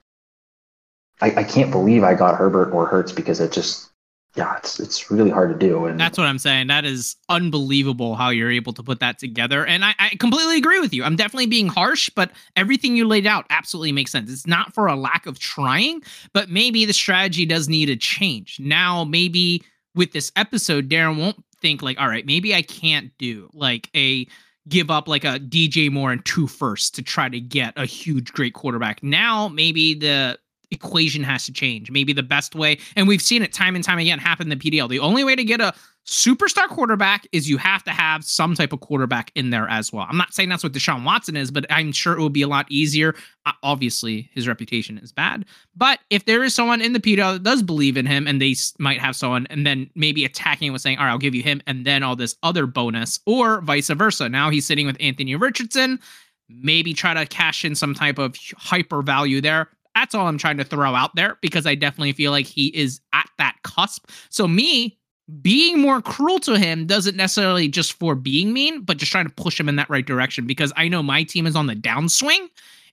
I, 1.21 1.33
I 1.35 1.43
can't 1.43 1.71
believe 1.71 2.03
I 2.03 2.13
got 2.13 2.35
Herbert 2.35 2.71
or 2.71 2.85
Hurts 2.85 3.11
because 3.11 3.39
it 3.39 3.51
just, 3.51 3.89
yeah, 4.35 4.57
it's 4.57 4.81
it's 4.81 5.09
really 5.09 5.29
hard 5.29 5.57
to 5.57 5.67
do. 5.67 5.85
And 5.85 5.97
that's 5.97 6.17
what 6.17 6.27
I'm 6.27 6.39
saying. 6.39 6.67
That 6.67 6.83
is 6.83 7.15
unbelievable 7.29 8.15
how 8.15 8.31
you're 8.31 8.51
able 8.51 8.73
to 8.73 8.83
put 8.83 8.99
that 8.99 9.17
together. 9.17 9.65
And 9.65 9.85
I, 9.85 9.95
I 9.97 10.09
completely 10.19 10.57
agree 10.57 10.81
with 10.81 10.93
you. 10.93 11.05
I'm 11.05 11.15
definitely 11.15 11.45
being 11.45 11.67
harsh, 11.67 12.09
but 12.13 12.31
everything 12.57 12.97
you 12.97 13.07
laid 13.07 13.25
out 13.25 13.45
absolutely 13.49 13.93
makes 13.93 14.11
sense. 14.11 14.29
It's 14.29 14.45
not 14.45 14.73
for 14.73 14.87
a 14.87 14.95
lack 14.97 15.25
of 15.25 15.39
trying, 15.39 16.01
but 16.33 16.49
maybe 16.49 16.83
the 16.83 16.91
strategy 16.91 17.45
does 17.45 17.69
need 17.69 17.89
a 17.89 17.95
change. 17.95 18.59
Now, 18.59 19.05
maybe 19.05 19.63
with 19.95 20.11
this 20.11 20.33
episode, 20.35 20.89
Darren 20.89 21.17
won't 21.17 21.41
think 21.65 21.81
like, 21.81 21.99
all 21.99 22.07
right, 22.07 22.27
maybe 22.27 22.53
I 22.53 22.61
can't 22.61 23.11
do 23.17 23.49
like 23.51 23.89
a 23.95 24.27
give 24.69 24.91
up 24.91 25.07
like 25.07 25.23
a 25.23 25.39
DJ 25.39 25.91
Moore 25.91 26.11
and 26.11 26.23
two 26.23 26.45
firsts 26.45 26.91
to 26.91 27.01
try 27.01 27.27
to 27.27 27.39
get 27.39 27.73
a 27.75 27.87
huge 27.87 28.31
great 28.33 28.53
quarterback. 28.53 29.01
Now 29.01 29.47
maybe 29.47 29.95
the 29.95 30.37
equation 30.71 31.23
has 31.23 31.45
to 31.45 31.53
change. 31.53 31.91
Maybe 31.91 32.13
the 32.13 32.23
best 32.23 32.55
way, 32.55 32.77
and 32.95 33.07
we've 33.07 33.21
seen 33.21 33.41
it 33.41 33.53
time 33.53 33.75
and 33.75 33.83
time 33.83 33.99
again 33.99 34.19
happen 34.19 34.51
in 34.51 34.57
the 34.57 34.71
PDL. 34.71 34.89
The 34.89 34.99
only 34.99 35.23
way 35.23 35.35
to 35.35 35.43
get 35.43 35.61
a 35.61 35.73
superstar 36.05 36.67
quarterback 36.67 37.27
is 37.31 37.49
you 37.49 37.57
have 37.57 37.83
to 37.83 37.91
have 37.91 38.23
some 38.23 38.53
type 38.53 38.71
of 38.71 38.79
quarterback 38.79 39.31
in 39.33 39.49
there 39.49 39.67
as 39.67 39.91
well. 39.91 40.05
I'm 40.07 40.17
not 40.17 40.33
saying 40.33 40.49
that's 40.49 40.63
what 40.63 40.73
Deshaun 40.73 41.03
Watson 41.03 41.35
is, 41.35 41.49
but 41.49 41.65
I'm 41.69 41.91
sure 41.91 42.17
it 42.17 42.21
would 42.21 42.33
be 42.33 42.43
a 42.43 42.47
lot 42.47 42.67
easier. 42.69 43.15
Uh, 43.45 43.53
obviously, 43.63 44.29
his 44.33 44.47
reputation 44.47 44.97
is 44.99 45.11
bad, 45.11 45.45
but 45.75 45.99
if 46.09 46.25
there 46.25 46.43
is 46.43 46.53
someone 46.53 46.81
in 46.81 46.93
the 46.93 46.99
PDL 46.99 47.33
that 47.33 47.43
does 47.43 47.63
believe 47.63 47.97
in 47.97 48.05
him, 48.05 48.27
and 48.27 48.41
they 48.41 48.55
might 48.77 48.99
have 48.99 49.15
someone, 49.15 49.47
and 49.49 49.65
then 49.65 49.89
maybe 49.95 50.25
attacking 50.25 50.67
it 50.67 50.71
with 50.71 50.81
saying, 50.81 50.97
"All 50.97 51.05
right, 51.05 51.11
I'll 51.11 51.17
give 51.17 51.35
you 51.35 51.43
him," 51.43 51.61
and 51.65 51.85
then 51.85 52.03
all 52.03 52.15
this 52.15 52.35
other 52.43 52.67
bonus, 52.67 53.19
or 53.25 53.61
vice 53.61 53.89
versa. 53.89 54.29
Now 54.29 54.49
he's 54.49 54.65
sitting 54.65 54.85
with 54.85 54.97
Anthony 54.99 55.35
Richardson. 55.35 55.99
Maybe 56.47 56.93
try 56.93 57.15
to 57.15 57.25
cash 57.25 57.65
in 57.65 57.73
some 57.73 57.95
type 57.95 58.19
of 58.19 58.35
hyper 58.57 59.01
value 59.01 59.41
there. 59.41 59.69
That's 59.95 60.13
all 60.13 60.27
I'm 60.27 60.37
trying 60.37 60.57
to 60.57 60.63
throw 60.63 60.93
out 60.93 61.15
there 61.15 61.37
because 61.41 61.65
I 61.65 61.73
definitely 61.73 62.11
feel 62.11 62.31
like 62.31 62.45
he 62.45 62.67
is 62.67 62.99
at 63.13 63.29
that 63.37 63.55
cusp. 63.63 64.07
So 64.29 64.47
me 64.47 64.97
being 65.41 65.79
more 65.79 66.01
cruel 66.01 66.39
to 66.39 66.59
him 66.59 66.85
doesn't 66.85 67.15
necessarily 67.15 67.67
just 67.67 67.93
for 67.93 68.13
being 68.13 68.53
mean, 68.53 68.81
but 68.81 68.97
just 68.97 69.11
trying 69.11 69.25
to 69.25 69.33
push 69.33 69.59
him 69.59 69.67
in 69.67 69.77
that 69.77 69.89
right 69.89 70.05
direction 70.05 70.45
because 70.45 70.71
I 70.75 70.87
know 70.87 71.01
my 71.01 71.23
team 71.23 71.47
is 71.47 71.55
on 71.55 71.67
the 71.67 71.75
downswing. 71.75 72.49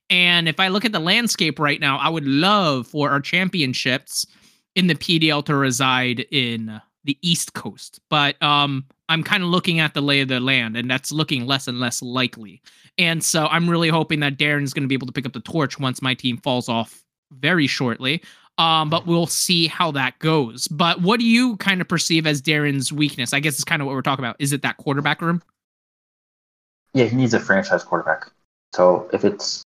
And 0.09 0.48
if 0.48 0.59
I 0.59 0.68
look 0.68 0.84
at 0.84 0.92
the 0.92 1.00
landscape 1.00 1.59
right 1.59 1.80
now, 1.80 1.98
I 1.98 2.09
would 2.09 2.26
love 2.26 2.86
for 2.86 3.11
our 3.11 3.20
championships 3.20 4.26
in 4.74 4.86
the 4.86 4.94
PDL 4.94 5.44
to 5.46 5.55
reside 5.55 6.20
in 6.30 6.80
the 7.05 7.18
East 7.20 7.55
Coast. 7.55 8.00
But 8.09 8.40
um, 8.42 8.84
I'm 9.09 9.22
kind 9.22 9.42
of 9.42 9.48
looking 9.48 9.80
at 9.80 9.94
the 9.94 10.00
lay 10.00 10.20
of 10.20 10.28
the 10.28 10.40
land, 10.40 10.76
and 10.76 10.90
that's 10.90 11.12
looking 11.12 11.46
less 11.46 11.68
and 11.68 11.80
less 11.80 12.03
likely. 12.03 12.62
And 12.98 13.22
so 13.22 13.46
I'm 13.46 13.68
really 13.68 13.88
hoping 13.88 14.20
that 14.20 14.38
Darren's 14.38 14.72
going 14.72 14.82
to 14.84 14.88
be 14.88 14.94
able 14.94 15.07
to 15.07 15.12
pick 15.12 15.26
up 15.26 15.32
the 15.32 15.40
torch 15.40 15.78
once 15.78 16.00
my 16.03 16.14
team 16.14 16.38
falls 16.38 16.68
off 16.68 17.03
very 17.32 17.66
shortly. 17.66 18.22
Um, 18.59 18.90
but 18.90 19.07
we'll 19.07 19.26
see 19.26 19.66
how 19.66 19.90
that 19.92 20.18
goes. 20.18 20.68
But 20.68 21.00
what 21.00 21.18
do 21.18 21.26
you 21.26 21.57
kind 21.57 21.80
of 21.80 21.88
perceive 21.88 22.26
as 22.26 22.42
Darren's 22.42 22.92
weakness? 22.92 23.32
I 23.32 23.40
guess 23.40 23.55
it's 23.55 23.64
kind 23.64 23.80
of 23.80 23.86
what 23.86 23.94
we're 23.94 24.03
talking 24.03 24.24
about. 24.24 24.36
Is 24.38 24.53
it 24.53 24.62
that 24.62 24.76
quarterback 24.76 25.22
room? 25.22 25.42
Yeah, 26.92 27.07
he 27.07 27.16
needs 27.16 27.32
a 27.32 27.40
franchise 27.40 27.82
quarterback. 27.82 28.30
So 28.74 29.09
if 29.12 29.24
it's, 29.24 29.62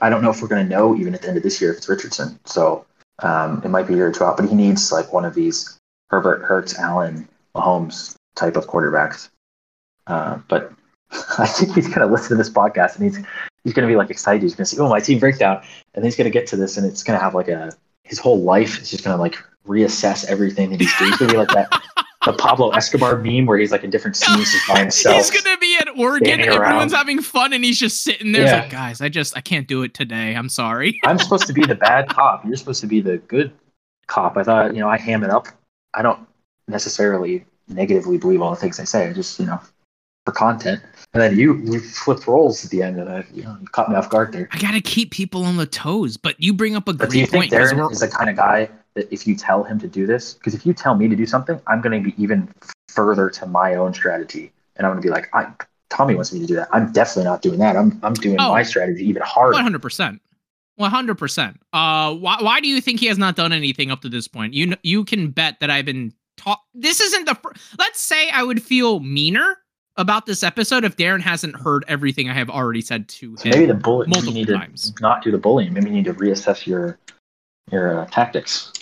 I 0.00 0.10
don't 0.10 0.22
know 0.22 0.30
if 0.30 0.42
we're 0.42 0.48
going 0.48 0.68
to 0.68 0.68
know 0.68 0.96
even 0.96 1.14
at 1.14 1.22
the 1.22 1.28
end 1.28 1.36
of 1.36 1.44
this 1.44 1.60
year 1.60 1.70
if 1.70 1.78
it's 1.78 1.88
Richardson. 1.88 2.38
So 2.44 2.84
um, 3.20 3.62
it 3.64 3.68
might 3.68 3.86
be 3.86 3.94
a 3.94 3.96
year 3.96 4.08
or 4.08 4.12
two 4.12 4.24
out, 4.24 4.36
but 4.36 4.48
he 4.48 4.54
needs 4.56 4.90
like 4.90 5.12
one 5.12 5.24
of 5.24 5.34
these 5.34 5.78
Herbert, 6.10 6.42
Hurts, 6.42 6.78
Allen, 6.78 7.28
Mahomes 7.54 8.16
type 8.34 8.56
of 8.56 8.66
quarterbacks. 8.66 9.28
Uh, 10.06 10.38
but 10.48 10.72
I 11.38 11.46
think 11.46 11.74
he's 11.74 11.86
going 11.86 12.00
to 12.00 12.06
listen 12.06 12.30
to 12.30 12.34
this 12.36 12.50
podcast 12.50 12.96
and 12.96 13.04
he's 13.04 13.16
he's 13.64 13.72
going 13.72 13.86
to 13.86 13.92
be 13.92 13.96
like 13.96 14.10
excited. 14.10 14.42
He's 14.42 14.54
going 14.54 14.64
to 14.64 14.70
see, 14.70 14.78
"Oh, 14.78 14.88
my 14.88 15.00
team 15.00 15.18
breakdown," 15.18 15.62
and 15.94 16.04
he's 16.04 16.16
going 16.16 16.24
to 16.24 16.30
get 16.30 16.46
to 16.48 16.56
this, 16.56 16.76
and 16.76 16.86
it's 16.86 17.02
going 17.02 17.18
to 17.18 17.22
have 17.22 17.34
like 17.34 17.48
a 17.48 17.72
his 18.04 18.18
whole 18.18 18.40
life 18.42 18.80
is 18.80 18.90
just 18.90 19.04
going 19.04 19.16
to 19.16 19.20
like 19.20 19.36
reassess 19.66 20.24
everything 20.26 20.70
that 20.70 20.80
he's 20.80 20.96
doing. 20.98 21.10
He's 21.10 21.18
going 21.18 21.28
to 21.30 21.34
be 21.34 21.38
like 21.38 21.48
that 21.48 21.82
the 22.24 22.32
Pablo 22.32 22.70
Escobar 22.70 23.18
meme 23.18 23.46
where 23.46 23.58
he's 23.58 23.72
like 23.72 23.84
in 23.84 23.90
different 23.90 24.16
scenes 24.16 24.52
just 24.52 24.68
by 24.68 24.78
himself. 24.80 25.16
He's 25.16 25.42
gonna 25.42 25.58
be 25.58 25.76
at 25.80 25.88
Oregon. 25.96 26.40
Everyone's 26.40 26.92
having 26.92 27.20
fun, 27.20 27.52
and 27.52 27.64
he's 27.64 27.78
just 27.78 28.02
sitting 28.02 28.32
there. 28.32 28.44
Yeah. 28.44 28.60
like, 28.60 28.70
guys, 28.70 29.00
I 29.00 29.08
just 29.08 29.36
I 29.36 29.40
can't 29.40 29.66
do 29.66 29.82
it 29.82 29.94
today. 29.94 30.34
I'm 30.34 30.48
sorry. 30.48 31.00
I'm 31.04 31.18
supposed 31.18 31.46
to 31.46 31.52
be 31.52 31.64
the 31.64 31.74
bad 31.74 32.08
cop. 32.08 32.44
You're 32.44 32.56
supposed 32.56 32.80
to 32.82 32.86
be 32.86 33.00
the 33.00 33.18
good 33.18 33.52
cop. 34.06 34.36
I 34.36 34.44
thought, 34.44 34.74
you 34.74 34.80
know, 34.80 34.88
I 34.88 34.98
ham 34.98 35.24
it 35.24 35.30
up. 35.30 35.48
I 35.94 36.02
don't 36.02 36.26
necessarily 36.68 37.44
negatively 37.68 38.18
believe 38.18 38.42
all 38.42 38.50
the 38.50 38.56
things 38.56 38.78
I 38.80 38.84
say. 38.84 39.08
I 39.08 39.12
just, 39.12 39.38
you 39.38 39.46
know, 39.46 39.60
for 40.24 40.32
content. 40.32 40.80
And 41.14 41.22
then 41.22 41.36
you 41.36 41.56
you 41.58 41.80
flipped 41.80 42.26
roles 42.26 42.64
at 42.64 42.70
the 42.70 42.82
end, 42.82 42.98
and 42.98 43.08
I, 43.08 43.24
you 43.32 43.42
know, 43.42 43.56
you 43.60 43.66
caught 43.68 43.90
me 43.90 43.96
off 43.96 44.08
guard 44.08 44.32
there. 44.32 44.48
I 44.52 44.58
gotta 44.58 44.80
keep 44.80 45.10
people 45.10 45.44
on 45.44 45.56
the 45.56 45.66
toes, 45.66 46.16
but 46.16 46.40
you 46.40 46.52
bring 46.52 46.76
up 46.76 46.88
a 46.88 46.92
but 46.92 46.98
great 47.08 47.10
do 47.10 47.18
you 47.18 47.26
think 47.26 47.50
point. 47.50 47.52
Darren 47.52 47.90
is 47.90 48.00
the 48.00 48.08
kind 48.08 48.30
of 48.30 48.36
guy 48.36 48.70
that 48.94 49.12
if 49.12 49.26
you 49.26 49.34
tell 49.34 49.64
him 49.64 49.78
to 49.80 49.88
do 49.88 50.06
this, 50.06 50.34
because 50.34 50.54
if 50.54 50.64
you 50.64 50.72
tell 50.72 50.94
me 50.94 51.08
to 51.08 51.16
do 51.16 51.26
something, 51.26 51.60
I'm 51.66 51.80
going 51.80 52.02
to 52.02 52.10
be 52.10 52.22
even 52.22 52.48
further 52.88 53.30
to 53.30 53.46
my 53.46 53.74
own 53.74 53.94
strategy, 53.94 54.52
and 54.76 54.86
I'm 54.86 54.92
going 54.92 55.02
to 55.02 55.06
be 55.06 55.12
like, 55.12 55.28
I, 55.34 55.52
Tommy 55.88 56.14
wants 56.14 56.32
me 56.32 56.40
to 56.40 56.46
do 56.46 56.54
that. 56.56 56.68
I'm 56.72 56.92
definitely 56.92 57.24
not 57.24 57.42
doing 57.42 57.58
that. 57.58 57.76
I'm 57.76 57.98
I'm 58.02 58.14
doing 58.14 58.36
oh, 58.38 58.50
my 58.50 58.62
strategy 58.62 59.04
even 59.08 59.22
harder. 59.22 59.52
One 59.52 59.62
hundred 59.62 59.82
percent. 59.82 60.22
One 60.76 60.90
hundred 60.90 61.16
percent. 61.16 61.60
Uh, 61.72 62.14
why 62.14 62.38
why 62.40 62.60
do 62.60 62.68
you 62.68 62.80
think 62.80 63.00
he 63.00 63.06
has 63.06 63.18
not 63.18 63.36
done 63.36 63.52
anything 63.52 63.90
up 63.90 64.00
to 64.02 64.08
this 64.08 64.28
point? 64.28 64.54
You 64.54 64.74
you 64.82 65.04
can 65.04 65.30
bet 65.30 65.60
that 65.60 65.68
I've 65.68 65.84
been 65.84 66.14
taught. 66.36 66.60
This 66.74 67.00
isn't 67.00 67.24
the. 67.24 67.34
Fr- 67.34 67.52
Let's 67.78 68.00
say 68.00 68.30
I 68.30 68.42
would 68.42 68.62
feel 68.62 69.00
meaner 69.00 69.58
about 69.96 70.26
this 70.26 70.42
episode 70.42 70.84
if 70.84 70.96
Darren 70.96 71.20
hasn't 71.20 71.56
heard 71.56 71.84
everything 71.86 72.30
I 72.30 72.34
have 72.34 72.48
already 72.48 72.80
said 72.80 73.08
to 73.08 73.30
him. 73.36 73.50
maybe 73.50 73.66
the 73.66 73.74
bully 73.74 74.06
multiple 74.06 74.32
you 74.34 74.46
need 74.46 74.52
times. 74.52 74.90
to 74.90 75.02
not 75.02 75.22
do 75.22 75.30
the 75.30 75.38
bullying. 75.38 75.72
Maybe 75.74 75.90
you 75.90 75.96
need 75.96 76.04
to 76.06 76.14
reassess 76.14 76.66
your 76.66 76.98
your 77.70 78.00
uh, 78.00 78.06
tactics. 78.06 78.72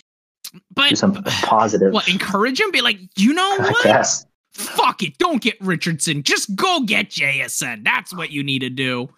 But 0.75 0.91
do 0.91 0.97
some 0.97 1.23
positive. 1.25 1.93
What 1.93 2.09
encourage 2.09 2.61
him? 2.61 2.71
Be 2.71 2.81
like, 2.81 2.99
you 3.17 3.33
know 3.33 3.57
what? 3.59 3.85
Yes. 3.85 4.27
Fuck 4.53 5.03
it. 5.03 5.17
Don't 5.19 5.41
get 5.41 5.61
Richardson. 5.61 6.23
Just 6.23 6.55
go 6.57 6.81
get 6.81 7.09
JSN. 7.09 7.85
That's 7.85 8.15
what 8.15 8.31
you 8.31 8.43
need 8.43 8.61
to 8.61 8.71
do. 8.71 9.09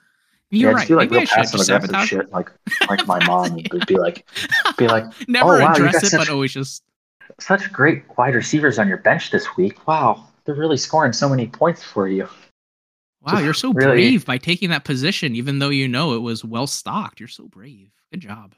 You're 0.51 0.72
yeah, 0.72 0.76
right. 0.76 0.89
Do, 0.89 0.97
like, 0.97 1.11
Maybe 1.11 1.22
I 1.22 1.24
should 1.24 1.53
just 1.53 1.66
sabotage 1.66 2.09
shit, 2.11 2.30
like 2.30 2.51
like 2.91 3.07
my 3.07 3.24
mom 3.26 3.55
would 3.55 3.87
be 3.87 3.97
like, 3.97 4.26
be 4.76 4.87
like, 4.87 5.05
never 5.26 5.57
oh, 5.57 5.61
wow, 5.61 5.72
address 5.72 6.03
it, 6.03 6.09
such, 6.09 6.20
but 6.20 6.28
always 6.28 6.53
just 6.53 6.83
such 7.38 7.72
great 7.72 8.04
wide 8.16 8.34
receivers 8.34 8.78
on 8.78 8.88
your 8.88 8.98
bench 8.98 9.30
this 9.30 9.56
week. 9.56 9.86
Wow, 9.86 10.26
they're 10.44 10.54
really 10.54 10.76
scoring 10.76 11.12
so 11.12 11.28
many 11.28 11.46
points 11.46 11.82
for 11.82 12.08
you. 12.08 12.28
Wow, 13.22 13.38
you're 13.38 13.54
so 13.54 13.72
really, 13.72 13.92
brave 13.92 14.26
by 14.26 14.38
taking 14.38 14.70
that 14.70 14.84
position, 14.84 15.36
even 15.36 15.60
though 15.60 15.68
you 15.68 15.86
know 15.86 16.14
it 16.14 16.20
was 16.22 16.44
well 16.44 16.66
stocked. 16.66 17.20
You're 17.20 17.28
so 17.28 17.46
brave. 17.46 17.90
Good 18.10 18.20
job. 18.20 18.54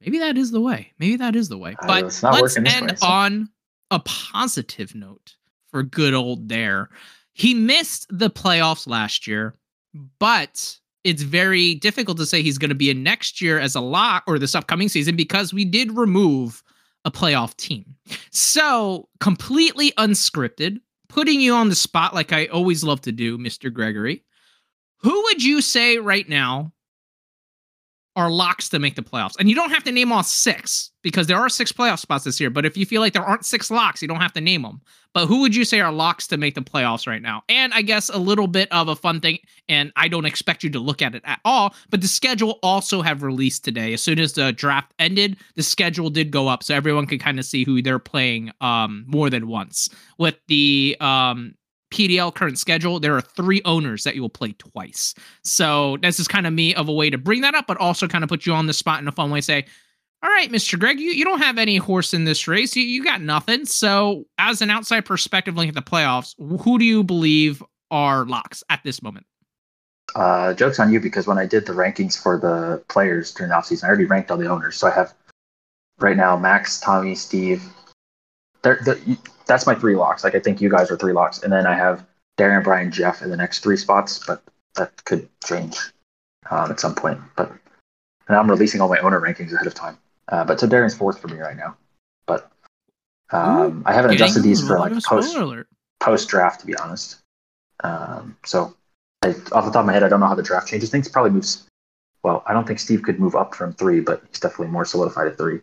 Maybe 0.00 0.18
that 0.18 0.36
is 0.36 0.50
the 0.50 0.60
way. 0.60 0.92
Maybe 0.98 1.16
that 1.16 1.36
is 1.36 1.48
the 1.48 1.58
way. 1.58 1.76
Uh, 1.80 1.86
but 1.86 2.22
let's 2.22 2.56
end 2.56 2.90
way, 2.90 2.96
so. 2.96 3.06
on 3.06 3.48
a 3.90 4.00
positive 4.00 4.94
note 4.94 5.36
for 5.70 5.82
good 5.82 6.14
old 6.14 6.48
Dare. 6.48 6.88
He 7.32 7.54
missed 7.54 8.06
the 8.10 8.30
playoffs 8.30 8.88
last 8.88 9.26
year, 9.26 9.54
but 10.18 10.77
it's 11.04 11.22
very 11.22 11.74
difficult 11.76 12.18
to 12.18 12.26
say 12.26 12.42
he's 12.42 12.58
going 12.58 12.68
to 12.70 12.74
be 12.74 12.90
in 12.90 13.02
next 13.02 13.40
year 13.40 13.58
as 13.58 13.74
a 13.74 13.80
lot 13.80 14.22
or 14.26 14.38
this 14.38 14.54
upcoming 14.54 14.88
season 14.88 15.16
because 15.16 15.54
we 15.54 15.64
did 15.64 15.96
remove 15.96 16.62
a 17.04 17.10
playoff 17.10 17.56
team. 17.56 17.96
So, 18.30 19.08
completely 19.20 19.92
unscripted, 19.92 20.80
putting 21.08 21.40
you 21.40 21.54
on 21.54 21.68
the 21.68 21.74
spot 21.74 22.14
like 22.14 22.32
I 22.32 22.46
always 22.46 22.84
love 22.84 23.00
to 23.02 23.12
do, 23.12 23.38
Mr. 23.38 23.72
Gregory. 23.72 24.24
Who 25.02 25.22
would 25.24 25.42
you 25.42 25.60
say 25.62 25.98
right 25.98 26.28
now 26.28 26.72
are 28.18 28.30
locks 28.30 28.68
to 28.68 28.80
make 28.80 28.96
the 28.96 29.02
playoffs. 29.02 29.34
And 29.38 29.48
you 29.48 29.54
don't 29.54 29.70
have 29.70 29.84
to 29.84 29.92
name 29.92 30.10
all 30.10 30.24
six 30.24 30.90
because 31.02 31.28
there 31.28 31.36
are 31.36 31.48
six 31.48 31.70
playoff 31.70 32.00
spots 32.00 32.24
this 32.24 32.40
year. 32.40 32.50
But 32.50 32.66
if 32.66 32.76
you 32.76 32.84
feel 32.84 33.00
like 33.00 33.12
there 33.12 33.24
aren't 33.24 33.46
six 33.46 33.70
locks, 33.70 34.02
you 34.02 34.08
don't 34.08 34.20
have 34.20 34.32
to 34.32 34.40
name 34.40 34.62
them. 34.62 34.80
But 35.14 35.26
who 35.26 35.40
would 35.40 35.54
you 35.54 35.64
say 35.64 35.78
are 35.78 35.92
locks 35.92 36.26
to 36.28 36.36
make 36.36 36.56
the 36.56 36.60
playoffs 36.60 37.06
right 37.06 37.22
now? 37.22 37.44
And 37.48 37.72
I 37.72 37.82
guess 37.82 38.08
a 38.08 38.18
little 38.18 38.48
bit 38.48 38.68
of 38.72 38.88
a 38.88 38.96
fun 38.96 39.20
thing, 39.20 39.38
and 39.68 39.92
I 39.94 40.08
don't 40.08 40.24
expect 40.26 40.64
you 40.64 40.70
to 40.70 40.80
look 40.80 41.00
at 41.00 41.14
it 41.14 41.22
at 41.24 41.38
all, 41.44 41.76
but 41.90 42.00
the 42.00 42.08
schedule 42.08 42.58
also 42.60 43.02
have 43.02 43.22
released 43.22 43.64
today. 43.64 43.92
As 43.92 44.02
soon 44.02 44.18
as 44.18 44.32
the 44.32 44.52
draft 44.52 44.92
ended, 44.98 45.36
the 45.54 45.62
schedule 45.62 46.10
did 46.10 46.32
go 46.32 46.48
up 46.48 46.64
so 46.64 46.74
everyone 46.74 47.06
could 47.06 47.20
kind 47.20 47.38
of 47.38 47.44
see 47.44 47.62
who 47.62 47.80
they're 47.82 48.00
playing 48.00 48.50
um, 48.60 49.04
more 49.06 49.30
than 49.30 49.46
once. 49.46 49.88
With 50.18 50.36
the 50.48 50.96
um, 51.00 51.54
PDL 51.90 52.34
current 52.34 52.58
schedule, 52.58 53.00
there 53.00 53.16
are 53.16 53.20
three 53.20 53.62
owners 53.64 54.04
that 54.04 54.14
you 54.14 54.22
will 54.22 54.28
play 54.28 54.52
twice. 54.52 55.14
So 55.44 55.96
this 56.02 56.20
is 56.20 56.28
kind 56.28 56.46
of 56.46 56.52
me 56.52 56.74
of 56.74 56.88
a 56.88 56.92
way 56.92 57.10
to 57.10 57.18
bring 57.18 57.40
that 57.42 57.54
up, 57.54 57.66
but 57.66 57.76
also 57.78 58.06
kind 58.06 58.24
of 58.24 58.28
put 58.28 58.46
you 58.46 58.52
on 58.52 58.66
the 58.66 58.72
spot 58.72 59.00
in 59.00 59.08
a 59.08 59.12
fun 59.12 59.30
way. 59.30 59.40
Say, 59.40 59.64
all 60.22 60.30
right, 60.30 60.50
Mr. 60.50 60.78
Greg, 60.78 60.98
you, 60.98 61.12
you 61.12 61.24
don't 61.24 61.38
have 61.38 61.58
any 61.58 61.76
horse 61.76 62.12
in 62.12 62.24
this 62.24 62.48
race. 62.48 62.74
You, 62.74 62.82
you 62.82 63.04
got 63.04 63.20
nothing. 63.20 63.64
So 63.64 64.26
as 64.38 64.60
an 64.60 64.70
outside 64.70 65.04
perspective 65.04 65.54
looking 65.54 65.68
at 65.68 65.74
the 65.74 65.82
playoffs, 65.82 66.34
who 66.62 66.78
do 66.78 66.84
you 66.84 67.04
believe 67.04 67.62
are 67.90 68.24
locks 68.24 68.62
at 68.68 68.80
this 68.84 69.02
moment? 69.02 69.26
Uh, 70.14 70.54
joke's 70.54 70.80
on 70.80 70.92
you 70.92 71.00
because 71.00 71.26
when 71.26 71.38
I 71.38 71.46
did 71.46 71.66
the 71.66 71.72
rankings 71.72 72.20
for 72.20 72.38
the 72.38 72.82
players 72.88 73.32
during 73.32 73.50
the 73.50 73.56
offseason, 73.56 73.84
I 73.84 73.88
already 73.88 74.06
ranked 74.06 74.30
all 74.30 74.38
the 74.38 74.48
owners. 74.48 74.76
So 74.76 74.88
I 74.88 74.90
have 74.90 75.14
right 75.98 76.16
now 76.16 76.36
Max, 76.36 76.80
Tommy, 76.80 77.14
Steve. 77.14 77.62
They're, 78.62 78.80
they're, 78.84 78.98
that's 79.48 79.66
my 79.66 79.74
three 79.74 79.96
locks. 79.96 80.22
Like 80.22 80.34
I 80.34 80.40
think 80.40 80.60
you 80.60 80.70
guys 80.70 80.90
are 80.90 80.96
three 80.96 81.12
locks, 81.12 81.42
and 81.42 81.52
then 81.52 81.66
I 81.66 81.74
have 81.74 82.06
Darren, 82.38 82.62
Brian, 82.62 82.92
Jeff 82.92 83.22
in 83.22 83.30
the 83.30 83.36
next 83.36 83.60
three 83.60 83.76
spots, 83.76 84.24
but 84.24 84.42
that 84.76 85.04
could 85.04 85.28
change 85.44 85.76
um, 86.50 86.70
at 86.70 86.78
some 86.78 86.94
point. 86.94 87.18
But 87.34 87.50
and 88.28 88.36
I'm 88.36 88.48
releasing 88.48 88.80
all 88.80 88.88
my 88.88 88.98
owner 88.98 89.20
rankings 89.20 89.52
ahead 89.52 89.66
of 89.66 89.74
time. 89.74 89.98
Uh, 90.28 90.44
but 90.44 90.60
so 90.60 90.68
Darren's 90.68 90.94
fourth 90.94 91.18
for 91.18 91.28
me 91.28 91.38
right 91.38 91.56
now. 91.56 91.76
But 92.26 92.52
um, 93.30 93.78
Ooh, 93.78 93.82
I 93.86 93.92
haven't 93.92 94.12
adjusted 94.12 94.42
these 94.42 94.66
for 94.66 94.78
like 94.78 95.02
post 95.02 95.36
post 96.00 96.28
draft 96.28 96.60
to 96.60 96.66
be 96.66 96.76
honest. 96.76 97.18
Um, 97.82 98.36
so 98.44 98.76
I, 99.22 99.28
off 99.52 99.64
the 99.64 99.70
top 99.70 99.76
of 99.76 99.86
my 99.86 99.92
head, 99.92 100.02
I 100.02 100.08
don't 100.08 100.20
know 100.20 100.26
how 100.26 100.34
the 100.34 100.42
draft 100.42 100.68
changes 100.68 100.90
things. 100.90 101.08
Probably 101.08 101.30
moves. 101.30 101.66
Well, 102.22 102.42
I 102.46 102.52
don't 102.52 102.66
think 102.66 102.80
Steve 102.80 103.02
could 103.02 103.18
move 103.18 103.34
up 103.34 103.54
from 103.54 103.72
three, 103.72 104.00
but 104.00 104.22
he's 104.28 104.40
definitely 104.40 104.68
more 104.68 104.84
solidified 104.84 105.28
at 105.28 105.38
three. 105.38 105.60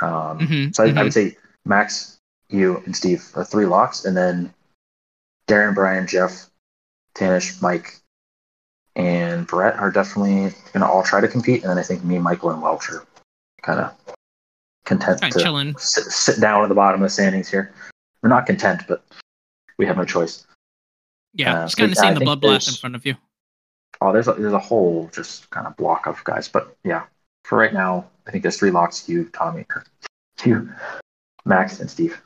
Um, 0.00 0.38
mm-hmm, 0.38 0.70
so 0.72 0.82
I, 0.82 0.88
mm-hmm. 0.88 0.98
I, 0.98 1.02
would 1.02 1.12
say 1.12 1.36
Max 1.66 2.19
you 2.50 2.82
and 2.84 2.94
Steve 2.94 3.24
are 3.34 3.44
three 3.44 3.66
locks, 3.66 4.04
and 4.04 4.16
then 4.16 4.52
Darren, 5.46 5.74
Brian, 5.74 6.06
Jeff, 6.06 6.50
Tanish, 7.14 7.60
Mike, 7.62 7.96
and 8.96 9.46
Brett 9.46 9.76
are 9.78 9.90
definitely 9.90 10.54
going 10.72 10.80
to 10.80 10.86
all 10.86 11.02
try 11.02 11.20
to 11.20 11.28
compete. 11.28 11.62
And 11.62 11.70
then 11.70 11.78
I 11.78 11.82
think 11.82 12.04
me, 12.04 12.18
Michael, 12.18 12.50
and 12.50 12.62
Welch 12.62 12.90
are 12.90 13.06
kind 13.62 13.80
of 13.80 13.92
content 14.84 15.20
to 15.20 15.30
chilling. 15.40 15.76
sit, 15.78 16.04
sit 16.04 16.40
down 16.40 16.62
at 16.62 16.68
the 16.68 16.74
bottom 16.74 17.00
of 17.00 17.06
the 17.06 17.12
standings 17.12 17.48
here. 17.48 17.72
We're 18.22 18.28
not 18.28 18.46
content, 18.46 18.82
but 18.88 19.02
we 19.78 19.86
have 19.86 19.96
no 19.96 20.04
choice. 20.04 20.46
Yeah, 21.34 21.60
Uh, 21.60 21.64
just 21.66 21.76
kind 21.76 21.92
of 21.92 21.98
seeing 21.98 22.14
the 22.14 22.20
blood 22.20 22.40
blast 22.40 22.68
in 22.68 22.74
front 22.74 22.96
of 22.96 23.06
you. 23.06 23.14
Oh, 24.00 24.12
there's 24.12 24.28
a, 24.28 24.32
there's 24.32 24.52
a 24.52 24.58
whole 24.58 25.08
just 25.12 25.48
kind 25.50 25.66
of 25.66 25.76
block 25.76 26.06
of 26.06 26.22
guys, 26.24 26.48
but 26.48 26.76
yeah, 26.84 27.04
for 27.44 27.56
right 27.56 27.72
now, 27.72 28.08
I 28.26 28.30
think 28.30 28.42
there's 28.42 28.56
three 28.58 28.70
locks: 28.70 29.08
you, 29.08 29.26
Tommy, 29.26 29.64
or 29.74 29.84
you, 30.44 30.72
Max, 31.44 31.80
and 31.80 31.90
Steve. 31.90 32.20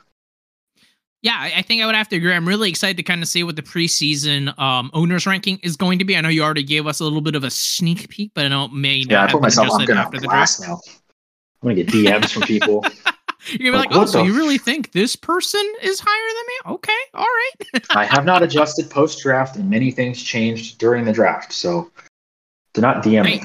Yeah, 1.25 1.37
I 1.39 1.53
I 1.57 1.61
think 1.63 1.81
I 1.81 1.87
would 1.87 1.95
have 1.95 2.07
to 2.09 2.15
agree. 2.17 2.31
I'm 2.33 2.47
really 2.47 2.69
excited 2.69 2.97
to 2.97 3.03
kind 3.03 3.23
of 3.23 3.27
see 3.27 3.43
what 3.43 3.55
the 3.55 3.63
preseason 3.63 4.57
um, 4.59 4.91
owners 4.93 5.25
ranking 5.25 5.57
is 5.63 5.75
going 5.75 5.97
to 5.97 6.05
be. 6.05 6.15
I 6.15 6.21
know 6.21 6.29
you 6.29 6.43
already 6.43 6.61
gave 6.61 6.85
us 6.85 6.99
a 6.99 7.03
little 7.03 7.19
bit 7.21 7.33
of 7.33 7.43
a 7.43 7.49
sneak 7.49 8.07
peek, 8.09 8.29
but 8.35 8.45
I 8.45 8.49
know 8.49 8.65
it 8.65 8.73
may 8.73 8.99
not 9.01 9.09
Yeah, 9.11 9.23
I 9.23 9.31
put 9.31 9.41
myself. 9.41 9.69
I'm 9.71 9.81
adjusted 9.81 9.87
gonna 9.87 10.01
after 10.01 10.19
the 10.19 10.27
draft. 10.27 10.59
now. 10.61 10.79
I'm 11.63 11.69
gonna 11.69 11.83
get 11.83 11.87
DMs 11.87 12.31
from 12.31 12.43
people. 12.43 12.85
You're 13.47 13.71
gonna 13.71 13.79
Like, 13.81 13.89
be 13.89 13.95
like, 13.95 14.03
oh, 14.07 14.11
so 14.11 14.19
the 14.19 14.25
you 14.25 14.31
f- 14.33 14.37
really 14.37 14.57
think 14.59 14.91
this 14.91 15.15
person 15.15 15.61
is 15.81 15.99
higher 15.99 16.33
than 16.35 16.45
me? 16.47 16.75
Okay, 16.75 17.01
all 17.15 17.25
right. 17.25 17.83
I 17.95 18.05
have 18.05 18.23
not 18.25 18.43
adjusted 18.47 18.89
post 18.91 19.21
draft, 19.23 19.55
and 19.55 19.67
many 19.67 19.89
things 19.89 20.21
changed 20.21 20.77
during 20.77 21.05
the 21.05 21.11
draft. 21.11 21.53
So 21.53 21.89
do 22.75 22.81
not 22.81 23.03
DM 23.03 23.25
me. 23.25 23.43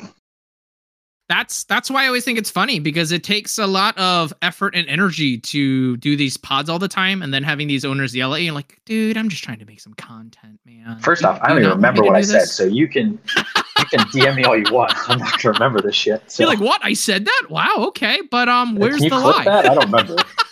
That's 1.30 1.62
that's 1.62 1.88
why 1.88 2.02
I 2.02 2.06
always 2.08 2.24
think 2.24 2.40
it's 2.40 2.50
funny 2.50 2.80
because 2.80 3.12
it 3.12 3.22
takes 3.22 3.56
a 3.56 3.66
lot 3.68 3.96
of 3.96 4.34
effort 4.42 4.74
and 4.74 4.88
energy 4.88 5.38
to 5.38 5.96
do 5.98 6.16
these 6.16 6.36
pods 6.36 6.68
all 6.68 6.80
the 6.80 6.88
time, 6.88 7.22
and 7.22 7.32
then 7.32 7.44
having 7.44 7.68
these 7.68 7.84
owners 7.84 8.16
yell 8.16 8.34
at 8.34 8.42
you 8.42 8.50
like, 8.50 8.80
"Dude, 8.84 9.16
I'm 9.16 9.28
just 9.28 9.44
trying 9.44 9.60
to 9.60 9.64
make 9.64 9.78
some 9.78 9.94
content, 9.94 10.58
man." 10.66 10.98
First 10.98 11.24
off, 11.24 11.38
I 11.40 11.50
do 11.50 11.54
don't 11.54 11.58
even 11.58 11.62
not 11.62 11.70
want 11.70 11.82
me 11.82 11.86
remember 11.86 12.02
what 12.02 12.16
I 12.16 12.22
said, 12.22 12.46
so 12.46 12.64
you 12.64 12.88
can 12.88 13.16
you 13.36 13.84
can 13.84 14.00
DM 14.08 14.34
me 14.34 14.42
all 14.42 14.58
you 14.58 14.72
want. 14.72 14.92
I'm 15.08 15.20
not 15.20 15.40
gonna 15.40 15.52
remember 15.52 15.80
this 15.80 15.94
shit. 15.94 16.20
So 16.28 16.42
You're 16.42 16.50
like, 16.50 16.58
"What? 16.58 16.84
I 16.84 16.94
said 16.94 17.24
that? 17.26 17.42
Wow, 17.48 17.74
okay." 17.78 18.22
But 18.28 18.48
um, 18.48 18.74
where's 18.74 19.00
you 19.00 19.10
the 19.10 19.16
lie? 19.20 19.44
that? 19.44 19.66
I 19.66 19.74
don't 19.74 19.84
remember. 19.84 20.16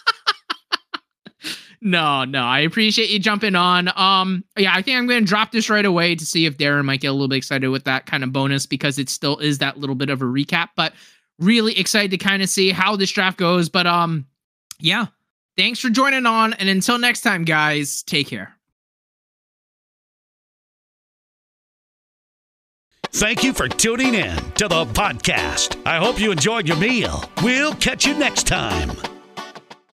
No, 1.80 2.24
no, 2.24 2.42
I 2.42 2.60
appreciate 2.60 3.10
you 3.10 3.18
jumping 3.18 3.54
on. 3.54 3.88
Um, 3.96 4.44
yeah, 4.56 4.74
I 4.74 4.82
think 4.82 4.98
I'm 4.98 5.08
to 5.08 5.20
drop 5.20 5.52
this 5.52 5.70
right 5.70 5.84
away 5.84 6.16
to 6.16 6.26
see 6.26 6.44
if 6.44 6.58
Darren 6.58 6.84
might 6.84 7.00
get 7.00 7.08
a 7.08 7.12
little 7.12 7.28
bit 7.28 7.36
excited 7.36 7.68
with 7.68 7.84
that 7.84 8.06
kind 8.06 8.24
of 8.24 8.32
bonus 8.32 8.66
because 8.66 8.98
it 8.98 9.08
still 9.08 9.38
is 9.38 9.58
that 9.58 9.78
little 9.78 9.94
bit 9.94 10.10
of 10.10 10.20
a 10.20 10.24
recap. 10.24 10.70
But 10.74 10.92
really 11.38 11.78
excited 11.78 12.10
to 12.10 12.18
kind 12.18 12.42
of 12.42 12.48
see 12.48 12.70
how 12.70 12.96
this 12.96 13.12
draft 13.12 13.38
goes. 13.38 13.68
But 13.68 13.86
um, 13.86 14.26
yeah, 14.80 15.06
thanks 15.56 15.78
for 15.78 15.88
joining 15.88 16.26
on, 16.26 16.52
and 16.54 16.68
until 16.68 16.98
next 16.98 17.20
time, 17.20 17.44
guys, 17.44 18.02
take 18.02 18.26
care. 18.26 18.54
Thank 23.12 23.42
you 23.42 23.52
for 23.52 23.68
tuning 23.68 24.14
in 24.14 24.36
to 24.52 24.68
the 24.68 24.84
podcast. 24.84 25.80
I 25.86 25.96
hope 25.96 26.20
you 26.20 26.30
enjoyed 26.30 26.68
your 26.68 26.76
meal. 26.76 27.24
We'll 27.42 27.74
catch 27.74 28.06
you 28.06 28.14
next 28.14 28.46
time. 28.46 29.17